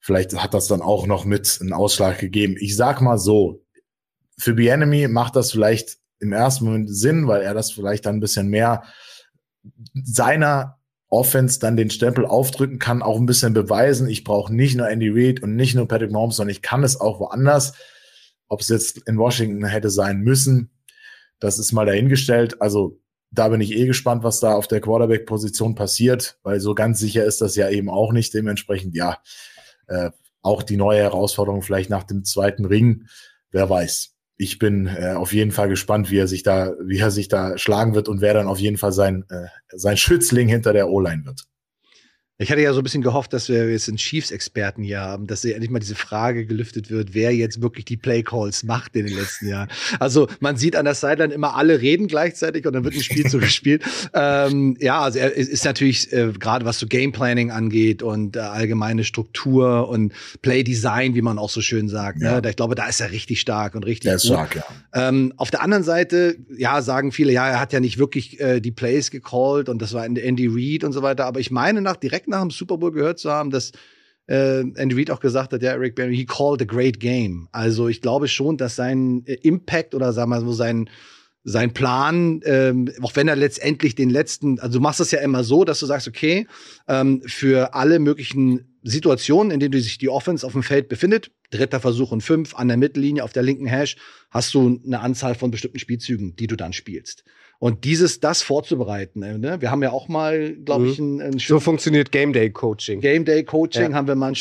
Vielleicht 0.00 0.34
hat 0.34 0.54
das 0.54 0.68
dann 0.68 0.82
auch 0.82 1.06
noch 1.06 1.24
mit 1.24 1.58
einen 1.60 1.72
Ausschlag 1.72 2.18
gegeben. 2.18 2.56
Ich 2.58 2.76
sag 2.76 3.00
mal 3.00 3.18
so, 3.18 3.64
für 4.38 4.54
Bienemy 4.54 5.08
macht 5.08 5.34
das 5.34 5.50
vielleicht 5.50 5.98
im 6.20 6.32
ersten 6.32 6.66
Moment 6.66 6.94
Sinn, 6.94 7.26
weil 7.26 7.42
er 7.42 7.54
das 7.54 7.72
vielleicht 7.72 8.06
dann 8.06 8.16
ein 8.16 8.20
bisschen 8.20 8.48
mehr 8.48 8.84
seiner 9.94 10.77
Offense 11.10 11.58
dann 11.58 11.76
den 11.76 11.90
Stempel 11.90 12.26
aufdrücken 12.26 12.78
kann, 12.78 13.02
auch 13.02 13.18
ein 13.18 13.26
bisschen 13.26 13.54
beweisen. 13.54 14.08
Ich 14.08 14.24
brauche 14.24 14.54
nicht 14.54 14.76
nur 14.76 14.88
Andy 14.88 15.08
Reid 15.10 15.42
und 15.42 15.56
nicht 15.56 15.74
nur 15.74 15.88
Patrick 15.88 16.12
Mahomes, 16.12 16.36
sondern 16.36 16.52
ich 16.52 16.62
kann 16.62 16.84
es 16.84 17.00
auch 17.00 17.20
woanders. 17.20 17.72
Ob 18.48 18.60
es 18.60 18.68
jetzt 18.68 18.98
in 19.06 19.18
Washington 19.18 19.64
hätte 19.64 19.90
sein 19.90 20.20
müssen, 20.20 20.70
das 21.38 21.58
ist 21.58 21.72
mal 21.72 21.86
dahingestellt. 21.86 22.60
Also 22.60 23.00
da 23.30 23.48
bin 23.48 23.60
ich 23.60 23.72
eh 23.72 23.86
gespannt, 23.86 24.22
was 24.22 24.40
da 24.40 24.54
auf 24.54 24.68
der 24.68 24.80
Quarterback-Position 24.80 25.74
passiert, 25.74 26.38
weil 26.42 26.60
so 26.60 26.74
ganz 26.74 26.98
sicher 26.98 27.24
ist 27.24 27.40
das 27.40 27.56
ja 27.56 27.68
eben 27.68 27.90
auch 27.90 28.12
nicht. 28.12 28.32
Dementsprechend, 28.34 28.94
ja, 28.94 29.18
äh, 29.86 30.10
auch 30.42 30.62
die 30.62 30.76
neue 30.76 31.00
Herausforderung 31.00 31.62
vielleicht 31.62 31.90
nach 31.90 32.04
dem 32.04 32.24
zweiten 32.24 32.64
Ring, 32.64 33.06
wer 33.50 33.68
weiß 33.68 34.17
ich 34.38 34.58
bin 34.58 34.86
äh, 34.86 35.14
auf 35.14 35.34
jeden 35.34 35.50
Fall 35.50 35.68
gespannt, 35.68 36.10
wie 36.10 36.18
er 36.18 36.28
sich 36.28 36.44
da, 36.44 36.72
wie 36.80 36.98
er 36.98 37.10
sich 37.10 37.28
da 37.28 37.58
schlagen 37.58 37.94
wird 37.94 38.08
und 38.08 38.20
wer 38.20 38.34
dann 38.34 38.46
auf 38.46 38.60
jeden 38.60 38.78
Fall 38.78 38.92
sein, 38.92 39.24
äh, 39.28 39.46
sein 39.76 39.96
Schützling 39.96 40.48
hinter 40.48 40.72
der 40.72 40.88
O-Line 40.88 41.26
wird. 41.26 41.44
Ich 42.40 42.52
hatte 42.52 42.60
ja 42.60 42.72
so 42.72 42.78
ein 42.78 42.84
bisschen 42.84 43.02
gehofft, 43.02 43.32
dass 43.32 43.48
wir 43.48 43.68
jetzt 43.68 43.88
einen 43.88 43.96
Chiefs-Experten 43.96 44.84
hier 44.84 45.00
haben, 45.00 45.26
dass 45.26 45.44
endlich 45.44 45.70
mal 45.70 45.80
diese 45.80 45.96
Frage 45.96 46.46
gelüftet 46.46 46.88
wird, 46.88 47.12
wer 47.12 47.34
jetzt 47.34 47.62
wirklich 47.62 47.84
die 47.84 47.96
Play-Calls 47.96 48.62
macht 48.62 48.94
in 48.94 49.06
den 49.06 49.16
letzten 49.16 49.48
Jahren. 49.48 49.68
Also 49.98 50.28
man 50.38 50.56
sieht 50.56 50.76
an 50.76 50.84
der 50.84 50.94
Sideline 50.94 51.34
immer 51.34 51.56
alle 51.56 51.80
reden 51.80 52.06
gleichzeitig 52.06 52.64
und 52.64 52.74
dann 52.74 52.84
wird 52.84 52.94
ein 52.94 53.02
Spiel 53.02 53.26
so 53.28 53.38
gespielt. 53.38 53.82
Ähm, 54.14 54.76
ja, 54.78 55.00
also 55.00 55.18
er 55.18 55.34
ist 55.34 55.64
natürlich 55.64 56.12
äh, 56.12 56.30
gerade 56.38 56.64
was 56.64 56.78
so 56.78 56.86
Game-Planning 56.86 57.50
angeht 57.50 58.04
und 58.04 58.36
äh, 58.36 58.38
allgemeine 58.38 59.02
Struktur 59.02 59.88
und 59.88 60.12
Play-Design, 60.40 61.16
wie 61.16 61.22
man 61.22 61.40
auch 61.40 61.50
so 61.50 61.60
schön 61.60 61.88
sagt. 61.88 62.18
Ne? 62.18 62.26
Ja. 62.26 62.40
Ne? 62.40 62.50
Ich 62.50 62.56
glaube, 62.56 62.76
da 62.76 62.86
ist 62.86 63.00
er 63.00 63.10
richtig 63.10 63.40
stark 63.40 63.74
und 63.74 63.84
richtig 63.84 64.10
Der 64.10 64.14
ist 64.14 64.26
stark, 64.26 64.54
ja. 64.54 64.64
Ähm, 64.94 65.34
auf 65.38 65.50
der 65.50 65.60
anderen 65.62 65.82
Seite, 65.82 66.36
ja, 66.56 66.82
sagen 66.82 67.10
viele, 67.10 67.32
ja, 67.32 67.48
er 67.48 67.58
hat 67.58 67.72
ja 67.72 67.80
nicht 67.80 67.98
wirklich 67.98 68.38
äh, 68.38 68.60
die 68.60 68.70
Plays 68.70 69.10
gecallt 69.10 69.68
und 69.68 69.82
das 69.82 69.92
war 69.92 70.04
Andy 70.06 70.46
Reid 70.46 70.84
und 70.84 70.92
so 70.92 71.02
weiter. 71.02 71.26
Aber 71.26 71.40
ich 71.40 71.50
meine 71.50 71.82
nach 71.82 71.96
direkt 71.96 72.27
nach 72.28 72.42
dem 72.42 72.50
Super 72.50 72.78
Bowl 72.78 72.92
gehört 72.92 73.18
zu 73.18 73.30
haben, 73.30 73.50
dass 73.50 73.72
äh, 74.26 74.60
Andy 74.60 74.94
Reid 74.94 75.10
auch 75.10 75.20
gesagt 75.20 75.52
hat, 75.52 75.62
ja, 75.62 75.72
Eric 75.72 75.94
Berry, 75.94 76.16
he 76.16 76.26
called 76.26 76.60
a 76.62 76.64
great 76.64 77.00
game. 77.00 77.48
Also 77.52 77.88
ich 77.88 78.00
glaube 78.00 78.28
schon, 78.28 78.56
dass 78.56 78.76
sein 78.76 79.24
äh, 79.26 79.34
Impact 79.34 79.94
oder 79.94 80.12
sagen 80.12 80.30
wir 80.30 80.40
so 80.40 80.52
sein 80.52 80.88
sein 81.44 81.72
Plan, 81.72 82.40
ähm, 82.44 82.92
auch 83.00 83.16
wenn 83.16 83.26
er 83.26 83.36
letztendlich 83.36 83.94
den 83.94 84.10
letzten, 84.10 84.58
also 84.58 84.78
du 84.78 84.82
machst 84.82 85.00
das 85.00 85.12
ja 85.12 85.20
immer 85.20 85.44
so, 85.44 85.64
dass 85.64 85.80
du 85.80 85.86
sagst, 85.86 86.06
okay, 86.06 86.46
ähm, 86.88 87.22
für 87.24 87.74
alle 87.74 88.00
möglichen 88.00 88.76
Situationen, 88.82 89.50
in 89.50 89.60
denen 89.60 89.80
sich 89.80 89.96
die 89.96 90.10
Offense 90.10 90.46
auf 90.46 90.52
dem 90.52 90.62
Feld 90.62 90.88
befindet, 90.88 91.30
dritter 91.50 91.80
Versuch 91.80 92.12
und 92.12 92.22
fünf, 92.22 92.54
an 92.54 92.68
der 92.68 92.76
Mittellinie, 92.76 93.24
auf 93.24 93.32
der 93.32 93.42
linken 93.42 93.66
Hash, 93.66 93.96
hast 94.30 94.52
du 94.52 94.80
eine 94.84 95.00
Anzahl 95.00 95.34
von 95.34 95.50
bestimmten 95.50 95.78
Spielzügen, 95.78 96.36
die 96.36 96.48
du 96.48 96.56
dann 96.56 96.72
spielst. 96.72 97.24
Und 97.60 97.82
dieses, 97.84 98.20
das 98.20 98.42
vorzubereiten, 98.42 99.22
äh, 99.22 99.36
ne? 99.36 99.60
wir 99.60 99.72
haben 99.72 99.82
ja 99.82 99.90
auch 99.90 100.06
mal, 100.06 100.52
glaube 100.52 100.88
ich, 100.88 101.00
mhm. 101.00 101.18
ein, 101.18 101.20
ein 101.20 101.38
So 101.40 101.58
funktioniert 101.58 102.12
Game 102.12 102.32
Day 102.32 102.50
Coaching. 102.50 103.00
Game 103.00 103.24
Day 103.24 103.42
Coaching 103.42 103.90
ja. 103.90 103.96
haben 103.96 104.06
wir 104.06 104.14
mal 104.14 104.26
einen 104.26 104.36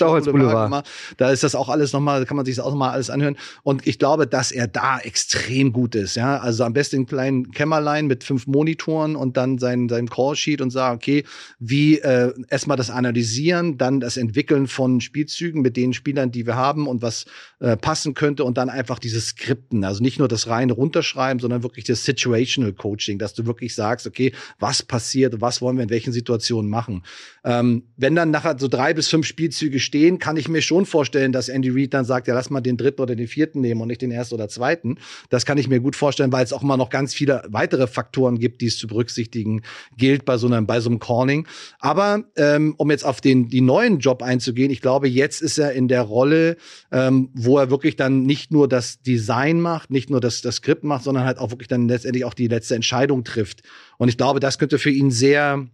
gemacht. 0.66 0.88
Da 1.18 1.32
ist 1.32 1.44
das 1.44 1.56
auch 1.56 1.70
alles 1.70 1.94
nochmal, 1.94 2.24
kann 2.26 2.38
man 2.38 2.46
sich 2.46 2.56
das 2.56 2.64
auch 2.64 2.70
nochmal 2.70 2.92
alles 2.92 3.10
anhören. 3.10 3.36
Und 3.64 3.88
ich 3.88 3.98
glaube, 3.98 4.28
dass 4.28 4.52
er 4.52 4.68
da 4.68 5.00
extrem 5.00 5.74
gut 5.74 5.96
ist. 5.96 6.16
Ja, 6.16 6.38
also 6.38 6.64
am 6.64 6.74
besten 6.74 6.98
einen 6.98 7.06
kleinen 7.08 7.52
Kämmerlein 7.52 8.06
mit 8.06 8.24
fünf 8.24 8.46
Monitoren 8.46 9.16
und 9.16 9.36
dann 9.36 9.58
sein, 9.58 9.90
sein 9.90 10.08
Callsheet 10.10 10.62
und 10.62 10.70
sagen, 10.70 10.98
okay, 10.98 11.24
wie 11.58 11.98
äh, 11.98 12.34
erstmal 12.50 12.78
das 12.78 12.92
Analysieren, 12.92 13.80
dann 13.80 14.00
das 14.00 14.18
Entwickeln 14.18 14.68
von 14.68 15.02
Spielzügen 15.02 15.64
mit 15.64 15.76
den 15.76 15.94
Spielern, 15.94 16.32
die 16.32 16.46
wir 16.46 16.56
haben 16.56 16.88
und 16.88 17.02
was 17.02 17.26
äh, 17.62 17.76
passen 17.78 18.14
könnte 18.14 18.44
und 18.44 18.60
dann 18.60 18.70
einfach 18.70 19.00
dieses 19.00 19.30
Skripten. 19.30 19.84
Also 19.84 20.04
nicht 20.04 20.20
nur 20.20 20.28
das 20.28 20.48
reine 20.48 20.74
runterschreiben, 20.74 21.40
sondern 21.40 21.64
wirklich 21.64 21.86
das 21.86 22.06
Situational 22.06 22.74
Coaching. 22.74 23.07
Coaching, 23.08 23.18
dass 23.18 23.34
du 23.34 23.46
wirklich 23.46 23.74
sagst, 23.74 24.06
okay, 24.08 24.34
was 24.60 24.84
passiert, 24.84 25.40
was 25.42 25.62
wollen 25.62 25.78
wir 25.78 25.84
in 25.84 25.90
welchen 25.90 26.14
Situationen 26.14 26.70
machen. 26.70 27.04
Ähm, 27.44 27.84
wenn 27.96 28.16
dann 28.16 28.32
nachher 28.32 28.58
so 28.60 28.68
drei 28.68 28.94
bis 28.94 29.08
fünf 29.08 29.26
Spielzüge 29.26 29.80
stehen, 29.80 30.20
kann 30.20 30.38
ich 30.38 30.50
mir 30.50 30.62
schon 30.62 30.86
vorstellen, 30.86 31.32
dass 31.32 31.50
Andy 31.50 31.70
Reid 31.70 31.94
dann 31.94 32.06
sagt, 32.06 32.28
ja, 32.28 32.34
lass 32.34 32.50
mal 32.50 32.62
den 32.62 32.78
dritten 32.78 33.02
oder 33.02 33.16
den 33.16 33.28
vierten 33.28 33.62
nehmen 33.62 33.82
und 33.82 33.88
nicht 33.88 34.02
den 34.02 34.12
ersten 34.12 34.36
oder 34.36 34.50
zweiten. 34.50 34.98
Das 35.30 35.46
kann 35.46 35.58
ich 35.58 35.68
mir 35.68 35.80
gut 35.80 35.96
vorstellen, 35.96 36.32
weil 36.32 36.44
es 36.44 36.54
auch 36.54 36.64
immer 36.64 36.78
noch 36.78 36.90
ganz 36.90 37.14
viele 37.14 37.44
weitere 37.48 37.88
Faktoren 37.88 38.40
gibt, 38.40 38.62
die 38.62 38.68
es 38.68 38.78
zu 38.78 38.88
berücksichtigen 38.88 39.62
gilt 39.98 40.26
bei 40.26 40.38
so 40.38 40.48
einem, 40.48 40.68
bei 40.68 40.80
so 40.80 40.90
einem 40.90 41.00
Calling. 41.00 41.48
Aber 41.80 42.24
ähm, 42.36 42.76
um 42.78 42.92
jetzt 42.92 43.06
auf 43.06 43.22
den 43.22 43.48
die 43.48 43.62
neuen 43.62 44.00
Job 44.00 44.22
einzugehen, 44.22 44.72
ich 44.72 44.82
glaube, 44.82 45.08
jetzt 45.08 45.42
ist 45.42 45.58
er 45.58 45.72
in 45.74 45.88
der 45.88 46.02
Rolle, 46.02 46.58
ähm, 46.92 47.30
wo 47.34 47.58
er 47.58 47.70
wirklich 47.70 47.96
dann 47.96 48.24
nicht 48.24 48.52
nur 48.52 48.68
das 48.68 49.02
Design 49.02 49.62
macht, 49.62 49.92
nicht 49.92 50.10
nur 50.10 50.20
das, 50.20 50.42
das 50.42 50.58
Skript 50.58 50.84
macht, 50.84 51.04
sondern 51.04 51.26
halt 51.26 51.38
auch 51.38 51.52
wirklich 51.52 51.68
dann 51.68 51.88
letztendlich 51.88 52.26
auch 52.26 52.34
die 52.34 52.48
letzte 52.48 52.76
Entscheidung 52.76 52.97
Entscheidung 52.98 53.24
trifft. 53.24 53.62
Und 53.98 54.10
ich 54.10 54.18
glaube, 54.18 54.40
das 54.40 54.58
könnte 54.58 54.80
für 54.80 54.90
ihn 54.90 55.12
sehr 55.12 55.68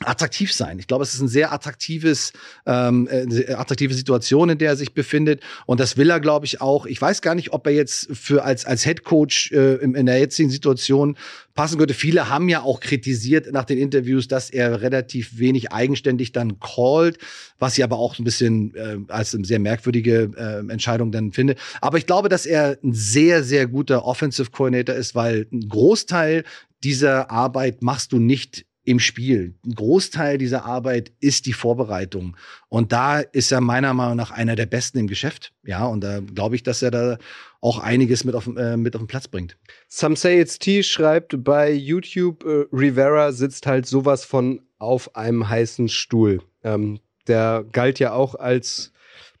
attraktiv 0.00 0.52
sein. 0.52 0.80
Ich 0.80 0.88
glaube, 0.88 1.04
es 1.04 1.14
ist 1.14 1.20
ein 1.20 1.28
sehr 1.28 1.52
attraktives, 1.52 2.32
ähm, 2.66 3.08
äh, 3.08 3.52
attraktive 3.52 3.94
Situation, 3.94 4.48
in 4.50 4.58
der 4.58 4.70
er 4.70 4.76
sich 4.76 4.92
befindet. 4.92 5.40
Und 5.66 5.78
das 5.78 5.96
will 5.96 6.10
er, 6.10 6.18
glaube 6.18 6.46
ich, 6.46 6.60
auch. 6.60 6.86
Ich 6.86 7.00
weiß 7.00 7.22
gar 7.22 7.36
nicht, 7.36 7.52
ob 7.52 7.66
er 7.66 7.74
jetzt 7.74 8.08
für 8.12 8.42
als 8.42 8.64
als 8.66 8.82
Head 8.82 9.04
Coach 9.04 9.52
äh, 9.52 9.76
in, 9.76 9.94
in 9.94 10.06
der 10.06 10.18
jetzigen 10.18 10.50
Situation 10.50 11.16
passen 11.54 11.78
könnte. 11.78 11.94
Viele 11.94 12.28
haben 12.28 12.48
ja 12.48 12.62
auch 12.62 12.80
kritisiert 12.80 13.52
nach 13.52 13.64
den 13.64 13.78
Interviews, 13.78 14.26
dass 14.26 14.50
er 14.50 14.82
relativ 14.82 15.38
wenig 15.38 15.70
eigenständig 15.70 16.32
dann 16.32 16.58
callt, 16.58 17.18
was 17.60 17.78
ich 17.78 17.84
aber 17.84 17.96
auch 17.96 18.18
ein 18.18 18.24
bisschen 18.24 18.74
äh, 18.74 18.98
als 19.08 19.32
eine 19.32 19.44
sehr 19.44 19.60
merkwürdige 19.60 20.32
äh, 20.36 20.72
Entscheidung 20.72 21.12
dann 21.12 21.30
finde. 21.30 21.54
Aber 21.80 21.98
ich 21.98 22.06
glaube, 22.06 22.28
dass 22.28 22.46
er 22.46 22.78
ein 22.82 22.94
sehr, 22.94 23.44
sehr 23.44 23.68
guter 23.68 24.04
Offensive 24.04 24.50
Coordinator 24.50 24.96
ist, 24.96 25.14
weil 25.14 25.46
ein 25.52 25.68
Großteil 25.68 26.42
dieser 26.82 27.30
Arbeit 27.30 27.82
machst 27.82 28.12
du 28.12 28.18
nicht 28.18 28.66
im 28.84 29.00
Spiel. 29.00 29.54
Ein 29.64 29.74
Großteil 29.74 30.38
dieser 30.38 30.64
Arbeit 30.64 31.12
ist 31.20 31.46
die 31.46 31.52
Vorbereitung. 31.52 32.36
Und 32.68 32.92
da 32.92 33.20
ist 33.20 33.50
er 33.50 33.60
meiner 33.60 33.94
Meinung 33.94 34.16
nach 34.16 34.30
einer 34.30 34.56
der 34.56 34.66
besten 34.66 34.98
im 34.98 35.06
Geschäft. 35.06 35.52
Ja, 35.64 35.86
und 35.86 36.02
da 36.02 36.20
glaube 36.20 36.56
ich, 36.56 36.62
dass 36.62 36.82
er 36.82 36.90
da 36.90 37.18
auch 37.60 37.78
einiges 37.78 38.24
mit 38.24 38.34
auf, 38.34 38.46
äh, 38.46 38.76
mit 38.76 38.94
auf 38.94 39.02
den 39.02 39.08
Platz 39.08 39.26
bringt. 39.26 39.56
Some 39.88 40.16
Say 40.16 40.40
It's 40.40 40.58
T 40.58 40.82
schreibt 40.82 41.42
bei 41.42 41.72
YouTube, 41.72 42.44
äh, 42.44 42.66
Rivera 42.72 43.32
sitzt 43.32 43.66
halt 43.66 43.86
sowas 43.86 44.24
von 44.24 44.60
auf 44.78 45.16
einem 45.16 45.48
heißen 45.48 45.88
Stuhl. 45.88 46.42
Ähm, 46.62 47.00
der 47.26 47.64
galt 47.72 47.98
ja 47.98 48.12
auch 48.12 48.34
als 48.34 48.92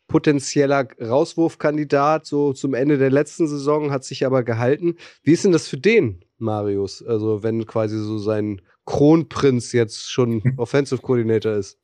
potenzieller 0.08 0.88
Rauswurfkandidat 1.00 2.26
so 2.26 2.52
zum 2.52 2.74
Ende 2.74 2.98
der 2.98 3.10
letzten 3.10 3.46
Saison, 3.46 3.90
hat 3.90 4.04
sich 4.04 4.24
aber 4.24 4.42
gehalten. 4.42 4.96
Wie 5.22 5.32
ist 5.32 5.44
denn 5.44 5.52
das 5.52 5.68
für 5.68 5.78
den, 5.78 6.24
Marius? 6.38 7.02
Also 7.02 7.42
wenn 7.42 7.66
quasi 7.66 7.98
so 7.98 8.18
sein 8.18 8.60
Kronprinz 8.86 9.72
jetzt 9.72 10.10
schon 10.10 10.42
Offensive 10.56 11.00
Coordinator 11.00 11.54
ist. 11.54 11.78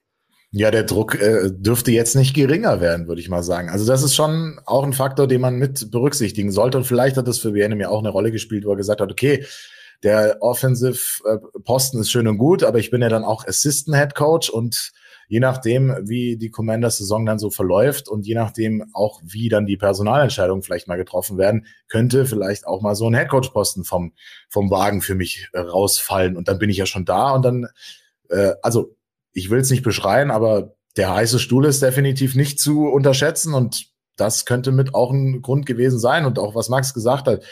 Ja, 0.53 0.73
der 0.73 0.83
Druck 0.83 1.15
äh, 1.15 1.51
dürfte 1.53 1.93
jetzt 1.93 2.17
nicht 2.17 2.35
geringer 2.35 2.81
werden, 2.81 3.07
würde 3.07 3.21
ich 3.21 3.29
mal 3.29 3.45
sagen. 3.45 3.69
Also 3.69 3.87
das 3.87 4.03
ist 4.03 4.17
schon 4.17 4.61
auch 4.67 4.83
ein 4.83 4.93
Faktor, 4.93 5.29
den 5.29 5.41
man 5.41 5.57
mit 5.57 5.93
berücksichtigen 5.93 6.51
sollte. 6.51 6.79
Und 6.79 6.85
vielleicht 6.85 7.17
hat 7.17 7.29
das 7.29 7.39
für 7.39 7.53
BNM 7.53 7.81
ja 7.81 7.89
auch 7.89 8.01
eine 8.01 8.09
Rolle 8.09 8.33
gespielt, 8.33 8.65
wo 8.65 8.73
er 8.73 8.77
gesagt 8.77 9.01
hat, 9.01 9.13
okay, 9.13 9.45
der 10.03 10.39
Offensive 10.41 10.99
äh, 11.25 11.39
Posten 11.63 12.01
ist 12.01 12.11
schön 12.11 12.27
und 12.27 12.39
gut, 12.39 12.65
aber 12.65 12.79
ich 12.79 12.91
bin 12.91 13.03
ja 13.03 13.09
dann 13.09 13.23
auch 13.23 13.47
Assistant 13.47 13.97
Head 13.97 14.15
Coach 14.15 14.51
und 14.51 14.93
je 15.31 15.39
nachdem, 15.39 15.95
wie 16.03 16.37
die 16.37 16.51
Commanders-Saison 16.51 17.25
dann 17.25 17.39
so 17.39 17.51
verläuft 17.51 18.09
und 18.09 18.27
je 18.27 18.35
nachdem 18.35 18.85
auch, 18.93 19.21
wie 19.25 19.49
dann 19.49 19.65
die 19.65 19.77
Personalentscheidungen 19.77 20.65
vielleicht 20.65 20.89
mal 20.89 20.97
getroffen 20.97 21.39
werden, 21.39 21.67
könnte 21.87 22.27
vielleicht 22.27 22.67
auch 22.67 22.83
mal 22.83 22.97
so 22.97 23.09
ein 23.09 23.15
Headcoach-Posten 23.15 23.85
vom, 23.85 24.13
vom 24.49 24.73
Wagen 24.73 25.03
für 25.03 25.15
mich 25.15 25.49
rausfallen. 25.55 26.37
Und 26.37 26.49
dann 26.49 26.59
bin 26.59 26.69
ich 26.69 26.79
ja 26.79 26.87
schon 26.87 27.05
da 27.05 27.31
und 27.31 27.45
dann, 27.45 27.69
äh, 28.29 28.55
also 28.61 28.97
ich 29.33 29.51
will 29.51 29.61
es 29.61 29.71
nicht 29.71 29.85
beschreien, 29.85 30.33
aber 30.33 30.75
der 30.97 31.15
heiße 31.15 31.39
Stuhl 31.39 31.65
ist 31.65 31.81
definitiv 31.81 32.35
nicht 32.35 32.59
zu 32.59 32.89
unterschätzen 32.89 33.55
und 33.55 33.87
das 34.17 34.45
könnte 34.47 34.73
mit 34.73 34.97
auch 34.97 35.13
ein 35.13 35.43
Grund 35.43 35.65
gewesen 35.65 36.01
sein 36.01 36.27
und 36.27 36.41
auch 36.41 36.57
was 36.57 36.69
Max 36.69 36.93
gesagt 36.93 37.29
hat. 37.29 37.45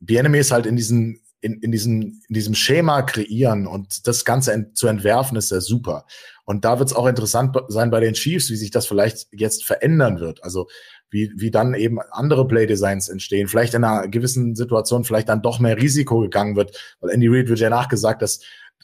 BNME 0.00 0.38
ist 0.38 0.50
halt 0.50 0.66
in 0.66 0.74
diesen 0.74 1.20
in, 1.40 1.60
in, 1.60 1.70
diesem, 1.70 2.22
in 2.28 2.34
diesem 2.34 2.54
Schema 2.54 3.02
kreieren 3.02 3.68
und 3.68 4.06
das 4.08 4.24
Ganze 4.24 4.52
ent, 4.52 4.76
zu 4.76 4.88
entwerfen, 4.88 5.36
ist 5.36 5.52
ja 5.52 5.60
super. 5.60 6.06
Und 6.46 6.64
da 6.64 6.78
wird 6.78 6.88
es 6.88 6.94
auch 6.94 7.06
interessant 7.06 7.56
sein 7.68 7.90
bei 7.90 7.98
den 7.98 8.14
Chiefs, 8.14 8.50
wie 8.50 8.56
sich 8.56 8.70
das 8.70 8.86
vielleicht 8.86 9.26
jetzt 9.32 9.64
verändern 9.64 10.20
wird. 10.20 10.44
Also 10.44 10.68
wie, 11.10 11.32
wie 11.36 11.50
dann 11.50 11.74
eben 11.74 12.00
andere 12.00 12.46
Playdesigns 12.46 13.08
entstehen. 13.08 13.48
Vielleicht 13.48 13.74
in 13.74 13.82
einer 13.82 14.06
gewissen 14.06 14.54
Situation 14.54 15.04
vielleicht 15.04 15.28
dann 15.28 15.42
doch 15.42 15.58
mehr 15.58 15.76
Risiko 15.76 16.20
gegangen 16.20 16.54
wird. 16.54 16.96
Weil 17.00 17.10
Andy 17.10 17.26
Reid 17.26 17.48
wird 17.48 17.58
ja 17.58 17.68
nachgesagt, 17.68 18.22
dass 18.22 18.40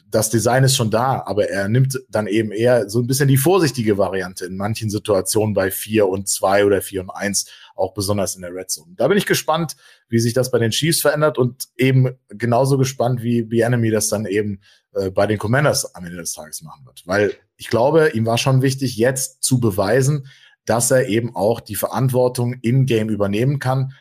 das 0.09 0.29
Design 0.29 0.63
ist 0.63 0.75
schon 0.75 0.91
da, 0.91 1.23
aber 1.25 1.49
er 1.49 1.67
nimmt 1.69 1.99
dann 2.07 2.27
eben 2.27 2.51
eher 2.51 2.87
so 2.87 2.99
ein 2.99 3.07
bisschen 3.07 3.27
die 3.27 3.37
vorsichtige 3.37 3.97
Variante 3.97 4.45
in 4.45 4.57
manchen 4.57 4.91
Situationen 4.91 5.55
bei 5.55 5.71
vier 5.71 6.07
und 6.07 6.27
zwei 6.27 6.65
oder 6.65 6.81
vier 6.81 7.01
und 7.01 7.09
eins, 7.09 7.49
auch 7.75 7.95
besonders 7.95 8.35
in 8.35 8.43
der 8.43 8.53
Red 8.53 8.69
Zone. 8.69 8.93
Da 8.95 9.07
bin 9.07 9.17
ich 9.17 9.25
gespannt, 9.25 9.75
wie 10.09 10.19
sich 10.19 10.33
das 10.33 10.51
bei 10.51 10.59
den 10.59 10.69
Chiefs 10.69 11.01
verändert 11.01 11.39
und 11.39 11.67
eben 11.77 12.15
genauso 12.29 12.77
gespannt, 12.77 13.23
wie 13.23 13.61
Enemy 13.61 13.89
das 13.89 14.09
dann 14.09 14.27
eben 14.27 14.59
äh, 14.93 15.09
bei 15.09 15.25
den 15.25 15.39
Commanders 15.39 15.95
am 15.95 16.05
Ende 16.05 16.17
des 16.17 16.33
Tages 16.33 16.61
machen 16.61 16.85
wird. 16.85 17.01
Weil 17.05 17.33
ich 17.63 17.69
glaube, 17.69 18.09
ihm 18.09 18.25
war 18.25 18.37
schon 18.37 18.61
wichtig, 18.61 18.97
jetzt 18.97 19.41
zu 19.41 19.61
beweisen, 19.61 20.27
dass 20.65 20.91
er 20.91 21.07
eben 21.07 21.33
auch 21.33 21.61
die 21.61 21.75
Verantwortung 21.75 22.55
im 22.61 22.85
Game 22.85 23.07
übernehmen 23.07 23.59
kann, 23.59 23.93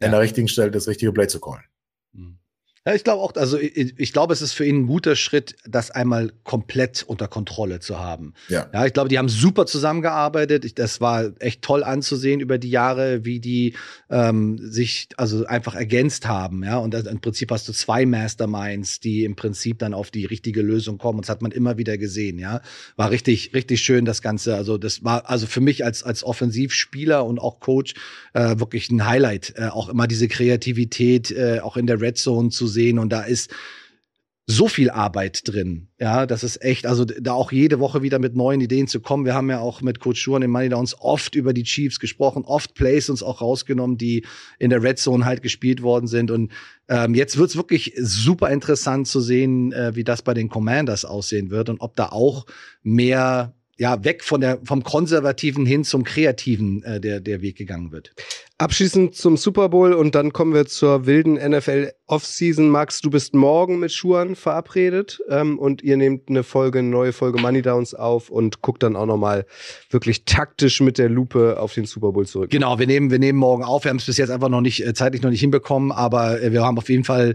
ja. 0.00 0.06
an 0.06 0.12
der 0.12 0.20
richtigen 0.20 0.48
Stelle 0.48 0.70
das 0.70 0.88
richtige 0.88 1.12
Play 1.12 1.26
zu 1.26 1.38
callen. 1.38 1.62
Ja, 2.84 2.94
ich 2.94 3.04
glaube 3.04 3.22
auch, 3.22 3.32
also 3.36 3.58
ich, 3.58 3.94
ich, 3.96 4.12
glaube, 4.12 4.32
es 4.32 4.42
ist 4.42 4.54
für 4.54 4.64
ihn 4.64 4.80
ein 4.80 4.86
guter 4.88 5.14
Schritt, 5.14 5.54
das 5.64 5.92
einmal 5.92 6.32
komplett 6.42 7.04
unter 7.06 7.28
Kontrolle 7.28 7.78
zu 7.78 8.00
haben. 8.00 8.34
Ja, 8.48 8.68
ja 8.72 8.86
ich 8.86 8.92
glaube, 8.92 9.08
die 9.08 9.18
haben 9.18 9.28
super 9.28 9.66
zusammengearbeitet. 9.66 10.64
Ich, 10.64 10.74
das 10.74 11.00
war 11.00 11.30
echt 11.38 11.62
toll 11.62 11.84
anzusehen 11.84 12.40
über 12.40 12.58
die 12.58 12.70
Jahre, 12.70 13.24
wie 13.24 13.38
die 13.38 13.74
ähm, 14.10 14.58
sich 14.58 15.10
also 15.16 15.46
einfach 15.46 15.76
ergänzt 15.76 16.26
haben. 16.26 16.64
Ja, 16.64 16.78
und 16.78 16.92
im 16.94 17.20
Prinzip 17.20 17.52
hast 17.52 17.68
du 17.68 17.72
zwei 17.72 18.04
Masterminds, 18.04 18.98
die 18.98 19.22
im 19.22 19.36
Prinzip 19.36 19.78
dann 19.78 19.94
auf 19.94 20.10
die 20.10 20.24
richtige 20.24 20.60
Lösung 20.60 20.98
kommen. 20.98 21.20
Und 21.20 21.26
das 21.26 21.30
hat 21.30 21.40
man 21.40 21.52
immer 21.52 21.78
wieder 21.78 21.98
gesehen. 21.98 22.40
Ja, 22.40 22.62
war 22.96 23.12
richtig, 23.12 23.54
richtig 23.54 23.80
schön 23.80 24.04
das 24.04 24.22
Ganze. 24.22 24.56
Also 24.56 24.76
das 24.76 25.04
war 25.04 25.30
also 25.30 25.46
für 25.46 25.60
mich 25.60 25.84
als 25.84 26.02
als 26.02 26.24
Offensivspieler 26.24 27.24
und 27.24 27.38
auch 27.38 27.60
Coach 27.60 27.94
äh, 28.32 28.58
wirklich 28.58 28.90
ein 28.90 29.06
Highlight. 29.06 29.54
Äh, 29.54 29.68
auch 29.68 29.88
immer 29.88 30.08
diese 30.08 30.26
Kreativität, 30.26 31.30
äh, 31.30 31.60
auch 31.60 31.76
in 31.76 31.86
der 31.86 32.00
Red 32.00 32.18
Zone 32.18 32.48
zu 32.48 32.71
sehen 32.72 32.98
und 32.98 33.10
da 33.10 33.22
ist 33.22 33.52
so 34.46 34.66
viel 34.66 34.90
Arbeit 34.90 35.42
drin. 35.44 35.88
Ja, 36.00 36.26
das 36.26 36.42
ist 36.42 36.62
echt, 36.62 36.84
also 36.84 37.04
da 37.04 37.32
auch 37.32 37.52
jede 37.52 37.78
Woche 37.78 38.02
wieder 38.02 38.18
mit 38.18 38.34
neuen 38.34 38.60
Ideen 38.60 38.88
zu 38.88 39.00
kommen. 39.00 39.24
Wir 39.24 39.34
haben 39.34 39.48
ja 39.48 39.60
auch 39.60 39.82
mit 39.82 40.00
Coach 40.00 40.20
Schuhan 40.20 40.42
in 40.42 40.50
Money 40.50 40.68
Downs 40.68 40.96
oft 40.98 41.36
über 41.36 41.52
die 41.52 41.62
Chiefs 41.62 42.00
gesprochen, 42.00 42.44
oft 42.44 42.74
Plays 42.74 43.08
uns 43.08 43.22
auch 43.22 43.40
rausgenommen, 43.40 43.98
die 43.98 44.26
in 44.58 44.70
der 44.70 44.82
Red 44.82 44.98
Zone 44.98 45.24
halt 45.24 45.42
gespielt 45.42 45.82
worden 45.82 46.08
sind. 46.08 46.32
Und 46.32 46.50
ähm, 46.88 47.14
jetzt 47.14 47.38
wird's 47.38 47.56
wirklich 47.56 47.94
super 47.96 48.50
interessant 48.50 49.06
zu 49.06 49.20
sehen, 49.20 49.72
äh, 49.72 49.94
wie 49.94 50.04
das 50.04 50.22
bei 50.22 50.34
den 50.34 50.48
Commanders 50.48 51.04
aussehen 51.04 51.50
wird 51.50 51.68
und 51.68 51.80
ob 51.80 51.94
da 51.94 52.06
auch 52.06 52.46
mehr 52.82 53.54
ja, 53.82 54.04
weg 54.04 54.22
von 54.22 54.40
der, 54.40 54.60
vom 54.62 54.84
Konservativen 54.84 55.66
hin 55.66 55.82
zum 55.82 56.04
Kreativen 56.04 56.84
äh, 56.84 57.00
der, 57.00 57.18
der 57.18 57.42
Weg 57.42 57.56
gegangen 57.56 57.90
wird. 57.90 58.12
Abschließend 58.58 59.16
zum 59.16 59.36
Super 59.36 59.70
Bowl 59.70 59.92
und 59.92 60.14
dann 60.14 60.32
kommen 60.32 60.54
wir 60.54 60.66
zur 60.66 61.04
wilden 61.04 61.34
NFL 61.34 61.90
Offseason. 62.06 62.68
Max, 62.70 63.00
du 63.00 63.10
bist 63.10 63.34
morgen 63.34 63.80
mit 63.80 63.90
Schuhan 63.90 64.36
verabredet 64.36 65.20
ähm, 65.28 65.58
und 65.58 65.82
ihr 65.82 65.96
nehmt 65.96 66.28
eine 66.28 66.44
Folge, 66.44 66.78
eine 66.78 66.90
neue 66.90 67.12
Folge 67.12 67.40
Money 67.40 67.60
Downs 67.60 67.92
auf 67.92 68.30
und 68.30 68.62
guckt 68.62 68.84
dann 68.84 68.94
auch 68.94 69.06
nochmal 69.06 69.46
wirklich 69.90 70.26
taktisch 70.26 70.80
mit 70.80 70.96
der 70.96 71.08
Lupe 71.08 71.58
auf 71.58 71.74
den 71.74 71.86
Super 71.86 72.12
Bowl 72.12 72.24
zurück. 72.24 72.50
Genau, 72.50 72.78
wir 72.78 72.86
nehmen, 72.86 73.10
wir 73.10 73.18
nehmen 73.18 73.40
morgen 73.40 73.64
auf. 73.64 73.82
Wir 73.82 73.88
haben 73.88 73.96
es 73.96 74.06
bis 74.06 74.16
jetzt 74.16 74.30
einfach 74.30 74.48
noch 74.48 74.60
nicht, 74.60 74.86
äh, 74.86 74.94
zeitlich 74.94 75.22
noch 75.22 75.30
nicht 75.30 75.40
hinbekommen, 75.40 75.90
aber 75.90 76.40
äh, 76.40 76.52
wir 76.52 76.62
haben 76.62 76.78
auf 76.78 76.88
jeden 76.88 77.02
Fall 77.02 77.34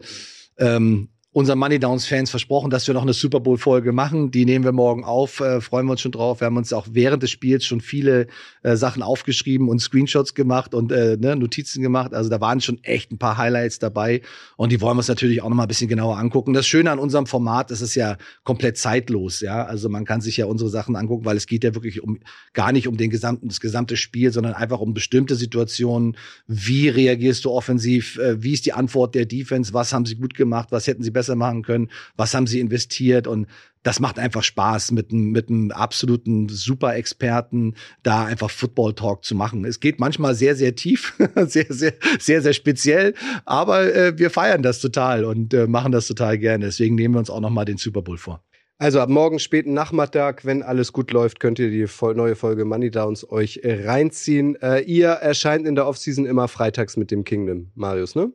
ähm, 0.57 1.09
unseren 1.38 1.59
Money 1.59 1.77
Downs 1.77 2.07
Fans 2.07 2.31
versprochen, 2.31 2.71
dass 2.71 2.88
wir 2.88 2.95
noch 2.95 3.03
eine 3.03 3.13
Super 3.13 3.39
Bowl 3.39 3.59
Folge 3.59 3.91
machen. 3.91 4.31
Die 4.31 4.43
nehmen 4.43 4.65
wir 4.65 4.71
morgen 4.71 5.03
auf, 5.03 5.39
äh, 5.39 5.61
freuen 5.61 5.85
wir 5.85 5.91
uns 5.91 6.01
schon 6.01 6.11
drauf. 6.11 6.41
Wir 6.41 6.47
haben 6.47 6.57
uns 6.57 6.73
auch 6.73 6.88
während 6.89 7.21
des 7.21 7.29
Spiels 7.29 7.63
schon 7.63 7.79
viele 7.79 8.25
äh, 8.63 8.75
Sachen 8.75 9.03
aufgeschrieben 9.03 9.69
und 9.69 9.77
Screenshots 9.77 10.33
gemacht 10.33 10.73
und 10.73 10.91
äh, 10.91 11.15
ne, 11.15 11.35
Notizen 11.35 11.83
gemacht. 11.83 12.15
Also 12.15 12.31
da 12.31 12.41
waren 12.41 12.59
schon 12.59 12.83
echt 12.83 13.11
ein 13.11 13.19
paar 13.19 13.38
Highlights 13.38 13.77
dabei 13.77 14.21
und 14.55 14.71
die 14.71 14.81
wollen 14.81 14.95
wir 14.95 15.01
uns 15.01 15.09
natürlich 15.09 15.43
auch 15.43 15.49
noch 15.49 15.55
mal 15.55 15.65
ein 15.65 15.67
bisschen 15.67 15.88
genauer 15.88 16.17
angucken. 16.17 16.53
Das 16.53 16.65
Schöne 16.65 16.89
an 16.89 16.97
unserem 16.97 17.27
Format, 17.27 17.69
ist 17.69 17.81
es 17.81 17.93
ja 17.93 18.17
komplett 18.43 18.79
zeitlos, 18.79 19.41
ja. 19.41 19.63
Also 19.63 19.89
man 19.89 20.05
kann 20.05 20.21
sich 20.21 20.38
ja 20.38 20.47
unsere 20.47 20.71
Sachen 20.71 20.95
angucken, 20.95 21.25
weil 21.25 21.38
es 21.38 21.45
geht 21.45 21.63
ja 21.63 21.75
wirklich 21.75 22.01
um 22.01 22.17
gar 22.53 22.71
nicht 22.71 22.88
um 22.88 22.97
den 22.97 23.11
gesamten 23.11 23.47
das 23.47 23.59
gesamte 23.59 23.95
Spiel, 23.95 24.31
sondern 24.31 24.55
einfach 24.55 24.79
um 24.79 24.95
bestimmte 24.95 25.35
Situationen. 25.35 26.17
Wie 26.47 26.89
reagierst 26.89 27.45
du 27.45 27.51
offensiv? 27.51 28.17
Äh, 28.17 28.41
wie 28.41 28.53
ist 28.53 28.65
die 28.65 28.73
Antwort 28.73 29.13
der 29.13 29.27
Defense? 29.27 29.71
Was 29.75 29.93
haben 29.93 30.07
sie 30.07 30.15
gut 30.15 30.33
gemacht? 30.33 30.69
Was 30.71 30.88
hätten 30.88 31.03
sie 31.03 31.11
besser 31.11 31.26
besser 31.28 31.36
machen 31.36 31.63
können, 31.63 31.89
was 32.15 32.34
haben 32.34 32.47
sie 32.47 32.59
investiert 32.59 33.28
und 33.28 33.47
das 33.84 33.99
macht 33.99 34.19
einfach 34.19 34.43
Spaß, 34.43 34.91
mit 34.91 35.11
einem, 35.11 35.32
mit 35.32 35.49
einem 35.49 35.71
absoluten 35.71 36.49
Super-Experten 36.49 37.75
da 38.03 38.25
einfach 38.25 38.49
Football-Talk 38.49 39.23
zu 39.23 39.34
machen. 39.34 39.63
Es 39.63 39.80
geht 39.80 39.99
manchmal 39.99 40.36
sehr, 40.36 40.55
sehr 40.55 40.75
tief, 40.75 41.13
sehr, 41.36 41.67
sehr, 41.69 41.93
sehr, 42.19 42.41
sehr 42.41 42.53
speziell, 42.53 43.13
aber 43.45 43.93
äh, 43.93 44.17
wir 44.17 44.30
feiern 44.30 44.61
das 44.61 44.82
total 44.82 45.23
und 45.23 45.53
äh, 45.53 45.67
machen 45.67 45.91
das 45.91 46.07
total 46.07 46.38
gerne. 46.38 46.65
Deswegen 46.65 46.95
nehmen 46.95 47.15
wir 47.15 47.19
uns 47.19 47.30
auch 47.30 47.39
noch 47.39 47.49
mal 47.49 47.65
den 47.65 47.78
Super 47.78 48.01
Bowl 48.01 48.17
vor. 48.17 48.43
Also 48.80 48.99
ab 48.99 49.09
morgen 49.09 49.39
späten 49.39 49.73
Nachmittag, 49.73 50.45
wenn 50.45 50.61
alles 50.61 50.93
gut 50.93 51.11
läuft, 51.11 51.39
könnt 51.39 51.57
ihr 51.57 51.71
die 51.71 51.88
neue 52.13 52.36
Folge 52.36 52.63
Money 52.63 52.91
Downs 52.91 53.28
euch 53.30 53.61
reinziehen. 53.63 54.55
Äh, 54.61 54.82
ihr 54.82 55.09
erscheint 55.09 55.65
in 55.65 55.75
der 55.75 55.88
Offseason 55.88 56.25
immer 56.25 56.47
freitags 56.47 56.97
mit 56.97 57.09
dem 57.09 57.23
Kingdom, 57.23 57.71
Marius, 57.73 58.15
ne? 58.15 58.34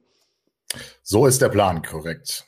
So 1.03 1.26
ist 1.26 1.43
der 1.43 1.51
Plan, 1.51 1.82
korrekt. 1.82 2.47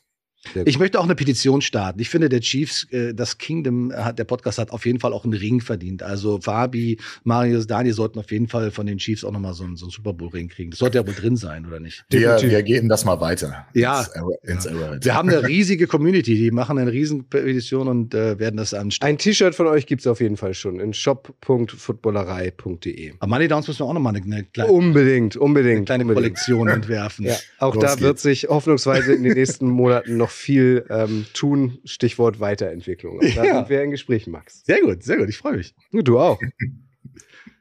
Ich 0.67 0.79
möchte 0.79 1.01
auch 1.01 1.05
eine 1.05 1.15
Petition 1.15 1.61
starten. 1.63 2.01
Ich 2.01 2.09
finde, 2.11 2.29
der 2.29 2.41
Chiefs, 2.41 2.85
äh, 2.93 3.15
das 3.15 3.39
Kingdom 3.39 3.93
hat, 3.95 4.19
der 4.19 4.25
Podcast 4.25 4.59
hat 4.59 4.71
auf 4.71 4.85
jeden 4.87 5.01
Fall 5.01 5.13
auch 5.13 5.25
einen 5.25 5.35
Ring 5.35 5.61
verdient. 5.61 6.03
Also 6.03 6.41
Fabi, 6.41 6.99
Marius, 7.25 7.67
Daniel 7.67 7.95
sollten 7.95 8.19
auf 8.19 8.31
jeden 8.31 8.49
Fall 8.49 8.71
von 8.71 8.87
den 8.87 8.99
Chiefs 8.99 9.25
auch 9.25 9.33
nochmal 9.33 9.55
so, 9.55 9.65
einen- 9.65 9.77
so 9.77 9.87
einen 9.87 9.91
Super 9.91 10.13
Bowl 10.13 10.29
Ring 10.29 10.49
kriegen. 10.49 10.71
Das 10.71 10.79
sollte 10.81 10.99
ja 10.99 11.07
wohl 11.07 11.15
drin 11.15 11.37
sein, 11.37 11.67
oder 11.67 11.81
nicht? 11.81 12.05
Wir, 12.11 12.37
wir 12.43 12.63
geben 12.63 12.89
das 12.89 13.05
mal 13.05 13.21
weiter. 13.21 13.67
Ja. 13.75 14.07
Ins, 14.43 14.67
ins. 14.67 15.05
Wir 15.05 15.15
haben 15.15 15.29
eine 15.29 15.47
riesige 15.47 15.87
Community, 15.87 16.35
die 16.37 16.51
machen 16.51 16.79
eine 16.79 16.93
riesen 16.93 17.25
Petition 17.25 17.89
und 17.89 18.15
äh, 18.15 18.39
werden 18.39 18.57
das 18.57 18.75
an 18.75 18.91
Ein 19.01 19.19
T-Shirt 19.19 19.55
von 19.55 19.67
euch 19.67 19.87
gibt's 19.87 20.07
auf 20.07 20.21
jeden 20.21 20.37
Fall 20.37 20.55
schon 20.55 20.81
in 20.81 20.93
shop.footballerei.de. 20.93 23.13
Aber 23.19 23.29
Money 23.31 23.49
Downs 23.49 23.67
müssen 23.69 23.81
wir 23.81 23.87
auch 23.87 23.93
nochmal 23.95 24.15
eine, 24.17 24.25
eine 24.25 24.45
kleine, 24.45 24.71
Unbedingt, 24.73 25.37
unbedingt. 25.37 25.77
eine 25.77 25.85
kleine 25.85 26.05
unbedingt. 26.05 26.37
Kollektion 26.37 26.69
entwerfen. 26.75 27.27
Ja, 27.27 27.37
auch 27.59 27.75
Los 27.75 27.85
da 27.85 27.91
wird 28.01 28.13
geht's. 28.17 28.23
sich 28.23 28.45
hoffnungsweise 28.49 29.13
in 29.15 29.23
den 29.23 29.35
nächsten 29.35 29.69
Monaten 29.69 30.17
noch 30.17 30.31
viel 30.35 30.85
ähm, 30.91 31.27
tun. 31.33 31.79
Stichwort 31.85 32.41
Weiterentwicklung. 32.41 33.19
Und 33.19 33.37
Da 33.37 33.45
Ja. 33.45 33.55
sind 33.57 33.69
wir 33.71 33.83
in 33.83 33.91
Gesprächen, 33.91 34.31
Max. 34.31 34.63
Sehr 34.65 34.81
gut, 34.81 35.03
sehr 35.03 35.17
gut, 35.17 35.29
ich 35.29 35.39
freue 35.39 35.57
mich. 35.57 35.75
Du 35.93 36.19
auch. 36.19 36.39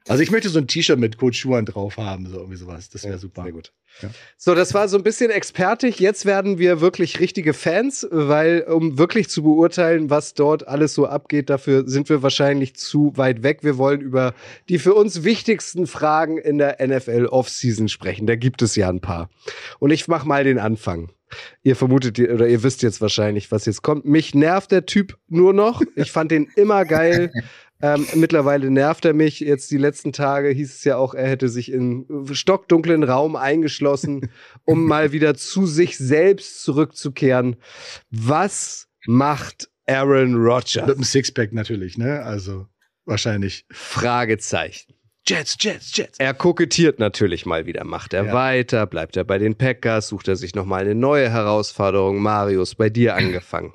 Also 0.10 0.22
ich 0.22 0.32
möchte 0.32 0.50
so 0.50 0.60
ein 0.60 0.68
T-Shirt 0.68 1.00
mit 1.00 1.18
Coach 1.18 1.40
Schuhan 1.40 1.66
drauf 1.66 1.96
haben, 1.96 2.28
so 2.28 2.36
irgendwie 2.38 2.58
sowas. 2.58 2.90
Das 2.90 3.04
wäre 3.04 3.14
Ja, 3.14 3.20
super. 3.20 3.44
Sehr 3.44 3.54
gut. 3.54 3.72
Ja. 4.02 4.10
So, 4.36 4.54
das 4.54 4.74
war 4.74 4.90
so 4.90 4.98
ein 4.98 5.04
bisschen 5.04 5.32
expertig. 5.32 5.98
Jetzt 6.00 6.26
werden 6.26 6.58
wir 6.58 6.82
wirklich 6.82 7.22
richtige 7.22 7.54
Fans, 7.54 8.06
weil 8.12 8.64
um 8.64 8.98
wirklich 8.98 9.30
zu 9.30 9.44
beurteilen, 9.44 10.10
was 10.10 10.34
dort 10.34 10.68
alles 10.68 10.94
so 10.94 11.06
abgeht, 11.06 11.50
dafür 11.50 11.88
sind 11.88 12.10
wir 12.10 12.22
wahrscheinlich 12.22 12.76
zu 12.76 13.14
weit 13.16 13.44
weg. 13.44 13.60
Wir 13.64 13.78
wollen 13.78 14.02
über 14.02 14.34
die 14.68 14.78
für 14.78 14.94
uns 14.94 15.24
wichtigsten 15.24 15.88
Fragen 15.88 16.38
in 16.38 16.58
der 16.58 16.86
NFL 16.86 17.28
Offseason 17.28 17.88
sprechen. 17.88 18.28
Da 18.28 18.36
gibt 18.36 18.62
es 18.62 18.76
ja 18.76 18.90
ein 18.90 19.00
paar. 19.00 19.30
Und 19.80 19.92
ich 19.92 20.10
mach 20.10 20.26
mal 20.26 20.44
den 20.44 20.60
Anfang. 20.60 21.14
Ihr 21.62 21.76
vermutet 21.76 22.20
oder 22.20 22.48
ihr 22.48 22.64
wisst 22.64 22.82
jetzt 22.84 23.02
wahrscheinlich, 23.02 23.52
was 23.52 23.66
jetzt 23.66 23.82
kommt. 23.82 24.06
Mich 24.06 24.36
nervt 24.36 24.72
der 24.72 24.86
Typ 24.86 25.18
nur 25.28 25.54
noch. 25.54 25.82
Ich 25.96 26.12
fand 26.12 26.32
den 26.32 26.48
immer 26.56 26.86
geil. 26.86 27.32
Ähm, 27.82 28.08
mittlerweile 28.16 28.72
nervt 28.72 29.04
er 29.04 29.14
mich. 29.14 29.42
Jetzt 29.42 29.70
die 29.70 29.78
letzten 29.78 30.14
Tage 30.14 30.50
hieß 30.50 30.74
es 30.74 30.84
ja 30.86 30.96
auch, 30.96 31.14
er 31.14 31.28
hätte 31.28 31.50
sich 31.50 31.70
in 31.70 32.06
stockdunklen 32.32 33.04
Raum 33.04 33.36
eingeschlossen, 33.36 34.32
um 34.64 34.88
mal 34.88 35.12
wieder 35.12 35.36
zu 35.36 35.66
sich 35.66 35.98
selbst 35.98 36.64
zurückzukehren. 36.64 37.58
Was 38.10 38.88
macht 39.06 39.70
Aaron 39.86 40.34
Mit 40.34 40.50
Rodgers? 40.50 40.90
einem 40.90 41.04
Sixpack 41.04 41.52
natürlich, 41.52 41.98
ne? 41.98 42.24
Also 42.24 42.68
wahrscheinlich. 43.04 43.66
Fragezeichen. 43.70 44.93
Jets, 45.26 45.56
Jets, 45.60 45.96
Jets. 45.96 46.20
Er 46.20 46.34
kokettiert 46.34 47.00
natürlich 47.00 47.46
mal 47.46 47.66
wieder. 47.66 47.86
Macht 47.86 48.14
er 48.14 48.26
Ja. 48.26 48.34
weiter? 48.34 48.86
Bleibt 48.86 49.16
er 49.16 49.24
bei 49.24 49.38
den 49.38 49.56
Packers? 49.58 50.10
Sucht 50.10 50.28
er 50.28 50.36
sich 50.36 50.54
nochmal 50.54 50.82
eine 50.82 50.96
neue 50.96 51.30
Herausforderung? 51.30 52.22
Marius, 52.22 52.76
bei 52.76 52.90
dir 52.90 53.16
angefangen. 53.16 53.74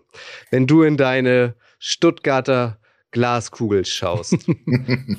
Wenn 0.51 0.67
du 0.67 0.83
in 0.83 0.97
deine 0.99 1.55
Stuttgarter 1.79 2.79
Glaskugel 3.13 3.87
schaust, 3.87 4.35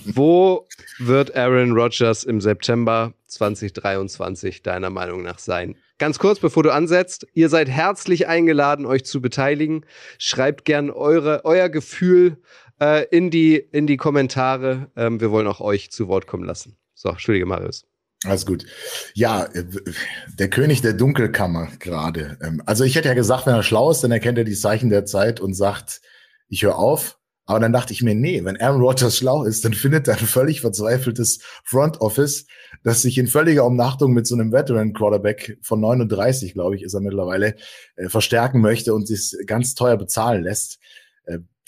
wo 0.06 0.68
wird 1.00 1.36
Aaron 1.36 1.72
Rodgers 1.72 2.24
im 2.24 2.40
September 2.42 3.14
2023 3.26 4.62
deiner 4.62 4.92
Meinung 4.92 5.24
nach 5.24 5.40
sein? 5.40 5.76
Ganz 5.98 6.20
kurz, 6.20 6.40
bevor 6.40 6.62
du 6.62 6.72
ansetzt, 6.72 7.26
ihr 7.34 7.50
seid 7.50 7.68
herzlich 7.70 8.28
eingeladen, 8.28 8.86
euch 8.86 9.04
zu 9.04 9.20
beteiligen. 9.22 9.84
Schreibt 10.20 10.64
gern 10.66 10.92
eure, 10.92 11.42
euer 11.44 11.70
Gefühl 11.70 12.38
äh, 12.80 13.06
in, 13.10 13.30
die, 13.30 13.56
in 13.56 13.88
die 13.88 13.98
Kommentare. 13.98 14.92
Ähm, 14.96 15.20
wir 15.20 15.32
wollen 15.32 15.48
auch 15.48 15.62
euch 15.62 15.92
zu 15.92 16.08
Wort 16.08 16.28
kommen 16.28 16.44
lassen. 16.44 16.78
So, 16.94 17.10
Entschuldige, 17.10 17.46
Marius. 17.46 17.86
Alles 18.26 18.46
gut. 18.46 18.66
Ja, 19.14 19.46
äh, 19.46 19.64
der 20.38 20.50
König 20.50 20.82
der 20.82 20.94
Dunkelkammer 20.94 21.70
gerade. 21.80 22.38
Ähm, 22.44 22.62
Also 22.66 22.84
ich 22.84 22.96
hätte 22.96 23.08
ja 23.08 23.14
gesagt, 23.14 23.46
wenn 23.46 23.56
er 23.56 23.64
schlau 23.64 23.92
ist, 23.92 24.04
dann 24.04 24.12
erkennt 24.12 24.38
er 24.38 24.44
die 24.44 24.56
Zeichen 24.56 24.90
der 24.90 25.06
Zeit 25.06 25.40
und 25.40 25.54
sagt, 25.54 26.02
ich 26.50 26.64
höre 26.64 26.78
auf. 26.78 27.18
Aber 27.46 27.60
dann 27.60 27.74
dachte 27.74 27.94
ich 27.94 28.04
mir, 28.04 28.14
nee, 28.14 28.44
wenn 28.46 28.62
Aaron 28.62 28.82
Rodgers 28.82 29.18
schlau 29.18 29.44
ist, 29.44 29.66
dann 29.66 29.74
findet 29.74 30.08
er 30.08 30.20
ein 30.20 30.28
völlig 30.28 30.62
verzweifeltes 30.62 31.40
Front 31.64 32.00
Office, 32.00 32.46
das 32.84 33.02
sich 33.02 33.18
in 33.18 33.26
völliger 33.26 33.66
Umnachtung 33.66 34.14
mit 34.14 34.28
so 34.28 34.36
einem 34.36 34.52
Veteran 34.52 34.94
Quarterback 34.94 35.58
von 35.64 35.80
39, 35.80 36.54
glaube 36.54 36.76
ich, 36.76 36.84
ist 36.84 36.94
er 36.94 37.00
mittlerweile, 37.00 37.56
äh, 37.96 38.08
verstärken 38.08 38.62
möchte 38.62 38.94
und 38.94 39.08
sich 39.08 39.36
ganz 39.48 39.74
teuer 39.74 39.98
bezahlen 39.98 40.44
lässt. 40.44 40.78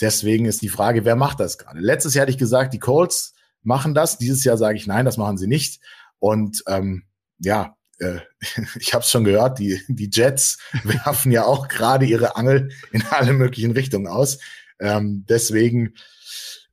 Deswegen 0.01 0.45
ist 0.45 0.61
die 0.61 0.69
Frage, 0.69 1.05
wer 1.05 1.15
macht 1.15 1.39
das 1.39 1.57
gerade? 1.57 1.79
Letztes 1.79 2.13
Jahr 2.13 2.23
hatte 2.23 2.31
ich 2.31 2.37
gesagt, 2.37 2.73
die 2.73 2.79
Colts 2.79 3.33
machen 3.63 3.93
das. 3.93 4.17
Dieses 4.17 4.43
Jahr 4.43 4.57
sage 4.57 4.77
ich, 4.77 4.87
nein, 4.87 5.05
das 5.05 5.17
machen 5.17 5.37
sie 5.37 5.47
nicht. 5.47 5.79
Und 6.19 6.63
ähm, 6.67 7.03
ja, 7.39 7.75
äh, 7.99 8.19
ich 8.79 8.93
habe 8.93 9.03
es 9.03 9.11
schon 9.11 9.23
gehört, 9.23 9.59
die, 9.59 9.81
die 9.87 10.09
Jets 10.11 10.57
werfen 10.83 11.31
ja 11.31 11.45
auch 11.45 11.67
gerade 11.67 12.05
ihre 12.05 12.35
Angel 12.35 12.69
in 12.91 13.03
alle 13.09 13.33
möglichen 13.33 13.71
Richtungen 13.71 14.07
aus. 14.07 14.39
Ähm, 14.79 15.25
deswegen 15.29 15.93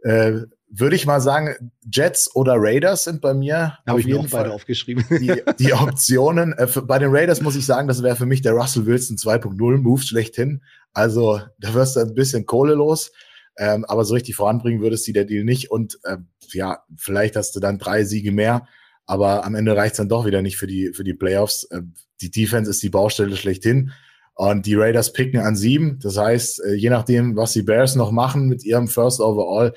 äh, 0.03 0.41
würde 0.71 0.97
ich 0.97 1.07
mal 1.07 1.21
sagen, 1.21 1.73
Jets 1.91 2.35
oder 2.35 2.55
Raiders 2.57 3.05
sind 3.05 3.21
bei 3.21 3.33
mir 3.33 3.79
Habe 3.87 4.01
ich 4.01 4.07
mir 4.07 4.21
auch 4.21 4.29
beide 4.29 4.53
aufgeschrieben. 4.53 5.05
die, 5.11 5.43
die 5.59 5.73
Optionen. 5.73 6.53
Äh, 6.53 6.67
für, 6.67 6.83
bei 6.83 6.99
den 6.99 7.11
Raiders 7.11 7.41
muss 7.41 7.57
ich 7.57 7.65
sagen, 7.65 7.89
das 7.89 8.03
wäre 8.03 8.17
für 8.17 8.27
mich 8.27 8.43
der 8.43 8.53
Russell 8.53 8.87
Wilson 8.87 9.17
2.0 9.17 9.79
Move 9.79 10.03
schlechthin. 10.03 10.63
Also 10.93 11.41
da 11.59 11.75
wirst 11.75 11.97
du 11.97 12.01
ein 12.01 12.15
bisschen 12.15 12.47
Kohle 12.47 12.75
los. 12.75 13.13
Ähm, 13.57 13.85
aber 13.87 14.05
so 14.05 14.15
richtig 14.15 14.37
voranbringen 14.37 14.81
würdest 14.81 15.09
du 15.09 15.13
der 15.13 15.25
Deal 15.25 15.45
nicht. 15.45 15.71
Und 15.71 15.99
ähm, 16.07 16.29
ja, 16.53 16.83
vielleicht 16.97 17.37
hast 17.37 17.57
du 17.57 17.61
dann 17.61 17.79
drei 17.79 18.05
Siege 18.05 18.33
mehr. 18.33 18.67
Aber 19.07 19.45
am 19.45 19.55
Ende 19.55 19.75
reicht's 19.75 19.97
dann 19.97 20.09
doch 20.09 20.27
wieder 20.27 20.43
nicht 20.43 20.59
für 20.59 20.67
die, 20.67 20.93
für 20.93 21.05
die 21.05 21.15
Playoffs. 21.15 21.67
Ähm, 21.73 21.95
die 22.21 22.31
Defense 22.31 22.71
ist 22.71 22.83
die 22.83 22.91
Baustelle 22.91 23.37
schlechthin. 23.37 23.93
Und 24.35 24.67
die 24.67 24.77
Raiders 24.77 25.13
picken 25.13 25.41
an 25.41 25.57
sieben. 25.57 25.99
Das 26.01 26.17
heißt, 26.17 26.63
äh, 26.65 26.75
je 26.75 26.91
nachdem, 26.91 27.35
was 27.37 27.55
die 27.55 27.63
Bears 27.63 27.97
noch 27.97 28.13
machen 28.13 28.47
mit 28.47 28.65
ihrem 28.65 28.87
First 28.87 29.21
Overall, 29.21 29.73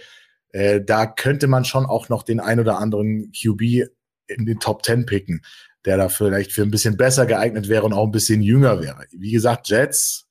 äh, 0.52 0.82
da 0.82 1.06
könnte 1.06 1.48
man 1.48 1.66
schon 1.66 1.86
auch 1.86 2.10
noch 2.10 2.24
den 2.24 2.40
ein 2.40 2.60
oder 2.60 2.78
anderen 2.78 3.32
QB 3.32 3.90
in 4.28 4.46
den 4.46 4.60
Top 4.60 4.86
10 4.86 5.06
picken, 5.06 5.42
der 5.86 5.98
da 5.98 6.10
vielleicht 6.10 6.52
für 6.52 6.64
ein 6.64 6.72
bisschen 6.72 6.98
besser 6.98 7.26
geeignet 7.26 7.68
wäre 7.68 7.86
und 7.86 7.94
auch 7.94 8.06
ein 8.06 8.12
bisschen 8.12 8.42
jünger 8.42 8.82
wäre. 8.82 9.06
Wie 9.12 9.32
gesagt, 9.32 9.70
Jets 9.70 10.28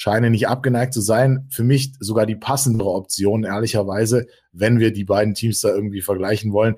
scheinen 0.00 0.32
nicht 0.32 0.48
abgeneigt 0.48 0.94
zu 0.94 1.02
sein. 1.02 1.46
Für 1.50 1.62
mich 1.62 1.92
sogar 2.00 2.26
die 2.26 2.36
passendere 2.36 2.90
Option, 2.90 3.44
ehrlicherweise, 3.44 4.26
wenn 4.52 4.78
wir 4.78 4.92
die 4.92 5.04
beiden 5.04 5.34
Teams 5.34 5.60
da 5.60 5.68
irgendwie 5.68 6.00
vergleichen 6.00 6.52
wollen. 6.52 6.76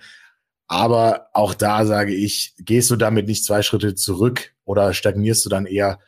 Aber 0.66 1.28
auch 1.32 1.54
da 1.54 1.84
sage 1.84 2.14
ich, 2.14 2.54
gehst 2.58 2.90
du 2.90 2.96
damit 2.96 3.26
nicht 3.26 3.44
zwei 3.44 3.62
Schritte 3.62 3.94
zurück 3.94 4.54
oder 4.64 4.92
stagnierst 4.94 5.44
du 5.44 5.50
dann 5.50 5.66
eher? 5.66 6.00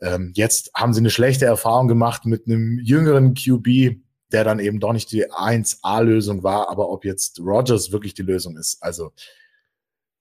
Ähm, 0.00 0.32
jetzt 0.34 0.70
haben 0.74 0.92
sie 0.92 1.00
eine 1.00 1.10
schlechte 1.10 1.46
Erfahrung 1.46 1.88
gemacht 1.88 2.24
mit 2.26 2.46
einem 2.46 2.78
jüngeren 2.78 3.34
QB, 3.34 4.03
der 4.34 4.44
dann 4.44 4.58
eben 4.58 4.80
doch 4.80 4.92
nicht 4.92 5.12
die 5.12 5.30
1A-Lösung 5.30 6.42
war, 6.42 6.68
aber 6.68 6.90
ob 6.90 7.04
jetzt 7.04 7.40
Rogers 7.40 7.92
wirklich 7.92 8.14
die 8.14 8.22
Lösung 8.22 8.58
ist. 8.58 8.82
Also 8.82 9.12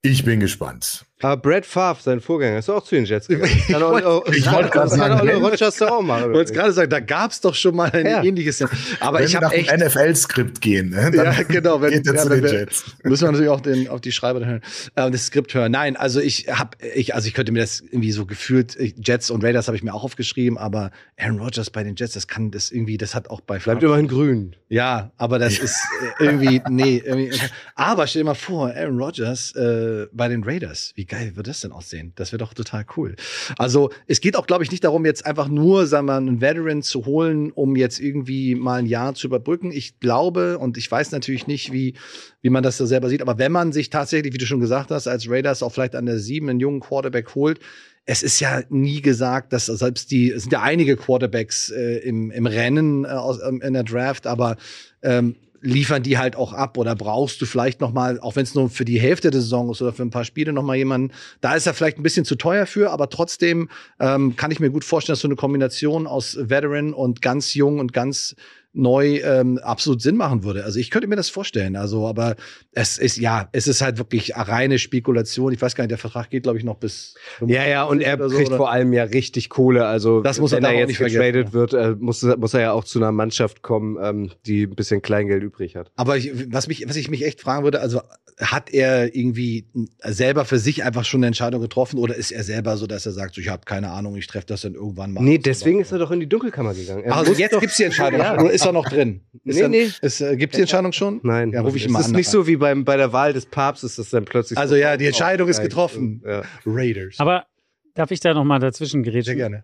ich 0.03 0.23
bin 0.23 0.39
gespannt. 0.39 1.05
Aber 1.23 1.37
Brad 1.41 1.65
Favre, 1.65 1.99
sein 2.01 2.19
Vorgänger, 2.19 2.59
ist 2.59 2.69
auch 2.69 2.83
zu 2.83 2.95
den 2.95 3.05
Jets 3.05 3.27
gegangen. 3.27 3.49
Kann 3.49 3.61
ich 3.61 3.67
kann, 3.67 3.81
wollte 3.81 4.69
gerade 4.69 4.69
kann 4.69 4.89
sagen, 4.89 5.27
wenn- 5.27 5.43
Rodgers 5.43 5.77
doch 5.77 5.89
auch 5.91 6.01
machen. 6.01 6.23
Ich 6.31 6.33
wollte 6.35 6.51
es 6.51 6.57
gerade 6.57 6.71
sagen, 6.73 6.89
da 6.89 6.99
gab 6.99 7.31
es 7.31 7.39
doch 7.41 7.55
schon 7.55 7.75
mal 7.75 7.89
ein 7.91 8.05
Ja. 8.05 8.23
ähnliches. 8.23 8.61
Aber 8.99 9.19
wenn 9.19 9.25
ich 9.25 9.33
wir 9.33 9.39
nach 9.41 9.47
habe 9.51 9.55
echt. 9.57 9.71
dem 9.71 9.79
NFL-Skript 9.87 10.59
gehen, 10.61 10.89
ne, 10.89 11.11
dann 11.11 11.25
ja, 11.25 11.43
genau. 11.43 11.81
Wenn, 11.81 11.91
geht 11.91 12.05
ja, 12.05 12.15
zu 12.15 12.29
den 12.29 12.45
Jets. 12.45 12.83
Müssen 13.03 13.23
wir 13.23 13.31
natürlich 13.31 13.49
auch 13.49 13.61
den, 13.61 13.87
auf 13.87 14.01
die 14.01 14.11
Schreiber 14.11 14.45
hören, 14.45 14.61
äh, 14.95 15.09
das 15.11 15.27
Skript 15.27 15.53
hören. 15.53 15.71
Nein, 15.71 15.95
also 15.95 16.19
ich 16.19 16.47
habe, 16.49 16.77
ich, 16.93 17.15
also 17.15 17.27
ich 17.27 17.33
könnte 17.33 17.51
mir 17.51 17.59
das 17.61 17.79
irgendwie 17.79 18.11
so 18.11 18.25
gefühlt, 18.25 18.75
ich, 18.75 18.95
Jets 19.01 19.29
und 19.31 19.43
Raiders 19.43 19.67
habe 19.67 19.77
ich 19.77 19.83
mir 19.83 19.93
auch 19.93 20.03
aufgeschrieben, 20.03 20.57
aber 20.57 20.91
Aaron 21.17 21.39
Rodgers 21.39 21.69
bei 21.69 21.83
den 21.83 21.95
Jets, 21.95 22.13
das 22.13 22.27
kann 22.27 22.51
das 22.51 22.69
irgendwie, 22.69 22.97
das 22.97 23.15
hat 23.15 23.29
auch 23.29 23.39
bei 23.41 23.59
Bleibt 23.59 23.81
immerhin 23.81 24.07
grün. 24.07 24.55
Ja, 24.67 25.11
aber 25.17 25.39
das 25.39 25.57
ist 25.59 25.79
äh, 26.19 26.23
irgendwie, 26.25 26.61
nee, 26.69 27.01
irgendwie. 27.05 27.31
Aber 27.75 28.07
stell 28.07 28.21
dir 28.23 28.25
mal 28.25 28.33
vor, 28.33 28.73
Aaron 28.75 28.99
Rodgers 28.99 29.55
äh, 29.55 30.07
bei 30.11 30.27
den 30.27 30.43
Raiders. 30.43 30.91
Wie 30.95 31.05
geil 31.13 31.35
wird 31.35 31.47
das 31.47 31.61
denn 31.61 31.71
aussehen? 31.71 32.11
Das 32.15 32.31
wäre 32.31 32.39
doch 32.39 32.55
total 32.55 32.85
cool. 32.97 33.15
Also 33.59 33.91
es 34.07 34.19
geht 34.19 34.35
auch, 34.35 34.47
glaube 34.47 34.63
ich, 34.63 34.71
nicht 34.71 34.83
darum, 34.83 35.05
jetzt 35.05 35.27
einfach 35.27 35.47
nur, 35.47 35.85
sagen 35.85 36.07
wir, 36.07 36.15
einen 36.15 36.41
Veteran 36.41 36.81
zu 36.81 37.05
holen, 37.05 37.51
um 37.51 37.75
jetzt 37.75 37.99
irgendwie 37.99 38.55
mal 38.55 38.79
ein 38.79 38.87
Jahr 38.87 39.13
zu 39.13 39.27
überbrücken. 39.27 39.71
Ich 39.71 39.99
glaube, 39.99 40.57
und 40.57 40.75
ich 40.75 40.89
weiß 40.89 41.11
natürlich 41.11 41.45
nicht, 41.45 41.71
wie, 41.71 41.93
wie 42.41 42.49
man 42.49 42.63
das 42.63 42.77
so 42.77 42.87
selber 42.87 43.09
sieht, 43.09 43.21
aber 43.21 43.37
wenn 43.37 43.51
man 43.51 43.71
sich 43.71 43.91
tatsächlich, 43.91 44.33
wie 44.33 44.39
du 44.39 44.47
schon 44.47 44.59
gesagt 44.59 44.89
hast, 44.89 45.07
als 45.07 45.29
Raiders 45.29 45.61
auch 45.61 45.71
vielleicht 45.71 45.95
an 45.95 46.07
der 46.07 46.17
sieben 46.17 46.49
einen 46.49 46.59
jungen 46.59 46.79
Quarterback 46.79 47.35
holt, 47.35 47.59
es 48.05 48.23
ist 48.23 48.39
ja 48.39 48.63
nie 48.69 49.01
gesagt, 49.01 49.53
dass 49.53 49.67
selbst 49.67 50.09
die, 50.09 50.31
es 50.31 50.43
sind 50.43 50.51
ja 50.51 50.63
einige 50.63 50.97
Quarterbacks 50.97 51.69
äh, 51.69 51.97
im, 51.99 52.31
im 52.31 52.47
Rennen 52.47 53.05
äh, 53.05 53.09
aus, 53.09 53.39
ähm, 53.47 53.61
in 53.61 53.73
der 53.73 53.83
Draft, 53.83 54.25
aber 54.25 54.57
ähm, 55.03 55.35
liefern 55.63 56.03
die 56.03 56.17
halt 56.17 56.35
auch 56.35 56.53
ab 56.53 56.77
oder 56.77 56.95
brauchst 56.95 57.41
du 57.41 57.45
vielleicht 57.45 57.81
noch 57.81 57.93
mal, 57.93 58.19
auch 58.19 58.35
wenn 58.35 58.43
es 58.43 58.53
nur 58.53 58.69
für 58.69 58.85
die 58.85 58.99
Hälfte 58.99 59.31
der 59.31 59.41
Saison 59.41 59.71
ist 59.71 59.81
oder 59.81 59.93
für 59.93 60.03
ein 60.03 60.09
paar 60.09 60.25
Spiele 60.25 60.51
noch 60.51 60.63
mal 60.63 60.75
jemanden, 60.75 61.11
da 61.41 61.55
ist 61.55 61.65
er 61.65 61.73
vielleicht 61.73 61.97
ein 61.97 62.03
bisschen 62.03 62.25
zu 62.25 62.35
teuer 62.35 62.65
für, 62.65 62.91
aber 62.91 63.09
trotzdem 63.09 63.69
ähm, 63.99 64.35
kann 64.35 64.51
ich 64.51 64.59
mir 64.59 64.69
gut 64.69 64.83
vorstellen, 64.83 65.13
dass 65.13 65.21
so 65.21 65.27
eine 65.27 65.37
Kombination 65.37 66.05
aus 66.05 66.37
Veteran 66.37 66.93
und 66.93 67.21
ganz 67.21 67.53
jung 67.53 67.79
und 67.79 67.93
ganz 67.93 68.35
neu 68.73 69.19
ähm, 69.23 69.59
absolut 69.59 70.01
Sinn 70.01 70.17
machen 70.17 70.43
würde. 70.43 70.65
Also 70.65 70.79
ich 70.79 70.89
könnte 70.89 71.07
mir 71.07 71.15
das 71.15 71.29
vorstellen. 71.29 71.75
Also, 71.75 72.07
aber 72.07 72.35
es 72.71 72.97
ist 72.97 73.17
ja, 73.17 73.47
es 73.51 73.67
ist 73.67 73.81
halt 73.81 73.97
wirklich 73.97 74.35
reine 74.35 74.79
Spekulation. 74.79 75.53
Ich 75.53 75.61
weiß 75.61 75.75
gar 75.75 75.83
nicht, 75.83 75.91
der 75.91 75.99
Vertrag 75.99 76.31
geht, 76.31 76.43
glaube 76.43 76.57
ich, 76.57 76.63
noch 76.63 76.77
bis. 76.77 77.13
Ja, 77.45 77.65
ja, 77.65 77.83
und 77.83 78.01
er 78.01 78.17
so, 78.29 78.35
kriegt 78.35 78.49
oder? 78.49 78.57
vor 78.57 78.71
allem 78.71 78.91
ja 78.91 79.03
richtig 79.03 79.49
Kohle. 79.49 79.85
Also 79.85 80.21
das 80.21 80.39
muss 80.39 80.51
wenn 80.51 80.63
er, 80.63 80.71
er 80.71 80.87
jetzt 80.87 80.97
getradet 80.97 81.53
wird, 81.53 81.73
äh, 81.73 81.95
muss, 81.99 82.23
muss 82.23 82.53
er 82.53 82.61
ja 82.61 82.71
auch 82.71 82.83
zu 82.83 82.99
einer 82.99 83.11
Mannschaft 83.11 83.61
kommen, 83.61 83.97
ähm, 84.01 84.31
die 84.45 84.63
ein 84.63 84.75
bisschen 84.75 85.01
Kleingeld 85.01 85.43
übrig 85.43 85.75
hat. 85.75 85.91
Aber 85.95 86.17
ich, 86.17 86.51
was 86.51 86.67
mich, 86.67 86.87
was 86.87 86.95
ich 86.95 87.09
mich 87.09 87.25
echt 87.25 87.41
fragen 87.41 87.63
würde, 87.63 87.79
also 87.79 88.01
hat 88.39 88.73
er 88.73 89.15
irgendwie 89.15 89.67
selber 90.03 90.45
für 90.45 90.57
sich 90.57 90.83
einfach 90.83 91.05
schon 91.05 91.19
eine 91.19 91.27
Entscheidung 91.27 91.61
getroffen 91.61 91.99
oder 91.99 92.15
ist 92.15 92.31
er 92.31 92.43
selber 92.43 92.77
so, 92.77 92.87
dass 92.87 93.05
er 93.05 93.11
sagt, 93.11 93.35
so, 93.35 93.41
ich 93.41 93.49
habe 93.49 93.63
keine 93.65 93.91
Ahnung, 93.91 94.15
ich 94.15 94.27
treffe 94.27 94.47
das 94.47 94.61
dann 94.61 94.73
irgendwann 94.73 95.13
mal? 95.13 95.21
Nee, 95.21 95.37
deswegen 95.37 95.79
ist 95.79 95.91
er 95.91 95.99
doch 95.99 96.11
in 96.11 96.19
die 96.19 96.27
Dunkelkammer 96.27 96.73
gegangen. 96.73 97.03
Er 97.03 97.15
also 97.15 97.33
jetzt 97.33 97.59
gibt's 97.59 97.77
die 97.77 97.83
Entscheidung. 97.83 98.19
Ja. 98.19 98.33
Ist 98.63 98.67
er 98.67 98.73
noch 98.73 98.89
drin? 98.89 99.21
Ist 99.43 99.55
nee, 99.55 99.61
er, 99.61 99.69
nee. 99.69 99.89
Ist, 100.01 100.21
äh, 100.21 100.35
gibt's 100.37 100.55
die 100.55 100.61
Entscheidung 100.61 100.91
schon? 100.91 101.19
Nein. 101.23 101.51
Ja, 101.51 101.61
ruf 101.61 101.75
ich 101.75 101.87
mal 101.87 101.99
an. 101.99 102.01
Es 102.01 102.07
ist 102.07 102.15
nicht 102.15 102.29
so 102.29 102.47
wie 102.47 102.55
beim, 102.55 102.85
bei 102.85 102.97
der 102.97 103.13
Wahl 103.13 103.33
des 103.33 103.45
Papstes, 103.45 103.95
dass 103.95 104.09
dann 104.09 104.25
plötzlich. 104.25 104.57
Also 104.57 104.75
ja, 104.75 104.97
die 104.97 105.05
Entscheidung 105.05 105.49
ist 105.49 105.61
getroffen. 105.61 106.21
Ja. 106.25 106.43
Raiders. 106.65 107.15
Aber 107.19 107.45
darf 107.93 108.11
ich 108.11 108.19
da 108.19 108.33
noch 108.33 108.43
mal 108.43 108.59
dazwischen 108.59 109.03
gerätschen? 109.03 109.25
Sehr 109.25 109.35
gerne. 109.35 109.63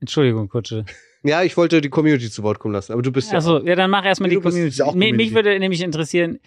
Entschuldigung, 0.00 0.48
Kutsche. 0.48 0.84
Ja, 1.22 1.42
ich 1.42 1.56
wollte 1.56 1.80
die 1.80 1.88
Community 1.88 2.30
zu 2.30 2.44
Wort 2.44 2.60
kommen 2.60 2.72
lassen, 2.72 2.92
aber 2.92 3.02
du 3.02 3.10
bist 3.10 3.32
ja. 3.32 3.38
Achso, 3.38 3.58
ja, 3.66 3.74
dann 3.74 3.90
mach 3.90 4.04
erstmal 4.04 4.30
die 4.30 4.36
Community. 4.36 4.80
Community. 4.80 5.16
Mich 5.16 5.34
würde 5.34 5.58
nämlich 5.58 5.82
interessieren, 5.82 6.38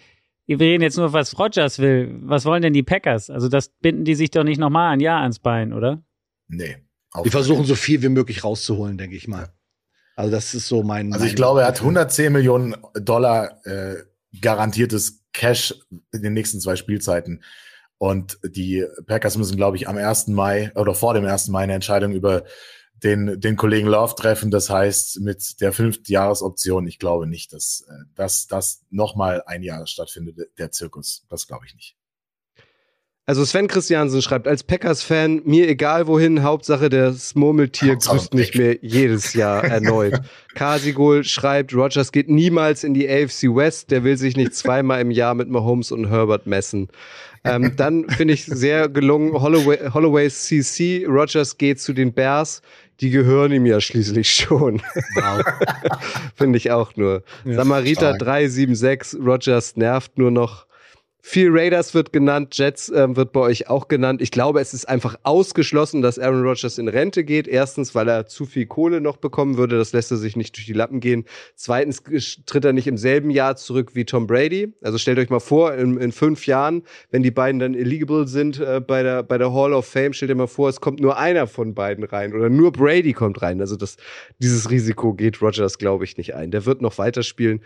wir 0.46 0.58
reden 0.58 0.82
jetzt 0.82 0.96
nur, 0.96 1.12
was 1.12 1.38
Rogers 1.38 1.78
will. 1.80 2.18
Was 2.22 2.46
wollen 2.46 2.62
denn 2.62 2.72
die 2.72 2.82
Packers? 2.82 3.28
Also 3.28 3.48
das 3.48 3.68
binden 3.68 4.04
die 4.04 4.14
sich 4.14 4.30
doch 4.30 4.42
nicht 4.42 4.58
nochmal 4.58 4.92
ein 4.92 5.00
Jahr 5.00 5.20
ans 5.20 5.38
Bein, 5.38 5.74
oder? 5.74 6.02
Nee. 6.48 6.76
Die 7.24 7.30
versuchen 7.30 7.64
so 7.64 7.74
viel 7.74 8.02
wie 8.02 8.08
möglich 8.08 8.42
rauszuholen, 8.42 8.96
denke 8.96 9.16
ich 9.16 9.28
mal. 9.28 9.52
Also 10.20 10.32
das 10.32 10.52
ist 10.52 10.68
so 10.68 10.82
mein. 10.82 11.14
Also 11.14 11.24
ich 11.24 11.34
glaube, 11.34 11.62
er 11.62 11.68
hat 11.68 11.80
110 11.80 12.30
Millionen 12.30 12.76
Dollar 12.92 13.64
äh, 13.66 13.96
garantiertes 14.38 15.22
Cash 15.32 15.74
in 16.12 16.22
den 16.22 16.34
nächsten 16.34 16.60
zwei 16.60 16.76
Spielzeiten. 16.76 17.42
Und 17.96 18.38
die 18.44 18.84
Packers 19.06 19.38
müssen, 19.38 19.56
glaube 19.56 19.78
ich, 19.78 19.88
am 19.88 19.96
1. 19.96 20.28
Mai 20.28 20.72
oder 20.74 20.94
vor 20.94 21.14
dem 21.14 21.24
1. 21.24 21.48
Mai 21.48 21.62
eine 21.62 21.72
Entscheidung 21.72 22.12
über 22.12 22.44
den, 23.02 23.40
den 23.40 23.56
Kollegen 23.56 23.88
Love 23.88 24.14
treffen. 24.14 24.50
Das 24.50 24.68
heißt, 24.68 25.20
mit 25.20 25.58
der 25.62 25.72
fünften 25.72 26.12
Jahresoption, 26.12 26.86
ich 26.86 26.98
glaube 26.98 27.26
nicht, 27.26 27.54
dass, 27.54 27.86
äh, 27.88 28.04
dass 28.14 28.46
das 28.46 28.82
nochmal 28.90 29.42
ein 29.46 29.62
Jahr 29.62 29.86
stattfindet, 29.86 30.36
der 30.58 30.70
Zirkus. 30.70 31.24
Das 31.30 31.46
glaube 31.46 31.64
ich 31.66 31.74
nicht. 31.74 31.96
Also 33.30 33.44
Sven 33.44 33.68
Christiansen 33.68 34.22
schreibt, 34.22 34.48
als 34.48 34.64
Packers-Fan, 34.64 35.42
mir 35.44 35.68
egal 35.68 36.08
wohin, 36.08 36.42
Hauptsache 36.42 36.88
das 36.88 37.36
Murmeltier 37.36 37.94
grüßt 37.94 38.34
nicht 38.34 38.56
mehr 38.56 38.78
jedes 38.82 39.34
Jahr 39.34 39.62
erneut. 39.70 40.20
Kasigol 40.56 41.22
schreibt, 41.22 41.72
Rogers 41.72 42.10
geht 42.10 42.28
niemals 42.28 42.82
in 42.82 42.92
die 42.92 43.08
AFC 43.08 43.44
West, 43.44 43.92
der 43.92 44.02
will 44.02 44.16
sich 44.16 44.36
nicht 44.36 44.56
zweimal 44.56 45.00
im 45.00 45.12
Jahr 45.12 45.34
mit 45.34 45.48
Mahomes 45.48 45.92
und 45.92 46.10
Herbert 46.10 46.48
messen. 46.48 46.88
Ähm, 47.44 47.74
dann 47.76 48.08
finde 48.08 48.34
ich 48.34 48.46
sehr 48.46 48.88
gelungen, 48.88 49.40
Holloway, 49.40 49.78
Holloway's 49.94 50.46
CC, 50.46 51.06
Rogers 51.06 51.56
geht 51.56 51.80
zu 51.80 51.92
den 51.92 52.12
Bears, 52.12 52.62
die 53.00 53.10
gehören 53.10 53.52
ihm 53.52 53.64
ja 53.64 53.80
schließlich 53.80 54.28
schon. 54.28 54.82
Wow. 55.14 55.44
finde 56.34 56.56
ich 56.56 56.72
auch 56.72 56.96
nur. 56.96 57.22
Ja, 57.44 57.54
Samariter 57.54 58.18
376, 58.18 59.20
Rogers 59.24 59.76
nervt 59.76 60.18
nur 60.18 60.32
noch. 60.32 60.66
Viel 61.22 61.50
Raiders 61.50 61.94
wird 61.94 62.12
genannt, 62.12 62.56
Jets 62.56 62.88
äh, 62.88 63.14
wird 63.14 63.32
bei 63.32 63.40
euch 63.40 63.68
auch 63.68 63.88
genannt. 63.88 64.22
Ich 64.22 64.30
glaube, 64.30 64.60
es 64.60 64.72
ist 64.72 64.88
einfach 64.88 65.16
ausgeschlossen, 65.22 66.00
dass 66.00 66.18
Aaron 66.18 66.42
Rodgers 66.42 66.78
in 66.78 66.88
Rente 66.88 67.24
geht. 67.24 67.46
Erstens, 67.46 67.94
weil 67.94 68.08
er 68.08 68.26
zu 68.26 68.46
viel 68.46 68.66
Kohle 68.66 69.00
noch 69.00 69.18
bekommen 69.18 69.56
würde. 69.58 69.76
Das 69.76 69.92
lässt 69.92 70.10
er 70.10 70.16
sich 70.16 70.36
nicht 70.36 70.56
durch 70.56 70.66
die 70.66 70.72
Lappen 70.72 71.00
gehen. 71.00 71.26
Zweitens 71.54 72.02
tritt 72.46 72.64
er 72.64 72.72
nicht 72.72 72.86
im 72.86 72.96
selben 72.96 73.30
Jahr 73.30 73.56
zurück 73.56 73.94
wie 73.94 74.04
Tom 74.04 74.26
Brady. 74.26 74.72
Also 74.82 74.96
stellt 74.98 75.18
euch 75.18 75.28
mal 75.28 75.40
vor, 75.40 75.74
in, 75.74 75.98
in 75.98 76.12
fünf 76.12 76.46
Jahren, 76.46 76.82
wenn 77.10 77.22
die 77.22 77.30
beiden 77.30 77.58
dann 77.58 77.74
illegible 77.74 78.26
sind 78.26 78.58
äh, 78.58 78.80
bei, 78.80 79.02
der, 79.02 79.22
bei 79.22 79.36
der 79.36 79.52
Hall 79.52 79.74
of 79.74 79.86
Fame, 79.86 80.14
stellt 80.14 80.30
euch 80.30 80.36
mal 80.38 80.46
vor, 80.46 80.68
es 80.68 80.80
kommt 80.80 81.00
nur 81.00 81.18
einer 81.18 81.46
von 81.46 81.74
beiden 81.74 82.04
rein 82.04 82.34
oder 82.34 82.48
nur 82.48 82.72
Brady 82.72 83.12
kommt 83.12 83.42
rein. 83.42 83.60
Also 83.60 83.76
das, 83.76 83.96
dieses 84.38 84.70
Risiko 84.70 85.12
geht 85.12 85.42
Rodgers, 85.42 85.78
glaube 85.78 86.04
ich, 86.04 86.16
nicht 86.16 86.34
ein. 86.34 86.50
Der 86.50 86.64
wird 86.64 86.80
noch 86.80 86.96
weiterspielen. 86.98 87.60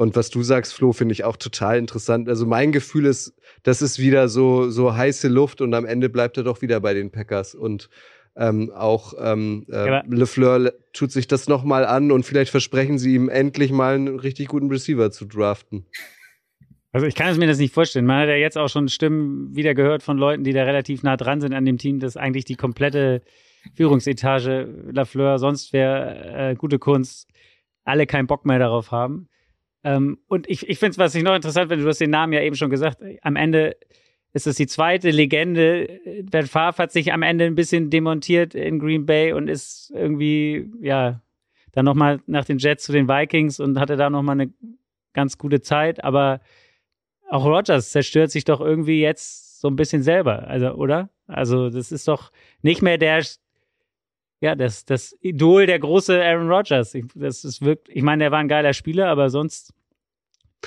Und 0.00 0.16
was 0.16 0.30
du 0.30 0.42
sagst, 0.42 0.72
Flo, 0.72 0.94
finde 0.94 1.12
ich 1.12 1.24
auch 1.24 1.36
total 1.36 1.76
interessant. 1.76 2.26
Also 2.30 2.46
mein 2.46 2.72
Gefühl 2.72 3.04
ist, 3.04 3.34
das 3.64 3.82
ist 3.82 3.98
wieder 3.98 4.30
so, 4.30 4.70
so 4.70 4.96
heiße 4.96 5.28
Luft 5.28 5.60
und 5.60 5.74
am 5.74 5.84
Ende 5.84 6.08
bleibt 6.08 6.38
er 6.38 6.42
doch 6.42 6.62
wieder 6.62 6.80
bei 6.80 6.94
den 6.94 7.10
Packers. 7.10 7.54
Und 7.54 7.90
ähm, 8.34 8.72
auch 8.74 9.12
ähm, 9.18 9.66
äh, 9.70 9.86
ja, 9.86 10.02
LeFleur 10.08 10.72
tut 10.94 11.12
sich 11.12 11.28
das 11.28 11.48
nochmal 11.48 11.84
an 11.84 12.12
und 12.12 12.24
vielleicht 12.24 12.50
versprechen 12.50 12.96
sie 12.96 13.14
ihm 13.14 13.28
endlich 13.28 13.72
mal 13.72 13.94
einen 13.94 14.18
richtig 14.18 14.48
guten 14.48 14.70
Receiver 14.70 15.10
zu 15.10 15.26
draften. 15.26 15.84
Also 16.92 17.06
ich 17.06 17.14
kann 17.14 17.28
es 17.28 17.36
mir 17.36 17.46
das 17.46 17.58
nicht 17.58 17.74
vorstellen. 17.74 18.06
Man 18.06 18.22
hat 18.22 18.28
ja 18.28 18.36
jetzt 18.36 18.56
auch 18.56 18.70
schon 18.70 18.88
Stimmen 18.88 19.54
wieder 19.54 19.74
gehört 19.74 20.02
von 20.02 20.16
Leuten, 20.16 20.44
die 20.44 20.54
da 20.54 20.62
relativ 20.62 21.02
nah 21.02 21.18
dran 21.18 21.42
sind 21.42 21.52
an 21.52 21.66
dem 21.66 21.76
Team, 21.76 22.00
dass 22.00 22.16
eigentlich 22.16 22.46
die 22.46 22.56
komplette 22.56 23.20
Führungsetage 23.74 24.66
Lafleur, 24.94 25.38
sonst 25.38 25.74
wäre 25.74 26.52
äh, 26.52 26.54
gute 26.54 26.78
Kunst, 26.78 27.28
alle 27.84 28.06
keinen 28.06 28.26
Bock 28.26 28.46
mehr 28.46 28.58
darauf 28.58 28.92
haben. 28.92 29.28
Ähm, 29.82 30.18
und 30.26 30.48
ich, 30.48 30.68
ich 30.68 30.78
finde 30.78 30.92
es, 30.92 30.98
was 30.98 31.14
ich 31.14 31.22
noch 31.22 31.34
interessant 31.34 31.68
finde, 31.68 31.84
du 31.84 31.88
hast 31.88 32.00
den 32.00 32.10
Namen 32.10 32.32
ja 32.32 32.42
eben 32.42 32.56
schon 32.56 32.70
gesagt, 32.70 32.98
am 33.22 33.36
Ende 33.36 33.76
ist 34.32 34.46
es 34.46 34.56
die 34.56 34.66
zweite 34.66 35.10
Legende. 35.10 36.00
Ben 36.30 36.46
Favre 36.46 36.82
hat 36.82 36.92
sich 36.92 37.12
am 37.12 37.22
Ende 37.22 37.46
ein 37.46 37.54
bisschen 37.54 37.90
demontiert 37.90 38.54
in 38.54 38.78
Green 38.78 39.06
Bay 39.06 39.32
und 39.32 39.48
ist 39.48 39.90
irgendwie, 39.94 40.70
ja, 40.80 41.22
dann 41.72 41.84
nochmal 41.84 42.20
nach 42.26 42.44
den 42.44 42.58
Jets 42.58 42.84
zu 42.84 42.92
den 42.92 43.08
Vikings 43.08 43.60
und 43.60 43.78
hatte 43.78 43.96
da 43.96 44.10
nochmal 44.10 44.40
eine 44.40 44.52
ganz 45.12 45.38
gute 45.38 45.60
Zeit. 45.60 46.04
Aber 46.04 46.40
auch 47.28 47.44
Rogers 47.44 47.90
zerstört 47.90 48.30
sich 48.30 48.44
doch 48.44 48.60
irgendwie 48.60 49.00
jetzt 49.00 49.60
so 49.60 49.68
ein 49.68 49.76
bisschen 49.76 50.02
selber, 50.02 50.48
also, 50.48 50.72
oder? 50.72 51.10
Also, 51.26 51.70
das 51.70 51.92
ist 51.92 52.08
doch 52.08 52.32
nicht 52.62 52.82
mehr 52.82 52.98
der, 52.98 53.24
ja, 54.40 54.54
das, 54.54 54.84
das 54.84 55.16
Idol 55.20 55.66
der 55.66 55.78
große 55.78 56.22
Aaron 56.22 56.50
Rodgers. 56.50 56.94
Ich, 56.94 57.04
das 57.14 57.44
ist 57.44 57.62
wirklich, 57.62 57.96
ich 57.96 58.02
meine, 58.02 58.24
der 58.24 58.30
war 58.30 58.38
ein 58.38 58.48
geiler 58.48 58.72
Spieler, 58.72 59.08
aber 59.08 59.28
sonst 59.28 59.74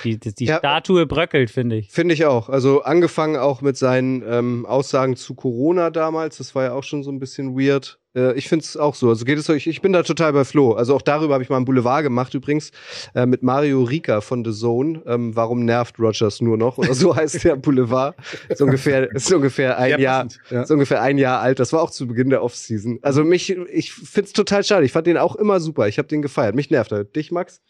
die, 0.02 0.18
die, 0.18 0.34
die 0.34 0.44
ja, 0.46 0.58
Statue 0.58 1.06
bröckelt, 1.06 1.50
finde 1.50 1.76
ich. 1.76 1.90
Finde 1.90 2.14
ich 2.14 2.24
auch. 2.24 2.48
Also 2.48 2.82
angefangen 2.82 3.36
auch 3.36 3.60
mit 3.60 3.76
seinen 3.76 4.22
ähm, 4.26 4.66
Aussagen 4.66 5.16
zu 5.16 5.34
Corona 5.34 5.90
damals. 5.90 6.38
Das 6.38 6.54
war 6.54 6.64
ja 6.64 6.72
auch 6.72 6.82
schon 6.82 7.02
so 7.02 7.10
ein 7.10 7.18
bisschen 7.18 7.58
weird. 7.58 7.98
Äh, 8.14 8.34
ich 8.34 8.48
finde 8.48 8.64
es 8.64 8.76
auch 8.76 8.94
so. 8.94 9.08
Also 9.08 9.24
geht 9.24 9.38
es 9.38 9.48
euch, 9.50 9.66
ich 9.66 9.82
bin 9.82 9.92
da 9.92 10.02
total 10.02 10.32
bei 10.32 10.44
Flo. 10.44 10.72
Also 10.72 10.94
auch 10.94 11.02
darüber 11.02 11.34
habe 11.34 11.42
ich 11.42 11.50
mal 11.50 11.56
ein 11.56 11.64
Boulevard 11.64 12.02
gemacht 12.02 12.34
übrigens 12.34 12.70
äh, 13.14 13.26
mit 13.26 13.42
Mario 13.42 13.82
Rika 13.82 14.20
von 14.20 14.44
The 14.44 14.52
Zone. 14.52 15.02
Ähm, 15.06 15.34
warum 15.34 15.64
nervt 15.64 15.98
Rogers 15.98 16.40
nur 16.40 16.56
noch? 16.56 16.78
Oder 16.78 16.94
so 16.94 17.14
heißt 17.16 17.44
der 17.44 17.56
Boulevard. 17.56 18.16
Ist 18.48 18.62
ungefähr, 18.62 19.10
ist 19.12 19.32
ungefähr 19.32 19.78
ein 19.78 19.92
ja, 19.92 19.98
Jahr, 19.98 20.28
ja. 20.50 20.62
ist 20.62 20.70
ungefähr 20.70 21.02
ein 21.02 21.18
Jahr 21.18 21.40
alt. 21.40 21.58
Das 21.58 21.72
war 21.72 21.82
auch 21.82 21.90
zu 21.90 22.06
Beginn 22.06 22.30
der 22.30 22.42
Offseason. 22.42 22.98
Also 23.02 23.24
mich, 23.24 23.50
ich 23.50 23.92
finde 23.92 24.26
es 24.26 24.32
total 24.32 24.64
schade. 24.64 24.84
Ich 24.86 24.92
fand 24.92 25.06
den 25.06 25.16
auch 25.16 25.36
immer 25.36 25.60
super. 25.60 25.88
Ich 25.88 25.98
habe 25.98 26.08
den 26.08 26.22
gefeiert. 26.22 26.54
Mich 26.54 26.70
nervt 26.70 26.92
er. 26.92 27.04
Dich, 27.04 27.30
Max? 27.30 27.60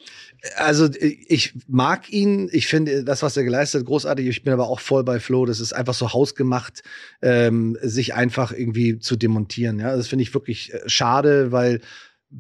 Also 0.57 0.89
ich 1.01 1.55
mag 1.69 2.11
ihn. 2.11 2.49
Ich 2.53 2.67
finde 2.67 3.05
das, 3.05 3.23
was 3.23 3.37
er 3.37 3.45
geleistet 3.45 3.81
hat, 3.81 3.87
großartig. 3.87 4.27
Ich 4.27 4.43
bin 4.43 4.53
aber 4.53 4.69
auch 4.69 4.81
voll 4.81 5.05
bei 5.05 5.21
Flo. 5.21 5.47
Das 5.47 5.61
ist 5.61 5.73
einfach 5.73 5.95
so 5.95 6.13
hausgemacht, 6.13 6.83
ähm, 7.23 7.79
sich 7.81 8.15
einfach 8.15 8.53
irgendwie 8.53 8.99
zu 8.99 9.17
demontieren. 9.17 9.79
Ja, 9.79 9.97
das 9.97 10.09
finde 10.09 10.23
ich 10.23 10.34
wirklich 10.35 10.73
äh, 10.73 10.81
schade, 10.87 11.53
weil 11.53 11.81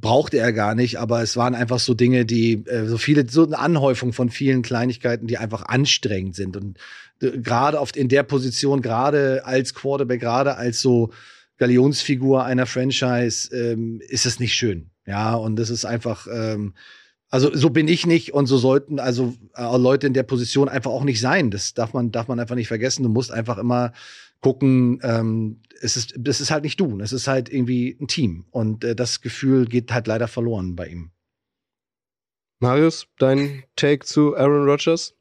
brauchte 0.00 0.38
er 0.38 0.52
gar 0.52 0.74
nicht, 0.74 0.98
aber 0.98 1.22
es 1.22 1.36
waren 1.36 1.54
einfach 1.54 1.78
so 1.78 1.94
Dinge, 1.94 2.26
die 2.26 2.64
äh, 2.66 2.86
so 2.86 2.98
viele, 2.98 3.28
so 3.28 3.44
eine 3.44 3.58
Anhäufung 3.58 4.12
von 4.12 4.28
vielen 4.28 4.62
Kleinigkeiten, 4.62 5.26
die 5.26 5.38
einfach 5.38 5.66
anstrengend 5.66 6.34
sind. 6.34 6.56
Und 6.56 6.78
äh, 7.22 7.38
gerade 7.38 7.80
oft 7.80 7.96
in 7.96 8.08
der 8.08 8.24
Position, 8.24 8.82
gerade 8.82 9.44
als 9.46 9.72
Quarterback, 9.74 10.20
gerade 10.20 10.56
als 10.56 10.80
so 10.80 11.10
Galionsfigur 11.58 12.44
einer 12.44 12.66
Franchise, 12.66 13.54
ähm, 13.56 14.00
ist 14.08 14.26
es 14.26 14.40
nicht 14.40 14.54
schön. 14.54 14.90
Ja, 15.06 15.34
und 15.34 15.56
das 15.56 15.70
ist 15.70 15.84
einfach, 15.84 16.26
ähm, 16.32 16.74
also 17.30 17.54
so 17.54 17.70
bin 17.70 17.88
ich 17.88 18.06
nicht 18.06 18.32
und 18.32 18.46
so 18.46 18.58
sollten 18.58 18.98
also 18.98 19.34
Leute 19.56 20.06
in 20.06 20.14
der 20.14 20.22
Position 20.22 20.68
einfach 20.68 20.90
auch 20.90 21.04
nicht 21.04 21.20
sein. 21.20 21.50
Das 21.50 21.74
darf 21.74 21.92
man, 21.92 22.10
darf 22.10 22.28
man 22.28 22.40
einfach 22.40 22.54
nicht 22.54 22.68
vergessen. 22.68 23.02
Du 23.02 23.08
musst 23.08 23.32
einfach 23.32 23.58
immer 23.58 23.92
gucken, 24.44 25.00
ähm, 25.02 25.62
es 25.80 25.96
ist, 25.96 26.12
das 26.18 26.42
ist 26.42 26.50
halt 26.50 26.64
nicht 26.64 26.78
du, 26.78 27.00
es 27.00 27.14
ist 27.14 27.28
halt 27.28 27.48
irgendwie 27.48 27.96
ein 27.98 28.08
Team. 28.08 28.44
Und 28.50 28.84
äh, 28.84 28.94
das 28.94 29.22
Gefühl 29.22 29.64
geht 29.64 29.90
halt 29.90 30.06
leider 30.06 30.28
verloren 30.28 30.76
bei 30.76 30.88
ihm. 30.88 31.12
Marius, 32.60 33.06
dein 33.18 33.64
Take 33.74 34.04
zu 34.04 34.36
Aaron 34.36 34.68
Rodgers? 34.68 35.14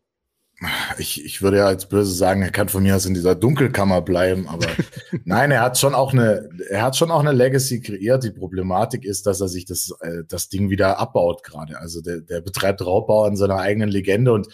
Ich, 0.98 1.24
ich 1.24 1.42
würde 1.42 1.58
ja 1.58 1.68
als 1.68 1.88
böse 1.88 2.14
sagen, 2.14 2.42
er 2.42 2.52
kann 2.52 2.68
von 2.68 2.84
mir 2.84 2.98
aus 2.98 3.06
in 3.06 3.14
dieser 3.14 3.34
Dunkelkammer 3.34 4.02
bleiben, 4.02 4.50
aber 4.50 4.68
nein, 5.24 5.52
er 5.52 5.62
hat 5.62 5.78
schon 5.78 5.96
auch 5.96 6.12
eine, 6.12 6.50
er 6.70 6.82
hat 6.82 6.98
schon 6.98 7.10
auch 7.10 7.22
eine 7.22 7.32
Legacy 7.32 7.80
kreiert. 7.80 8.26
Die 8.26 8.32
Problematik 8.32 9.06
ist, 9.06 9.26
dass 9.26 9.40
er 9.40 9.48
sich 9.48 9.64
das, 9.64 9.94
äh, 10.02 10.24
das 10.28 10.50
Ding 10.50 10.70
wieder 10.70 11.00
abbaut 11.00 11.44
gerade. 11.44 11.80
Also 11.80 12.02
der, 12.02 12.20
der 12.20 12.42
betreibt 12.42 12.86
Raubbau 12.86 13.24
an 13.24 13.38
seiner 13.38 13.58
eigenen 13.58 13.90
Legende 13.90 14.34
und 14.34 14.48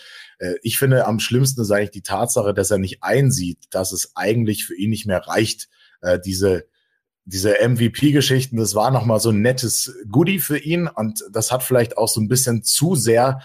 ich 0.61 0.79
finde, 0.79 1.05
am 1.05 1.19
schlimmsten 1.19 1.61
ist 1.61 1.71
eigentlich 1.71 1.91
die 1.91 2.01
Tatsache, 2.01 2.53
dass 2.53 2.71
er 2.71 2.77
nicht 2.77 3.03
einsieht, 3.03 3.59
dass 3.71 3.91
es 3.91 4.15
eigentlich 4.15 4.65
für 4.65 4.75
ihn 4.75 4.89
nicht 4.89 5.05
mehr 5.05 5.27
reicht, 5.27 5.69
äh, 6.01 6.19
diese 6.19 6.65
diese 7.25 7.57
MVP-Geschichten, 7.61 8.57
das 8.57 8.73
war 8.73 8.89
nochmal 8.89 9.19
so 9.19 9.29
ein 9.29 9.41
nettes 9.41 9.95
Goodie 10.09 10.39
für 10.39 10.57
ihn 10.57 10.87
und 10.87 11.23
das 11.31 11.51
hat 11.51 11.61
vielleicht 11.61 11.95
auch 11.95 12.07
so 12.07 12.19
ein 12.19 12.27
bisschen 12.27 12.63
zu 12.63 12.95
sehr 12.95 13.41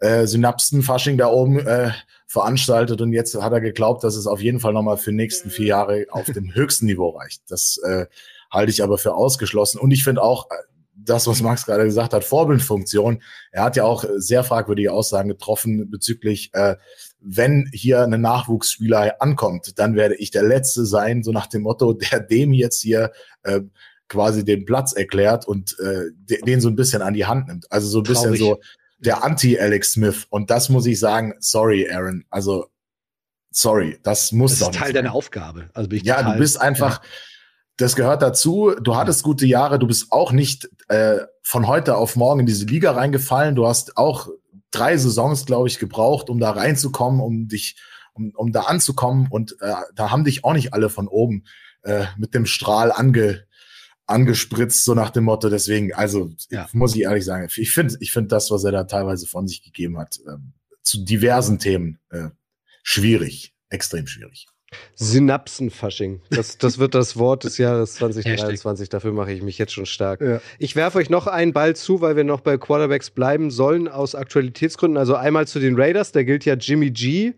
äh, 0.00 0.26
Synapsenfasching 0.26 1.16
da 1.16 1.28
oben 1.28 1.58
äh, 1.60 1.92
veranstaltet 2.26 3.00
und 3.00 3.12
jetzt 3.12 3.34
hat 3.34 3.52
er 3.52 3.60
geglaubt, 3.60 4.04
dass 4.04 4.16
es 4.16 4.26
auf 4.26 4.42
jeden 4.42 4.60
Fall 4.60 4.74
nochmal 4.74 4.98
für 4.98 5.12
die 5.12 5.16
nächsten 5.16 5.48
vier 5.48 5.66
Jahre 5.66 6.06
auf 6.10 6.26
dem 6.26 6.54
höchsten 6.54 6.86
Niveau 6.86 7.10
reicht. 7.10 7.42
Das 7.48 7.78
äh, 7.84 8.06
halte 8.50 8.70
ich 8.70 8.82
aber 8.82 8.98
für 8.98 9.14
ausgeschlossen 9.14 9.80
und 9.80 9.92
ich 9.92 10.04
finde 10.04 10.22
auch, 10.22 10.50
äh, 10.50 10.54
das, 11.04 11.26
was 11.26 11.42
Max 11.42 11.66
gerade 11.66 11.84
gesagt 11.84 12.12
hat, 12.12 12.24
Vorbildfunktion. 12.24 13.22
Er 13.50 13.64
hat 13.64 13.76
ja 13.76 13.84
auch 13.84 14.04
sehr 14.16 14.44
fragwürdige 14.44 14.92
Aussagen 14.92 15.28
getroffen 15.28 15.90
bezüglich, 15.90 16.50
äh, 16.52 16.76
wenn 17.20 17.70
hier 17.72 18.02
ein 18.02 18.20
Nachwuchsspieler 18.20 19.20
ankommt, 19.20 19.78
dann 19.78 19.94
werde 19.94 20.16
ich 20.16 20.30
der 20.30 20.42
Letzte 20.42 20.84
sein, 20.84 21.22
so 21.22 21.32
nach 21.32 21.46
dem 21.46 21.62
Motto, 21.62 21.92
der 21.92 22.20
dem 22.20 22.52
jetzt 22.52 22.80
hier 22.80 23.12
äh, 23.42 23.60
quasi 24.08 24.44
den 24.44 24.64
Platz 24.64 24.92
erklärt 24.92 25.46
und 25.46 25.76
äh, 25.78 26.10
den 26.44 26.60
so 26.60 26.68
ein 26.68 26.76
bisschen 26.76 27.00
an 27.02 27.14
die 27.14 27.26
Hand 27.26 27.48
nimmt. 27.48 27.70
Also 27.70 27.88
so 27.88 27.98
ein 28.00 28.04
bisschen 28.04 28.34
Traurig. 28.34 28.40
so 28.40 28.60
der 28.98 29.24
Anti-Alex 29.24 29.92
Smith. 29.92 30.26
Und 30.30 30.50
das 30.50 30.68
muss 30.68 30.86
ich 30.86 30.98
sagen, 30.98 31.34
sorry, 31.40 31.88
Aaron. 31.90 32.24
Also, 32.30 32.66
sorry, 33.50 33.98
das 34.02 34.32
muss 34.32 34.58
Das 34.58 34.68
ist 34.68 34.74
Teil 34.74 34.92
deiner 34.92 35.12
Aufgabe. 35.12 35.70
Also 35.74 35.88
bin 35.88 35.98
ich 35.98 36.04
ja, 36.04 36.22
du 36.22 36.38
bist 36.38 36.60
einfach, 36.60 37.02
ja. 37.02 37.08
Das 37.76 37.96
gehört 37.96 38.22
dazu. 38.22 38.74
Du 38.80 38.96
hattest 38.96 39.22
gute 39.22 39.46
Jahre. 39.46 39.78
Du 39.78 39.86
bist 39.86 40.12
auch 40.12 40.32
nicht 40.32 40.68
äh, 40.88 41.20
von 41.42 41.66
heute 41.66 41.96
auf 41.96 42.16
morgen 42.16 42.40
in 42.40 42.46
diese 42.46 42.66
Liga 42.66 42.92
reingefallen. 42.92 43.54
Du 43.54 43.66
hast 43.66 43.96
auch 43.96 44.28
drei 44.70 44.96
Saisons, 44.96 45.46
glaube 45.46 45.68
ich, 45.68 45.78
gebraucht, 45.78 46.30
um 46.30 46.38
da 46.38 46.50
reinzukommen, 46.50 47.20
um 47.20 47.48
dich, 47.48 47.76
um, 48.14 48.32
um 48.34 48.52
da 48.52 48.62
anzukommen. 48.62 49.28
Und 49.30 49.56
äh, 49.60 49.74
da 49.94 50.10
haben 50.10 50.24
dich 50.24 50.44
auch 50.44 50.52
nicht 50.52 50.74
alle 50.74 50.90
von 50.90 51.08
oben 51.08 51.44
äh, 51.82 52.06
mit 52.16 52.34
dem 52.34 52.46
Strahl 52.46 52.92
ange, 52.92 53.44
angespritzt, 54.06 54.84
so 54.84 54.94
nach 54.94 55.10
dem 55.10 55.24
Motto. 55.24 55.48
Deswegen, 55.48 55.94
also 55.94 56.30
ja. 56.50 56.68
muss 56.72 56.94
ich 56.94 57.02
ehrlich 57.02 57.24
sagen, 57.24 57.48
ich 57.54 57.72
finde, 57.72 57.96
ich 58.00 58.12
finde 58.12 58.28
das, 58.28 58.50
was 58.50 58.64
er 58.64 58.72
da 58.72 58.84
teilweise 58.84 59.26
von 59.26 59.48
sich 59.48 59.62
gegeben 59.62 59.98
hat, 59.98 60.18
äh, 60.26 60.36
zu 60.82 61.04
diversen 61.04 61.58
Themen 61.58 61.98
äh, 62.10 62.28
schwierig, 62.82 63.54
extrem 63.68 64.06
schwierig. 64.06 64.46
Synapsenfasching. 64.94 66.20
Das, 66.30 66.58
das 66.58 66.78
wird 66.78 66.94
das 66.94 67.16
Wort 67.16 67.44
des 67.44 67.58
Jahres 67.58 67.94
2023. 67.94 68.88
Dafür 68.88 69.12
mache 69.12 69.32
ich 69.32 69.42
mich 69.42 69.58
jetzt 69.58 69.72
schon 69.72 69.86
stark. 69.86 70.20
Ja. 70.20 70.40
Ich 70.58 70.76
werfe 70.76 70.98
euch 70.98 71.10
noch 71.10 71.26
einen 71.26 71.52
Ball 71.52 71.76
zu, 71.76 72.00
weil 72.00 72.16
wir 72.16 72.24
noch 72.24 72.40
bei 72.40 72.56
Quarterbacks 72.58 73.10
bleiben 73.10 73.50
sollen, 73.50 73.88
aus 73.88 74.14
Aktualitätsgründen. 74.14 74.98
Also 74.98 75.14
einmal 75.14 75.46
zu 75.46 75.60
den 75.60 75.78
Raiders, 75.78 76.12
da 76.12 76.22
gilt 76.22 76.44
ja 76.44 76.54
Jimmy 76.54 76.90
G. 76.90 77.32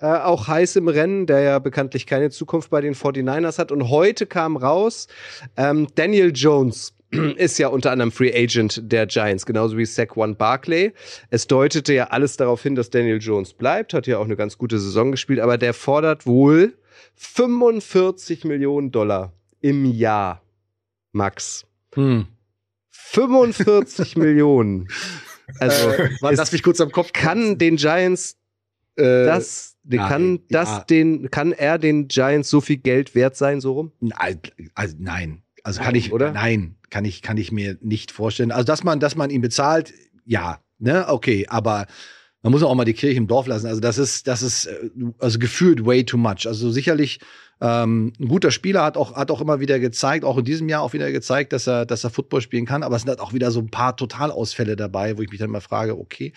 Äh, 0.00 0.06
auch 0.06 0.46
heiß 0.46 0.76
im 0.76 0.86
Rennen, 0.86 1.26
der 1.26 1.40
ja 1.40 1.58
bekanntlich 1.58 2.06
keine 2.06 2.30
Zukunft 2.30 2.70
bei 2.70 2.80
den 2.80 2.94
49ers 2.94 3.58
hat. 3.58 3.72
Und 3.72 3.88
heute 3.88 4.26
kam 4.26 4.56
raus, 4.56 5.08
ähm, 5.56 5.88
Daniel 5.96 6.30
Jones 6.32 6.94
ist 7.10 7.58
ja 7.58 7.68
unter 7.68 7.90
anderem 7.90 8.12
Free 8.12 8.32
Agent 8.34 8.82
der 8.92 9.06
Giants, 9.06 9.46
genauso 9.46 9.78
wie 9.78 9.86
Saquon 9.86 10.36
Barkley. 10.36 10.92
Es 11.30 11.46
deutete 11.46 11.94
ja 11.94 12.08
alles 12.08 12.36
darauf 12.36 12.62
hin, 12.62 12.74
dass 12.74 12.90
Daniel 12.90 13.18
Jones 13.18 13.54
bleibt, 13.54 13.94
hat 13.94 14.06
ja 14.06 14.18
auch 14.18 14.24
eine 14.24 14.36
ganz 14.36 14.58
gute 14.58 14.78
Saison 14.78 15.10
gespielt, 15.10 15.40
aber 15.40 15.58
der 15.58 15.74
fordert 15.74 16.26
wohl 16.26 16.76
45 17.16 18.44
Millionen 18.44 18.90
Dollar 18.90 19.32
im 19.60 19.84
Jahr, 19.84 20.42
Max. 21.12 21.66
Hm. 21.94 22.26
45 22.90 24.16
Millionen. 24.16 24.88
Also, 25.60 25.88
äh, 25.88 26.10
lass 26.20 26.52
mich 26.52 26.62
kurz 26.62 26.80
am 26.80 26.92
Kopf. 26.92 27.12
Kann 27.14 27.56
den 27.56 27.76
Giants 27.76 28.36
äh, 28.96 29.24
das, 29.24 29.76
nein, 29.84 30.08
kann 30.08 30.40
das 30.50 30.68
ja. 30.68 30.84
den, 30.84 31.30
kann 31.30 31.52
er 31.52 31.78
den 31.78 32.08
Giants 32.08 32.50
so 32.50 32.60
viel 32.60 32.76
Geld 32.78 33.14
wert 33.14 33.36
sein, 33.36 33.60
so 33.60 33.72
rum? 33.72 33.92
Nein, 34.00 34.40
also 34.74 34.96
nein. 34.98 35.42
Also 35.68 35.82
kann 35.82 35.94
ich, 35.94 36.14
oder? 36.14 36.32
Nein, 36.32 36.76
kann 36.88 37.04
ich, 37.04 37.20
kann 37.20 37.36
ich 37.36 37.52
mir 37.52 37.76
nicht 37.82 38.10
vorstellen. 38.10 38.52
Also, 38.52 38.64
dass 38.64 38.84
man, 38.84 39.00
dass 39.00 39.16
man 39.16 39.28
ihn 39.28 39.42
bezahlt, 39.42 39.92
ja, 40.24 40.60
ne, 40.78 41.04
okay, 41.08 41.46
aber 41.46 41.86
man 42.42 42.52
muss 42.52 42.62
auch 42.62 42.74
mal 42.74 42.86
die 42.86 42.94
Kirche 42.94 43.18
im 43.18 43.26
Dorf 43.26 43.46
lassen. 43.46 43.66
Also 43.66 43.80
das 43.80 43.98
ist, 43.98 44.26
das 44.26 44.40
ist 44.40 44.64
äh, 44.64 44.90
also 45.18 45.38
gefühlt 45.38 45.84
way 45.84 46.04
too 46.04 46.16
much. 46.16 46.46
Also 46.46 46.70
sicherlich 46.70 47.20
ähm, 47.60 48.14
ein 48.18 48.28
guter 48.28 48.50
Spieler 48.50 48.82
hat 48.82 48.96
auch, 48.96 49.14
hat 49.14 49.30
auch 49.30 49.42
immer 49.42 49.60
wieder 49.60 49.78
gezeigt, 49.78 50.24
auch 50.24 50.38
in 50.38 50.44
diesem 50.46 50.70
Jahr 50.70 50.80
auch 50.80 50.94
wieder 50.94 51.12
gezeigt, 51.12 51.52
dass 51.52 51.66
er, 51.66 51.84
dass 51.84 52.04
er 52.04 52.10
Football 52.10 52.40
spielen 52.40 52.64
kann. 52.64 52.82
Aber 52.82 52.96
es 52.96 53.02
sind 53.02 53.10
halt 53.10 53.20
auch 53.20 53.34
wieder 53.34 53.50
so 53.50 53.60
ein 53.60 53.70
paar 53.70 53.94
Totalausfälle 53.94 54.74
dabei, 54.74 55.18
wo 55.18 55.22
ich 55.22 55.30
mich 55.30 55.40
dann 55.40 55.50
mal 55.50 55.60
frage, 55.60 55.98
okay. 55.98 56.32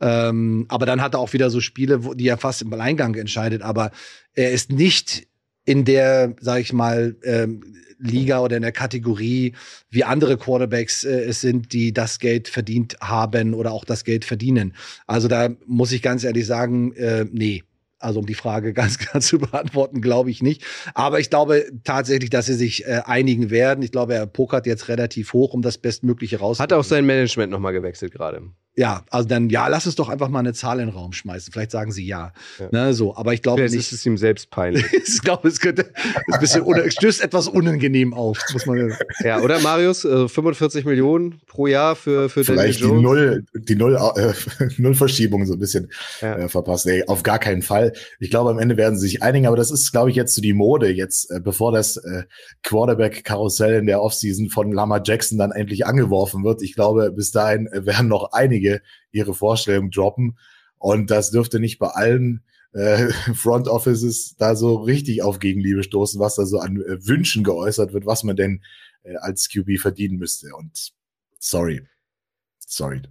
Ähm, 0.00 0.64
aber 0.68 0.86
dann 0.86 1.02
hat 1.02 1.14
er 1.14 1.20
auch 1.20 1.34
wieder 1.34 1.50
so 1.50 1.60
Spiele, 1.60 2.04
wo, 2.04 2.14
die 2.14 2.28
er 2.28 2.38
fast 2.38 2.62
im 2.62 2.72
Alleingang 2.72 3.14
entscheidet. 3.16 3.60
Aber 3.60 3.90
er 4.32 4.52
ist 4.52 4.72
nicht 4.72 5.26
in 5.66 5.84
der, 5.84 6.34
sag 6.40 6.60
ich 6.60 6.72
mal, 6.72 7.16
ähm, 7.22 7.62
Liga 8.00 8.40
oder 8.40 8.56
in 8.56 8.62
der 8.62 8.72
Kategorie 8.72 9.54
wie 9.90 10.04
andere 10.04 10.36
Quarterbacks 10.36 11.04
äh, 11.04 11.20
es 11.24 11.40
sind, 11.40 11.72
die 11.72 11.92
das 11.92 12.18
Geld 12.18 12.48
verdient 12.48 12.96
haben 13.00 13.54
oder 13.54 13.72
auch 13.72 13.84
das 13.84 14.04
Geld 14.04 14.24
verdienen. 14.24 14.74
Also 15.06 15.28
da 15.28 15.50
muss 15.66 15.92
ich 15.92 16.02
ganz 16.02 16.24
ehrlich 16.24 16.46
sagen, 16.46 16.92
äh, 16.94 17.26
nee. 17.30 17.62
Also 18.02 18.20
um 18.20 18.24
die 18.24 18.34
Frage 18.34 18.72
ganz 18.74 18.98
klar 18.98 19.20
zu 19.20 19.38
beantworten, 19.38 20.00
glaube 20.00 20.30
ich 20.30 20.42
nicht. 20.42 20.64
Aber 20.94 21.20
ich 21.20 21.28
glaube 21.28 21.66
tatsächlich, 21.84 22.30
dass 22.30 22.46
sie 22.46 22.54
sich 22.54 22.86
äh, 22.86 23.02
einigen 23.04 23.50
werden. 23.50 23.82
Ich 23.82 23.92
glaube, 23.92 24.14
er 24.14 24.26
pokert 24.26 24.66
jetzt 24.66 24.88
relativ 24.88 25.34
hoch, 25.34 25.52
um 25.52 25.60
das 25.60 25.76
Bestmögliche 25.76 26.38
rauszuholen. 26.38 26.72
Hat 26.72 26.78
auch 26.78 26.84
sein 26.84 27.04
Management 27.04 27.52
nochmal 27.52 27.74
gewechselt 27.74 28.12
gerade 28.12 28.42
ja, 28.76 29.04
also 29.10 29.28
dann, 29.28 29.50
ja, 29.50 29.66
lass 29.66 29.86
es 29.86 29.96
doch 29.96 30.08
einfach 30.08 30.28
mal 30.28 30.38
eine 30.38 30.52
Zahl 30.52 30.78
in 30.78 30.86
den 30.86 30.94
Raum 30.94 31.12
schmeißen. 31.12 31.52
Vielleicht 31.52 31.72
sagen 31.72 31.90
sie 31.90 32.06
ja. 32.06 32.32
ja. 32.58 32.68
Ne, 32.70 32.94
so, 32.94 33.16
aber 33.16 33.34
ich 33.34 33.42
glaube 33.42 33.62
nicht. 33.62 33.74
ist 33.74 33.92
es 33.92 34.06
ihm 34.06 34.16
selbst 34.16 34.50
peinlich. 34.50 34.84
ich 35.06 35.20
glaube, 35.22 35.48
es 35.48 35.60
könnte 35.60 35.92
ein 36.32 36.40
bisschen 36.40 36.64
stößt 36.90 37.22
etwas 37.22 37.48
unangenehm 37.48 38.14
auf, 38.14 38.38
muss 38.52 38.66
man 38.66 38.94
ja. 39.24 39.40
oder 39.40 39.58
Marius? 39.60 40.04
Äh, 40.04 40.28
45 40.28 40.84
Millionen 40.84 41.40
pro 41.46 41.66
Jahr 41.66 41.96
für, 41.96 42.28
für 42.28 42.44
Vielleicht 42.44 42.80
die 42.80 42.86
Null, 42.86 43.44
die 43.54 43.74
Null, 43.74 43.96
äh, 43.96 44.32
Nullverschiebung 44.78 45.46
so 45.46 45.54
ein 45.54 45.58
bisschen 45.58 45.90
ja. 46.20 46.36
äh, 46.36 46.48
verpasst. 46.48 46.86
Nee, 46.86 47.04
auf 47.06 47.24
gar 47.24 47.40
keinen 47.40 47.62
Fall. 47.62 47.92
Ich 48.20 48.30
glaube, 48.30 48.50
am 48.50 48.60
Ende 48.60 48.76
werden 48.76 48.96
sie 48.96 49.08
sich 49.08 49.22
einigen, 49.22 49.46
aber 49.46 49.56
das 49.56 49.72
ist, 49.72 49.90
glaube 49.90 50.10
ich, 50.10 50.16
jetzt 50.16 50.34
so 50.34 50.40
die 50.40 50.52
Mode, 50.52 50.90
jetzt, 50.90 51.30
äh, 51.32 51.40
bevor 51.40 51.72
das 51.72 51.96
äh, 51.96 52.22
Quarterback-Karussell 52.62 53.80
in 53.80 53.86
der 53.86 54.00
Offseason 54.00 54.48
von 54.48 54.72
Lama 54.72 55.02
Jackson 55.04 55.38
dann 55.38 55.50
endlich 55.50 55.86
angeworfen 55.86 56.44
wird. 56.44 56.62
Ich 56.62 56.74
glaube, 56.74 57.10
bis 57.10 57.32
dahin 57.32 57.66
äh, 57.66 57.84
werden 57.84 58.08
noch 58.08 58.32
einige 58.32 58.59
einige 58.60 58.82
ihre 59.12 59.34
Vorstellung 59.34 59.90
droppen. 59.90 60.38
Und 60.78 61.10
das 61.10 61.30
dürfte 61.30 61.60
nicht 61.60 61.78
bei 61.78 61.88
allen 61.88 62.42
äh, 62.72 63.08
Front 63.34 63.68
Offices 63.68 64.36
da 64.36 64.54
so 64.54 64.76
richtig 64.76 65.22
auf 65.22 65.38
Gegenliebe 65.38 65.82
stoßen, 65.82 66.20
was 66.20 66.36
da 66.36 66.46
so 66.46 66.58
an 66.58 66.76
äh, 66.76 67.06
Wünschen 67.06 67.44
geäußert 67.44 67.92
wird, 67.92 68.06
was 68.06 68.24
man 68.24 68.36
denn 68.36 68.62
äh, 69.02 69.16
als 69.16 69.48
QB 69.48 69.78
verdienen 69.78 70.18
müsste. 70.18 70.54
Und 70.56 70.92
sorry. 71.38 71.82
Sorry. 72.58 73.02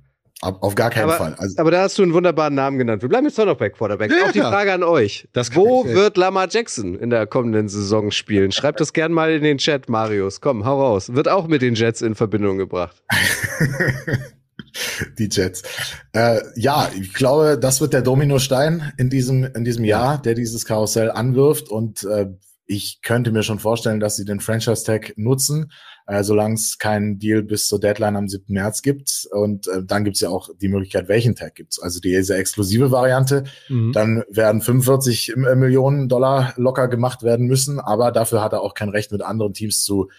Auf 0.42 0.74
gar 0.76 0.90
keinen 0.90 1.04
aber, 1.04 1.18
Fall. 1.18 1.36
Also, 1.38 1.58
aber 1.58 1.70
da 1.70 1.82
hast 1.82 1.98
du 1.98 2.04
einen 2.04 2.14
wunderbaren 2.14 2.56
Namen 2.56 2.78
genannt. 2.78 3.02
Wir 3.02 3.10
bleiben 3.10 3.26
jetzt 3.26 3.38
doch 3.38 3.46
noch 3.46 3.58
bei 3.58 3.70
Quarterback. 3.70 4.10
Ja, 4.10 4.28
Auch 4.28 4.32
die 4.32 4.40
Frage 4.40 4.72
an 4.72 4.84
euch. 4.84 5.28
Wo 5.52 5.84
wird 5.84 6.16
Lamar 6.16 6.48
Jackson 6.50 6.96
in 6.98 7.10
der 7.10 7.28
kommenden 7.28 7.68
Saison 7.68 8.10
spielen? 8.10 8.54
Schreibt 8.54 8.80
das 8.80 8.94
gern 8.94 9.12
mal 9.12 9.32
in 9.34 9.44
den 9.44 9.58
Chat, 9.58 9.90
Marius. 9.90 10.40
Komm, 10.40 10.64
hau 10.64 10.80
raus. 10.80 11.14
Wird 11.14 11.28
auch 11.28 11.48
mit 11.48 11.62
den 11.62 11.76
Jets 11.76 12.02
in 12.02 12.16
Verbindung 12.16 12.58
gebracht. 12.58 13.04
die 15.18 15.30
Jets. 15.32 15.64
Äh, 16.14 16.42
ja, 16.56 16.90
ich 17.00 17.14
glaube, 17.14 17.58
das 17.60 17.82
wird 17.82 17.94
der 17.94 18.02
Dominostein 18.02 18.94
in 18.98 19.10
diesem, 19.10 19.44
in 19.44 19.64
diesem 19.64 19.84
Jahr, 19.84 20.22
der 20.22 20.34
dieses 20.34 20.66
Karussell 20.66 21.12
anwirft. 21.12 21.70
Und 21.70 22.04
äh, 22.04 22.28
ich 22.72 23.02
könnte 23.02 23.32
mir 23.32 23.42
schon 23.42 23.58
vorstellen, 23.58 24.00
dass 24.00 24.16
sie 24.16 24.26
den 24.26 24.40
Franchise 24.40 24.84
Tag 24.84 25.14
nutzen, 25.18 25.72
äh, 26.06 26.24
solange 26.24 26.54
es 26.54 26.78
keinen 26.78 27.18
Deal 27.18 27.42
bis 27.42 27.68
zur 27.68 27.80
Deadline 27.80 28.16
am 28.16 28.28
7. 28.28 28.46
März 28.54 28.84
gibt. 28.84 29.28
Und 29.32 29.68
äh, 29.68 29.84
dann 29.84 30.04
gibt 30.04 30.18
es 30.18 30.22
ja 30.22 30.30
auch 30.30 30.50
die 30.62 30.68
Möglichkeit, 30.68 31.08
welchen 31.08 31.36
Tag 31.36 31.56
gibt's. 31.56 31.82
Also 31.82 32.00
diese 32.00 32.36
exklusive 32.36 32.92
Variante. 32.92 33.46
Mhm. 33.70 33.92
Dann 33.92 34.24
werden 34.30 34.62
45 34.62 35.36
Millionen 35.36 36.10
Dollar 36.10 36.54
locker 36.58 36.88
gemacht 36.88 37.24
werden 37.24 37.48
müssen. 37.48 37.80
Aber 37.80 38.12
dafür 38.12 38.44
hat 38.44 38.54
er 38.54 38.62
auch 38.62 38.76
kein 38.76 38.90
Recht, 38.90 39.12
mit 39.12 39.24
anderen 39.24 39.54
Teams 39.54 39.84
zu 39.84 40.10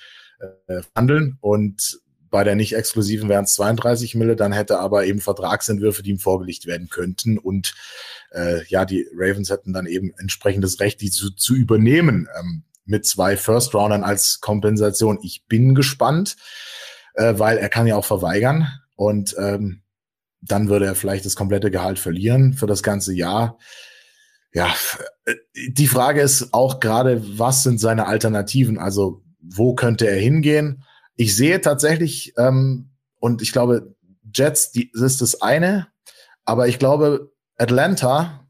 äh, 0.67 0.81
handeln. 0.97 1.39
Und 1.41 2.01
bei 2.31 2.45
der 2.45 2.55
nicht 2.55 2.75
exklusiven 2.75 3.29
wären 3.29 3.45
es 3.45 3.55
32 3.55 4.15
Mille, 4.15 4.37
dann 4.37 4.53
hätte 4.53 4.79
aber 4.79 5.05
eben 5.05 5.21
Vertragsentwürfe, 5.21 6.03
die 6.03 6.11
ihm 6.11 6.19
vorgelegt 6.19 6.67
werden 6.67 6.89
könnten. 6.89 7.39
Und 7.39 7.75
äh, 8.33 8.65
ja, 8.67 8.85
die 8.85 9.07
Ravens 9.15 9.51
hätten 9.51 9.73
dann 9.73 9.87
eben 9.87 10.13
entsprechendes 10.19 10.81
Recht, 10.81 11.01
die 11.01 11.11
zu, 11.11 11.31
zu 11.31 11.55
übernehmen 11.55 12.29
ähm, 12.39 12.63
mit 12.85 13.07
zwei 13.07 13.37
First-Roundern 13.37 14.05
als 14.05 14.41
Kompensation. 14.41 15.19
Ich 15.23 15.45
bin 15.47 15.75
gespannt, 15.75 16.37
äh, 17.15 17.35
weil 17.37 17.59
er 17.59 17.69
kann 17.69 17.87
ja 17.87 17.97
auch 17.97 18.05
verweigern 18.05 18.69
und 18.97 19.35
ähm, 19.39 19.83
dann 20.41 20.69
würde 20.69 20.87
er 20.87 20.95
vielleicht 20.95 21.27
das 21.27 21.37
komplette 21.37 21.71
Gehalt 21.71 21.99
verlieren 21.99 22.55
für 22.55 22.67
das 22.67 22.83
ganze 22.83 23.13
Jahr. 23.13 23.59
Ja, 24.53 24.75
äh, 25.25 25.35
die 25.69 25.87
Frage 25.87 26.21
ist 26.21 26.53
auch 26.53 26.81
gerade, 26.81 27.23
was 27.39 27.63
sind 27.63 27.81
seine 27.81 28.07
Alternativen? 28.07 28.79
Also 28.79 29.23
wo 29.41 29.75
könnte 29.75 30.09
er 30.09 30.19
hingehen? 30.19 30.85
Ich 31.17 31.37
sehe 31.37 31.61
tatsächlich, 31.61 32.35
ähm, 32.37 32.91
und 33.19 33.43
ich 33.43 33.53
glaube, 33.53 33.95
Jets, 34.35 34.73
die, 34.73 34.91
das 34.93 35.03
ist 35.03 35.21
das 35.21 35.43
eine, 35.43 35.89
aber 36.45 36.69
ich 36.69 36.79
glaube, 36.79 37.33
Atlanta, 37.57 38.49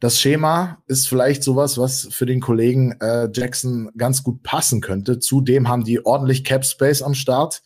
das 0.00 0.20
Schema 0.20 0.82
ist 0.86 1.08
vielleicht 1.08 1.42
sowas, 1.42 1.78
was 1.78 2.08
für 2.10 2.26
den 2.26 2.40
Kollegen 2.40 2.92
äh, 3.00 3.28
Jackson 3.32 3.90
ganz 3.96 4.22
gut 4.22 4.42
passen 4.42 4.80
könnte. 4.80 5.18
Zudem 5.18 5.68
haben 5.68 5.84
die 5.84 6.04
ordentlich 6.04 6.44
Cap 6.44 6.64
Space 6.64 7.02
am 7.02 7.14
Start 7.14 7.62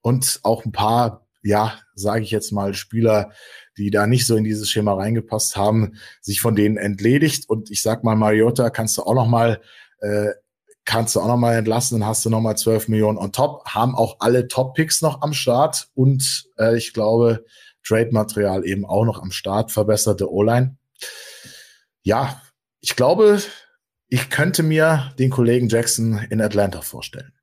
und 0.00 0.40
auch 0.42 0.64
ein 0.64 0.72
paar, 0.72 1.26
ja, 1.42 1.78
sage 1.94 2.24
ich 2.24 2.30
jetzt 2.30 2.52
mal, 2.52 2.74
Spieler, 2.74 3.32
die 3.76 3.90
da 3.90 4.06
nicht 4.06 4.26
so 4.26 4.36
in 4.36 4.44
dieses 4.44 4.70
Schema 4.70 4.94
reingepasst 4.94 5.56
haben, 5.56 5.94
sich 6.20 6.40
von 6.40 6.54
denen 6.54 6.76
entledigt. 6.76 7.48
Und 7.48 7.70
ich 7.70 7.82
sag 7.82 8.04
mal, 8.04 8.16
Mariota 8.16 8.70
kannst 8.70 8.96
du 8.96 9.02
auch 9.02 9.14
noch 9.14 9.28
mal 9.28 9.60
äh, 10.00 10.30
kannst 10.84 11.16
du 11.16 11.20
auch 11.20 11.28
noch 11.28 11.36
mal 11.36 11.54
entlassen, 11.54 12.00
dann 12.00 12.08
hast 12.08 12.24
du 12.24 12.30
noch 12.30 12.40
mal 12.40 12.56
12 12.56 12.88
Millionen 12.88 13.18
on 13.18 13.32
top, 13.32 13.64
haben 13.66 13.94
auch 13.94 14.16
alle 14.20 14.48
Top-Picks 14.48 15.02
noch 15.02 15.22
am 15.22 15.32
Start 15.32 15.88
und 15.94 16.44
äh, 16.58 16.76
ich 16.76 16.92
glaube, 16.92 17.44
Trade-Material 17.86 18.64
eben 18.64 18.84
auch 18.84 19.04
noch 19.04 19.22
am 19.22 19.30
Start, 19.30 19.72
verbesserte 19.72 20.32
O-Line. 20.32 20.76
Ja, 22.02 22.40
ich 22.80 22.96
glaube, 22.96 23.40
ich 24.08 24.30
könnte 24.30 24.62
mir 24.62 25.12
den 25.18 25.30
Kollegen 25.30 25.68
Jackson 25.68 26.18
in 26.30 26.40
Atlanta 26.40 26.80
vorstellen. 26.80 27.33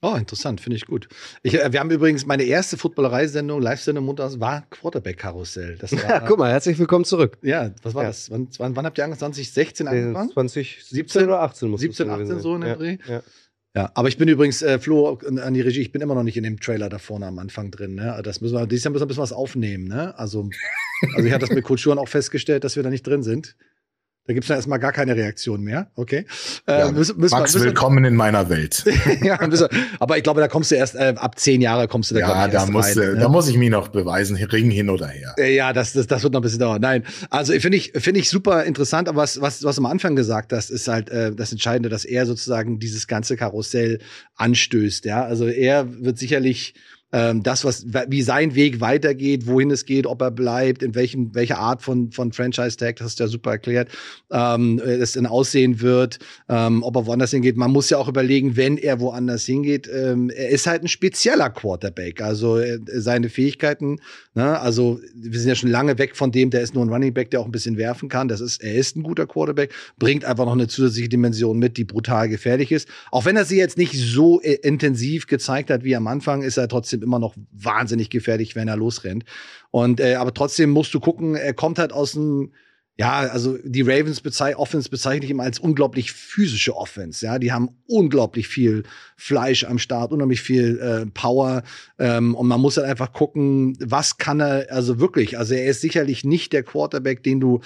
Oh, 0.00 0.14
interessant, 0.14 0.60
finde 0.60 0.76
ich 0.76 0.86
gut. 0.86 1.08
Ich, 1.42 1.54
äh, 1.54 1.72
wir 1.72 1.80
haben 1.80 1.90
übrigens 1.90 2.24
meine 2.24 2.44
erste 2.44 2.76
Footballerei-Sendung, 2.76 3.60
Live-Sendung 3.60 4.04
montags, 4.04 4.38
war 4.38 4.64
Quarterback-Karussell. 4.70 5.76
Ja, 5.90 6.20
guck 6.20 6.38
mal, 6.38 6.52
herzlich 6.52 6.78
willkommen 6.78 7.04
zurück. 7.04 7.36
Ja, 7.42 7.72
was 7.82 7.94
war 7.96 8.04
ja. 8.04 8.10
das? 8.10 8.30
Wann, 8.30 8.48
wann, 8.58 8.76
wann, 8.76 8.86
habt 8.86 8.96
ihr 8.98 9.04
angefangen? 9.04 9.32
2016 9.32 9.88
angefangen? 9.88 10.30
2017 10.30 11.24
oder 11.24 11.40
18 11.40 11.68
muss 11.68 11.80
17, 11.80 12.10
18 12.10 12.40
so 12.40 12.54
in 12.54 12.60
dem 12.60 12.68
ja, 12.68 12.76
Dreh? 12.76 12.98
Ja. 13.08 13.22
Ja, 13.74 13.90
aber 13.94 14.08
ich 14.08 14.16
bin 14.16 14.28
übrigens, 14.28 14.62
äh, 14.62 14.78
Flo, 14.78 15.18
an 15.18 15.54
die 15.54 15.60
Regie, 15.60 15.82
ich 15.82 15.92
bin 15.92 16.00
immer 16.00 16.14
noch 16.14 16.22
nicht 16.22 16.36
in 16.36 16.42
dem 16.42 16.58
Trailer 16.58 16.88
da 16.88 16.98
vorne 16.98 17.26
am 17.26 17.38
Anfang 17.38 17.70
drin. 17.70 17.94
Ne? 17.94 18.20
Das 18.24 18.40
müssen 18.40 18.54
wir, 18.54 18.66
dieses 18.66 18.84
Jahr 18.84 18.92
müssen 18.92 19.02
wir 19.02 19.06
ein 19.06 19.08
bisschen 19.08 19.22
was 19.22 19.32
aufnehmen. 19.32 19.84
Ne? 19.84 20.18
Also, 20.18 20.48
also 21.14 21.26
ich 21.26 21.32
habe 21.32 21.44
das 21.44 21.54
mit 21.54 21.64
Kulturen 21.64 21.98
auch 21.98 22.08
festgestellt, 22.08 22.64
dass 22.64 22.76
wir 22.76 22.82
da 22.82 22.90
nicht 22.90 23.06
drin 23.06 23.22
sind. 23.22 23.56
Da 24.28 24.34
gibt's 24.34 24.48
dann 24.48 24.58
erstmal 24.58 24.78
gar 24.78 24.92
keine 24.92 25.16
Reaktion 25.16 25.62
mehr. 25.62 25.90
Okay. 25.94 26.26
Äh, 26.66 26.80
ja, 26.80 26.92
müssen, 26.92 27.18
müssen 27.18 27.34
Max, 27.34 27.54
wir, 27.54 27.60
müssen, 27.60 27.64
willkommen 27.68 28.04
in 28.04 28.14
meiner 28.14 28.50
Welt. 28.50 28.84
ja, 29.22 29.38
müssen, 29.46 29.68
aber 29.98 30.18
ich 30.18 30.22
glaube, 30.22 30.42
da 30.42 30.48
kommst 30.48 30.70
du 30.70 30.74
erst 30.74 30.96
äh, 30.96 31.14
ab 31.16 31.38
zehn 31.38 31.62
Jahre 31.62 31.88
kommst 31.88 32.10
du 32.10 32.16
da 32.16 32.20
Ja, 32.20 32.46
da 32.46 32.66
muss, 32.66 32.94
rein, 32.94 33.14
ne? 33.14 33.20
da 33.20 33.28
muss 33.30 33.48
ich 33.48 33.56
mich 33.56 33.70
noch 33.70 33.88
beweisen, 33.88 34.36
Ring 34.36 34.70
hin 34.70 34.90
oder 34.90 35.06
her. 35.06 35.34
Äh, 35.38 35.54
ja, 35.54 35.72
das, 35.72 35.94
das, 35.94 36.08
das 36.08 36.22
wird 36.22 36.34
noch 36.34 36.40
ein 36.40 36.42
bisschen 36.42 36.58
dauern. 36.58 36.82
Nein, 36.82 37.04
also 37.30 37.54
finde 37.54 37.78
ich 37.78 37.92
finde 37.94 38.20
ich 38.20 38.28
super 38.28 38.64
interessant. 38.64 39.08
Aber 39.08 39.22
was 39.22 39.40
was 39.40 39.64
was 39.64 39.76
du 39.76 39.80
am 39.80 39.86
Anfang 39.86 40.14
gesagt 40.14 40.52
hast, 40.52 40.68
ist 40.68 40.88
halt 40.88 41.08
äh, 41.08 41.34
das 41.34 41.50
Entscheidende, 41.50 41.88
dass 41.88 42.04
er 42.04 42.26
sozusagen 42.26 42.78
dieses 42.78 43.06
ganze 43.06 43.34
Karussell 43.34 43.98
anstößt. 44.36 45.06
Ja, 45.06 45.24
also 45.24 45.46
er 45.46 45.86
wird 46.04 46.18
sicherlich 46.18 46.74
ähm, 47.12 47.42
das, 47.42 47.64
was, 47.64 47.86
wie 48.08 48.22
sein 48.22 48.54
Weg 48.54 48.80
weitergeht, 48.80 49.46
wohin 49.46 49.70
es 49.70 49.86
geht, 49.86 50.06
ob 50.06 50.20
er 50.20 50.30
bleibt, 50.30 50.82
in 50.82 50.94
welchem, 50.94 51.34
welcher 51.34 51.58
Art 51.58 51.82
von, 51.82 52.10
von 52.12 52.32
Franchise-Tag, 52.32 52.96
das 52.96 53.06
hast 53.06 53.20
du 53.20 53.24
ja 53.24 53.28
super 53.28 53.52
erklärt, 53.52 53.88
ähm, 54.30 54.78
es 54.78 55.12
dann 55.12 55.26
aussehen 55.26 55.80
wird, 55.80 56.18
ähm, 56.48 56.82
ob 56.82 56.96
er 56.96 57.06
woanders 57.06 57.30
hingeht. 57.30 57.56
Man 57.56 57.70
muss 57.70 57.88
ja 57.88 57.98
auch 57.98 58.08
überlegen, 58.08 58.56
wenn 58.56 58.76
er 58.76 59.00
woanders 59.00 59.46
hingeht, 59.46 59.88
ähm, 59.88 60.30
er 60.30 60.50
ist 60.50 60.66
halt 60.66 60.82
ein 60.82 60.88
spezieller 60.88 61.48
Quarterback. 61.50 62.20
Also 62.20 62.58
äh, 62.58 62.78
seine 62.86 63.30
Fähigkeiten, 63.30 64.00
ne, 64.34 64.60
also 64.60 65.00
wir 65.14 65.38
sind 65.38 65.48
ja 65.48 65.54
schon 65.54 65.70
lange 65.70 65.98
weg 65.98 66.14
von 66.14 66.30
dem, 66.30 66.50
der 66.50 66.60
ist 66.60 66.74
nur 66.74 66.84
ein 66.84 66.90
Running 66.90 67.14
Back, 67.14 67.30
der 67.30 67.40
auch 67.40 67.46
ein 67.46 67.52
bisschen 67.52 67.78
werfen 67.78 68.10
kann. 68.10 68.28
Das 68.28 68.40
ist, 68.40 68.62
er 68.62 68.74
ist 68.74 68.96
ein 68.96 69.02
guter 69.02 69.26
Quarterback, 69.26 69.72
bringt 69.98 70.26
einfach 70.26 70.44
noch 70.44 70.52
eine 70.52 70.68
zusätzliche 70.68 71.08
Dimension 71.08 71.58
mit, 71.58 71.78
die 71.78 71.84
brutal 71.84 72.28
gefährlich 72.28 72.70
ist. 72.70 72.86
Auch 73.10 73.24
wenn 73.24 73.36
er 73.36 73.46
sie 73.46 73.56
jetzt 73.56 73.78
nicht 73.78 73.94
so 73.94 74.42
äh, 74.42 74.54
intensiv 74.62 75.26
gezeigt 75.26 75.70
hat 75.70 75.84
wie 75.84 75.96
am 75.96 76.06
Anfang, 76.06 76.42
ist 76.42 76.58
er 76.58 76.68
trotzdem 76.68 76.97
trotzdem 76.98 77.02
immer 77.02 77.18
noch 77.18 77.34
wahnsinnig 77.52 78.10
gefährlich, 78.10 78.56
wenn 78.56 78.68
er 78.68 78.76
losrennt. 78.76 79.24
Und 79.70 80.00
äh, 80.00 80.14
aber 80.14 80.34
trotzdem 80.34 80.70
musst 80.70 80.94
du 80.94 81.00
gucken, 81.00 81.34
er 81.34 81.54
kommt 81.54 81.78
halt 81.78 81.92
aus 81.92 82.12
dem 82.12 82.52
ja, 83.00 83.20
also 83.20 83.56
die 83.62 83.82
Ravens 83.82 84.20
bezei 84.20 84.56
Offense 84.56 84.90
bezeichne 84.90 85.24
ich 85.24 85.30
immer 85.30 85.44
als 85.44 85.60
unglaublich 85.60 86.10
physische 86.10 86.76
Offense. 86.76 87.24
Ja, 87.24 87.38
die 87.38 87.52
haben 87.52 87.68
unglaublich 87.86 88.48
viel 88.48 88.82
Fleisch 89.16 89.62
am 89.62 89.78
Start, 89.78 90.10
unheimlich 90.10 90.40
viel 90.40 90.80
äh, 90.80 91.06
Power. 91.06 91.62
Ähm, 92.00 92.34
und 92.34 92.48
man 92.48 92.60
muss 92.60 92.76
halt 92.76 92.88
einfach 92.88 93.12
gucken, 93.12 93.76
was 93.78 94.18
kann 94.18 94.40
er, 94.40 94.66
also 94.72 94.98
wirklich, 94.98 95.38
also 95.38 95.54
er 95.54 95.66
ist 95.66 95.80
sicherlich 95.80 96.24
nicht 96.24 96.52
der 96.52 96.64
Quarterback, 96.64 97.22
den 97.22 97.38
du 97.38 97.60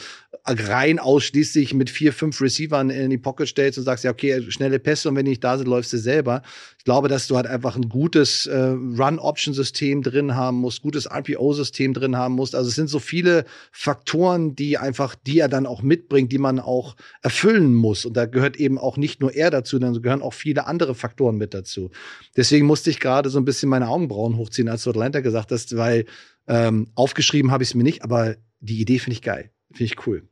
rein 0.44 0.98
ausschließlich 0.98 1.72
mit 1.72 1.88
vier, 1.88 2.12
fünf 2.12 2.38
Receivern 2.42 2.90
in 2.90 3.08
die 3.08 3.16
Pocket 3.16 3.48
stellst 3.48 3.78
und 3.78 3.84
sagst, 3.84 4.04
ja, 4.04 4.10
okay, 4.10 4.50
schnelle 4.50 4.78
Pässe 4.78 5.08
und 5.08 5.16
wenn 5.16 5.24
die 5.24 5.30
nicht 5.30 5.44
da 5.44 5.56
sind, 5.56 5.66
läufst 5.66 5.94
du 5.94 5.98
selber. 5.98 6.42
Ich 6.82 6.84
glaube, 6.84 7.06
dass 7.06 7.28
du 7.28 7.36
halt 7.36 7.46
einfach 7.46 7.76
ein 7.76 7.88
gutes 7.88 8.46
äh, 8.46 8.58
Run-Option-System 8.58 10.02
drin 10.02 10.34
haben 10.34 10.56
musst, 10.56 10.82
gutes 10.82 11.06
RPO-System 11.06 11.94
drin 11.94 12.16
haben 12.16 12.34
musst. 12.34 12.56
Also 12.56 12.70
es 12.70 12.74
sind 12.74 12.88
so 12.88 12.98
viele 12.98 13.44
Faktoren, 13.70 14.56
die 14.56 14.78
einfach, 14.78 15.14
die 15.14 15.38
er 15.38 15.48
dann 15.48 15.66
auch 15.66 15.82
mitbringt, 15.82 16.32
die 16.32 16.38
man 16.38 16.58
auch 16.58 16.96
erfüllen 17.22 17.72
muss. 17.72 18.04
Und 18.04 18.16
da 18.16 18.26
gehört 18.26 18.56
eben 18.56 18.78
auch 18.78 18.96
nicht 18.96 19.20
nur 19.20 19.32
er 19.32 19.52
dazu, 19.52 19.78
sondern 19.78 20.02
gehören 20.02 20.22
auch 20.22 20.34
viele 20.34 20.66
andere 20.66 20.96
Faktoren 20.96 21.36
mit 21.36 21.54
dazu. 21.54 21.92
Deswegen 22.36 22.66
musste 22.66 22.90
ich 22.90 22.98
gerade 22.98 23.30
so 23.30 23.38
ein 23.38 23.44
bisschen 23.44 23.68
meine 23.68 23.86
Augenbrauen 23.86 24.36
hochziehen, 24.36 24.68
als 24.68 24.82
du 24.82 24.90
Atlanta 24.90 25.20
gesagt 25.20 25.52
hast, 25.52 25.76
weil 25.76 26.06
ähm, 26.48 26.90
aufgeschrieben 26.96 27.52
habe 27.52 27.62
ich 27.62 27.68
es 27.70 27.74
mir 27.76 27.84
nicht, 27.84 28.02
aber 28.02 28.34
die 28.58 28.80
Idee 28.80 28.98
finde 28.98 29.14
ich 29.14 29.22
geil. 29.22 29.52
Finde 29.70 29.84
ich 29.84 30.04
cool. 30.08 30.28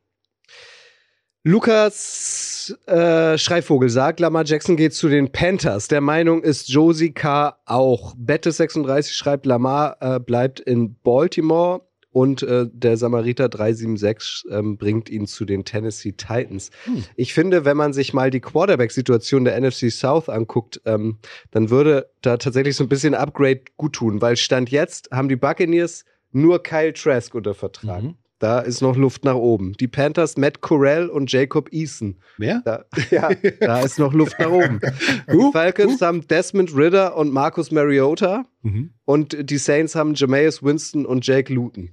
Lukas 1.43 2.77
äh, 2.85 3.35
Schreivogel 3.35 3.89
sagt, 3.89 4.19
Lamar 4.19 4.45
Jackson 4.45 4.77
geht 4.77 4.93
zu 4.93 5.09
den 5.09 5.31
Panthers. 5.31 5.87
Der 5.87 5.99
Meinung 5.99 6.43
ist 6.43 6.69
Josie 6.69 7.13
K. 7.13 7.57
auch. 7.65 8.15
Bette36 8.15 9.13
schreibt, 9.13 9.47
Lamar 9.47 9.97
äh, 10.01 10.19
bleibt 10.19 10.59
in 10.59 10.97
Baltimore 11.01 11.81
und 12.11 12.43
äh, 12.43 12.67
der 12.71 12.95
Samariter 12.95 13.49
376 13.49 14.51
ähm, 14.51 14.77
bringt 14.77 15.09
ihn 15.09 15.25
zu 15.25 15.45
den 15.45 15.65
Tennessee 15.65 16.11
Titans. 16.11 16.69
Hm. 16.83 17.05
Ich 17.15 17.33
finde, 17.33 17.65
wenn 17.65 17.77
man 17.77 17.93
sich 17.93 18.13
mal 18.13 18.29
die 18.29 18.41
Quarterback-Situation 18.41 19.43
der 19.43 19.59
NFC 19.59 19.91
South 19.91 20.29
anguckt, 20.29 20.79
ähm, 20.85 21.17
dann 21.49 21.71
würde 21.71 22.11
da 22.21 22.37
tatsächlich 22.37 22.75
so 22.75 22.83
ein 22.83 22.89
bisschen 22.89 23.15
Upgrade 23.15 23.61
gut 23.77 23.93
tun, 23.93 24.21
weil 24.21 24.37
Stand 24.37 24.69
jetzt 24.69 25.09
haben 25.11 25.27
die 25.27 25.37
Buccaneers 25.37 26.05
nur 26.31 26.61
Kyle 26.61 26.93
Trask 26.93 27.33
unter 27.33 27.55
Vertrag. 27.55 28.03
Mhm. 28.03 28.15
Da 28.41 28.59
ist 28.59 28.81
noch 28.81 28.97
Luft 28.97 29.23
nach 29.23 29.35
oben. 29.35 29.73
Die 29.73 29.87
Panthers, 29.87 30.35
Matt 30.35 30.61
Corell 30.61 31.09
und 31.09 31.31
Jacob 31.31 31.71
Eason. 31.71 32.15
Wer? 32.39 32.63
Da, 32.65 32.85
ja, 33.11 33.29
da 33.59 33.81
ist 33.81 33.99
noch 33.99 34.13
Luft 34.13 34.39
nach 34.39 34.49
oben. 34.49 34.81
Die 35.31 35.51
Falcons 35.53 36.01
uh. 36.01 36.05
haben 36.05 36.27
Desmond 36.27 36.75
Ritter 36.75 37.15
und 37.15 37.31
Marcus 37.31 37.69
Mariota. 37.69 38.45
Mhm. 38.63 38.93
Und 39.05 39.51
die 39.51 39.59
Saints 39.59 39.93
haben 39.93 40.15
Jameis 40.15 40.63
Winston 40.63 41.05
und 41.05 41.25
Jake 41.25 41.53
Luton. 41.53 41.91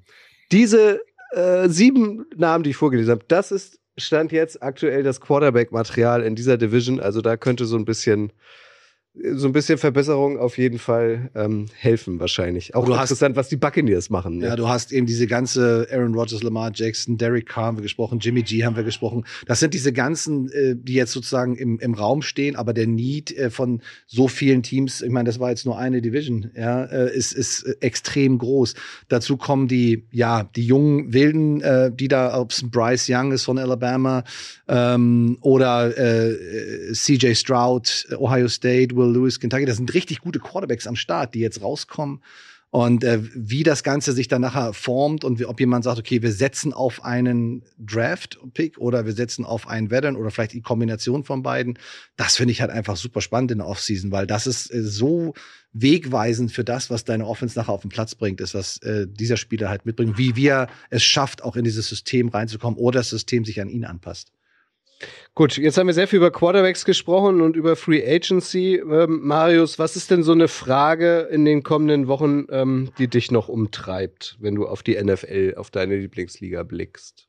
Diese 0.51 1.03
äh, 1.33 1.69
sieben 1.69 2.25
Namen, 2.35 2.65
die 2.65 2.71
ich 2.71 2.77
vorgelesen 2.77 3.11
habe, 3.11 3.27
das 3.29 3.53
ist 3.53 3.79
Stand 3.99 4.33
jetzt 4.33 4.63
aktuell 4.63 5.03
das 5.03 5.21
Quarterback-Material 5.21 6.23
in 6.23 6.35
dieser 6.35 6.57
Division. 6.57 6.99
Also 6.99 7.21
da 7.21 7.37
könnte 7.37 7.67
so 7.67 7.77
ein 7.77 7.85
bisschen 7.85 8.33
so 9.35 9.47
ein 9.47 9.53
bisschen 9.53 9.79
Verbesserung 9.79 10.39
auf 10.39 10.59
jeden 10.59 10.79
Fall 10.79 11.31
ähm, 11.35 11.67
helfen 11.77 12.21
wahrscheinlich. 12.21 12.75
Auch 12.75 12.85
du 12.85 12.93
interessant, 12.93 13.37
hast, 13.37 13.45
was 13.45 13.49
die 13.49 13.57
Buccaneers 13.57 14.11
machen. 14.11 14.39
Ne? 14.39 14.47
Ja, 14.47 14.57
du 14.57 14.69
hast 14.69 14.93
eben 14.93 15.07
diese 15.07 15.27
ganze 15.27 15.89
Aaron 15.91 16.15
Rodgers, 16.15 16.43
Lamar 16.43 16.71
Jackson, 16.75 17.19
Derek 17.19 17.47
Carr 17.47 17.67
haben 17.67 17.79
wir 17.79 17.83
gesprochen, 17.83 18.19
Jimmy 18.21 18.43
G 18.43 18.65
haben 18.65 18.77
wir 18.77 18.85
gesprochen. 18.85 19.25
Das 19.47 19.61
sind 19.61 19.75
diese 19.75 19.93
ganzen, 19.93 20.51
äh, 20.53 20.77
die 20.77 20.95
jetzt 20.95 21.13
sozusagen 21.13 21.57
im, 21.57 21.79
im 21.79 21.95
Raum 21.95 22.23
stehen, 22.23 22.57
aber 22.57 22.73
der 22.73 22.87
Need 22.87 23.37
äh, 23.37 23.51
von 23.51 23.83
so 24.07 24.29
vielen 24.29 24.63
Teams, 24.63 25.03
ich 25.03 25.11
meine, 25.11 25.29
das 25.29 25.41
war 25.41 25.51
jetzt 25.51 25.67
nur 25.67 25.79
eine 25.79 26.01
Division, 26.01 26.51
ja, 26.55 26.85
äh, 26.85 27.15
ist, 27.17 27.33
ist 27.33 27.65
extrem 27.81 28.39
groß. 28.39 28.75
Dazu 29.09 29.37
kommen 29.37 29.69
die, 29.69 30.05
ja, 30.13 30.45
die 30.45 30.65
jungen 30.65 31.13
Wilden, 31.13 31.61
äh, 31.61 31.91
die 31.93 32.09
da, 32.09 32.39
ob 32.39 32.53
es 32.53 32.63
Bryce 32.69 33.09
Young 33.11 33.33
ist 33.33 33.45
von 33.45 33.59
Alabama 33.59 34.25
ähm, 34.69 35.39
oder 35.41 35.97
äh, 35.97 36.93
CJ 36.93 37.35
Stroud, 37.35 38.07
Ohio 38.19 38.49
State, 38.49 38.95
Will 38.95 39.08
Lewis, 39.09 39.41
Kentucky, 39.41 39.67
das 39.67 39.77
sind 39.77 39.93
richtig 39.95 40.21
gute 40.21 40.39
Quarterbacks 40.39 40.87
am 40.87 40.97
Start, 40.97 41.35
die 41.35 41.41
jetzt 41.41 41.63
rauskommen. 41.63 42.21
Und 42.71 43.03
äh, 43.03 43.21
wie 43.35 43.63
das 43.63 43.83
Ganze 43.83 44.13
sich 44.13 44.29
dann 44.29 44.43
nachher 44.43 44.75
formt 44.75 45.25
und 45.25 45.39
wie, 45.39 45.47
ob 45.47 45.59
jemand 45.59 45.85
sagt, 45.85 45.99
okay, 45.99 46.21
wir 46.21 46.33
setzen 46.33 46.75
auf 46.75 47.03
einen 47.03 47.63
Draft-Pick 47.79 48.77
oder 48.77 49.07
wir 49.07 49.15
setzen 49.15 49.47
auf 49.47 49.67
einen 49.67 49.91
Veteran 49.91 50.17
oder 50.17 50.31
vielleicht 50.31 50.53
die 50.53 50.61
Kombination 50.61 51.25
von 51.25 51.43
beiden, 51.43 51.79
das 52.17 52.37
finde 52.37 52.53
ich 52.53 52.61
halt 52.61 52.71
einfach 52.71 52.97
super 52.97 53.23
spannend 53.23 53.53
in 53.53 53.59
der 53.59 53.67
Offseason, 53.67 54.13
weil 54.13 54.27
das 54.27 54.47
ist 54.47 54.71
äh, 54.71 54.83
so 54.83 55.33
wegweisend 55.73 56.53
für 56.53 56.65
das, 56.65 56.91
was 56.91 57.05
deine 57.05 57.27
Offense 57.27 57.59
nachher 57.59 57.73
auf 57.73 57.83
den 57.83 57.91
Platz 57.91 58.15
bringt, 58.15 58.43
ist, 58.43 58.53
was 58.53 58.77
äh, 58.83 59.07
dieser 59.09 59.39
Spieler 59.39 59.71
halt 59.71 59.87
mitbringt, 59.87 60.19
wie 60.19 60.37
wir 60.37 60.67
es 60.91 61.03
schafft, 61.03 61.43
auch 61.43 61.57
in 61.57 61.65
dieses 61.65 61.89
System 61.89 62.29
reinzukommen 62.29 62.79
oder 62.79 63.01
das 63.01 63.09
System 63.09 63.47
sich 63.47 63.63
an 63.63 63.71
ihn 63.71 63.87
anpasst. 63.87 64.31
Gut, 65.35 65.57
jetzt 65.57 65.79
haben 65.79 65.87
wir 65.87 65.95
sehr 65.95 66.09
viel 66.09 66.17
über 66.17 66.33
Quarterbacks 66.33 66.85
gesprochen 66.85 67.41
und 67.41 67.55
über 67.55 67.77
Free 67.77 68.05
Agency. 68.05 68.77
Ähm, 68.77 69.21
Marius, 69.23 69.79
was 69.79 69.95
ist 69.95 70.11
denn 70.11 70.25
so 70.25 70.33
eine 70.33 70.49
Frage 70.49 71.29
in 71.31 71.45
den 71.45 71.63
kommenden 71.63 72.09
Wochen, 72.09 72.47
ähm, 72.51 72.91
die 72.99 73.09
dich 73.09 73.31
noch 73.31 73.49
umtreibt, 73.49 74.37
wenn 74.41 74.57
du 74.57 74.67
auf 74.67 74.83
die 74.83 75.01
NFL, 75.01 75.55
auf 75.57 75.71
deine 75.71 75.97
Lieblingsliga 75.97 76.65
blickst? 76.65 77.28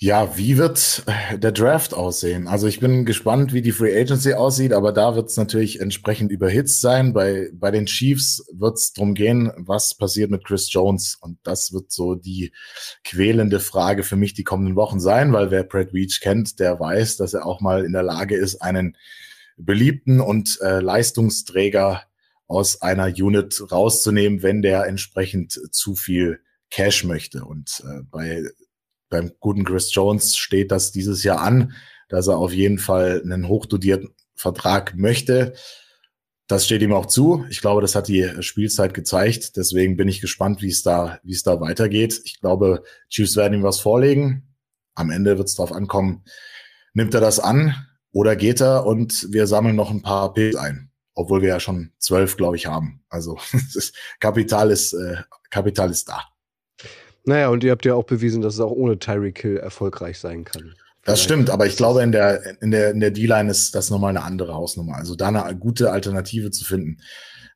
Ja, 0.00 0.36
wie 0.38 0.56
wird 0.56 1.02
äh, 1.06 1.38
der 1.40 1.50
Draft 1.50 1.92
aussehen? 1.92 2.46
Also 2.46 2.68
ich 2.68 2.78
bin 2.78 3.04
gespannt, 3.04 3.52
wie 3.52 3.62
die 3.62 3.72
Free 3.72 4.00
Agency 4.00 4.34
aussieht, 4.34 4.72
aber 4.72 4.92
da 4.92 5.16
wird 5.16 5.28
es 5.28 5.36
natürlich 5.36 5.80
entsprechend 5.80 6.30
überhitzt 6.30 6.80
sein. 6.80 7.12
Bei, 7.12 7.50
bei 7.52 7.72
den 7.72 7.86
Chiefs 7.86 8.46
wird 8.52 8.76
es 8.76 8.92
darum 8.92 9.14
gehen, 9.14 9.50
was 9.56 9.96
passiert 9.96 10.30
mit 10.30 10.44
Chris 10.44 10.72
Jones. 10.72 11.18
Und 11.20 11.38
das 11.42 11.72
wird 11.72 11.90
so 11.90 12.14
die 12.14 12.52
quälende 13.02 13.58
Frage 13.58 14.04
für 14.04 14.14
mich 14.14 14.34
die 14.34 14.44
kommenden 14.44 14.76
Wochen 14.76 15.00
sein, 15.00 15.32
weil 15.32 15.50
wer 15.50 15.64
Brad 15.64 15.92
Veach 15.92 16.20
kennt, 16.20 16.60
der 16.60 16.78
weiß, 16.78 17.16
dass 17.16 17.34
er 17.34 17.44
auch 17.44 17.60
mal 17.60 17.84
in 17.84 17.92
der 17.92 18.04
Lage 18.04 18.36
ist, 18.36 18.62
einen 18.62 18.96
beliebten 19.56 20.20
und 20.20 20.60
äh, 20.60 20.78
Leistungsträger 20.78 22.04
aus 22.46 22.82
einer 22.82 23.06
Unit 23.06 23.60
rauszunehmen, 23.72 24.44
wenn 24.44 24.62
der 24.62 24.86
entsprechend 24.86 25.60
zu 25.72 25.96
viel 25.96 26.38
Cash 26.70 27.02
möchte. 27.02 27.44
Und 27.44 27.82
äh, 27.84 28.02
bei 28.08 28.44
beim 29.08 29.32
guten 29.40 29.64
Chris 29.64 29.94
Jones 29.94 30.36
steht 30.36 30.70
das 30.70 30.92
dieses 30.92 31.24
Jahr 31.24 31.40
an, 31.40 31.74
dass 32.08 32.28
er 32.28 32.38
auf 32.38 32.52
jeden 32.52 32.78
Fall 32.78 33.20
einen 33.22 33.48
hochdotierten 33.48 34.14
Vertrag 34.34 34.94
möchte. 34.96 35.54
Das 36.46 36.64
steht 36.64 36.80
ihm 36.80 36.94
auch 36.94 37.06
zu. 37.06 37.44
Ich 37.50 37.60
glaube, 37.60 37.82
das 37.82 37.94
hat 37.94 38.08
die 38.08 38.30
Spielzeit 38.40 38.94
gezeigt. 38.94 39.56
Deswegen 39.56 39.96
bin 39.96 40.08
ich 40.08 40.22
gespannt, 40.22 40.62
wie 40.62 40.70
es 40.70 40.82
da, 40.82 41.20
wie 41.22 41.34
es 41.34 41.42
da 41.42 41.60
weitergeht. 41.60 42.20
Ich 42.24 42.40
glaube, 42.40 42.82
Chiefs 43.10 43.36
werden 43.36 43.54
ihm 43.58 43.62
was 43.62 43.80
vorlegen. 43.80 44.56
Am 44.94 45.10
Ende 45.10 45.36
wird 45.36 45.48
es 45.48 45.56
darauf 45.56 45.72
ankommen, 45.72 46.24
nimmt 46.94 47.14
er 47.14 47.20
das 47.20 47.38
an 47.38 47.74
oder 48.12 48.34
geht 48.34 48.60
er 48.60 48.86
und 48.86 49.30
wir 49.30 49.46
sammeln 49.46 49.76
noch 49.76 49.90
ein 49.90 50.02
paar 50.02 50.32
Pilz 50.32 50.56
ein. 50.56 50.90
Obwohl 51.14 51.42
wir 51.42 51.48
ja 51.48 51.60
schon 51.60 51.92
zwölf, 51.98 52.36
glaube 52.36 52.56
ich, 52.56 52.66
haben. 52.66 53.04
Also 53.08 53.38
Kapital 54.20 54.70
ist, 54.70 54.94
äh, 54.94 55.16
Kapital 55.50 55.90
ist 55.90 56.08
da. 56.08 56.24
Naja, 57.28 57.50
und 57.50 57.62
ihr 57.62 57.72
habt 57.72 57.84
ja 57.84 57.92
auch 57.92 58.04
bewiesen, 58.04 58.40
dass 58.40 58.54
es 58.54 58.60
auch 58.60 58.70
ohne 58.70 58.98
Tyreek 58.98 59.42
Hill 59.42 59.58
erfolgreich 59.58 60.18
sein 60.18 60.44
kann. 60.44 60.74
Das 61.04 61.22
stimmt, 61.22 61.50
aber 61.50 61.66
ich 61.66 61.76
glaube, 61.76 62.02
in 62.02 62.10
der, 62.10 62.62
in 62.62 62.70
der, 62.70 62.90
in 62.90 63.00
der 63.00 63.10
D-Line 63.10 63.50
ist 63.50 63.74
das 63.74 63.90
nochmal 63.90 64.10
eine 64.10 64.24
andere 64.24 64.54
Hausnummer. 64.54 64.96
Also 64.96 65.14
da 65.14 65.28
eine 65.28 65.54
gute 65.54 65.92
Alternative 65.92 66.50
zu 66.50 66.64
finden, 66.64 67.02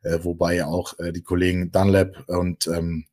äh, 0.02 0.18
wobei 0.20 0.62
auch 0.66 0.98
äh, 0.98 1.10
die 1.12 1.22
Kollegen 1.22 1.72
Dunlap 1.72 2.22
und 2.28 2.66
ähm, 2.66 3.06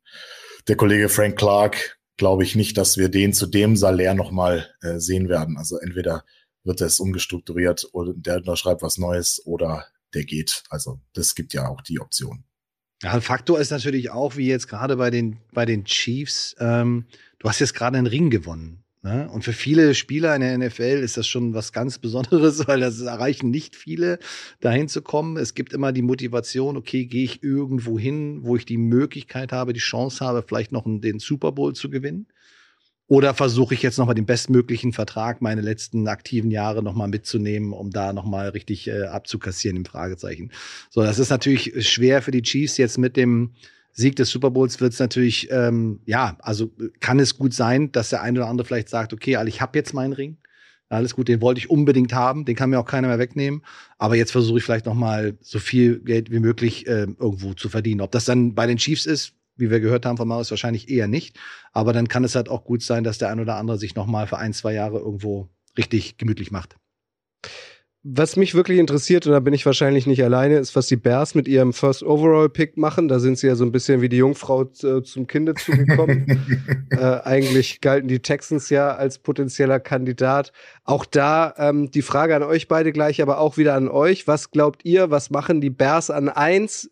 der 0.68 0.76
Kollege 0.76 1.08
Frank 1.08 1.38
Clark, 1.38 1.98
glaube 2.18 2.42
ich 2.42 2.56
nicht, 2.56 2.76
dass 2.76 2.98
wir 2.98 3.08
den 3.08 3.32
zu 3.32 3.46
dem 3.46 3.74
Salär 3.74 4.12
nochmal 4.12 4.68
äh, 4.82 4.98
sehen 4.98 5.30
werden. 5.30 5.56
Also 5.56 5.78
entweder 5.78 6.24
wird 6.62 6.82
es 6.82 7.00
umgestrukturiert 7.00 7.88
oder 7.92 8.12
der 8.14 8.36
unterschreibt 8.36 8.82
was 8.82 8.98
Neues 8.98 9.40
oder 9.46 9.86
der 10.12 10.24
geht. 10.24 10.62
Also 10.68 11.00
das 11.14 11.34
gibt 11.34 11.54
ja 11.54 11.68
auch 11.68 11.80
die 11.80 12.00
Option. 12.00 12.44
Ja, 13.02 13.12
ein 13.12 13.22
Faktor 13.22 13.58
ist 13.58 13.70
natürlich 13.70 14.10
auch, 14.10 14.36
wie 14.36 14.46
jetzt 14.46 14.68
gerade 14.68 14.96
bei 14.96 15.10
den, 15.10 15.38
bei 15.52 15.64
den 15.64 15.84
Chiefs, 15.84 16.54
ähm, 16.58 17.06
du 17.38 17.48
hast 17.48 17.58
jetzt 17.60 17.74
gerade 17.74 17.96
einen 17.96 18.06
Ring 18.06 18.28
gewonnen. 18.28 18.84
Ne? 19.02 19.30
Und 19.30 19.42
für 19.42 19.54
viele 19.54 19.94
Spieler 19.94 20.34
in 20.34 20.42
der 20.42 20.58
NFL 20.58 21.00
ist 21.02 21.16
das 21.16 21.26
schon 21.26 21.54
was 21.54 21.72
ganz 21.72 21.98
Besonderes, 21.98 22.66
weil 22.68 22.80
das 22.80 23.00
erreichen 23.00 23.50
nicht 23.50 23.74
viele, 23.74 24.18
dahin 24.60 24.88
zu 24.88 25.00
kommen. 25.00 25.38
Es 25.38 25.54
gibt 25.54 25.72
immer 25.72 25.92
die 25.92 26.02
Motivation, 26.02 26.76
okay, 26.76 27.06
gehe 27.06 27.24
ich 27.24 27.42
irgendwo 27.42 27.98
hin, 27.98 28.40
wo 28.42 28.56
ich 28.56 28.66
die 28.66 28.76
Möglichkeit 28.76 29.52
habe, 29.52 29.72
die 29.72 29.80
Chance 29.80 30.22
habe, 30.22 30.44
vielleicht 30.46 30.70
noch 30.72 30.84
den 30.84 31.18
Super 31.18 31.52
Bowl 31.52 31.74
zu 31.74 31.88
gewinnen. 31.88 32.26
Oder 33.10 33.34
versuche 33.34 33.74
ich 33.74 33.82
jetzt 33.82 33.98
nochmal 33.98 34.14
den 34.14 34.24
bestmöglichen 34.24 34.92
Vertrag, 34.92 35.42
meine 35.42 35.62
letzten 35.62 36.06
aktiven 36.06 36.52
Jahre 36.52 36.80
nochmal 36.80 37.08
mitzunehmen, 37.08 37.72
um 37.72 37.90
da 37.90 38.12
nochmal 38.12 38.50
richtig 38.50 38.86
äh, 38.86 39.02
abzukassieren, 39.02 39.76
im 39.76 39.84
Fragezeichen. 39.84 40.52
So, 40.90 41.02
das 41.02 41.18
ist 41.18 41.28
natürlich 41.28 41.88
schwer 41.88 42.22
für 42.22 42.30
die 42.30 42.42
Chiefs 42.42 42.76
jetzt 42.76 42.98
mit 42.98 43.16
dem 43.16 43.50
Sieg 43.90 44.14
des 44.14 44.30
Super 44.30 44.52
Bowls 44.52 44.80
wird 44.80 44.92
es 44.92 45.00
natürlich, 45.00 45.50
ähm, 45.50 45.98
ja, 46.06 46.36
also 46.38 46.70
kann 47.00 47.18
es 47.18 47.36
gut 47.36 47.52
sein, 47.52 47.90
dass 47.90 48.10
der 48.10 48.22
eine 48.22 48.38
oder 48.38 48.48
andere 48.48 48.64
vielleicht 48.64 48.88
sagt, 48.88 49.12
okay, 49.12 49.34
also 49.34 49.48
ich 49.48 49.60
habe 49.60 49.76
jetzt 49.76 49.92
meinen 49.92 50.12
Ring. 50.12 50.36
Alles 50.88 51.16
gut, 51.16 51.26
den 51.26 51.40
wollte 51.40 51.58
ich 51.58 51.68
unbedingt 51.68 52.12
haben, 52.12 52.44
den 52.44 52.54
kann 52.54 52.70
mir 52.70 52.78
auch 52.78 52.86
keiner 52.86 53.08
mehr 53.08 53.18
wegnehmen. 53.18 53.62
Aber 53.98 54.14
jetzt 54.14 54.30
versuche 54.30 54.58
ich 54.58 54.64
vielleicht 54.64 54.86
noch 54.86 54.94
mal 54.94 55.36
so 55.40 55.58
viel 55.58 55.98
Geld 55.98 56.30
wie 56.30 56.38
möglich 56.38 56.86
äh, 56.86 57.08
irgendwo 57.18 57.54
zu 57.54 57.68
verdienen. 57.68 58.02
Ob 58.02 58.12
das 58.12 58.24
dann 58.24 58.54
bei 58.54 58.68
den 58.68 58.76
Chiefs 58.76 59.04
ist, 59.04 59.34
wie 59.60 59.70
wir 59.70 59.80
gehört 59.80 60.06
haben 60.06 60.16
von 60.16 60.28
Marius, 60.28 60.50
wahrscheinlich 60.50 60.88
eher 60.88 61.08
nicht. 61.08 61.38
Aber 61.72 61.92
dann 61.92 62.08
kann 62.08 62.24
es 62.24 62.34
halt 62.34 62.48
auch 62.48 62.64
gut 62.64 62.82
sein, 62.82 63.04
dass 63.04 63.18
der 63.18 63.28
ein 63.28 63.40
oder 63.40 63.56
andere 63.56 63.78
sich 63.78 63.94
nochmal 63.94 64.26
für 64.26 64.38
ein, 64.38 64.52
zwei 64.52 64.74
Jahre 64.74 64.98
irgendwo 64.98 65.48
richtig 65.76 66.16
gemütlich 66.18 66.50
macht. 66.50 66.76
Was 68.02 68.36
mich 68.36 68.54
wirklich 68.54 68.78
interessiert, 68.78 69.26
und 69.26 69.32
da 69.32 69.40
bin 69.40 69.52
ich 69.52 69.66
wahrscheinlich 69.66 70.06
nicht 70.06 70.24
alleine, 70.24 70.56
ist, 70.56 70.74
was 70.74 70.86
die 70.86 70.96
Bears 70.96 71.34
mit 71.34 71.46
ihrem 71.46 71.74
First 71.74 72.02
Overall 72.02 72.48
Pick 72.48 72.78
machen. 72.78 73.08
Da 73.08 73.18
sind 73.18 73.36
sie 73.36 73.46
ja 73.46 73.56
so 73.56 73.64
ein 73.64 73.72
bisschen 73.72 74.00
wie 74.00 74.08
die 74.08 74.16
Jungfrau 74.16 74.62
äh, 74.62 75.02
zum 75.02 75.26
Kinde 75.26 75.52
zugekommen. 75.52 76.86
äh, 76.90 76.96
eigentlich 76.96 77.82
galten 77.82 78.08
die 78.08 78.20
Texans 78.20 78.70
ja 78.70 78.94
als 78.94 79.18
potenzieller 79.18 79.80
Kandidat. 79.80 80.52
Auch 80.84 81.04
da 81.04 81.52
ähm, 81.58 81.90
die 81.90 82.00
Frage 82.00 82.34
an 82.34 82.42
euch 82.42 82.68
beide 82.68 82.92
gleich, 82.92 83.20
aber 83.20 83.38
auch 83.38 83.58
wieder 83.58 83.74
an 83.74 83.88
euch. 83.88 84.26
Was 84.26 84.50
glaubt 84.50 84.82
ihr, 84.86 85.10
was 85.10 85.28
machen 85.28 85.60
die 85.60 85.68
Bears 85.68 86.08
an 86.08 86.30
eins? 86.30 86.90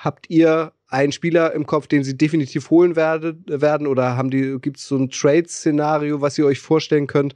Habt 0.00 0.30
ihr 0.30 0.72
einen 0.94 1.12
Spieler 1.12 1.52
im 1.52 1.66
Kopf, 1.66 1.88
den 1.88 2.04
sie 2.04 2.16
definitiv 2.16 2.70
holen 2.70 2.94
werde, 2.94 3.36
werden? 3.46 3.86
Oder 3.88 4.16
haben 4.16 4.30
die, 4.30 4.58
gibt 4.60 4.78
es 4.78 4.86
so 4.86 4.96
ein 4.96 5.10
Trade-Szenario, 5.10 6.20
was 6.20 6.38
ihr 6.38 6.46
euch 6.46 6.60
vorstellen 6.60 7.08
könnt? 7.08 7.34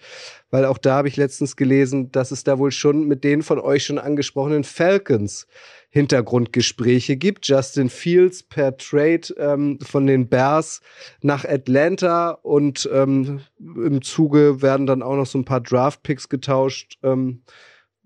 Weil 0.51 0.65
auch 0.65 0.79
da 0.79 0.95
habe 0.95 1.09
ich 1.09 1.17
letztens 1.17 1.57
gelesen, 1.57 2.13
dass 2.13 2.31
es 2.31 2.45
da 2.45 2.59
wohl 2.59 2.71
schon 2.71 3.09
mit 3.09 3.25
den 3.25 3.43
von 3.43 3.59
euch 3.59 3.85
schon 3.85 3.99
angesprochenen 3.99 4.63
Falcons 4.63 5.49
Hintergrundgespräche 5.91 7.17
gibt. 7.17 7.49
Justin 7.49 7.89
Fields 7.89 8.45
per 8.45 8.77
Trade 8.77 9.35
ähm, 9.39 9.79
von 9.83 10.07
den 10.07 10.29
Bears 10.29 10.81
nach 11.21 11.45
Atlanta 11.45 12.31
und 12.31 12.89
ähm, 12.93 13.41
im 13.59 14.03
Zuge 14.03 14.63
werden 14.63 14.87
dann 14.87 15.03
auch 15.03 15.17
noch 15.17 15.27
so 15.27 15.39
ein 15.39 15.45
paar 15.45 15.61
Draft-Picks 15.61 16.29
getauscht. 16.29 16.99
Ähm, 17.03 17.43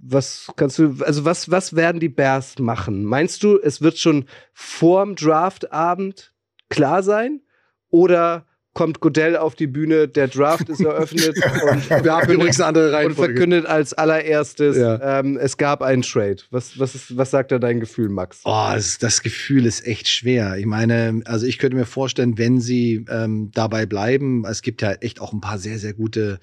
was 0.02 0.52
kannst 0.56 0.78
du, 0.78 0.96
also 1.04 1.24
was, 1.24 1.50
was 1.50 1.74
werden 1.76 2.00
die 2.00 2.08
Bears 2.08 2.58
machen? 2.58 3.04
Meinst 3.04 3.42
du, 3.42 3.58
es 3.58 3.80
wird 3.80 3.98
schon 3.98 4.26
vorm 4.52 5.14
Draftabend 5.14 6.34
klar 6.68 7.02
sein? 7.02 7.40
Oder 7.88 8.46
kommt 8.74 9.00
Godell 9.00 9.36
auf 9.36 9.54
die 9.54 9.66
Bühne, 9.66 10.08
der 10.08 10.28
Draft 10.28 10.68
ist 10.68 10.80
eröffnet 10.80 11.36
und, 11.70 11.90
Wir 11.90 12.12
haben 12.12 12.32
übrigens 12.32 12.58
eine 12.58 12.68
andere 12.68 13.06
und 13.06 13.14
verkündet 13.14 13.66
als 13.66 13.92
allererstes, 13.92 14.76
ja. 14.76 15.20
ähm, 15.20 15.36
es 15.36 15.56
gab 15.58 15.82
einen 15.82 16.02
Trade. 16.02 16.38
Was, 16.50 16.78
was, 16.78 16.94
ist, 16.94 17.16
was 17.16 17.30
sagt 17.30 17.52
da 17.52 17.58
dein 17.58 17.80
Gefühl, 17.80 18.08
Max? 18.08 18.40
Oh, 18.44 18.70
das, 18.72 18.98
das, 18.98 19.22
Gefühl 19.22 19.66
ist 19.66 19.86
echt 19.86 20.08
schwer. 20.08 20.56
Ich 20.56 20.66
meine, 20.66 21.20
also 21.26 21.46
ich 21.46 21.58
könnte 21.58 21.76
mir 21.76 21.84
vorstellen, 21.84 22.38
wenn 22.38 22.60
sie 22.60 23.04
ähm, 23.10 23.50
dabei 23.52 23.84
bleiben, 23.84 24.44
es 24.46 24.62
gibt 24.62 24.80
ja 24.80 24.92
echt 24.92 25.20
auch 25.20 25.34
ein 25.34 25.42
paar 25.42 25.58
sehr, 25.58 25.78
sehr 25.78 25.92
gute 25.92 26.40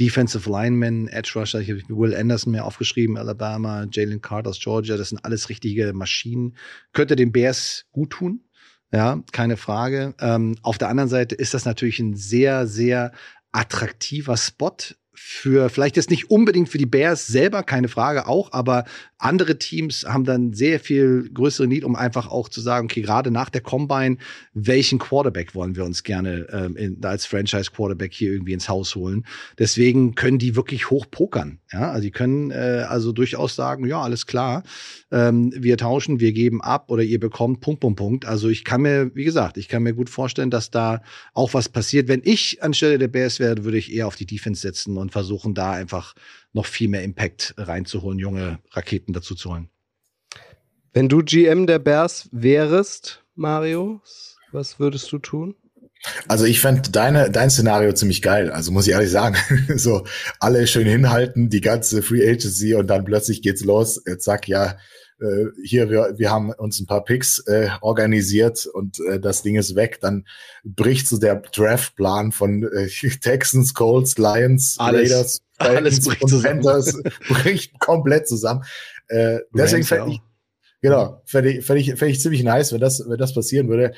Defensive 0.00 0.48
Linemen, 0.48 1.08
Edge 1.08 1.32
Rusher, 1.34 1.60
ich 1.60 1.70
habe 1.70 1.82
Will 1.88 2.14
Anderson 2.14 2.52
mir 2.52 2.64
aufgeschrieben, 2.64 3.16
Alabama, 3.16 3.86
Jalen 3.90 4.20
Carter 4.20 4.50
aus 4.50 4.60
Georgia, 4.60 4.96
das 4.96 5.10
sind 5.10 5.24
alles 5.24 5.48
richtige 5.48 5.92
Maschinen. 5.92 6.56
Könnte 6.92 7.16
den 7.16 7.32
Bears 7.32 7.86
gut 7.90 8.10
tun, 8.10 8.44
ja, 8.92 9.22
keine 9.32 9.56
Frage. 9.56 10.14
Ähm, 10.20 10.56
auf 10.62 10.78
der 10.78 10.88
anderen 10.88 11.10
Seite 11.10 11.34
ist 11.34 11.54
das 11.54 11.64
natürlich 11.64 11.98
ein 11.98 12.14
sehr, 12.14 12.66
sehr 12.66 13.12
attraktiver 13.52 14.36
Spot 14.36 14.76
für 15.18 15.68
vielleicht 15.68 15.96
jetzt 15.96 16.10
nicht 16.10 16.30
unbedingt 16.30 16.68
für 16.68 16.78
die 16.78 16.86
Bears 16.86 17.26
selber, 17.26 17.62
keine 17.62 17.88
Frage 17.88 18.26
auch, 18.26 18.52
aber 18.52 18.84
andere 19.18 19.58
Teams 19.58 20.04
haben 20.06 20.24
dann 20.24 20.52
sehr 20.52 20.78
viel 20.78 21.28
größere 21.34 21.66
Need, 21.66 21.84
um 21.84 21.96
einfach 21.96 22.28
auch 22.28 22.48
zu 22.48 22.60
sagen, 22.60 22.86
okay, 22.86 23.02
gerade 23.02 23.30
nach 23.32 23.50
der 23.50 23.60
Combine, 23.60 24.16
welchen 24.54 25.00
Quarterback 25.00 25.54
wollen 25.56 25.74
wir 25.74 25.84
uns 25.84 26.04
gerne 26.04 26.46
ähm, 26.52 26.76
in, 26.76 27.04
als 27.04 27.26
Franchise 27.26 27.70
Quarterback 27.72 28.14
hier 28.14 28.32
irgendwie 28.32 28.52
ins 28.52 28.68
Haus 28.68 28.94
holen? 28.94 29.26
Deswegen 29.58 30.14
können 30.14 30.38
die 30.38 30.54
wirklich 30.54 30.90
hoch 30.90 31.06
pokern. 31.10 31.58
Ja, 31.72 31.90
also 31.90 32.02
die 32.02 32.12
können 32.12 32.50
äh, 32.52 32.84
also 32.88 33.12
durchaus 33.12 33.56
sagen, 33.56 33.86
ja, 33.86 34.00
alles 34.00 34.26
klar, 34.26 34.62
ähm, 35.10 35.52
wir 35.56 35.76
tauschen, 35.76 36.20
wir 36.20 36.32
geben 36.32 36.62
ab 36.62 36.90
oder 36.90 37.02
ihr 37.02 37.18
bekommt 37.18 37.60
Punkt, 37.60 37.80
Punkt, 37.80 37.98
Punkt. 37.98 38.24
Also 38.24 38.48
ich 38.48 38.64
kann 38.64 38.82
mir, 38.82 39.10
wie 39.14 39.24
gesagt, 39.24 39.58
ich 39.58 39.68
kann 39.68 39.82
mir 39.82 39.94
gut 39.94 40.10
vorstellen, 40.10 40.50
dass 40.50 40.70
da 40.70 41.02
auch 41.34 41.54
was 41.54 41.68
passiert. 41.68 42.06
Wenn 42.06 42.22
ich 42.24 42.62
anstelle 42.62 42.98
der 42.98 43.08
Bears 43.08 43.40
wäre, 43.40 43.64
würde 43.64 43.78
ich 43.78 43.92
eher 43.92 44.06
auf 44.06 44.16
die 44.16 44.26
Defense 44.26 44.60
setzen 44.60 44.96
und 44.96 45.07
versuchen, 45.10 45.54
da 45.54 45.72
einfach 45.72 46.14
noch 46.52 46.66
viel 46.66 46.88
mehr 46.88 47.02
Impact 47.02 47.54
reinzuholen, 47.56 48.18
junge 48.18 48.58
Raketen 48.70 49.12
dazu 49.12 49.34
zu 49.34 49.50
holen. 49.50 49.70
Wenn 50.92 51.08
du 51.08 51.22
GM 51.22 51.66
der 51.66 51.78
Bears 51.78 52.28
wärst, 52.32 53.24
Mario, 53.34 54.00
was 54.52 54.80
würdest 54.80 55.12
du 55.12 55.18
tun? 55.18 55.54
Also 56.28 56.44
ich 56.44 56.60
fände 56.60 56.90
deine, 56.90 57.30
dein 57.30 57.50
Szenario 57.50 57.92
ziemlich 57.92 58.22
geil. 58.22 58.50
Also 58.50 58.70
muss 58.70 58.86
ich 58.86 58.92
ehrlich 58.92 59.10
sagen, 59.10 59.36
so 59.76 60.06
alle 60.40 60.66
schön 60.66 60.86
hinhalten, 60.86 61.50
die 61.50 61.60
ganze 61.60 62.02
Free 62.02 62.28
Agency 62.28 62.74
und 62.74 62.86
dann 62.88 63.04
plötzlich 63.04 63.42
geht's 63.42 63.64
los. 63.64 64.02
Jetzt 64.06 64.24
sag 64.24 64.48
ja, 64.48 64.76
äh, 65.20 65.46
hier, 65.64 65.90
wir, 65.90 66.14
wir 66.16 66.30
haben 66.30 66.50
uns 66.50 66.80
ein 66.80 66.86
paar 66.86 67.04
Picks 67.04 67.38
äh, 67.46 67.70
organisiert 67.80 68.66
und 68.66 69.00
äh, 69.00 69.18
das 69.18 69.42
Ding 69.42 69.56
ist 69.56 69.74
weg. 69.74 69.98
Dann 70.00 70.26
bricht 70.64 71.08
so 71.08 71.18
der 71.18 71.36
Draftplan 71.36 72.32
von 72.32 72.62
äh, 72.62 72.88
Texans, 73.20 73.74
Colts, 73.74 74.18
Lions, 74.18 74.76
Alles. 74.78 75.10
Raiders, 75.10 75.40
Alles 75.58 76.00
bricht 76.04 76.28
zusammen. 76.28 76.62
Panthers 76.62 77.02
bricht 77.28 77.78
komplett 77.80 78.28
zusammen. 78.28 78.64
Äh, 79.08 79.40
deswegen 79.52 79.84
fände 79.84 80.12
ich, 80.12 80.20
genau, 80.80 81.22
fände 81.26 81.52
ich, 81.52 81.66
fänd 81.66 81.80
ich, 81.80 81.94
fänd 81.94 82.10
ich 82.12 82.20
ziemlich 82.20 82.42
nice, 82.42 82.72
wenn 82.72 82.80
das, 82.80 83.02
wenn 83.06 83.18
das 83.18 83.34
passieren 83.34 83.68
würde. 83.68 83.94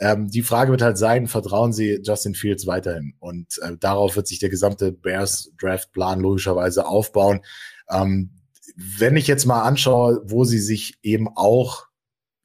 Ähm, 0.00 0.28
die 0.28 0.42
Frage 0.42 0.72
wird 0.72 0.82
halt 0.82 0.98
sein, 0.98 1.28
vertrauen 1.28 1.72
Sie 1.72 2.00
Justin 2.02 2.34
Fields 2.34 2.66
weiterhin? 2.66 3.14
Und 3.20 3.58
äh, 3.62 3.76
darauf 3.78 4.16
wird 4.16 4.26
sich 4.26 4.40
der 4.40 4.48
gesamte 4.48 4.90
Bears 4.90 5.52
Draft 5.60 5.92
Plan 5.92 6.18
logischerweise 6.18 6.86
aufbauen. 6.86 7.42
Ähm, 7.88 8.30
wenn 8.74 9.16
ich 9.16 9.26
jetzt 9.26 9.46
mal 9.46 9.62
anschaue, 9.62 10.22
wo 10.24 10.44
sie 10.44 10.58
sich 10.58 10.98
eben 11.02 11.28
auch 11.34 11.86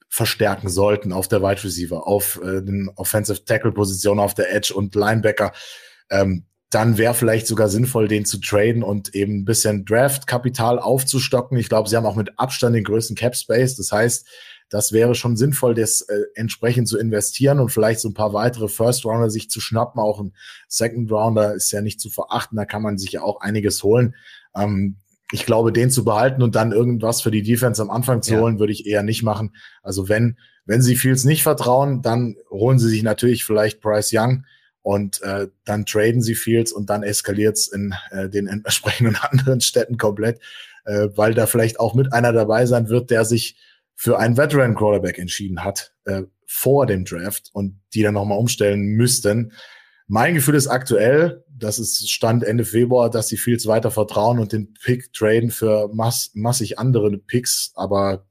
verstärken 0.08 0.68
sollten 0.68 1.12
auf 1.12 1.28
der 1.28 1.42
Wide 1.42 1.62
Receiver, 1.62 2.06
auf 2.06 2.40
äh, 2.42 2.62
den 2.62 2.90
Offensive 2.96 3.44
Tackle 3.44 3.72
Position, 3.72 4.18
auf 4.18 4.34
der 4.34 4.52
Edge 4.52 4.74
und 4.74 4.94
Linebacker, 4.94 5.52
ähm, 6.10 6.46
dann 6.70 6.98
wäre 6.98 7.14
vielleicht 7.14 7.48
sogar 7.48 7.68
sinnvoll, 7.68 8.06
den 8.06 8.24
zu 8.24 8.38
traden 8.38 8.84
und 8.84 9.14
eben 9.14 9.40
ein 9.40 9.44
bisschen 9.44 9.84
Draft-Kapital 9.84 10.78
aufzustocken. 10.78 11.58
Ich 11.58 11.68
glaube, 11.68 11.88
sie 11.88 11.96
haben 11.96 12.06
auch 12.06 12.16
mit 12.16 12.38
Abstand 12.38 12.76
den 12.76 12.84
größten 12.84 13.16
Cap 13.16 13.36
Space. 13.36 13.74
Das 13.74 13.90
heißt, 13.90 14.26
das 14.68 14.92
wäre 14.92 15.16
schon 15.16 15.36
sinnvoll, 15.36 15.74
das 15.74 16.02
äh, 16.02 16.22
entsprechend 16.36 16.86
zu 16.86 16.96
investieren 16.96 17.58
und 17.58 17.70
vielleicht 17.70 17.98
so 17.98 18.08
ein 18.08 18.14
paar 18.14 18.32
weitere 18.32 18.68
First 18.68 19.04
Rounder 19.04 19.30
sich 19.30 19.50
zu 19.50 19.60
schnappen. 19.60 20.00
Auch 20.00 20.20
ein 20.20 20.32
Second 20.68 21.10
Rounder 21.10 21.54
ist 21.54 21.72
ja 21.72 21.82
nicht 21.82 22.00
zu 22.00 22.08
verachten. 22.08 22.56
Da 22.56 22.64
kann 22.64 22.82
man 22.82 22.98
sich 22.98 23.12
ja 23.12 23.22
auch 23.22 23.40
einiges 23.40 23.82
holen. 23.82 24.14
Ähm, 24.54 24.96
ich 25.32 25.46
glaube, 25.46 25.72
den 25.72 25.90
zu 25.90 26.04
behalten 26.04 26.42
und 26.42 26.56
dann 26.56 26.72
irgendwas 26.72 27.22
für 27.22 27.30
die 27.30 27.42
Defense 27.42 27.80
am 27.80 27.90
Anfang 27.90 28.22
zu 28.22 28.34
ja. 28.34 28.40
holen, 28.40 28.58
würde 28.58 28.72
ich 28.72 28.86
eher 28.86 29.02
nicht 29.02 29.22
machen. 29.22 29.54
Also 29.82 30.08
wenn, 30.08 30.36
wenn 30.64 30.82
sie 30.82 30.96
Fields 30.96 31.24
nicht 31.24 31.42
vertrauen, 31.42 32.02
dann 32.02 32.36
holen 32.50 32.78
sie 32.78 32.88
sich 32.88 33.02
natürlich 33.02 33.44
vielleicht 33.44 33.80
Bryce 33.80 34.12
Young 34.12 34.44
und 34.82 35.22
äh, 35.22 35.48
dann 35.64 35.86
traden 35.86 36.22
sie 36.22 36.34
Fields 36.34 36.72
und 36.72 36.90
dann 36.90 37.02
eskaliert's 37.02 37.68
in 37.68 37.94
äh, 38.10 38.28
den 38.28 38.46
entsprechenden 38.46 39.16
anderen 39.20 39.60
Städten 39.60 39.98
komplett, 39.98 40.40
äh, 40.84 41.08
weil 41.14 41.34
da 41.34 41.46
vielleicht 41.46 41.78
auch 41.78 41.94
mit 41.94 42.12
einer 42.12 42.32
dabei 42.32 42.66
sein 42.66 42.88
wird, 42.88 43.10
der 43.10 43.24
sich 43.24 43.56
für 43.94 44.18
einen 44.18 44.36
Veteran 44.36 44.74
Quarterback 44.74 45.18
entschieden 45.18 45.62
hat 45.62 45.92
äh, 46.06 46.22
vor 46.46 46.86
dem 46.86 47.04
Draft 47.04 47.50
und 47.52 47.80
die 47.92 48.02
dann 48.02 48.14
nochmal 48.14 48.38
umstellen 48.38 48.80
müssten. 48.80 49.52
Mein 50.12 50.34
Gefühl 50.34 50.56
ist 50.56 50.66
aktuell, 50.66 51.44
das 51.56 51.78
ist 51.78 52.10
Stand 52.10 52.42
Ende 52.42 52.64
Februar, 52.64 53.10
dass 53.10 53.28
sie 53.28 53.36
Fields 53.36 53.66
weiter 53.66 53.92
vertrauen 53.92 54.40
und 54.40 54.50
den 54.50 54.74
Pick 54.74 55.12
traden 55.12 55.52
für 55.52 55.88
mass 55.92 56.32
massig 56.34 56.80
andere 56.80 57.16
Picks, 57.16 57.70
aber 57.76 58.26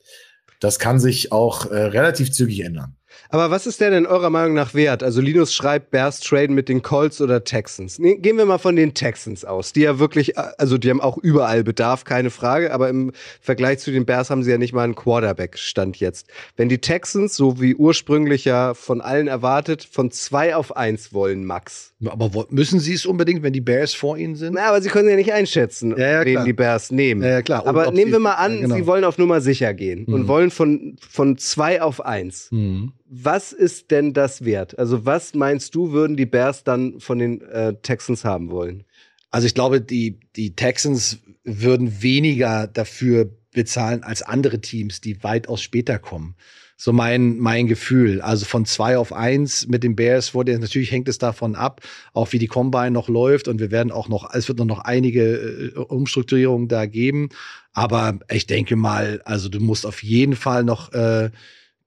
das 0.60 0.78
kann 0.78 1.00
sich 1.00 1.32
auch 1.32 1.68
äh, 1.68 1.84
relativ 1.84 2.34
zügig 2.34 2.66
ändern. 2.66 2.98
Aber 3.30 3.52
was 3.52 3.68
ist 3.68 3.82
der 3.82 3.92
denn 3.92 4.06
eurer 4.06 4.30
Meinung 4.30 4.54
nach 4.54 4.74
wert? 4.74 5.04
Also 5.04 5.22
Linus 5.22 5.54
schreibt 5.54 5.92
Bears 5.92 6.20
traden 6.20 6.56
mit 6.56 6.70
den 6.70 6.82
Colts 6.82 7.22
oder 7.22 7.44
Texans. 7.44 8.00
Nee, 8.00 8.16
gehen 8.16 8.38
wir 8.38 8.46
mal 8.46 8.58
von 8.58 8.76
den 8.76 8.94
Texans 8.94 9.46
aus, 9.46 9.74
die 9.74 9.82
ja 9.82 10.00
wirklich, 10.00 10.38
also 10.38 10.78
die 10.78 10.90
haben 10.90 11.02
auch 11.02 11.18
überall 11.18 11.64
Bedarf, 11.64 12.04
keine 12.04 12.30
Frage, 12.30 12.74
aber 12.74 12.90
im 12.90 13.12
Vergleich 13.42 13.80
zu 13.80 13.92
den 13.92 14.06
Bears 14.06 14.30
haben 14.30 14.44
sie 14.44 14.52
ja 14.52 14.58
nicht 14.58 14.74
mal 14.74 14.84
einen 14.84 14.96
Quarterback-Stand 14.96 15.98
jetzt. 15.98 16.28
Wenn 16.58 16.70
die 16.70 16.80
Texans, 16.80 17.36
so 17.36 17.62
wie 17.62 17.76
ursprünglich 17.76 18.46
ja 18.46 18.74
von 18.74 19.02
allen 19.02 19.28
erwartet, 19.28 19.84
von 19.84 20.12
zwei 20.12 20.56
auf 20.56 20.76
eins 20.76 21.14
wollen, 21.14 21.46
Max. 21.46 21.94
Aber 22.06 22.48
müssen 22.50 22.80
sie 22.80 22.94
es 22.94 23.06
unbedingt, 23.06 23.44
wenn 23.44 23.54
die 23.54 23.62
Bears 23.62 23.94
vor 23.94 24.18
ihnen 24.18 24.36
sind? 24.36 24.54
Na, 24.54 24.70
aber 24.70 24.82
sie 24.82 24.90
können 24.90 25.10
ja 25.10 25.16
nicht 25.16 25.34
einschätzen, 25.34 25.96
ja, 25.98 26.24
ja, 26.24 26.26
wen 26.26 26.46
die 26.46 26.54
Bears 26.54 26.92
nehmen. 26.92 27.22
Ja, 27.22 27.30
ja 27.30 27.42
klar. 27.42 27.68
aber 27.68 27.92
nehmen 27.92 28.12
wir 28.12 28.20
mal 28.20 28.36
an, 28.36 28.62
genau. 28.62 28.76
sie 28.76 28.88
wollen 28.88 29.04
auf 29.04 29.18
Nummer 29.18 29.42
sicher 29.42 29.74
gehen 29.74 30.06
mhm. 30.08 30.14
und 30.14 30.28
wollen 30.28 30.52
von, 30.52 30.98
von 31.08 31.38
zwei 31.38 31.82
auf 31.82 32.04
eins. 32.06 32.48
Mhm 32.52 32.94
was 33.10 33.54
ist 33.54 33.90
denn 33.92 34.14
das 34.14 34.46
wert? 34.46 34.78
Also 34.78 35.06
was 35.06 35.34
meinst 35.34 35.74
du, 35.74 35.92
würden 35.92 36.16
die 36.16 36.28
Bears 36.28 36.64
dann 36.64 37.00
von 37.00 37.18
den 37.18 37.42
äh, 37.42 37.74
Texans 37.82 38.24
haben 38.24 38.52
wollen? 38.52 38.84
Also 39.32 39.48
ich 39.48 39.56
glaube, 39.56 39.82
die, 39.82 40.20
die 40.36 40.56
Texans 40.56 41.20
würden 41.44 42.02
weniger 42.02 42.68
dafür 42.68 43.30
bezahlen 43.52 44.04
als 44.04 44.22
andere 44.22 44.62
Teams, 44.62 45.02
die 45.02 45.24
weitaus 45.24 45.62
später 45.62 45.98
kommen. 45.98 46.36
So 46.78 46.94
mein, 46.94 47.40
mein 47.40 47.68
Gefühl. 47.68 48.22
Also 48.22 48.46
von 48.46 48.66
zwei 48.66 48.98
auf 48.98 49.12
eins 49.12 49.68
mit 49.68 49.84
den 49.84 49.96
Bears 49.96 50.34
wurde, 50.34 50.58
natürlich 50.60 50.92
hängt 50.92 51.10
es 51.10 51.18
davon 51.18 51.56
ab, 51.56 51.82
auch 52.14 52.32
wie 52.32 52.40
die 52.40 52.48
Combine 52.48 52.92
noch 52.92 53.10
läuft 53.10 53.48
und 53.48 53.60
wir 53.60 53.72
werden 53.72 53.92
auch 53.92 54.08
noch, 54.08 54.34
es 54.34 54.48
wird 54.48 54.60
noch 54.60 54.80
einige 54.80 55.74
äh, 55.76 55.78
Umstrukturierungen 55.78 56.68
da 56.68 56.86
geben. 56.86 57.30
Aber 57.74 58.20
ich 58.32 58.46
denke 58.46 58.76
mal, 58.76 59.22
also 59.26 59.50
du 59.50 59.60
musst 59.60 59.86
auf 59.86 60.04
jeden 60.04 60.36
Fall 60.36 60.64
noch 60.64 60.94
äh, 60.94 61.32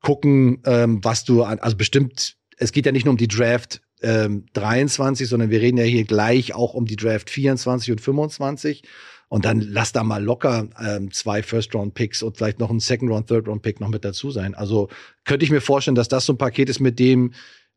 gucken, 0.03 0.61
ähm, 0.66 1.03
was 1.03 1.24
du 1.24 1.42
an, 1.42 1.59
also 1.61 1.76
bestimmt, 1.76 2.36
es 2.59 2.72
geht 2.72 2.86
ja 2.86 2.92
nicht 2.92 3.05
nur 3.05 3.12
um 3.12 3.18
die 3.18 3.28
Draft 3.28 3.80
ähm, 4.03 4.46
23, 4.53 5.28
sondern 5.28 5.50
wir 5.50 5.61
reden 5.61 5.78
ja 5.78 5.84
hier 5.84 6.05
gleich 6.05 6.55
auch 6.55 6.74
um 6.74 6.84
die 6.84 6.96
Draft 6.96 7.30
24 7.30 7.92
und 7.92 8.00
25. 8.00 8.82
Und 9.28 9.46
dann 9.46 9.61
lass 9.61 9.92
da 9.92 10.05
mal 10.05 10.22
locker 10.22 10.68
ähm, 10.78 11.11
zwei 11.11 11.42
First-Round-Picks 11.42 12.22
und 12.22 12.36
vielleicht 12.36 12.59
noch 12.59 12.68
ein 12.68 12.80
Second-Round, 12.80 13.28
Third-Round-Pick 13.28 13.80
noch 13.80 13.88
mit 13.88 14.05
dazu 14.05 14.30
sein. 14.30 14.55
Also 14.55 14.90
könnte 15.24 15.46
ich 15.46 15.50
mir 15.50 15.62
vorstellen, 15.62 15.94
dass 15.94 16.09
das 16.09 16.26
so 16.26 16.34
ein 16.34 16.38
Paket 16.38 16.68
ist, 16.68 16.80
mit 16.80 16.98
dem 16.98 17.32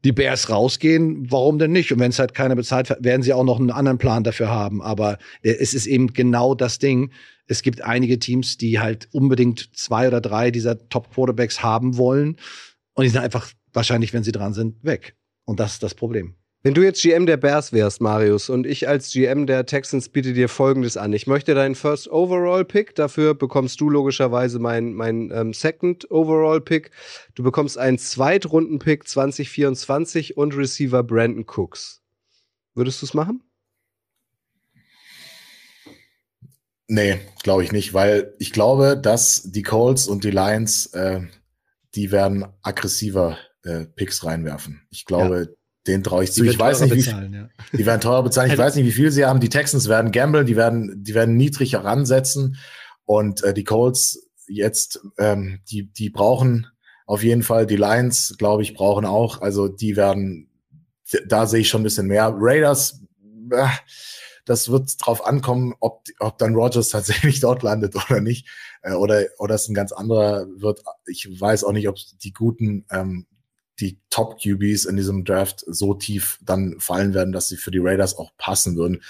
die 0.06 0.14
Bears 0.14 0.50
rausgehen. 0.50 1.30
Warum 1.30 1.60
denn 1.60 1.74
nicht? 1.74 1.92
Und 1.92 2.00
wenn 2.00 2.12
es 2.12 2.20
halt 2.20 2.34
keiner 2.34 2.56
bezahlt, 2.56 2.96
werden 3.00 3.24
sie 3.24 3.34
auch 3.34 3.44
noch 3.44 3.60
einen 3.60 3.72
anderen 3.72 3.98
Plan 3.98 4.24
dafür 4.24 4.50
haben. 4.50 4.82
Aber 4.82 5.18
äh, 5.42 5.52
es 5.52 5.74
ist 5.74 5.88
eben 5.88 6.14
genau 6.14 6.56
das 6.56 6.80
Ding 6.80 7.12
es 7.48 7.62
gibt 7.62 7.82
einige 7.82 8.20
Teams, 8.20 8.58
die 8.58 8.80
halt 8.80 9.08
unbedingt 9.12 9.70
zwei 9.76 10.08
oder 10.08 10.22
drei 10.22 10.52
dieser 10.52 10.90
Top-Quarterbacks 10.90 11.62
haben 11.62 11.98
wollen. 11.98 12.38
Und 12.94 13.04
die 13.04 13.10
sind 13.10 13.22
einfach 13.22 13.52
wahrscheinlich, 13.74 14.14
wenn 14.14 14.24
sie 14.24 14.32
dran 14.32 14.54
sind, 14.54 14.84
weg. 14.84 15.16
Und 15.46 15.60
das 15.60 15.74
ist 15.74 15.84
das 15.84 15.94
Problem. 15.94 16.36
Wenn 16.66 16.74
du 16.74 16.82
jetzt 16.82 17.04
GM 17.04 17.28
der 17.28 17.38
Bears 17.38 17.74
wärst, 17.74 18.02
Marius, 18.02 18.50
und 18.50 18.66
ich 18.66 18.88
als 18.88 19.12
GM 19.12 19.46
der 19.46 19.68
Texans 19.68 20.10
biete 20.10 20.34
dir 20.34 20.50
Folgendes 20.50 20.98
an. 20.98 21.14
Ich 21.14 21.28
möchte 21.28 21.54
deinen 21.54 21.76
First 21.76 22.10
Overall 22.10 22.66
Pick, 22.66 22.96
dafür 22.96 23.36
bekommst 23.36 23.80
du 23.82 23.88
logischerweise 23.88 24.58
meinen 24.58 24.96
mein, 24.96 25.30
ähm, 25.32 25.54
Second 25.54 26.10
Overall 26.10 26.60
Pick. 26.62 26.90
Du 27.36 27.44
bekommst 27.44 27.78
einen 27.78 28.00
Zweitrunden 28.00 28.80
Pick 28.80 29.08
2024 29.08 30.38
und 30.38 30.58
Receiver 30.58 31.04
Brandon 31.04 31.46
Cooks. 31.46 32.02
Würdest 32.74 33.04
du 33.04 33.06
es 33.06 33.14
machen? 33.14 33.44
Nee, 36.88 37.20
glaube 37.44 37.64
ich 37.64 37.74
nicht, 37.74 37.94
weil 37.94 38.34
ich 38.40 38.52
glaube, 38.52 38.98
dass 38.98 39.44
die 39.44 39.62
Colts 39.62 40.08
und 40.08 40.24
die 40.24 40.32
Lions, 40.32 40.88
äh, 40.88 41.22
die 41.94 42.12
werden 42.12 42.48
aggressiver 42.64 43.38
äh, 43.62 43.86
Picks 43.86 44.24
reinwerfen. 44.24 44.88
Ich 44.90 45.06
glaube, 45.06 45.50
ja. 45.52 45.56
Den 45.88 46.04
traue 46.04 46.24
ich 46.24 46.32
zu. 46.32 46.44
Ich 46.44 46.60
weiß 46.60 46.82
nicht, 46.82 46.96
bezahlen, 46.96 47.32
wie, 47.32 47.38
ja. 47.38 47.50
die 47.78 47.86
werden 47.86 48.02
teurer 48.02 48.24
bezahlen. 48.24 48.52
Ich 48.52 48.58
weiß 48.58 48.76
nicht, 48.76 48.86
wie 48.86 48.92
viel 48.92 49.12
sie 49.12 49.26
haben. 49.26 49.40
Die 49.40 49.50
Texans 49.50 49.88
werden 49.88 50.12
gamblen, 50.12 50.46
die 50.46 50.56
werden, 50.56 51.04
die 51.04 51.14
werden 51.14 51.38
niedrig 51.38 51.74
heransetzen 51.74 52.58
und 53.06 53.44
äh, 53.44 53.54
die 53.54 53.64
Colts 53.64 54.28
jetzt, 54.48 55.00
ähm, 55.18 55.60
die, 55.70 55.92
die 55.92 56.10
brauchen 56.10 56.68
auf 57.06 57.24
jeden 57.24 57.44
Fall. 57.44 57.68
Die 57.68 57.78
Lions, 57.78 58.36
glaube 58.38 58.64
ich, 58.64 58.74
brauchen 58.74 59.06
auch. 59.06 59.42
Also 59.42 59.68
die 59.68 59.96
werden, 59.96 60.50
da 61.28 61.46
sehe 61.46 61.62
ich 61.62 61.70
schon 61.70 61.82
ein 61.82 61.86
bisschen 61.86 62.08
mehr. 62.08 62.34
Raiders. 62.36 63.02
Äh, 63.52 63.68
das 64.46 64.70
wird 64.70 64.94
drauf 65.00 65.26
ankommen, 65.26 65.74
ob, 65.80 66.04
ob 66.20 66.38
dann 66.38 66.54
Rogers 66.54 66.90
tatsächlich 66.90 67.40
dort 67.42 67.64
landet 67.64 67.96
oder 67.96 68.22
nicht. 68.22 68.48
Äh, 68.82 68.94
oder, 68.94 69.26
oder 69.38 69.56
es 69.56 69.68
ein 69.68 69.74
ganz 69.74 69.92
anderer 69.92 70.46
wird. 70.58 70.82
Ich 71.08 71.28
weiß 71.40 71.64
auch 71.64 71.74
nicht, 71.74 71.88
ob 71.88 71.96
die 72.24 72.34
guten, 72.34 72.86
ähm, 72.92 73.28
die 73.80 74.00
Top-QBs 74.10 74.86
in 74.86 74.96
diesem 74.96 75.26
Draft 75.26 75.64
so 75.68 75.94
tief 75.94 76.40
dann 76.42 76.80
fallen 76.80 77.14
werden, 77.14 77.34
dass 77.34 77.48
sie 77.48 77.58
für 77.58 77.72
die 77.72 77.80
Raiders 77.80 78.18
auch 78.18 78.32
passen 78.38 78.76
würden. 78.76 79.02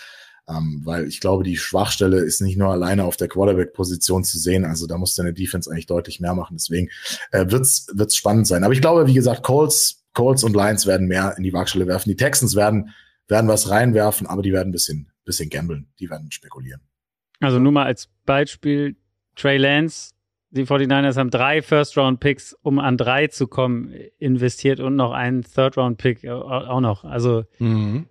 Ähm, 0.47 0.81
weil 0.83 1.07
ich 1.07 1.19
glaube, 1.19 1.43
die 1.43 1.57
Schwachstelle 1.57 2.19
ist 2.19 2.41
nicht 2.41 2.57
nur 2.57 2.69
alleine 2.69 3.03
auf 3.05 3.17
der 3.17 3.27
Quarterback-Position 3.27 4.23
zu 4.23 4.37
sehen. 4.37 4.63
Also 4.63 4.85
da 4.85 4.97
muss 4.97 5.15
deine 5.15 5.33
Defense 5.33 5.71
eigentlich 5.71 5.87
deutlich 5.87 6.19
mehr 6.19 6.35
machen. 6.35 6.57
Deswegen 6.57 6.89
äh, 7.31 7.45
wird's 7.49 7.87
wird's 7.93 8.15
spannend 8.15 8.47
sein. 8.47 8.63
Aber 8.63 8.73
ich 8.73 8.81
glaube, 8.81 9.07
wie 9.07 9.13
gesagt, 9.15 9.43
Colts, 9.43 10.03
Colts 10.13 10.43
und 10.43 10.55
Lions 10.55 10.85
werden 10.85 11.07
mehr 11.07 11.35
in 11.37 11.43
die 11.43 11.53
Waagschale 11.53 11.87
werfen. 11.87 12.09
Die 12.09 12.15
Texans 12.15 12.55
werden 12.55 12.91
werden 13.27 13.47
was 13.47 13.69
reinwerfen, 13.69 14.27
aber 14.27 14.43
die 14.43 14.53
werden 14.53 14.69
ein 14.69 14.71
bisschen 14.71 15.11
bisschen 15.25 15.49
gamblen, 15.49 15.87
die 15.99 16.09
werden 16.09 16.31
spekulieren. 16.31 16.81
Also 17.39 17.59
nur 17.59 17.71
mal 17.71 17.85
als 17.85 18.09
Beispiel, 18.25 18.95
Trey 19.35 19.57
Lance, 19.57 20.11
die 20.55 20.65
49ers 20.65 21.17
haben 21.17 21.29
drei 21.29 21.61
First-Round-Picks, 21.61 22.55
um 22.61 22.79
an 22.79 22.97
drei 22.97 23.27
zu 23.27 23.47
kommen, 23.47 23.93
investiert 24.19 24.79
und 24.79 24.95
noch 24.95 25.11
einen 25.11 25.43
Third-Round-Pick 25.43 26.27
auch 26.27 26.79
noch. 26.79 27.03
Also 27.03 27.43
mhm. 27.59 28.07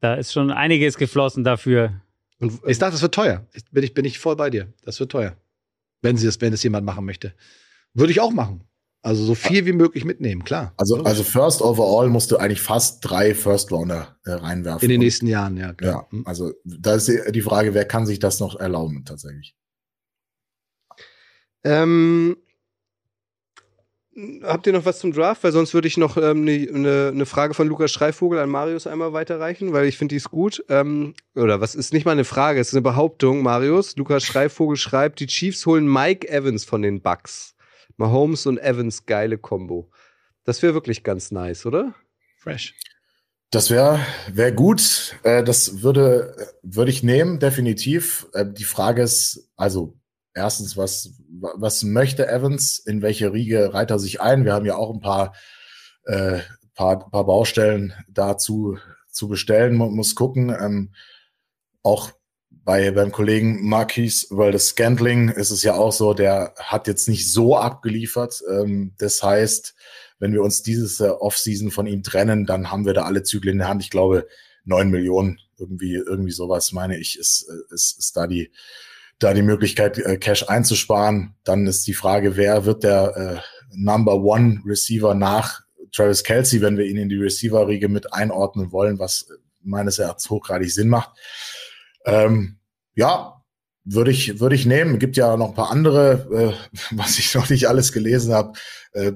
da 0.00 0.14
ist 0.14 0.32
schon 0.32 0.50
einiges 0.50 0.96
geflossen 0.96 1.42
dafür. 1.42 2.02
Und 2.38 2.60
ich 2.66 2.78
dachte, 2.78 2.92
das 2.92 3.02
wird 3.02 3.14
teuer. 3.14 3.46
Bin 3.70 3.82
ich, 3.82 3.94
bin 3.94 4.04
ich 4.04 4.18
voll 4.18 4.36
bei 4.36 4.50
dir. 4.50 4.72
Das 4.84 5.00
wird 5.00 5.12
teuer. 5.12 5.36
Wenn 6.02 6.16
sie 6.16 6.26
es, 6.26 6.40
wenn 6.40 6.52
es 6.52 6.62
jemand 6.62 6.86
machen 6.86 7.04
möchte. 7.04 7.34
Würde 7.94 8.12
ich 8.12 8.20
auch 8.20 8.30
machen. 8.30 8.64
Also 9.02 9.24
so 9.24 9.34
viel 9.34 9.64
wie 9.64 9.72
möglich 9.72 10.04
mitnehmen, 10.04 10.44
klar. 10.44 10.74
Also, 10.76 11.02
also 11.04 11.22
First 11.22 11.62
Overall 11.62 12.10
musst 12.10 12.30
du 12.30 12.36
eigentlich 12.36 12.60
fast 12.60 12.98
drei 13.00 13.34
First 13.34 13.72
Rounder 13.72 14.18
äh, 14.26 14.32
reinwerfen. 14.32 14.84
In 14.84 14.90
den 14.90 15.00
nächsten 15.00 15.26
Jahren, 15.26 15.56
ja. 15.56 15.72
Klar. 15.72 16.08
Ja, 16.12 16.18
hm. 16.18 16.26
also 16.26 16.52
da 16.64 16.94
ist 16.94 17.10
die 17.30 17.40
Frage, 17.40 17.72
wer 17.72 17.86
kann 17.86 18.04
sich 18.04 18.18
das 18.18 18.40
noch 18.40 18.60
erlauben 18.60 19.04
tatsächlich? 19.06 19.56
Ähm, 21.64 22.36
habt 24.42 24.66
ihr 24.66 24.72
noch 24.72 24.84
was 24.84 24.98
zum 24.98 25.12
Draft? 25.12 25.44
Weil 25.44 25.52
sonst 25.52 25.74
würde 25.74 25.88
ich 25.88 25.96
noch 25.96 26.16
eine 26.16 26.30
ähm, 26.30 26.44
ne, 26.44 26.66
ne, 26.70 27.12
ne 27.14 27.26
Frage 27.26 27.54
von 27.54 27.68
Lukas 27.68 27.90
Schreivogel 27.90 28.38
an 28.38 28.50
Marius 28.50 28.86
einmal 28.86 29.12
weiterreichen, 29.12 29.72
weil 29.72 29.86
ich 29.86 29.98
finde 29.98 30.12
die 30.12 30.16
ist 30.16 30.30
gut. 30.30 30.64
Ähm, 30.68 31.14
oder 31.34 31.60
was 31.60 31.74
ist 31.74 31.92
nicht 31.92 32.04
mal 32.04 32.12
eine 32.12 32.24
Frage, 32.24 32.60
es 32.60 32.68
ist 32.68 32.74
eine 32.74 32.82
Behauptung, 32.82 33.42
Marius. 33.42 33.96
Lukas 33.96 34.24
Schreivogel 34.24 34.76
schreibt, 34.76 35.20
die 35.20 35.26
Chiefs 35.26 35.66
holen 35.66 35.90
Mike 35.90 36.28
Evans 36.28 36.64
von 36.64 36.82
den 36.82 37.02
Bucks. 37.02 37.54
Mahomes 37.96 38.46
und 38.46 38.58
Evans 38.58 39.04
geile 39.06 39.36
Kombo. 39.38 39.90
Das 40.44 40.62
wäre 40.62 40.74
wirklich 40.74 41.04
ganz 41.04 41.30
nice, 41.30 41.66
oder? 41.66 41.94
Fresh. 42.38 42.74
Das 43.50 43.70
wäre 43.70 44.00
wär 44.32 44.52
gut. 44.52 45.16
Äh, 45.22 45.42
das 45.42 45.82
würde, 45.82 46.34
würde 46.62 46.90
ich 46.90 47.02
nehmen, 47.02 47.38
definitiv. 47.40 48.26
Äh, 48.32 48.46
die 48.46 48.64
Frage 48.64 49.02
ist, 49.02 49.50
also 49.56 49.99
erstens, 50.34 50.76
was, 50.76 51.14
was 51.28 51.82
möchte 51.82 52.28
Evans? 52.28 52.78
In 52.78 53.02
welche 53.02 53.32
Riege 53.32 53.72
reiht 53.72 53.90
er 53.90 53.98
sich 53.98 54.20
ein? 54.20 54.44
Wir 54.44 54.54
haben 54.54 54.66
ja 54.66 54.76
auch 54.76 54.92
ein 54.92 55.00
paar, 55.00 55.34
äh, 56.04 56.40
paar, 56.74 57.10
paar 57.10 57.26
Baustellen 57.26 57.92
dazu 58.08 58.78
zu 59.10 59.28
bestellen. 59.28 59.76
Man 59.76 59.92
muss 59.92 60.14
gucken. 60.14 60.50
Ähm, 60.50 60.94
auch 61.82 62.10
bei 62.50 62.90
beim 62.90 63.10
Kollegen 63.10 63.68
Marquis, 63.68 64.26
weil 64.30 64.52
das 64.52 64.68
Scantling 64.68 65.30
ist 65.30 65.50
es 65.50 65.62
ja 65.62 65.74
auch 65.74 65.92
so, 65.92 66.14
der 66.14 66.54
hat 66.58 66.86
jetzt 66.86 67.08
nicht 67.08 67.32
so 67.32 67.56
abgeliefert. 67.56 68.42
Ähm, 68.50 68.94
das 68.98 69.22
heißt, 69.22 69.74
wenn 70.18 70.32
wir 70.32 70.42
uns 70.42 70.62
dieses 70.62 71.00
äh, 71.00 71.08
Offseason 71.08 71.70
von 71.70 71.86
ihm 71.86 72.02
trennen, 72.02 72.46
dann 72.46 72.70
haben 72.70 72.84
wir 72.84 72.92
da 72.92 73.02
alle 73.02 73.22
Zügel 73.22 73.52
in 73.52 73.58
der 73.58 73.68
Hand. 73.68 73.82
Ich 73.82 73.90
glaube, 73.90 74.28
neun 74.64 74.90
Millionen, 74.90 75.40
irgendwie, 75.58 75.94
irgendwie 75.94 76.32
sowas, 76.32 76.72
meine 76.72 76.98
ich, 76.98 77.18
ist, 77.18 77.48
äh, 77.48 77.74
ist, 77.74 77.98
ist 77.98 78.16
da 78.16 78.26
die, 78.26 78.52
da 79.20 79.34
die 79.34 79.42
Möglichkeit, 79.42 79.98
äh, 79.98 80.16
Cash 80.16 80.48
einzusparen. 80.48 81.34
Dann 81.44 81.66
ist 81.66 81.86
die 81.86 81.94
Frage, 81.94 82.36
wer 82.36 82.64
wird 82.64 82.82
der 82.82 83.16
äh, 83.16 83.76
Number 83.76 84.16
One 84.16 84.60
Receiver 84.66 85.14
nach 85.14 85.60
Travis 85.92 86.24
Kelsey, 86.24 86.60
wenn 86.60 86.76
wir 86.76 86.86
ihn 86.86 86.96
in 86.96 87.08
die 87.08 87.16
Receiver-Riege 87.16 87.88
mit 87.88 88.12
einordnen 88.12 88.72
wollen, 88.72 88.98
was 88.98 89.28
meines 89.62 89.98
Erachtens 89.98 90.30
hochgradig 90.30 90.72
Sinn 90.72 90.88
macht. 90.88 91.10
Ähm, 92.06 92.58
ja, 92.94 93.42
würde 93.84 94.10
ich, 94.10 94.40
würde 94.40 94.54
ich 94.54 94.66
nehmen. 94.66 94.98
Gibt 94.98 95.16
ja 95.16 95.36
noch 95.36 95.50
ein 95.50 95.54
paar 95.54 95.70
andere, 95.70 96.56
äh, 96.72 96.78
was 96.96 97.18
ich 97.18 97.34
noch 97.34 97.50
nicht 97.50 97.68
alles 97.68 97.92
gelesen 97.92 98.32
habe. 98.32 98.52
Äh, 98.92 99.12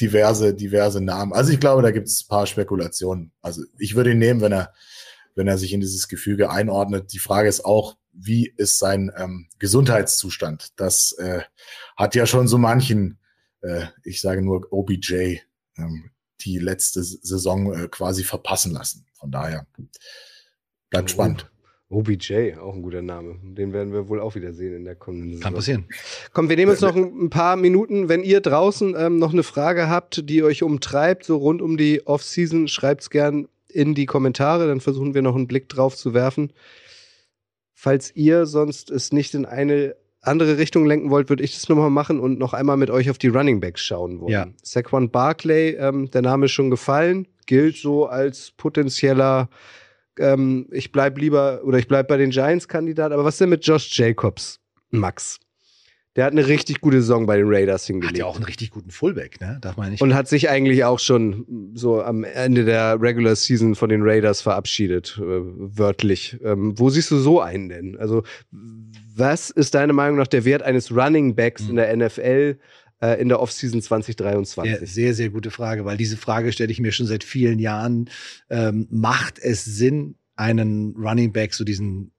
diverse, 0.00 0.54
diverse 0.54 1.00
Namen. 1.00 1.32
Also 1.32 1.52
ich 1.52 1.60
glaube, 1.60 1.82
da 1.82 1.90
gibt 1.90 2.08
es 2.08 2.22
ein 2.22 2.28
paar 2.28 2.46
Spekulationen. 2.46 3.32
Also 3.40 3.62
ich 3.78 3.94
würde 3.96 4.12
ihn 4.12 4.18
nehmen, 4.18 4.40
wenn 4.40 4.52
er, 4.52 4.72
wenn 5.34 5.48
er 5.48 5.58
sich 5.58 5.72
in 5.72 5.80
dieses 5.80 6.08
Gefüge 6.08 6.50
einordnet. 6.50 7.12
Die 7.12 7.18
Frage 7.18 7.48
ist 7.48 7.64
auch, 7.64 7.96
wie 8.18 8.52
ist 8.56 8.78
sein 8.78 9.12
ähm, 9.16 9.48
Gesundheitszustand? 9.58 10.72
Das 10.76 11.12
äh, 11.18 11.42
hat 11.96 12.14
ja 12.14 12.26
schon 12.26 12.48
so 12.48 12.58
manchen, 12.58 13.18
äh, 13.60 13.86
ich 14.04 14.20
sage 14.20 14.42
nur 14.42 14.66
OBJ, 14.72 15.38
ähm, 15.78 16.10
die 16.40 16.58
letzte 16.58 17.02
Saison 17.02 17.72
äh, 17.72 17.88
quasi 17.88 18.24
verpassen 18.24 18.72
lassen. 18.72 19.06
Von 19.14 19.30
daher 19.30 19.66
bleibt 20.90 21.10
spannend. 21.10 21.50
OBJ, 21.88 22.54
auch 22.54 22.74
ein 22.74 22.82
guter 22.82 23.02
Name. 23.02 23.38
Den 23.42 23.72
werden 23.72 23.92
wir 23.92 24.08
wohl 24.08 24.20
auch 24.20 24.34
wieder 24.34 24.52
sehen 24.52 24.74
in 24.74 24.84
der 24.84 24.96
kommenden 24.96 25.30
Saison. 25.30 25.42
Kann 25.42 25.54
passieren. 25.54 25.84
Komm, 26.32 26.48
wir 26.48 26.56
nehmen 26.56 26.72
uns 26.72 26.80
noch 26.80 26.96
ein, 26.96 27.30
paar 27.30 27.56
Minuten. 27.56 28.08
Wenn 28.08 28.24
ihr 28.24 28.40
draußen 28.40 28.96
ähm, 28.98 29.18
noch 29.18 29.32
eine 29.32 29.44
Frage 29.44 29.88
habt, 29.88 30.28
die 30.28 30.42
euch 30.42 30.64
umtreibt, 30.64 31.24
so 31.24 31.36
rund 31.36 31.62
um 31.62 31.76
die 31.76 32.04
Offseason, 32.06 32.66
schreibt 32.66 33.02
es 33.02 33.10
gern 33.10 33.46
in 33.68 33.94
die 33.94 34.06
Kommentare, 34.06 34.66
dann 34.66 34.80
versuchen 34.80 35.14
wir 35.14 35.22
noch 35.22 35.36
einen 35.36 35.46
Blick 35.46 35.68
drauf 35.68 35.96
zu 35.96 36.12
werfen. 36.12 36.52
Falls 37.86 38.10
ihr 38.16 38.46
sonst 38.46 38.90
es 38.90 39.12
nicht 39.12 39.32
in 39.34 39.46
eine 39.46 39.94
andere 40.20 40.58
Richtung 40.58 40.86
lenken 40.86 41.08
wollt, 41.10 41.28
würde 41.28 41.44
ich 41.44 41.54
das 41.54 41.68
nochmal 41.68 41.88
machen 41.88 42.18
und 42.18 42.36
noch 42.36 42.52
einmal 42.52 42.76
mit 42.76 42.90
euch 42.90 43.10
auf 43.10 43.18
die 43.18 43.28
Running 43.28 43.60
Backs 43.60 43.80
schauen 43.80 44.18
wollen. 44.20 44.32
Ja. 44.32 44.48
Saquon 44.60 45.08
Barclay, 45.08 45.76
ähm, 45.76 46.10
der 46.10 46.22
Name 46.22 46.46
ist 46.46 46.50
schon 46.50 46.68
gefallen, 46.68 47.28
gilt 47.46 47.76
so 47.76 48.06
als 48.06 48.50
potenzieller 48.56 49.48
ähm, 50.18 50.66
ich 50.72 50.90
bleib 50.90 51.16
lieber 51.16 51.60
oder 51.62 51.78
ich 51.78 51.86
bleib 51.86 52.08
bei 52.08 52.16
den 52.16 52.30
Giants-Kandidat. 52.30 53.12
Aber 53.12 53.24
was 53.24 53.38
denn 53.38 53.50
mit 53.50 53.64
Josh 53.64 53.96
Jacobs, 53.96 54.58
Max? 54.90 55.38
Der 56.16 56.24
hat 56.24 56.32
eine 56.32 56.46
richtig 56.46 56.80
gute 56.80 57.00
Saison 57.00 57.26
bei 57.26 57.36
den 57.36 57.46
Raiders 57.48 57.86
hingelegt. 57.86 58.14
Hat 58.14 58.18
ja 58.18 58.24
auch 58.24 58.36
einen 58.36 58.44
richtig 58.44 58.70
guten 58.70 58.90
Fullback, 58.90 59.40
ne? 59.40 59.58
Darf 59.60 59.76
man 59.76 59.90
nicht. 59.90 60.02
Und 60.02 60.14
hat 60.14 60.28
sich 60.28 60.48
eigentlich 60.48 60.84
auch 60.84 60.98
schon 60.98 61.72
so 61.74 62.02
am 62.02 62.24
Ende 62.24 62.64
der 62.64 63.00
Regular 63.00 63.36
Season 63.36 63.74
von 63.74 63.90
den 63.90 64.00
Raiders 64.02 64.40
verabschiedet, 64.40 65.18
äh, 65.18 65.22
wörtlich. 65.22 66.38
Ähm, 66.42 66.78
wo 66.78 66.90
siehst 66.90 67.10
du 67.10 67.18
so 67.18 67.40
einen 67.40 67.68
denn? 67.68 67.96
Also, 67.98 68.22
was 68.50 69.50
ist 69.50 69.74
deine 69.74 69.92
Meinung 69.92 70.16
nach 70.16 70.26
der 70.26 70.44
Wert 70.44 70.62
eines 70.62 70.90
Running 70.90 71.34
Backs 71.34 71.64
mhm. 71.64 71.70
in 71.70 71.76
der 71.76 71.96
NFL? 71.96 72.58
äh, 73.00 73.20
in 73.20 73.28
der 73.28 73.40
Offseason 73.40 73.82
2023? 73.82 74.80
Ja, 74.80 74.86
sehr, 74.86 75.14
sehr 75.14 75.30
gute 75.30 75.50
Frage, 75.50 75.84
weil 75.84 75.96
diese 75.96 76.16
Frage 76.16 76.52
stelle 76.52 76.72
ich 76.72 76.80
mir 76.80 76.92
schon 76.92 77.06
seit 77.06 77.24
vielen 77.24 77.58
Jahren. 77.58 78.10
Ähm, 78.50 78.86
macht 78.90 79.38
es 79.38 79.64
Sinn, 79.64 80.16
einen 80.34 80.94
Running 80.96 81.32
Back, 81.32 81.54
so 81.54 81.64
diesen 81.64 82.12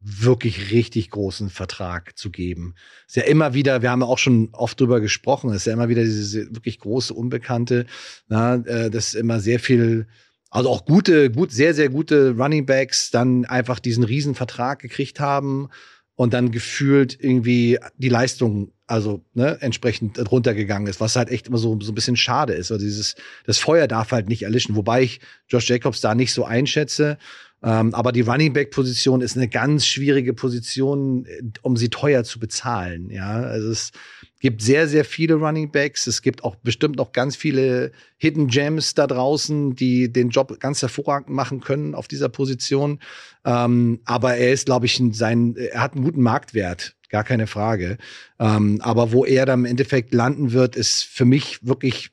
wirklich 0.00 0.70
richtig 0.70 1.10
großen 1.10 1.50
Vertrag 1.50 2.16
zu 2.16 2.30
geben. 2.30 2.74
Ist 3.06 3.16
ja 3.16 3.24
immer 3.24 3.52
wieder, 3.52 3.82
wir 3.82 3.90
haben 3.90 4.00
ja 4.00 4.06
auch 4.06 4.18
schon 4.18 4.48
oft 4.52 4.80
drüber 4.80 5.00
gesprochen, 5.00 5.52
ist 5.52 5.66
ja 5.66 5.74
immer 5.74 5.90
wieder 5.90 6.02
diese 6.02 6.54
wirklich 6.54 6.78
große 6.78 7.12
Unbekannte, 7.12 7.86
na, 8.26 8.54
äh, 8.54 8.90
das 8.90 9.08
ist 9.08 9.14
immer 9.14 9.40
sehr 9.40 9.60
viel, 9.60 10.06
also 10.50 10.70
auch 10.70 10.86
gute, 10.86 11.30
gut, 11.30 11.52
sehr, 11.52 11.74
sehr 11.74 11.90
gute 11.90 12.34
Running 12.36 12.64
Backs 12.64 13.10
dann 13.10 13.44
einfach 13.44 13.78
diesen 13.78 14.02
riesen 14.02 14.34
Vertrag 14.34 14.78
gekriegt 14.78 15.20
haben 15.20 15.68
und 16.14 16.32
dann 16.32 16.50
gefühlt 16.50 17.18
irgendwie 17.20 17.78
die 17.98 18.08
Leistung 18.08 18.72
also 18.90 19.24
ne, 19.34 19.56
entsprechend 19.60 20.18
runtergegangen 20.32 20.88
ist, 20.88 21.00
was 21.00 21.14
halt 21.14 21.30
echt 21.30 21.46
immer 21.46 21.58
so, 21.58 21.78
so 21.80 21.92
ein 21.92 21.94
bisschen 21.94 22.16
schade 22.16 22.54
ist. 22.54 22.72
Also 22.72 22.84
dieses, 22.84 23.14
das 23.46 23.58
Feuer 23.58 23.86
darf 23.86 24.10
halt 24.10 24.28
nicht 24.28 24.42
erlischen, 24.42 24.74
wobei 24.74 25.02
ich 25.02 25.20
Josh 25.46 25.68
Jacobs 25.68 26.00
da 26.00 26.16
nicht 26.16 26.32
so 26.32 26.44
einschätze. 26.44 27.16
Ähm, 27.62 27.94
aber 27.94 28.12
die 28.12 28.22
Running 28.22 28.52
Back 28.52 28.70
Position 28.70 29.20
ist 29.20 29.36
eine 29.36 29.48
ganz 29.48 29.86
schwierige 29.86 30.32
Position, 30.32 31.26
äh, 31.26 31.42
um 31.62 31.76
sie 31.76 31.90
teuer 31.90 32.24
zu 32.24 32.38
bezahlen. 32.38 33.10
Ja, 33.10 33.40
also 33.42 33.70
es 33.70 33.92
gibt 34.40 34.62
sehr, 34.62 34.88
sehr 34.88 35.04
viele 35.04 35.34
Running 35.34 35.70
Backs. 35.70 36.06
Es 36.06 36.22
gibt 36.22 36.42
auch 36.42 36.56
bestimmt 36.56 36.96
noch 36.96 37.12
ganz 37.12 37.36
viele 37.36 37.92
Hidden 38.16 38.46
Gems 38.46 38.94
da 38.94 39.06
draußen, 39.06 39.74
die 39.74 40.10
den 40.10 40.30
Job 40.30 40.58
ganz 40.58 40.80
hervorragend 40.80 41.28
machen 41.28 41.60
können 41.60 41.94
auf 41.94 42.08
dieser 42.08 42.30
Position. 42.30 42.98
Ähm, 43.44 44.00
aber 44.06 44.36
er 44.36 44.52
ist, 44.52 44.66
glaube 44.66 44.86
ich, 44.86 45.02
sein, 45.12 45.54
er 45.56 45.82
hat 45.82 45.94
einen 45.94 46.04
guten 46.04 46.22
Marktwert 46.22 46.96
gar 47.10 47.24
keine 47.24 47.46
Frage. 47.46 47.98
Ähm, 48.38 48.80
aber 48.82 49.12
wo 49.12 49.24
er 49.24 49.44
dann 49.44 49.60
im 49.60 49.64
Endeffekt 49.66 50.14
landen 50.14 50.52
wird, 50.52 50.76
ist 50.76 51.02
für 51.02 51.24
mich 51.24 51.66
wirklich 51.66 52.10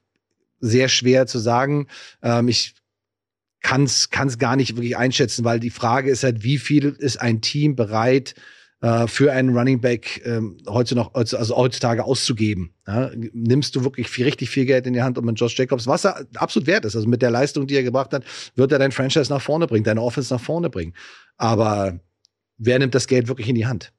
sehr 0.60 0.90
schwer 0.90 1.28
zu 1.28 1.40
sagen. 1.40 1.88
Ähm, 2.22 2.48
ich 2.48 2.74
kann 3.62 3.84
es 3.84 4.10
gar 4.10 4.56
nicht 4.56 4.76
wirklich 4.76 4.98
einschätzen, 4.98 5.44
weil 5.44 5.60
die 5.60 5.70
Frage 5.70 6.10
ist 6.10 6.24
halt, 6.24 6.44
wie 6.44 6.58
viel 6.58 6.96
ist 7.00 7.20
ein 7.20 7.42
Team 7.42 7.76
bereit, 7.76 8.36
äh, 8.82 9.08
für 9.08 9.32
einen 9.32 9.58
Running 9.58 9.82
Back 9.82 10.22
ähm, 10.26 10.58
heute 10.68 10.94
noch, 10.96 11.16
also 11.16 11.56
heutzutage 11.56 12.04
auszugeben. 12.04 12.74
Ja? 12.86 13.10
Nimmst 13.34 13.76
du 13.76 13.84
wirklich 13.84 14.08
viel, 14.08 14.26
richtig 14.26 14.52
viel 14.52 14.66
Geld 14.66 14.86
in 14.86 14.94
die 14.94 15.02
Hand, 15.02 15.18
um 15.18 15.26
mit 15.26 15.40
Josh 15.40 15.58
Jacobs, 15.58 15.88
was 15.88 16.06
er 16.06 16.28
absolut 16.36 16.68
wert 16.68 16.86
ist, 16.86 16.96
also 16.96 17.08
mit 17.08 17.22
der 17.22 17.32
Leistung, 17.32 17.66
die 17.66 17.76
er 17.76 17.84
gebracht 17.84 18.14
hat, 18.14 18.24
wird 18.56 18.72
er 18.72 18.80
dein 18.80 18.92
Franchise 18.92 19.34
nach 19.34 19.42
vorne 19.42 19.66
bringen, 19.66 19.84
deine 19.84 20.02
Offense 20.02 20.34
nach 20.34 20.42
vorne 20.42 20.70
bringen. 20.70 20.94
Aber 21.38 22.00
wer 22.58 22.78
nimmt 22.78 22.94
das 22.94 23.08
Geld 23.08 23.28
wirklich 23.28 23.50
in 23.50 23.56
die 23.56 23.66
Hand? 23.66 23.94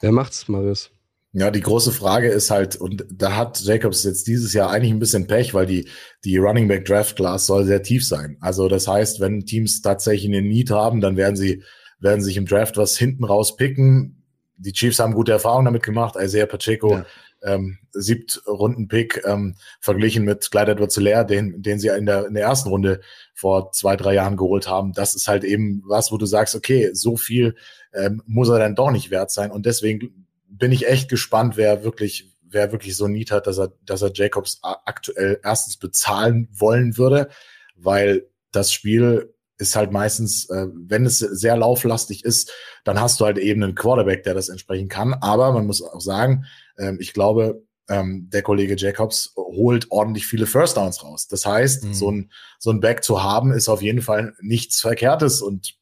Wer 0.00 0.12
macht's, 0.12 0.48
Marius? 0.48 0.90
Ja, 1.32 1.50
die 1.50 1.60
große 1.60 1.92
Frage 1.92 2.28
ist 2.28 2.50
halt, 2.50 2.76
und 2.76 3.04
da 3.12 3.36
hat 3.36 3.60
Jacobs 3.60 4.02
jetzt 4.04 4.26
dieses 4.26 4.54
Jahr 4.54 4.70
eigentlich 4.70 4.92
ein 4.92 4.98
bisschen 4.98 5.26
Pech, 5.26 5.52
weil 5.52 5.66
die, 5.66 5.88
die 6.24 6.38
Running 6.38 6.68
Back 6.68 6.86
Draft 6.86 7.16
Class 7.16 7.46
soll 7.46 7.66
sehr 7.66 7.82
tief 7.82 8.06
sein. 8.06 8.38
Also 8.40 8.68
das 8.68 8.88
heißt, 8.88 9.20
wenn 9.20 9.44
Teams 9.44 9.82
tatsächlich 9.82 10.26
einen 10.26 10.48
Need 10.48 10.70
haben, 10.70 11.02
dann 11.02 11.18
werden 11.18 11.36
sie, 11.36 11.62
werden 12.00 12.22
sich 12.22 12.38
im 12.38 12.46
Draft 12.46 12.78
was 12.78 12.96
hinten 12.96 13.24
raus 13.24 13.56
picken. 13.56 14.24
Die 14.56 14.72
Chiefs 14.72 14.98
haben 15.00 15.12
gute 15.12 15.32
Erfahrungen 15.32 15.66
damit 15.66 15.82
gemacht. 15.82 16.16
Isaiah 16.18 16.46
Pacheco, 16.46 16.96
ja. 16.96 17.06
ähm, 17.42 17.78
siebt 17.92 18.42
Runden-Pick, 18.46 19.22
ähm, 19.26 19.56
verglichen 19.80 20.24
mit 20.24 20.50
Clyde 20.50 20.72
edwards 20.72 20.94
den, 20.94 21.60
den 21.60 21.78
sie 21.78 21.88
in 21.88 22.06
der, 22.06 22.26
in 22.26 22.34
der 22.34 22.44
ersten 22.44 22.70
Runde 22.70 23.00
vor 23.34 23.70
zwei, 23.72 23.96
drei 23.96 24.14
Jahren 24.14 24.38
geholt 24.38 24.66
haben. 24.66 24.94
Das 24.94 25.14
ist 25.14 25.28
halt 25.28 25.44
eben 25.44 25.82
was, 25.86 26.10
wo 26.10 26.16
du 26.16 26.24
sagst, 26.24 26.54
okay, 26.54 26.90
so 26.94 27.18
viel 27.18 27.54
ähm, 27.92 28.22
muss 28.24 28.48
er 28.48 28.58
dann 28.58 28.74
doch 28.74 28.90
nicht 28.90 29.10
wert 29.10 29.30
sein. 29.30 29.50
Und 29.50 29.66
deswegen 29.66 30.26
bin 30.48 30.72
ich 30.72 30.88
echt 30.88 31.08
gespannt, 31.08 31.56
wer 31.56 31.84
wirklich, 31.84 32.36
wer 32.42 32.72
wirklich 32.72 32.96
so 32.96 33.06
Need 33.06 33.30
hat, 33.30 33.46
dass 33.46 33.58
er, 33.58 33.72
dass 33.84 34.02
er 34.02 34.12
Jacobs 34.12 34.60
aktuell 34.62 35.40
erstens 35.44 35.76
bezahlen 35.76 36.48
wollen 36.52 36.96
würde, 36.96 37.28
weil 37.76 38.28
das 38.50 38.72
Spiel 38.72 39.34
ist 39.58 39.76
halt 39.76 39.90
meistens, 39.90 40.48
äh, 40.50 40.66
wenn 40.72 41.04
es 41.04 41.18
sehr 41.18 41.56
lauflastig 41.56 42.24
ist, 42.24 42.52
dann 42.84 43.00
hast 43.00 43.20
du 43.20 43.24
halt 43.24 43.38
eben 43.38 43.62
einen 43.62 43.74
Quarterback, 43.74 44.22
der 44.22 44.34
das 44.34 44.48
entsprechend 44.48 44.90
kann. 44.90 45.14
Aber 45.14 45.52
man 45.52 45.66
muss 45.66 45.82
auch 45.82 46.00
sagen, 46.00 46.44
ähm, 46.78 46.98
ich 47.00 47.12
glaube, 47.12 47.62
ähm, 47.88 48.28
der 48.30 48.42
Kollege 48.42 48.76
Jacobs 48.76 49.32
holt 49.36 49.90
ordentlich 49.90 50.26
viele 50.26 50.46
First 50.46 50.76
Downs 50.76 51.02
raus. 51.02 51.26
Das 51.26 51.44
heißt, 51.44 51.84
mhm. 51.84 51.94
so 51.94 52.10
ein 52.10 52.32
so 52.58 52.70
ein 52.70 52.80
Back 52.80 53.02
zu 53.02 53.22
haben, 53.22 53.52
ist 53.52 53.68
auf 53.68 53.82
jeden 53.82 54.02
Fall 54.02 54.34
nichts 54.40 54.80
Verkehrtes 54.80 55.42
und 55.42 55.74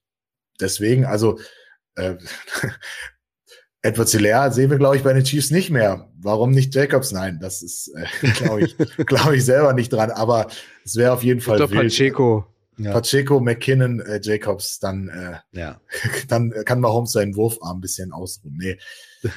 deswegen, 0.60 1.04
also 1.04 1.38
äh, 1.96 2.14
Edward 3.86 4.08
Hilaire 4.08 4.52
sehen 4.52 4.70
wir, 4.70 4.78
glaube 4.78 4.96
ich, 4.96 5.02
bei 5.02 5.12
den 5.12 5.24
Chiefs 5.24 5.50
nicht 5.50 5.70
mehr. 5.70 6.08
Warum 6.18 6.50
nicht 6.50 6.74
Jacobs? 6.74 7.12
Nein, 7.12 7.38
das 7.40 7.62
ist, 7.62 7.92
äh, 7.94 8.30
glaube 8.32 8.64
ich, 8.64 8.76
glaube 9.06 9.36
ich 9.36 9.44
selber 9.44 9.72
nicht 9.72 9.92
dran. 9.92 10.10
Aber 10.10 10.48
es 10.84 10.96
wäre 10.96 11.12
auf 11.12 11.22
jeden 11.22 11.40
Fall 11.40 11.58
wild. 11.58 11.70
Pacheco. 11.70 12.46
Ja. 12.78 12.92
Pacheco, 12.92 13.40
McKinnon, 13.40 14.00
äh, 14.00 14.20
Jacobs, 14.22 14.80
dann, 14.80 15.08
äh, 15.08 15.58
ja. 15.58 15.80
dann 16.28 16.52
kann 16.64 16.80
Mahomes 16.80 17.12
seinen 17.12 17.36
Wurfarm 17.36 17.78
ein 17.78 17.80
bisschen 17.80 18.12
ausruhen. 18.12 18.56
Nee, 18.58 18.78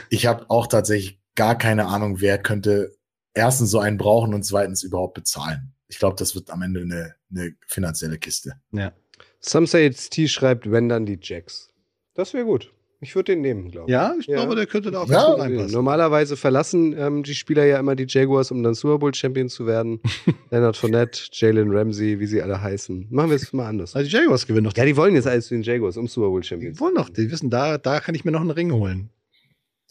ich 0.10 0.26
habe 0.26 0.50
auch 0.50 0.68
tatsächlich 0.68 1.22
gar 1.36 1.58
keine 1.58 1.86
Ahnung, 1.86 2.20
wer 2.20 2.38
könnte 2.38 2.98
erstens 3.34 3.70
so 3.72 3.80
einen 3.80 3.98
brauchen 3.98 4.34
und 4.34 4.44
zweitens 4.44 4.84
überhaupt 4.84 5.14
bezahlen. 5.14 5.74
Ich 5.88 6.00
glaube, 6.00 6.18
das 6.18 6.36
wird 6.36 6.50
am 6.50 6.62
Ende 6.62 6.82
eine, 6.82 7.16
eine 7.32 7.56
finanzielle 7.66 8.18
Kiste. 8.18 8.54
Ja. 8.72 8.92
Some 9.40 9.68
say 9.68 9.86
it's 9.86 10.10
T 10.10 10.28
schreibt, 10.28 10.70
wenn 10.70 10.90
dann 10.90 11.06
die 11.06 11.20
Jacks. 11.22 11.70
Das 12.14 12.34
wäre 12.34 12.46
gut. 12.46 12.74
Ich 13.02 13.16
würde 13.16 13.32
den 13.32 13.42
nehmen, 13.42 13.72
glaube 13.72 13.90
ich. 13.90 13.94
Ja, 13.94 14.14
ich 14.20 14.28
Ja. 14.28 14.36
glaube, 14.38 14.56
der 14.56 14.66
könnte 14.68 14.92
da 14.92 15.00
auch 15.02 15.10
Ja, 15.10 15.30
gut 15.32 15.40
reinpassen. 15.40 15.72
Normalerweise 15.72 16.36
verlassen 16.36 16.94
ähm, 16.98 17.24
die 17.24 17.34
Spieler 17.34 17.64
ja 17.66 17.80
immer 17.80 17.96
die 17.96 18.06
Jaguars, 18.08 18.52
um 18.52 18.62
dann 18.62 18.74
Super 18.74 19.00
Bowl 19.00 19.14
Champion 19.14 19.48
zu 19.48 19.66
werden. 19.66 20.02
Leonard 20.52 20.76
Fournette, 20.76 21.22
Jalen 21.32 21.72
Ramsey, 21.72 22.20
wie 22.20 22.26
sie 22.28 22.42
alle 22.42 22.62
heißen. 22.62 23.08
Machen 23.10 23.30
wir 23.30 23.36
es 23.38 23.54
mal 23.54 23.68
anders. 23.68 23.96
Also 23.96 24.10
die 24.10 24.16
Jaguars 24.16 24.46
gewinnen 24.46 24.66
doch. 24.66 24.76
Ja, 24.76 24.84
die 24.84 24.98
wollen 24.98 25.16
jetzt 25.16 25.28
alles 25.28 25.48
zu 25.48 25.54
den 25.54 25.64
Jaguars, 25.64 25.96
um 25.96 26.08
Super 26.08 26.28
Bowl 26.28 26.44
Champion 26.44 26.74
die 26.74 26.80
wollen 26.80 26.96
doch, 26.96 27.08
die 27.10 27.32
wissen, 27.32 27.50
da, 27.50 27.78
da 27.78 28.02
kann 28.02 28.16
ich 28.16 28.26
mir 28.26 28.32
noch 28.32 28.42
einen 28.42 28.52
Ring 28.52 28.72
holen. 28.74 29.10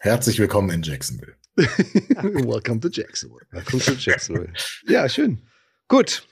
Herzlich 0.01 0.39
willkommen 0.39 0.68
in 0.70 0.82
Jacksonville. 0.82 1.35
Welcome 1.56 2.80
to 2.80 2.89
Jacksonville. 2.89 3.47
Kommt 3.70 3.82
zu 3.82 3.94
Jacksonville. 3.94 4.52
Ja, 4.86 5.09
schön. 5.09 5.40
Gut. 5.89 6.24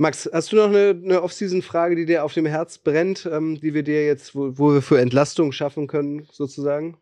Max, 0.00 0.30
hast 0.32 0.52
du 0.52 0.56
noch 0.56 0.68
eine, 0.68 0.90
eine 0.90 1.22
Off-Season-Frage, 1.22 1.96
die 1.96 2.06
dir 2.06 2.24
auf 2.24 2.32
dem 2.32 2.46
Herz 2.46 2.78
brennt, 2.78 3.28
ähm, 3.30 3.60
die 3.60 3.74
wir 3.74 3.82
dir 3.82 4.06
jetzt, 4.06 4.32
wo, 4.32 4.56
wo 4.56 4.72
wir 4.74 4.80
für 4.80 5.00
Entlastung 5.00 5.50
schaffen 5.50 5.88
können, 5.88 6.28
sozusagen? 6.30 6.96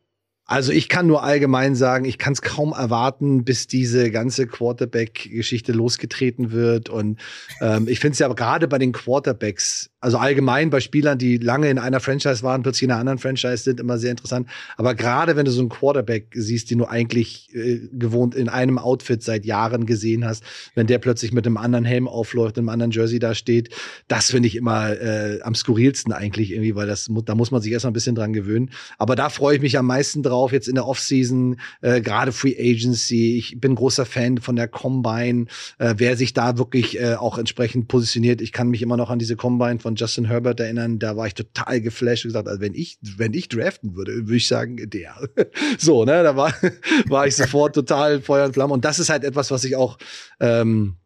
Also 0.49 0.71
ich 0.71 0.89
kann 0.89 1.09
nur 1.09 1.25
allgemein 1.25 1.75
sagen, 1.75 2.05
ich 2.05 2.19
kann 2.19 2.33
es 2.33 2.41
kaum 2.41 2.73
erwarten, 2.73 3.45
bis 3.45 3.67
diese 3.67 4.13
ganze 4.13 4.47
Quarterback-Geschichte 4.47 5.73
losgetreten 5.73 6.53
wird. 6.53 6.89
Und 6.89 7.19
ähm, 7.61 7.89
ich 7.89 7.99
finde 7.99 8.13
es 8.13 8.21
ja 8.21 8.29
gerade 8.29 8.69
bei 8.69 8.79
den 8.79 8.93
Quarterbacks, 8.93 9.91
also 9.99 10.19
allgemein 10.19 10.71
bei 10.71 10.79
Spielern, 10.79 11.19
die 11.19 11.39
lange 11.39 11.69
in 11.69 11.81
einer 11.81 11.99
Franchise 11.99 12.45
waren, 12.45 12.63
plötzlich 12.63 12.85
in 12.85 12.93
einer 12.93 13.01
anderen 13.01 13.19
Franchise 13.19 13.65
sind, 13.65 13.81
immer 13.81 13.99
sehr 13.99 14.13
interessant. 14.13 14.49
Aber 14.77 14.95
gerade 14.95 15.35
wenn 15.35 15.47
du 15.47 15.51
so 15.51 15.59
einen 15.59 15.69
Quarterback 15.69 16.29
siehst, 16.33 16.71
den 16.71 16.79
du 16.79 16.85
eigentlich 16.85 17.53
äh, 17.53 17.81
gewohnt 17.93 18.37
in 18.37 18.49
einem 18.49 18.79
Outfit 18.79 19.25
seit 19.25 19.45
Jahren 19.45 19.85
gesehen 19.85 20.25
hast, 20.25 20.45
wenn 20.77 20.87
der 20.87 20.99
plötzlich 20.99 21.33
mit 21.33 21.45
einem 21.45 21.57
anderen 21.57 21.85
Helm 21.85 22.07
aufläuft, 22.07 22.57
einem 22.57 22.69
anderen 22.69 22.93
Jersey 22.93 23.19
da 23.19 23.35
steht, 23.35 23.71
das 24.07 24.31
finde 24.31 24.47
ich 24.47 24.55
immer 24.55 24.93
äh, 24.93 25.41
am 25.43 25.57
skurrilsten 25.57 26.13
eigentlich 26.13 26.53
irgendwie, 26.53 26.77
weil 26.77 26.87
das 26.87 27.11
da 27.25 27.35
muss 27.35 27.51
man 27.51 27.63
sich 27.63 27.73
erstmal 27.73 27.91
ein 27.91 27.95
bisschen 27.95 28.15
dran 28.15 28.33
gewöhnen. 28.33 28.71
Aber 28.99 29.17
da 29.17 29.29
freue 29.29 29.57
ich 29.57 29.63
mich 29.63 29.77
am 29.77 29.87
meisten 29.87 30.23
drauf, 30.23 30.36
jetzt 30.53 30.69
in 30.69 30.75
der 30.75 30.87
Offseason, 30.87 31.61
äh, 31.81 32.01
gerade 32.01 32.33
Free 32.33 32.57
Agency. 32.59 33.37
Ich 33.37 33.61
bin 33.61 33.75
großer 33.75 34.07
Fan 34.07 34.39
von 34.39 34.57
der 34.57 34.69
Combine, 34.69 35.47
äh, 35.79 35.95
wer 35.97 36.17
sich 36.17 36.33
da 36.33 36.59
wirklich 36.59 37.01
äh, 37.01 37.15
auch 37.15 37.39
entsprechend 37.39 37.89
positioniert. 37.89 38.41
Ich 38.41 38.53
kann 38.53 38.69
mich 38.69 38.83
immer 38.83 38.97
noch 38.97 39.11
an 39.11 39.19
diese 39.19 39.37
Combine 39.37 39.79
von 39.79 39.97
Justin 39.97 40.27
Herbert 40.27 40.61
erinnern, 40.61 40.99
da 40.99 41.17
war 41.17 41.27
ich 41.27 41.35
total 41.35 41.81
geflasht 41.81 42.25
und 42.25 42.31
gesagt, 42.31 42.49
also 42.49 42.61
wenn 42.61 42.75
ich, 42.75 42.99
wenn 43.17 43.35
ich 43.35 43.49
draften 43.49 43.97
würde, 43.97 44.13
würde 44.13 44.37
ich 44.37 44.49
sagen, 44.49 44.77
der. 44.77 45.17
so, 45.79 46.05
ne, 46.05 46.23
da 46.23 46.37
war, 46.37 46.53
war 47.09 47.27
ich 47.27 47.37
sofort 47.37 47.75
total 47.75 48.21
Feuer 48.21 48.47
und 48.47 48.55
Flamme. 48.55 48.75
Und 48.75 48.85
das 48.85 48.99
ist 48.99 49.09
halt 49.09 49.25
etwas, 49.25 49.51
was 49.51 49.65
ich 49.65 49.77
auch 49.77 49.99
ähm, 50.41 50.97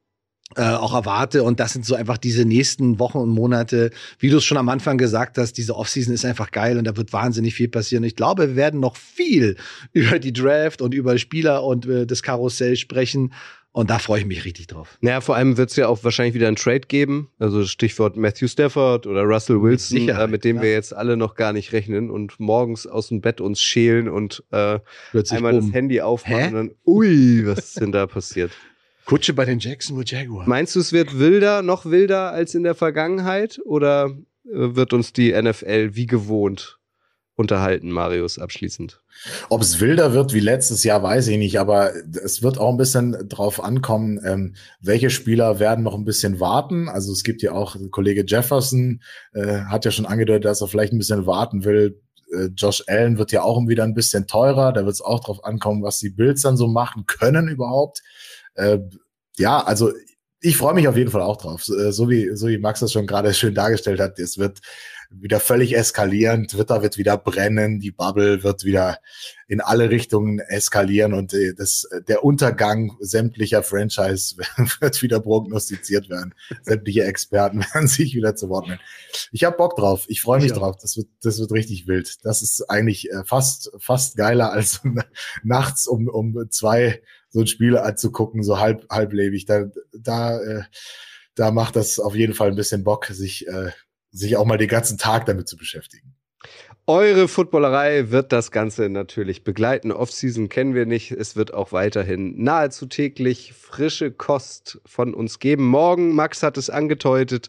äh, 0.56 0.62
auch 0.62 0.94
erwarte. 0.94 1.42
Und 1.44 1.60
das 1.60 1.72
sind 1.72 1.84
so 1.84 1.94
einfach 1.94 2.18
diese 2.18 2.44
nächsten 2.44 2.98
Wochen 2.98 3.18
und 3.18 3.30
Monate, 3.30 3.90
wie 4.18 4.30
du 4.30 4.38
es 4.38 4.44
schon 4.44 4.58
am 4.58 4.68
Anfang 4.68 4.98
gesagt 4.98 5.38
hast, 5.38 5.54
diese 5.54 5.76
Offseason 5.76 6.12
ist 6.12 6.24
einfach 6.24 6.50
geil 6.50 6.78
und 6.78 6.84
da 6.84 6.96
wird 6.96 7.12
wahnsinnig 7.12 7.54
viel 7.54 7.68
passieren. 7.68 8.04
Ich 8.04 8.16
glaube, 8.16 8.48
wir 8.48 8.56
werden 8.56 8.80
noch 8.80 8.96
viel 8.96 9.56
über 9.92 10.18
die 10.18 10.32
Draft 10.32 10.82
und 10.82 10.94
über 10.94 11.18
Spieler 11.18 11.64
und 11.64 11.86
äh, 11.86 12.06
das 12.06 12.22
Karussell 12.22 12.76
sprechen. 12.76 13.32
Und 13.72 13.88
da 13.88 14.00
freue 14.00 14.18
ich 14.18 14.26
mich 14.26 14.44
richtig 14.44 14.66
drauf. 14.66 14.98
Naja, 15.00 15.20
vor 15.20 15.36
allem 15.36 15.56
wird 15.56 15.70
es 15.70 15.76
ja 15.76 15.86
auch 15.86 16.02
wahrscheinlich 16.02 16.34
wieder 16.34 16.48
einen 16.48 16.56
Trade 16.56 16.80
geben. 16.80 17.28
Also 17.38 17.64
Stichwort 17.64 18.16
Matthew 18.16 18.48
Stafford 18.48 19.06
oder 19.06 19.22
Russell 19.22 19.62
Wilson, 19.62 20.06
Mit 20.06 20.16
äh, 20.16 20.26
mit 20.26 20.44
dem 20.44 20.56
ja. 20.56 20.62
wir 20.62 20.72
jetzt 20.72 20.92
alle 20.92 21.16
noch 21.16 21.36
gar 21.36 21.52
nicht 21.52 21.72
rechnen 21.72 22.10
und 22.10 22.40
morgens 22.40 22.88
aus 22.88 23.08
dem 23.08 23.20
Bett 23.20 23.40
uns 23.40 23.60
schälen 23.60 24.08
und 24.08 24.42
äh, 24.50 24.80
einmal 25.30 25.52
das 25.52 25.66
bumm. 25.66 25.72
Handy 25.72 26.00
aufmachen 26.00 26.36
Hä? 26.36 26.46
und 26.48 26.54
dann, 26.54 26.70
ui, 26.84 27.46
was 27.46 27.58
ist 27.58 27.80
denn 27.80 27.92
da 27.92 28.08
passiert? 28.08 28.50
Kutsche 29.10 29.34
bei 29.34 29.44
den 29.44 29.58
Jacksonville 29.58 30.06
Jaguars. 30.06 30.46
Meinst 30.46 30.76
du, 30.76 30.78
es 30.78 30.92
wird 30.92 31.18
wilder, 31.18 31.62
noch 31.62 31.84
wilder 31.84 32.30
als 32.30 32.54
in 32.54 32.62
der 32.62 32.76
Vergangenheit? 32.76 33.60
Oder 33.64 34.16
äh, 34.44 34.76
wird 34.76 34.92
uns 34.92 35.12
die 35.12 35.32
NFL 35.32 35.96
wie 35.96 36.06
gewohnt 36.06 36.78
unterhalten, 37.34 37.90
Marius, 37.90 38.38
abschließend? 38.38 39.00
Ob 39.48 39.62
es 39.62 39.80
wilder 39.80 40.12
wird 40.12 40.32
wie 40.32 40.38
letztes 40.38 40.84
Jahr, 40.84 41.02
weiß 41.02 41.26
ich 41.26 41.38
nicht, 41.38 41.58
aber 41.58 41.90
es 42.22 42.44
wird 42.44 42.58
auch 42.58 42.70
ein 42.70 42.76
bisschen 42.76 43.28
drauf 43.28 43.64
ankommen, 43.64 44.20
ähm, 44.24 44.54
welche 44.80 45.10
Spieler 45.10 45.58
werden 45.58 45.82
noch 45.82 45.94
ein 45.94 46.04
bisschen 46.04 46.38
warten. 46.38 46.88
Also 46.88 47.10
es 47.10 47.24
gibt 47.24 47.42
ja 47.42 47.50
auch 47.50 47.76
Kollege 47.90 48.24
Jefferson, 48.24 49.02
äh, 49.32 49.62
hat 49.62 49.84
ja 49.84 49.90
schon 49.90 50.06
angedeutet, 50.06 50.44
dass 50.44 50.60
er 50.60 50.68
vielleicht 50.68 50.92
ein 50.92 50.98
bisschen 50.98 51.26
warten 51.26 51.64
will. 51.64 52.00
Äh, 52.32 52.50
Josh 52.56 52.84
Allen 52.86 53.18
wird 53.18 53.32
ja 53.32 53.42
auch 53.42 53.60
wieder 53.66 53.82
ein 53.82 53.94
bisschen 53.94 54.28
teurer. 54.28 54.72
Da 54.72 54.84
wird 54.84 54.94
es 54.94 55.00
auch 55.00 55.18
drauf 55.18 55.42
ankommen, 55.42 55.82
was 55.82 55.98
die 55.98 56.10
Bills 56.10 56.42
dann 56.42 56.56
so 56.56 56.68
machen 56.68 57.06
können 57.06 57.48
überhaupt. 57.48 58.02
Äh, 58.60 58.80
ja, 59.38 59.60
also 59.60 59.92
ich 60.42 60.56
freue 60.56 60.74
mich 60.74 60.88
auf 60.88 60.96
jeden 60.96 61.10
Fall 61.10 61.22
auch 61.22 61.36
drauf. 61.36 61.64
So, 61.64 61.76
äh, 61.76 61.92
so 61.92 62.08
wie, 62.08 62.34
so 62.34 62.48
wie 62.48 62.58
Max 62.58 62.80
das 62.80 62.92
schon 62.92 63.06
gerade 63.06 63.34
schön 63.34 63.54
dargestellt 63.54 64.00
hat. 64.00 64.18
Es 64.18 64.38
wird 64.38 64.60
wieder 65.10 65.40
völlig 65.40 65.76
eskalieren. 65.76 66.46
Twitter 66.46 66.82
wird 66.82 66.96
wieder 66.96 67.18
brennen. 67.18 67.80
Die 67.80 67.90
Bubble 67.90 68.42
wird 68.44 68.64
wieder 68.64 68.98
in 69.48 69.60
alle 69.60 69.90
Richtungen 69.90 70.38
eskalieren 70.38 71.12
und 71.12 71.34
äh, 71.34 71.52
das, 71.52 71.86
der 72.06 72.24
Untergang 72.24 72.96
sämtlicher 73.00 73.64
Franchise 73.64 74.36
wird 74.80 75.02
wieder 75.02 75.20
prognostiziert 75.20 76.08
werden. 76.08 76.34
Sämtliche 76.62 77.04
Experten 77.04 77.60
werden 77.74 77.88
sich 77.88 78.14
wieder 78.14 78.36
zu 78.36 78.48
Wort 78.48 78.68
melden. 78.68 78.82
Ich 79.32 79.44
habe 79.44 79.56
Bock 79.56 79.76
drauf. 79.76 80.04
Ich 80.08 80.22
freue 80.22 80.38
mich 80.38 80.46
Ich 80.46 80.52
auch. 80.52 80.58
drauf. 80.58 80.76
Das 80.80 80.96
wird, 80.96 81.08
das 81.22 81.40
wird 81.40 81.52
richtig 81.52 81.88
wild. 81.88 82.24
Das 82.24 82.40
ist 82.40 82.62
eigentlich 82.70 83.10
äh, 83.10 83.24
fast, 83.24 83.72
fast 83.78 84.16
geiler 84.16 84.52
als 84.52 84.80
nachts 85.42 85.88
um, 85.88 86.08
um 86.08 86.46
zwei 86.50 87.02
so 87.30 87.40
ein 87.40 87.46
Spiel 87.46 87.78
anzugucken, 87.78 88.42
so 88.42 88.58
halb, 88.58 88.86
halblebig. 88.90 89.46
Da, 89.46 89.66
da, 89.92 90.40
äh, 90.40 90.62
da 91.34 91.50
macht 91.50 91.76
das 91.76 91.98
auf 91.98 92.14
jeden 92.14 92.34
Fall 92.34 92.48
ein 92.48 92.56
bisschen 92.56 92.84
Bock, 92.84 93.06
sich, 93.06 93.46
äh, 93.48 93.70
sich 94.10 94.36
auch 94.36 94.44
mal 94.44 94.58
den 94.58 94.68
ganzen 94.68 94.98
Tag 94.98 95.26
damit 95.26 95.48
zu 95.48 95.56
beschäftigen. 95.56 96.14
Eure 96.92 97.28
Footballerei 97.28 98.10
wird 98.10 98.32
das 98.32 98.50
Ganze 98.50 98.88
natürlich 98.88 99.44
begleiten. 99.44 99.92
Offseason 99.92 100.48
kennen 100.48 100.74
wir 100.74 100.86
nicht. 100.86 101.12
Es 101.12 101.36
wird 101.36 101.54
auch 101.54 101.70
weiterhin 101.70 102.42
nahezu 102.42 102.86
täglich 102.86 103.52
frische 103.52 104.10
Kost 104.10 104.80
von 104.86 105.14
uns 105.14 105.38
geben. 105.38 105.66
Morgen, 105.66 106.16
Max 106.16 106.42
hat 106.42 106.58
es 106.58 106.68
angedeutet, 106.68 107.48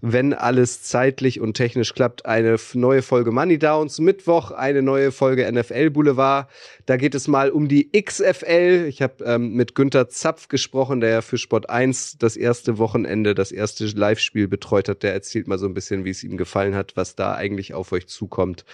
wenn 0.00 0.34
alles 0.34 0.82
zeitlich 0.82 1.40
und 1.40 1.54
technisch 1.54 1.94
klappt, 1.94 2.26
eine 2.26 2.56
neue 2.74 3.02
Folge 3.02 3.30
Money 3.30 3.60
Downs. 3.60 4.00
Mittwoch 4.00 4.50
eine 4.50 4.82
neue 4.82 5.12
Folge 5.12 5.48
NFL 5.52 5.90
Boulevard. 5.90 6.48
Da 6.86 6.96
geht 6.96 7.14
es 7.14 7.28
mal 7.28 7.50
um 7.50 7.68
die 7.68 7.92
XFL. 7.92 8.86
Ich 8.88 9.02
habe 9.02 9.22
ähm, 9.24 9.52
mit 9.52 9.76
Günther 9.76 10.08
Zapf 10.08 10.48
gesprochen, 10.48 11.00
der 11.00 11.10
ja 11.10 11.22
für 11.22 11.38
Sport 11.38 11.70
1 11.70 12.18
das 12.18 12.36
erste 12.36 12.78
Wochenende, 12.78 13.36
das 13.36 13.52
erste 13.52 13.86
Live-Spiel 13.86 14.48
betreut 14.48 14.88
hat. 14.88 15.04
Der 15.04 15.12
erzählt 15.12 15.46
mal 15.46 15.58
so 15.58 15.66
ein 15.66 15.74
bisschen, 15.74 16.04
wie 16.04 16.10
es 16.10 16.24
ihm 16.24 16.36
gefallen 16.36 16.74
hat, 16.74 16.96
was 16.96 17.14
da 17.14 17.36
eigentlich 17.36 17.72
auf 17.72 17.92
euch 17.92 18.08
zukommt. 18.08 18.64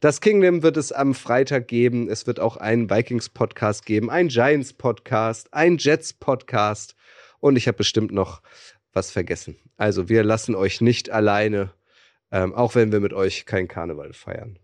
Das 0.00 0.20
Kingdom 0.20 0.62
wird 0.62 0.76
es 0.76 0.90
am 0.90 1.14
Freitag 1.14 1.68
geben. 1.68 2.08
Es 2.08 2.26
wird 2.26 2.40
auch 2.40 2.56
einen 2.56 2.90
Vikings-Podcast 2.90 3.86
geben, 3.86 4.10
einen 4.10 4.28
Giants-Podcast, 4.28 5.54
einen 5.54 5.78
Jets-Podcast. 5.78 6.96
Und 7.38 7.56
ich 7.56 7.68
habe 7.68 7.78
bestimmt 7.78 8.12
noch 8.12 8.42
was 8.92 9.10
vergessen. 9.10 9.56
Also 9.76 10.08
wir 10.08 10.24
lassen 10.24 10.54
euch 10.54 10.80
nicht 10.80 11.10
alleine, 11.10 11.72
ähm, 12.30 12.54
auch 12.54 12.74
wenn 12.74 12.92
wir 12.92 13.00
mit 13.00 13.12
euch 13.12 13.46
kein 13.46 13.68
Karneval 13.68 14.12
feiern. 14.12 14.58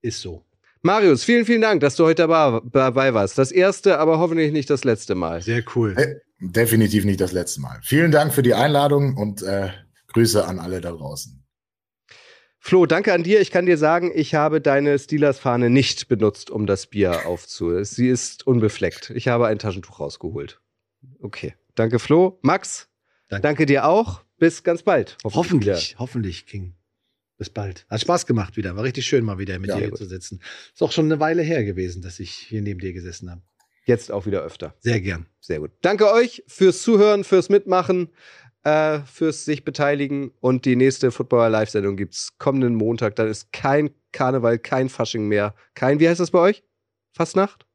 Ist 0.00 0.20
so. 0.20 0.44
Marius, 0.82 1.24
vielen, 1.24 1.44
vielen 1.44 1.60
Dank, 1.60 1.80
dass 1.80 1.96
du 1.96 2.04
heute 2.04 2.28
dabei, 2.28 2.60
dabei 2.72 3.14
warst. 3.14 3.36
Das 3.36 3.50
erste, 3.50 3.98
aber 3.98 4.18
hoffentlich 4.18 4.52
nicht 4.52 4.70
das 4.70 4.84
letzte 4.84 5.16
Mal. 5.16 5.42
Sehr 5.42 5.64
cool. 5.74 5.94
Hey, 5.96 6.16
definitiv 6.40 7.04
nicht 7.04 7.20
das 7.20 7.32
letzte 7.32 7.60
Mal. 7.60 7.80
Vielen 7.82 8.12
Dank 8.12 8.32
für 8.32 8.42
die 8.42 8.54
Einladung 8.54 9.16
und 9.16 9.42
äh, 9.42 9.70
Grüße 10.12 10.46
an 10.46 10.60
alle 10.60 10.80
da 10.80 10.92
draußen. 10.92 11.44
Flo, 12.60 12.86
danke 12.86 13.12
an 13.12 13.22
dir. 13.22 13.40
Ich 13.40 13.50
kann 13.50 13.66
dir 13.66 13.78
sagen, 13.78 14.10
ich 14.14 14.34
habe 14.34 14.60
deine 14.60 14.98
Steelers-Fahne 14.98 15.70
nicht 15.70 16.08
benutzt, 16.08 16.50
um 16.50 16.66
das 16.66 16.86
Bier 16.86 17.26
aufzu. 17.26 17.82
Sie 17.84 18.08
ist 18.08 18.46
unbefleckt. 18.46 19.10
Ich 19.10 19.28
habe 19.28 19.46
ein 19.46 19.58
Taschentuch 19.58 20.00
rausgeholt. 20.00 20.60
Okay. 21.20 21.54
Danke, 21.74 21.98
Flo. 22.00 22.38
Max, 22.42 22.88
danke, 23.28 23.42
Danke. 23.42 23.66
dir 23.66 23.86
auch. 23.86 24.24
Bis 24.38 24.62
ganz 24.64 24.82
bald. 24.82 25.16
Hoffentlich, 25.24 25.96
hoffentlich, 25.98 26.46
King. 26.46 26.74
Bis 27.38 27.50
bald. 27.50 27.86
Hat 27.88 28.00
Spaß 28.00 28.26
gemacht 28.26 28.56
wieder. 28.56 28.74
War 28.76 28.82
richtig 28.84 29.06
schön, 29.06 29.24
mal 29.24 29.38
wieder 29.38 29.58
mit 29.60 29.68
Ja, 29.70 29.76
dir 29.76 29.80
hier 29.82 29.90
gut. 29.90 29.98
zu 29.98 30.06
sitzen. 30.06 30.40
Ist 30.72 30.82
auch 30.82 30.90
schon 30.92 31.04
eine 31.06 31.20
Weile 31.20 31.42
her 31.42 31.64
gewesen, 31.64 32.02
dass 32.02 32.18
ich 32.18 32.30
hier 32.32 32.62
neben 32.62 32.80
dir 32.80 32.92
gesessen 32.92 33.30
habe. 33.30 33.42
Jetzt 33.84 34.10
auch 34.12 34.26
wieder 34.26 34.42
öfter. 34.42 34.74
Sehr 34.80 35.00
gern. 35.00 35.26
Sehr 35.40 35.60
gut. 35.60 35.70
Danke 35.80 36.12
euch 36.12 36.42
fürs 36.46 36.82
Zuhören, 36.82 37.22
fürs 37.24 37.48
Mitmachen, 37.48 38.10
äh, 38.68 39.00
fürs 39.06 39.44
sich 39.44 39.64
beteiligen. 39.64 40.32
Und 40.40 40.64
die 40.64 40.76
nächste 40.76 41.10
Footballer 41.10 41.48
Live-Sendung 41.48 41.96
gibt 41.96 42.14
es 42.14 42.36
kommenden 42.38 42.74
Montag. 42.74 43.16
Dann 43.16 43.28
ist 43.28 43.52
kein 43.52 43.90
Karneval, 44.12 44.58
kein 44.58 44.88
Fasching 44.88 45.26
mehr. 45.26 45.54
Kein, 45.74 46.00
wie 46.00 46.08
heißt 46.08 46.20
das 46.20 46.30
bei 46.30 46.38
euch? 46.38 46.62
Fastnacht? 47.12 47.66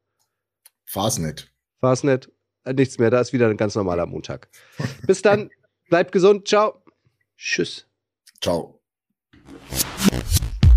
Fasnet. 0.86 1.52
Fasnet. 1.80 2.32
Äh, 2.64 2.74
nichts 2.74 3.00
mehr. 3.00 3.10
Da 3.10 3.20
ist 3.20 3.34
wieder 3.34 3.50
ein 3.50 3.58
ganz 3.58 3.76
normaler 3.76 4.06
Montag. 4.06 4.50
Bis 5.08 5.22
dann. 5.22 5.50
bleibt 5.90 6.12
gesund. 6.12 6.48
Ciao. 6.48 6.84
Tschüss. 7.38 7.88
Ciao. 8.42 8.80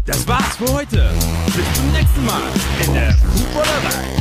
Das 0.05 0.27
war's 0.27 0.57
für 0.57 0.73
heute. 0.73 1.11
Bis 1.47 1.75
zum 1.75 1.93
nächsten 1.93 2.25
Mal 2.25 2.43
in 2.85 2.95
der 2.95 3.13
Footballerei. 3.13 4.17